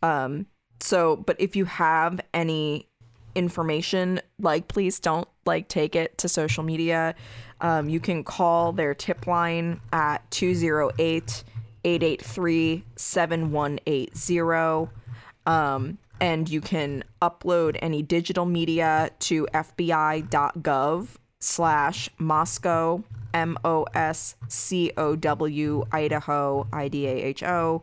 Um, 0.03 0.47
so, 0.81 1.17
but 1.17 1.37
if 1.41 1.57
you 1.57 1.65
have 1.65 2.21
any 2.35 2.89
information, 3.37 4.21
like 4.39 4.69
please 4.69 4.99
don't 4.99 5.29
like 5.45 5.69
take 5.69 5.95
it 5.95 6.19
to 6.19 6.29
social 6.29 6.65
media. 6.65 7.15
Um, 7.61 7.89
you 7.89 8.01
can 8.01 8.25
call 8.25 8.73
their 8.73 8.95
tip 8.95 9.27
line 9.27 9.81
at 9.93 10.29
208 10.31 11.45
883 11.85 12.85
7180. 12.97 14.91
Um, 15.47 15.99
and 16.21 16.49
you 16.49 16.61
can 16.61 17.05
upload 17.23 17.79
any 17.81 18.03
digital 18.03 18.45
media 18.45 19.11
to 19.21 19.47
fbi.gov 19.53 21.09
slash 21.39 22.11
Moscow, 22.19 23.05
M 23.33 23.57
O 23.65 23.85
S 23.95 24.35
C 24.49 24.93
O 24.97 25.15
W, 25.15 25.85
Idaho, 25.93 26.67
I 26.73 26.89
D 26.89 27.07
A 27.07 27.13
H 27.13 27.43
O. 27.43 27.83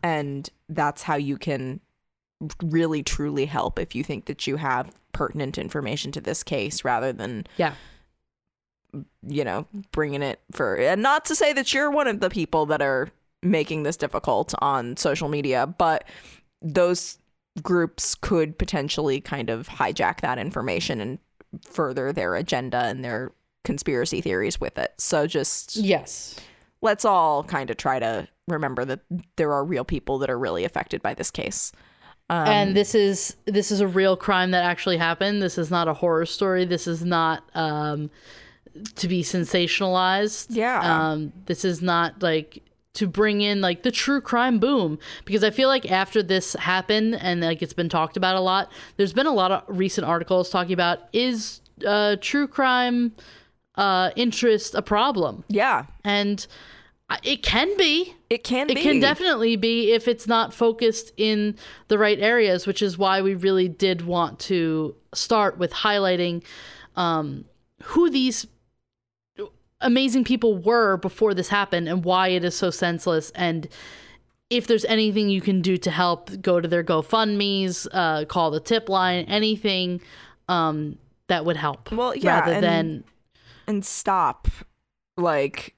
And 0.00 0.48
that's 0.68 1.02
how 1.02 1.16
you 1.16 1.36
can 1.36 1.80
really 2.62 3.02
truly 3.02 3.46
help 3.46 3.78
if 3.78 3.94
you 3.94 4.04
think 4.04 4.26
that 4.26 4.46
you 4.46 4.56
have 4.56 4.94
pertinent 5.12 5.58
information 5.58 6.12
to 6.12 6.20
this 6.20 6.44
case 6.44 6.84
rather 6.84 7.12
than 7.12 7.44
yeah. 7.56 7.72
you 9.26 9.42
know, 9.42 9.66
bringing 9.90 10.22
it 10.22 10.40
for 10.52 10.76
and 10.76 11.02
not 11.02 11.24
to 11.24 11.34
say 11.34 11.52
that 11.52 11.74
you're 11.74 11.90
one 11.90 12.06
of 12.06 12.20
the 12.20 12.30
people 12.30 12.66
that 12.66 12.80
are 12.80 13.08
making 13.42 13.82
this 13.82 13.96
difficult 13.96 14.54
on 14.60 14.96
social 14.96 15.28
media, 15.28 15.66
but 15.66 16.04
those 16.62 17.18
groups 17.62 18.14
could 18.14 18.58
potentially 18.58 19.20
kind 19.20 19.50
of 19.50 19.68
hijack 19.68 20.20
that 20.20 20.38
information 20.38 21.00
and 21.00 21.18
further 21.62 22.12
their 22.12 22.36
agenda 22.36 22.84
and 22.84 23.04
their 23.04 23.32
conspiracy 23.64 24.20
theories 24.20 24.60
with 24.60 24.78
it. 24.78 24.94
So 24.98 25.26
just 25.26 25.76
Yes. 25.76 26.36
let's 26.80 27.04
all 27.04 27.44
kind 27.44 27.70
of 27.70 27.76
try 27.76 27.98
to 27.98 28.28
remember 28.46 28.84
that 28.84 29.00
there 29.36 29.52
are 29.52 29.64
real 29.64 29.84
people 29.84 30.18
that 30.18 30.30
are 30.30 30.38
really 30.38 30.64
affected 30.64 31.02
by 31.02 31.14
this 31.14 31.30
case. 31.30 31.72
Um, 32.30 32.46
and 32.46 32.76
this 32.76 32.94
is 32.94 33.36
this 33.46 33.70
is 33.70 33.80
a 33.80 33.86
real 33.86 34.16
crime 34.16 34.50
that 34.50 34.64
actually 34.64 34.98
happened. 34.98 35.40
This 35.42 35.56
is 35.56 35.70
not 35.70 35.88
a 35.88 35.94
horror 35.94 36.26
story. 36.26 36.64
This 36.66 36.86
is 36.86 37.02
not 37.02 37.42
um, 37.54 38.10
to 38.96 39.08
be 39.08 39.22
sensationalized. 39.22 40.46
Yeah. 40.50 40.80
Um, 40.80 41.32
this 41.46 41.64
is 41.64 41.80
not 41.82 42.22
like 42.22 42.62
to 42.94 43.06
bring 43.06 43.40
in 43.40 43.60
like 43.60 43.82
the 43.82 43.90
true 43.90 44.20
crime 44.20 44.58
boom 44.58 44.98
because 45.24 45.44
I 45.44 45.50
feel 45.50 45.68
like 45.68 45.90
after 45.90 46.22
this 46.22 46.54
happened 46.54 47.14
and 47.14 47.40
like 47.40 47.62
it's 47.62 47.72
been 47.72 47.88
talked 47.88 48.16
about 48.16 48.36
a 48.36 48.40
lot. 48.40 48.70
There's 48.96 49.12
been 49.12 49.26
a 49.26 49.32
lot 49.32 49.50
of 49.52 49.62
recent 49.66 50.06
articles 50.06 50.50
talking 50.50 50.72
about 50.72 51.00
is 51.12 51.60
uh, 51.86 52.16
true 52.20 52.46
crime 52.48 53.12
uh, 53.78 54.10
interest 54.16 54.74
a 54.74 54.82
problem, 54.82 55.44
yeah, 55.48 55.86
and 56.04 56.46
it 57.22 57.42
can 57.42 57.74
be. 57.78 58.14
it 58.28 58.44
can 58.44 58.68
It 58.68 58.74
be. 58.74 58.80
It 58.80 58.82
can 58.82 59.00
definitely 59.00 59.56
be 59.56 59.92
if 59.92 60.06
it's 60.06 60.26
not 60.26 60.52
focused 60.52 61.12
in 61.16 61.56
the 61.88 61.96
right 61.96 62.18
areas, 62.18 62.66
which 62.66 62.82
is 62.82 62.98
why 62.98 63.22
we 63.22 63.34
really 63.34 63.68
did 63.68 64.02
want 64.04 64.38
to 64.40 64.94
start 65.14 65.56
with 65.56 65.72
highlighting 65.72 66.42
um, 66.96 67.46
who 67.84 68.10
these 68.10 68.46
amazing 69.80 70.24
people 70.24 70.58
were 70.58 70.96
before 70.96 71.32
this 71.34 71.48
happened 71.48 71.88
and 71.88 72.04
why 72.04 72.28
it 72.28 72.44
is 72.44 72.56
so 72.56 72.70
senseless. 72.70 73.30
And 73.34 73.68
if 74.50 74.66
there's 74.66 74.84
anything 74.86 75.28
you 75.30 75.40
can 75.40 75.62
do 75.62 75.76
to 75.76 75.90
help, 75.90 76.42
go 76.42 76.60
to 76.60 76.66
their 76.66 76.82
GoFundMe's, 76.82 77.86
uh, 77.92 78.24
call 78.24 78.50
the 78.50 78.60
tip 78.60 78.88
line, 78.88 79.24
anything 79.26 80.00
um, 80.48 80.98
that 81.28 81.44
would 81.44 81.56
help. 81.56 81.92
Well, 81.92 82.16
yeah, 82.16 82.40
rather 82.40 82.52
and- 82.54 82.62
than 82.64 83.04
and 83.68 83.84
stop 83.84 84.48
like 85.16 85.74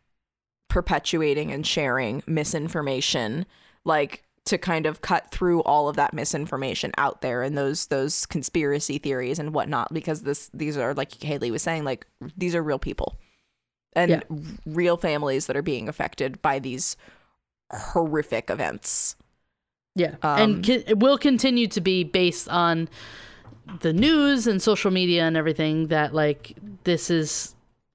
perpetuating 0.69 1.51
and 1.53 1.67
sharing 1.67 2.23
misinformation 2.27 3.45
like 3.85 4.23
to 4.45 4.57
kind 4.57 4.87
of 4.87 5.01
cut 5.03 5.31
through 5.31 5.63
all 5.63 5.89
of 5.89 5.97
that 5.97 6.15
misinformation 6.15 6.93
out 6.97 7.21
there 7.21 7.43
and 7.43 7.59
those 7.59 7.87
those 7.87 8.25
conspiracy 8.27 8.97
theories 8.99 9.39
and 9.39 9.53
whatnot 9.53 9.93
because 9.93 10.23
this 10.23 10.49
these 10.55 10.77
are 10.77 10.95
like 10.95 11.23
Haley 11.23 11.51
was 11.51 11.63
saying 11.63 11.85
like 11.85 12.07
these 12.37 12.55
are 12.55 12.63
real 12.63 12.79
people 12.79 13.19
and 13.95 14.11
Yeah. 14.11 14.21
real 14.65 14.97
families 14.97 15.47
that 15.47 15.57
are 15.57 15.63
being 15.63 15.89
affected 15.89 16.41
by 16.41 16.59
these 16.61 16.97
horrific 17.73 18.49
events 18.51 19.17
Yeah, 19.97 20.15
Um, 20.23 20.41
and 20.41 20.69
it 20.69 20.99
will 21.01 21.19
continue 21.19 21.67
to 21.69 21.81
be 21.81 22.05
based 22.05 22.49
on 22.49 22.89
the 23.81 23.93
news 23.93 24.47
and 24.47 24.63
social 24.63 24.91
media 24.91 25.25
and 25.25 25.37
everything. 25.37 25.89
That 25.89 26.15
like 26.15 26.57
this 26.85 27.11
is, 27.11 27.55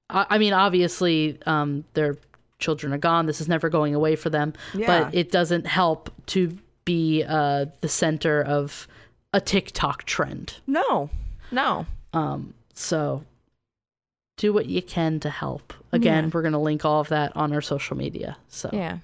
I, 0.09 0.25
I 0.31 0.37
mean, 0.37 0.53
obviously, 0.53 1.37
um, 1.45 1.83
their 1.93 2.17
children 2.59 2.93
are 2.93 2.97
gone. 2.97 3.25
This 3.25 3.41
is 3.41 3.47
never 3.47 3.69
going 3.69 3.93
away 3.95 4.15
for 4.15 4.29
them. 4.29 4.53
Yeah. 4.73 4.87
But 4.87 5.15
it 5.15 5.31
doesn't 5.31 5.67
help 5.67 6.09
to 6.27 6.57
be 6.85 7.23
uh, 7.27 7.65
the 7.81 7.89
center 7.89 8.41
of 8.41 8.87
a 9.33 9.41
TikTok 9.41 10.03
trend. 10.03 10.55
no 10.67 11.09
no 11.51 11.85
Um, 12.13 12.53
so 12.73 13.23
do 14.37 14.53
what 14.53 14.67
you 14.67 14.81
can 14.81 15.19
to 15.21 15.29
help. 15.29 15.73
Again, 15.91 16.25
Yeah. 16.25 16.29
we're 16.33 16.41
gonna 16.41 16.61
link 16.61 16.85
all 16.85 17.01
of 17.01 17.09
that 17.09 17.35
on 17.35 17.51
our 17.53 17.61
social 17.61 17.97
media. 17.97 18.37
So 18.47 18.69
yeah 18.71 18.99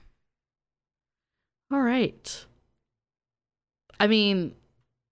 All 1.72 1.82
right. 1.82 2.45
I 3.99 4.07
mean, 4.07 4.53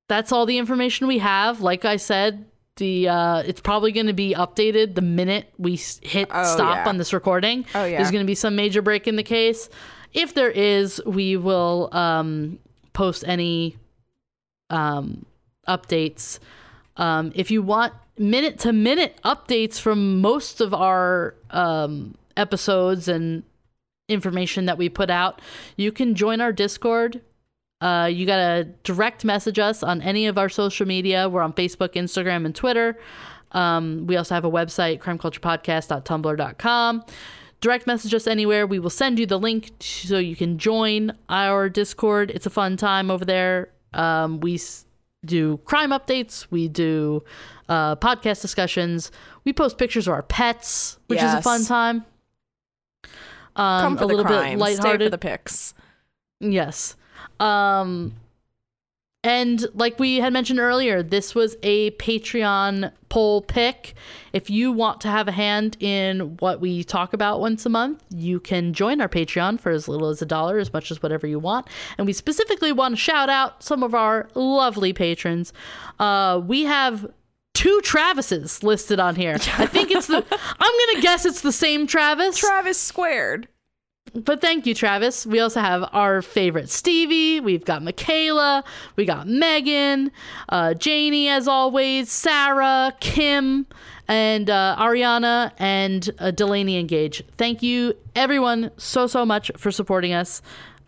that's 0.08 0.32
all 0.32 0.46
the 0.46 0.58
information 0.58 1.08
we 1.08 1.20
have. 1.20 1.62
Like 1.62 1.86
I 1.86 1.98
said, 1.98 2.46
the 2.80 3.08
uh, 3.08 3.44
it's 3.46 3.62
probably 3.62 3.92
going 3.92 4.08
to 4.08 4.14
be 4.14 4.34
updated 4.34 4.96
the 4.96 5.02
minute 5.04 5.54
we 5.60 5.80
hit 6.02 6.28
Oh, 6.32 6.44
stop 6.56 6.78
yeah. 6.78 6.90
on 6.90 6.98
this 6.98 7.14
recording. 7.14 7.66
Oh, 7.76 7.86
yeah. 7.86 7.98
There's 7.98 8.12
going 8.12 8.24
to 8.24 8.28
be 8.28 8.36
some 8.36 8.56
major 8.56 8.82
break 8.82 9.08
in 9.08 9.16
the 9.16 9.24
case. 9.24 9.70
If 10.14 10.34
there 10.34 10.50
is, 10.50 11.00
we 11.06 11.38
will 11.38 11.90
um, 11.92 12.58
post 12.94 13.24
any 13.28 13.78
um, 14.72 15.26
updates. 15.68 16.40
Um, 16.98 17.32
if 17.36 17.52
you 17.52 17.62
want 17.62 17.94
minute 18.18 18.60
to 18.60 18.74
minute 18.74 19.20
updates 19.24 19.80
from 19.80 20.20
most 20.20 20.60
of 20.62 20.74
our 20.74 21.36
um, 21.52 22.16
episodes 22.36 23.08
and 23.08 23.44
information 24.08 24.66
that 24.66 24.78
we 24.78 24.90
put 24.90 25.10
out, 25.10 25.42
you 25.78 25.92
can 25.92 26.16
join 26.16 26.42
our 26.42 26.52
Discord. 26.52 27.22
Uh, 27.82 28.10
you 28.12 28.26
gotta 28.26 28.66
direct 28.84 29.24
message 29.24 29.58
us 29.60 29.84
on 29.84 30.02
any 30.02 30.28
of 30.28 30.38
our 30.38 30.50
social 30.50 30.86
media. 30.86 31.30
We're 31.30 31.42
on 31.42 31.54
Facebook, 31.54 31.94
Instagram, 31.94 32.46
and 32.46 32.54
Twitter. 32.54 33.00
Um, 33.54 34.06
we 34.06 34.18
also 34.18 34.36
have 34.36 34.44
a 34.46 34.52
website, 34.52 35.00
crimeculturepodcast.tumblr.com. 35.00 37.04
Direct 37.62 37.88
message 37.88 38.14
us 38.14 38.28
anywhere. 38.28 38.66
We 38.68 38.80
will 38.80 38.90
send 38.90 39.18
you 39.20 39.26
the 39.26 39.40
link 39.40 39.72
so 39.80 40.18
you 40.18 40.36
can 40.36 40.58
join 40.58 41.12
our 41.30 41.68
Discord. 41.70 42.32
It's 42.32 42.46
a 42.46 42.50
fun 42.50 42.78
time 42.78 43.10
over 43.12 43.26
there. 43.26 43.70
Um, 43.94 44.40
we 44.40 44.56
s- 44.56 44.86
do 45.26 45.58
crime 45.66 45.90
updates. 45.90 46.48
We 46.50 46.70
do 46.70 47.22
uh, 47.68 47.98
podcast 47.98 48.42
discussions. 48.42 49.12
We 49.44 49.52
post 49.52 49.78
pictures 49.78 50.08
of 50.08 50.14
our 50.14 50.24
pets, 50.24 51.00
which 51.08 51.20
is 51.20 51.34
a 51.34 51.42
fun 51.42 51.66
time. 51.66 52.06
Um, 53.58 53.82
come 53.82 53.98
for 53.98 54.04
a 54.06 54.08
little 54.08 54.24
crime 54.24 54.58
bit 54.58 54.66
stay 54.66 54.76
lighthearted. 54.76 55.08
for 55.08 55.12
the 55.12 55.18
pics 55.18 55.74
Yes. 56.40 56.96
Um 57.40 58.14
and 59.24 59.66
like 59.74 60.00
we 60.00 60.18
had 60.18 60.32
mentioned 60.32 60.60
earlier, 60.60 61.04
this 61.04 61.36
was 61.36 61.58
a 61.62 61.92
Patreon 61.92 62.94
poll 63.10 63.42
pick. 63.42 63.94
If 64.32 64.50
you 64.50 64.72
want 64.72 65.02
to 65.02 65.10
have 65.10 65.28
a 65.28 65.34
hand 65.34 65.76
in 65.82 66.38
what 66.38 66.62
we 66.62 66.86
talk 66.86 67.12
about 67.12 67.42
once 67.42 67.66
a 67.66 67.70
month, 67.70 68.02
you 68.10 68.40
can 68.40 68.74
join 68.74 69.02
our 69.02 69.10
Patreon 69.10 69.60
for 69.60 69.72
as 69.72 69.90
little 69.90 70.08
as 70.08 70.22
a 70.22 70.26
dollar, 70.26 70.58
as 70.58 70.72
much 70.72 70.90
as 70.90 71.04
whatever 71.04 71.28
you 71.28 71.38
want. 71.38 71.68
And 71.98 72.08
we 72.08 72.14
specifically 72.14 72.72
want 72.72 72.94
to 72.94 73.02
shout 73.02 73.30
out 73.30 73.62
some 73.62 73.84
of 73.84 73.94
our 73.94 74.30
lovely 74.36 74.94
patrons. 74.94 75.52
Uh, 76.00 76.42
we 76.46 76.64
have 76.64 77.12
two 77.54 77.82
Travises 77.84 78.64
listed 78.64 79.02
on 79.02 79.18
here. 79.18 79.34
I 79.34 79.66
think 79.66 79.92
it's 79.92 80.08
the, 80.08 80.16
I'm 80.32 80.88
going 80.88 80.96
to 80.96 81.02
guess 81.02 81.26
it's 81.26 81.42
the 81.42 81.52
same 81.52 81.88
Travis. 81.88 82.38
travis 82.38 82.78
squared 82.78 83.50
But 84.16 84.42
thank 84.42 84.66
you, 84.66 84.74
Travis. 84.74 85.26
We 85.26 85.40
also 85.40 85.60
have 85.62 85.88
our 85.94 86.22
favorite 86.22 86.70
Stevie. 86.70 87.40
We've 87.40 87.64
got 87.64 87.84
Michaela. 87.84 88.64
We 88.96 89.06
got 89.06 89.28
Megan, 89.28 90.12
uh, 90.50 90.74
Janie, 90.74 91.30
as 91.30 91.48
always, 91.48 92.10
Sarah, 92.12 92.94
Kim, 93.00 93.68
and 94.08 94.50
uh, 94.50 94.76
Ariana, 94.80 95.52
and 95.60 96.10
uh, 96.18 96.32
Delaney 96.32 96.78
and 96.78 96.90
Gage. 96.90 97.24
Thank 97.38 97.62
you, 97.62 97.94
everyone, 98.16 98.72
so, 98.78 99.06
so 99.06 99.26
much 99.28 99.52
for 99.58 99.70
supporting 99.70 100.14
us 100.14 100.42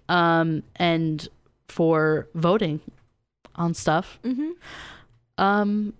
um, 0.09 0.63
and 0.77 1.27
for 1.67 2.27
voting 2.33 2.79
on 3.55 3.75
stuff. 3.75 4.17
Mhm. 4.23 4.53
Um, 5.37 5.93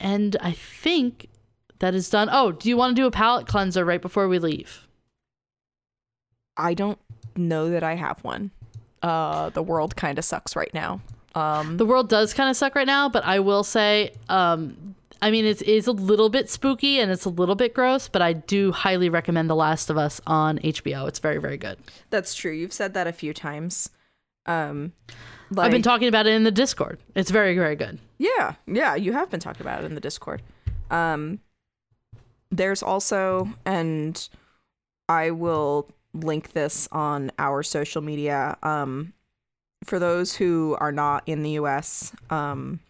and 0.00 0.36
I 0.40 0.52
think 0.52 1.28
that 1.78 1.94
is 1.94 2.10
done. 2.10 2.28
Oh, 2.32 2.50
do 2.50 2.68
you 2.68 2.76
want 2.76 2.96
to 2.96 3.00
do 3.02 3.06
a 3.06 3.10
palate 3.12 3.46
cleanser 3.46 3.84
right 3.84 4.02
before 4.02 4.26
we 4.26 4.38
leave? 4.40 4.86
I 6.56 6.74
don't 6.74 6.98
know 7.36 7.70
that 7.70 7.82
I 7.82 7.94
have 7.94 8.22
one. 8.24 8.50
Uh, 9.02 9.50
the 9.50 9.62
world 9.62 9.96
kind 9.96 10.18
of 10.18 10.24
sucks 10.24 10.54
right 10.56 10.72
now. 10.74 11.00
Um, 11.34 11.76
The 11.76 11.86
world 11.86 12.08
does 12.08 12.34
kind 12.34 12.50
of 12.50 12.56
suck 12.56 12.74
right 12.74 12.86
now, 12.86 13.08
but 13.08 13.24
I 13.24 13.38
will 13.38 13.62
say, 13.64 14.12
um, 14.28 14.94
I 15.22 15.30
mean, 15.30 15.44
it 15.44 15.62
is 15.62 15.86
a 15.86 15.92
little 15.92 16.28
bit 16.28 16.50
spooky 16.50 16.98
and 16.98 17.10
it's 17.10 17.24
a 17.24 17.28
little 17.30 17.54
bit 17.54 17.72
gross, 17.72 18.08
but 18.08 18.20
I 18.20 18.32
do 18.32 18.72
highly 18.72 19.08
recommend 19.08 19.48
The 19.48 19.54
Last 19.54 19.90
of 19.90 19.96
Us 19.96 20.20
on 20.26 20.58
HBO. 20.58 21.06
It's 21.08 21.18
very, 21.18 21.38
very 21.38 21.56
good. 21.56 21.78
that's 22.10 22.34
true. 22.34 22.52
You've 22.52 22.72
said 22.72 22.94
that 22.94 23.06
a 23.06 23.12
few 23.12 23.32
times. 23.32 23.90
Um, 24.46 24.92
I've 25.56 25.70
been 25.70 25.82
talking 25.82 26.08
about 26.08 26.26
it 26.26 26.32
in 26.34 26.44
the 26.44 26.50
Discord. 26.50 26.98
It's 27.14 27.30
very, 27.30 27.54
very 27.54 27.76
good. 27.76 27.98
Yeah, 28.18 28.54
yeah, 28.66 28.94
you 28.96 29.12
have 29.12 29.30
been 29.30 29.40
talking 29.40 29.62
about 29.62 29.82
it 29.82 29.86
in 29.86 29.94
the 29.94 30.00
Discord. 30.00 30.42
Um, 30.90 31.40
there's 32.50 32.82
also, 32.82 33.48
and 33.64 34.28
I 35.08 35.30
will 35.30 35.88
link 36.12 36.52
this 36.52 36.88
on 36.92 37.30
our 37.38 37.62
social 37.62 38.02
media. 38.02 38.56
Um, 38.62 39.12
for 39.84 39.98
those 39.98 40.34
who 40.34 40.76
are 40.80 40.92
not 40.92 41.22
in 41.26 41.42
the 41.42 41.50
U.S., 41.52 42.12
um, 42.28 42.80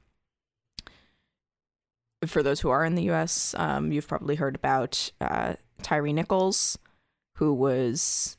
for 2.27 2.43
those 2.43 2.61
who 2.61 2.71
are 2.71 2.85
in 2.85 2.95
the 2.97 3.05
U.S., 3.05 3.55
um, 3.59 3.93
you've 3.93 4.09
probably 4.09 4.35
heard 4.37 4.55
about 4.55 5.11
uh, 5.21 5.55
Tyre 5.83 6.13
Nichols, 6.13 6.79
who 7.37 7.53
was 7.55 8.37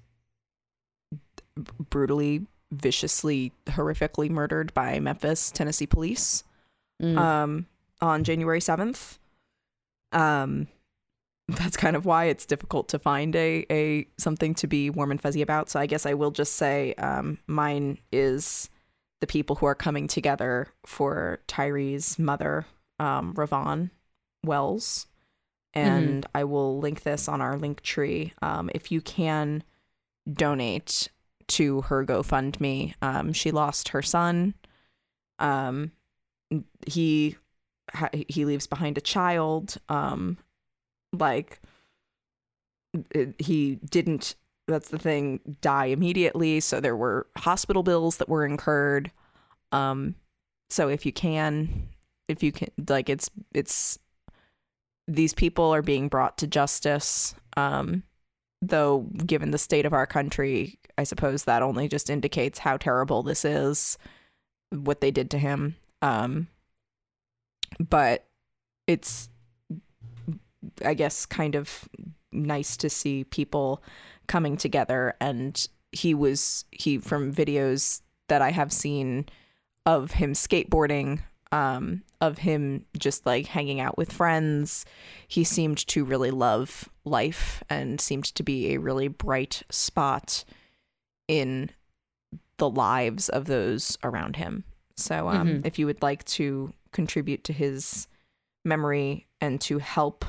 brutally, 1.89 2.45
viciously, 2.71 3.51
horrifically 3.67 4.29
murdered 4.29 4.73
by 4.73 4.99
Memphis, 4.99 5.51
Tennessee 5.51 5.87
police 5.87 6.43
Mm. 7.01 7.17
um, 7.17 7.65
on 7.99 8.23
January 8.23 8.59
7th. 8.59 9.17
Um, 10.11 10.67
that's 11.55 11.77
kind 11.77 11.95
of 11.95 12.05
why 12.05 12.25
it's 12.25 12.45
difficult 12.45 12.89
to 12.89 12.99
find 12.99 13.35
a, 13.35 13.65
a 13.69 14.07
something 14.17 14.53
to 14.55 14.67
be 14.67 14.89
warm 14.89 15.11
and 15.11 15.21
fuzzy 15.21 15.41
about. 15.41 15.69
So 15.69 15.79
I 15.79 15.85
guess 15.85 16.05
I 16.05 16.13
will 16.13 16.31
just 16.31 16.55
say 16.55 16.93
um, 16.95 17.37
mine 17.47 17.97
is 18.11 18.69
the 19.21 19.27
people 19.27 19.55
who 19.55 19.65
are 19.65 19.75
coming 19.75 20.07
together 20.07 20.67
for 20.85 21.39
Tyre's 21.47 22.17
mother, 22.19 22.65
um, 22.99 23.33
RowVaughn 23.35 23.91
Wells. 24.43 25.07
And 25.73 26.25
I 26.35 26.43
will 26.43 26.79
link 26.79 27.03
this 27.03 27.29
on 27.29 27.39
our 27.39 27.57
link 27.57 27.81
tree. 27.81 28.33
Um, 28.41 28.69
if 28.73 28.91
you 28.91 28.99
can 28.99 29.63
donate 30.31 31.07
to 31.47 31.81
her 31.81 32.05
GoFundMe, 32.05 32.93
um, 33.01 33.31
she 33.31 33.51
lost 33.51 33.89
her 33.89 34.01
son. 34.01 34.53
Um, 35.39 35.91
he 36.85 37.37
he 38.27 38.45
leaves 38.45 38.67
behind 38.67 38.97
a 38.97 39.01
child. 39.01 39.77
Um, 39.89 40.37
like 41.13 41.59
it, 43.11 43.35
he 43.39 43.75
didn't 43.89 44.35
that's 44.67 44.89
the 44.89 44.99
thing 44.99 45.39
die 45.61 45.85
immediately. 45.85 46.59
So 46.59 46.79
there 46.79 46.95
were 46.95 47.27
hospital 47.38 47.83
bills 47.83 48.17
that 48.17 48.29
were 48.29 48.45
incurred. 48.45 49.11
Um 49.71 50.15
so 50.69 50.88
if 50.88 51.05
you 51.05 51.11
can 51.11 51.89
if 52.27 52.41
you 52.43 52.51
can 52.51 52.69
like 52.88 53.09
it's 53.09 53.29
it's 53.53 53.99
these 55.07 55.33
people 55.33 55.73
are 55.73 55.81
being 55.81 56.07
brought 56.07 56.38
to 56.39 56.47
justice. 56.47 57.35
Um 57.57 58.03
though 58.61 59.07
given 59.25 59.51
the 59.51 59.57
state 59.57 59.88
of 59.88 59.93
our 59.93 60.05
country 60.05 60.77
i 60.95 61.03
suppose 61.03 61.45
that 61.45 61.63
only 61.63 61.88
just 61.88 62.11
indicates 62.11 62.59
how 62.59 62.77
terrible 62.77 63.23
this 63.23 63.43
is 63.43 63.97
what 64.69 65.01
they 65.01 65.11
did 65.11 65.31
to 65.31 65.38
him. 65.38 65.75
Um 66.01 66.47
but 67.79 68.25
it's 68.88 69.29
I 70.85 70.93
guess 70.93 71.25
kind 71.25 71.55
of 71.55 71.88
nice 72.31 72.77
to 72.77 72.89
see 72.89 73.23
people 73.25 73.81
coming 74.27 74.57
together 74.57 75.15
and 75.19 75.67
he 75.91 76.13
was 76.13 76.65
he 76.71 76.97
from 76.97 77.33
videos 77.33 78.01
that 78.29 78.41
I 78.41 78.51
have 78.51 78.71
seen 78.71 79.25
of 79.85 80.11
him 80.11 80.33
skateboarding 80.33 81.19
um 81.51 82.03
of 82.21 82.38
him 82.38 82.85
just 82.97 83.25
like 83.25 83.47
hanging 83.47 83.81
out 83.81 83.97
with 83.97 84.13
friends 84.13 84.85
he 85.27 85.43
seemed 85.43 85.79
to 85.88 86.05
really 86.05 86.31
love 86.31 86.88
life 87.03 87.61
and 87.69 87.99
seemed 87.99 88.23
to 88.25 88.43
be 88.43 88.73
a 88.73 88.79
really 88.79 89.09
bright 89.09 89.63
spot 89.69 90.45
in 91.27 91.69
the 92.57 92.69
lives 92.69 93.27
of 93.27 93.45
those 93.45 93.97
around 94.03 94.38
him 94.38 94.63
so 94.95 95.27
um 95.27 95.47
Mhm. 95.47 95.65
if 95.65 95.77
you 95.79 95.85
would 95.88 96.01
like 96.01 96.23
to 96.25 96.71
contribute 96.93 97.43
to 97.45 97.53
his 97.53 98.07
memory 98.63 99.27
and 99.41 99.59
to 99.61 99.79
help 99.79 100.23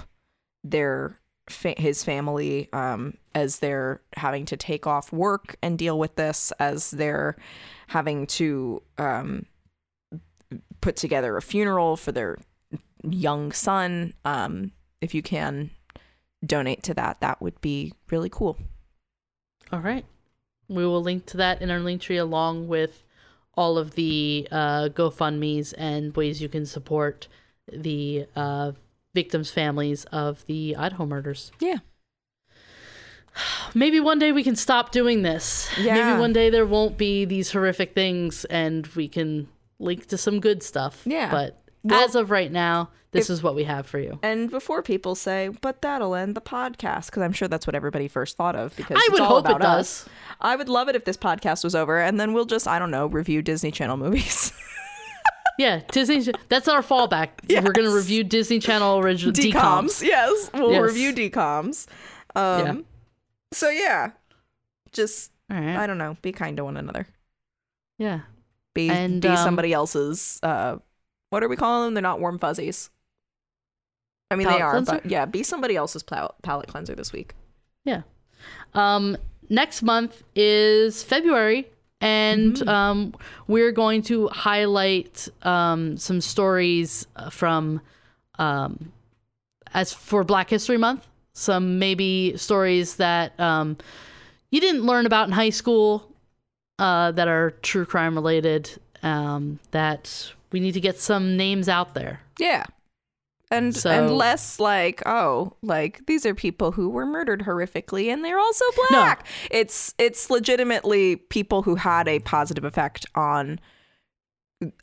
their 0.64 1.18
fa- 1.48 1.74
his 1.76 2.04
family 2.04 2.68
um 2.72 3.14
as 3.34 3.58
they're 3.58 4.00
having 4.16 4.44
to 4.46 4.56
take 4.56 4.86
off 4.86 5.12
work 5.12 5.56
and 5.62 5.78
deal 5.78 5.98
with 5.98 6.14
this 6.16 6.52
as 6.58 6.90
they're 6.92 7.36
having 7.88 8.26
to 8.26 8.82
um 8.98 9.46
put 10.80 10.96
together 10.96 11.36
a 11.36 11.42
funeral 11.42 11.96
for 11.96 12.12
their 12.12 12.38
young 13.02 13.50
son 13.52 14.14
um 14.24 14.70
if 15.00 15.14
you 15.14 15.22
can 15.22 15.70
donate 16.44 16.82
to 16.82 16.94
that 16.94 17.20
that 17.20 17.40
would 17.40 17.60
be 17.60 17.92
really 18.10 18.30
cool 18.30 18.56
All 19.72 19.80
right. 19.80 20.04
We 20.68 20.86
will 20.86 21.02
link 21.02 21.26
to 21.26 21.36
that 21.38 21.62
in 21.62 21.70
our 21.70 21.80
link 21.80 22.02
tree 22.02 22.18
along 22.18 22.68
with 22.68 23.02
all 23.54 23.76
of 23.78 23.94
the 23.94 24.48
uh, 24.50 24.88
GoFundMe's 24.88 25.72
and 25.74 26.14
ways 26.16 26.40
you 26.40 26.48
can 26.48 26.64
support 26.66 27.28
the 27.70 28.26
uh, 28.34 28.72
victims' 29.14 29.50
families 29.50 30.04
of 30.06 30.44
the 30.46 30.74
Idaho 30.76 31.06
murders. 31.06 31.52
yeah 31.60 31.78
Maybe 33.74 33.98
one 33.98 34.18
day 34.18 34.30
we 34.30 34.44
can 34.44 34.56
stop 34.56 34.92
doing 34.92 35.22
this. 35.22 35.70
Yeah. 35.80 35.94
Maybe 35.94 36.20
one 36.20 36.34
day 36.34 36.50
there 36.50 36.66
won't 36.66 36.98
be 36.98 37.24
these 37.24 37.50
horrific 37.50 37.94
things 37.94 38.44
and 38.46 38.86
we 38.88 39.08
can 39.08 39.48
link 39.78 40.06
to 40.08 40.18
some 40.18 40.38
good 40.38 40.62
stuff. 40.62 41.00
Yeah. 41.06 41.30
But 41.30 41.62
Well, 41.82 42.04
as 42.04 42.14
of 42.14 42.30
right 42.30 42.52
now, 42.52 42.90
this 43.12 43.30
if- 43.30 43.34
is 43.34 43.42
what 43.42 43.54
we 43.54 43.64
have 43.64 43.86
for 43.86 43.98
you. 43.98 44.18
and 44.22 44.50
before 44.50 44.82
people 44.82 45.14
say 45.14 45.48
but 45.60 45.80
that'll 45.82 46.14
end 46.14 46.34
the 46.34 46.40
podcast 46.40 47.06
because 47.06 47.22
i'm 47.22 47.32
sure 47.34 47.46
that's 47.46 47.66
what 47.66 47.74
everybody 47.74 48.08
first 48.08 48.38
thought 48.38 48.56
of 48.56 48.74
because 48.74 48.96
I 48.96 49.00
it's 49.02 49.10
would 49.12 49.20
all 49.20 49.28
hope 49.42 49.50
it 49.50 49.56
about 49.56 49.62
us 49.62 50.04
does. 50.04 50.12
I 50.40 50.56
would 50.56 50.70
love 50.70 50.88
it 50.88 50.96
if 50.96 51.04
this 51.04 51.18
podcast 51.18 51.62
was 51.62 51.74
over 51.74 51.98
and 52.00 52.18
then 52.18 52.32
we'll 52.32 52.46
just, 52.46 52.66
I 52.66 52.78
don't 52.78 52.90
know, 52.90 53.06
review 53.06 53.42
Disney 53.42 53.70
Channel 53.70 53.96
movies. 53.98 54.52
Yeah, 55.62 55.82
Disney. 55.92 56.32
That's 56.48 56.66
our 56.66 56.82
fallback. 56.82 57.28
We're 57.64 57.72
gonna 57.72 57.94
review 57.94 58.24
Disney 58.24 58.58
Channel 58.58 58.98
original 58.98 59.32
DComs. 59.32 59.52
DComs. 59.52 60.02
Yes. 60.02 60.50
We'll 60.52 60.72
Yes. 60.72 60.82
review 60.82 61.12
DComs. 61.14 61.86
Um, 62.34 62.66
Yeah. 62.66 62.74
So, 63.52 63.68
yeah. 63.70 64.10
Just, 64.92 65.30
All 65.50 65.58
right. 65.60 65.76
I 65.76 65.86
don't 65.86 65.98
know, 65.98 66.16
be 66.22 66.32
kind 66.32 66.56
to 66.56 66.64
one 66.64 66.76
another. 66.76 67.06
yeah. 67.98 68.20
Be, 68.74 68.88
And, 68.88 69.20
be 69.20 69.28
um, 69.28 69.36
somebody 69.36 69.72
else's, 69.74 70.40
uh, 70.42 70.78
what 71.28 71.42
are 71.42 71.48
we 71.48 71.56
calling 71.56 71.86
them? 71.88 71.94
They're 71.94 72.02
not 72.02 72.20
warm 72.20 72.38
fuzzies. 72.38 72.88
I 74.30 74.36
mean, 74.36 74.48
they 74.48 74.62
are, 74.62 74.70
cleanser? 74.72 74.92
but 74.92 75.06
yeah, 75.06 75.26
be 75.26 75.42
somebody 75.42 75.76
else's 75.76 76.02
pal- 76.02 76.34
palate 76.42 76.68
cleanser 76.68 76.94
this 76.94 77.12
week. 77.12 77.34
Yeah. 77.84 78.02
Um, 78.72 79.18
next 79.50 79.82
month 79.82 80.22
is 80.34 81.02
February, 81.02 81.68
and 82.02 82.56
Mm-hmm. 82.56 82.68
um, 82.68 83.14
we're 83.46 83.72
going 83.72 84.02
to 84.02 84.28
highlight 84.28 85.28
um, 85.42 85.96
some 85.96 86.20
stories 86.20 87.06
uh, 87.16 87.30
from 87.30 87.80
um, 88.38 88.92
as 89.72 89.92
for 89.92 90.24
Black 90.24 90.50
History 90.50 90.76
Month. 90.76 91.06
Some 91.32 91.78
maybe 91.78 92.36
stories 92.36 92.96
that 92.96 93.38
um, 93.40 93.78
you 94.50 94.60
didn't 94.60 94.84
learn 94.84 95.06
about 95.06 95.28
in 95.28 95.32
high 95.32 95.50
school 95.50 96.12
uh, 96.78 97.12
that 97.12 97.28
are 97.28 97.52
true 97.62 97.86
crime 97.86 98.14
related. 98.14 98.68
Um, 99.02 99.58
that 99.70 100.32
we 100.52 100.60
need 100.60 100.72
to 100.72 100.80
get 100.80 100.98
some 101.00 101.36
names 101.36 101.68
out 101.68 101.94
there. 101.94 102.20
Yeah. 102.38 102.64
And 103.52 103.76
So- 103.76 103.90
and 103.90 104.10
less 104.16 104.58
like, 104.58 105.02
oh, 105.06 105.52
like 105.62 106.06
these 106.06 106.24
are 106.24 106.34
people 106.34 106.72
who 106.72 106.88
were 106.88 107.04
murdered 107.06 107.42
horrifically 107.42 108.12
and 108.12 108.24
they're 108.24 108.38
also 108.38 108.64
black 108.88 109.26
No. 109.26 109.30
It's 109.58 109.94
it's 109.98 110.30
legitimately 110.30 111.16
people 111.16 111.62
who 111.62 111.74
had 111.76 112.08
a 112.08 112.18
positive 112.20 112.64
effect 112.64 113.04
on 113.14 113.60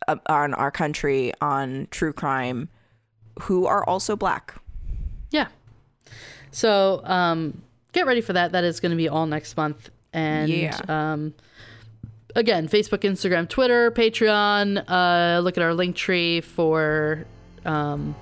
uh, 0.07 0.17
on 0.27 0.53
our 0.53 0.71
country, 0.71 1.33
on 1.41 1.87
true 1.89 2.13
crime 2.13 2.69
who 3.43 3.65
are 3.65 3.83
also 3.85 4.15
black. 4.15 4.53
Yeah. 5.31 5.47
So 6.51 7.01
um, 7.05 7.61
get 7.93 8.05
ready 8.05 8.21
for 8.21 8.33
that. 8.33 8.51
That 8.51 8.63
is 8.63 8.79
going 8.79 8.91
to 8.91 8.97
be 8.97 9.07
all 9.09 9.25
next 9.25 9.55
month. 9.55 9.89
And 10.13 10.49
Yeah. 10.49 10.77
um, 10.89 11.33
again, 12.35 12.67
Facebook, 12.67 12.99
Instagram, 12.99 13.47
Twitter, 13.47 13.89
Patreon. 13.91 14.83
Uh, 14.87 15.39
look 15.39 15.57
at 15.57 15.63
our 15.63 15.73
link 15.73 15.95
tree 15.95 16.41
for 16.41 17.25
um, 17.65 18.15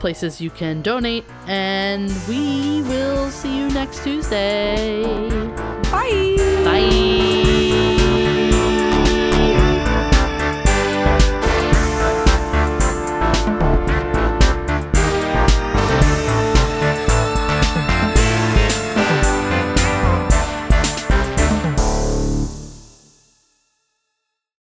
places 0.00 0.40
you 0.40 0.50
can 0.50 0.82
donate. 0.82 1.24
And 1.46 2.10
we 2.28 2.82
will 2.82 3.30
see 3.30 3.56
you 3.56 3.68
next 3.68 4.02
Tuesday. 4.02 5.04
Bye. 5.90 6.36
Bye. 6.64 7.49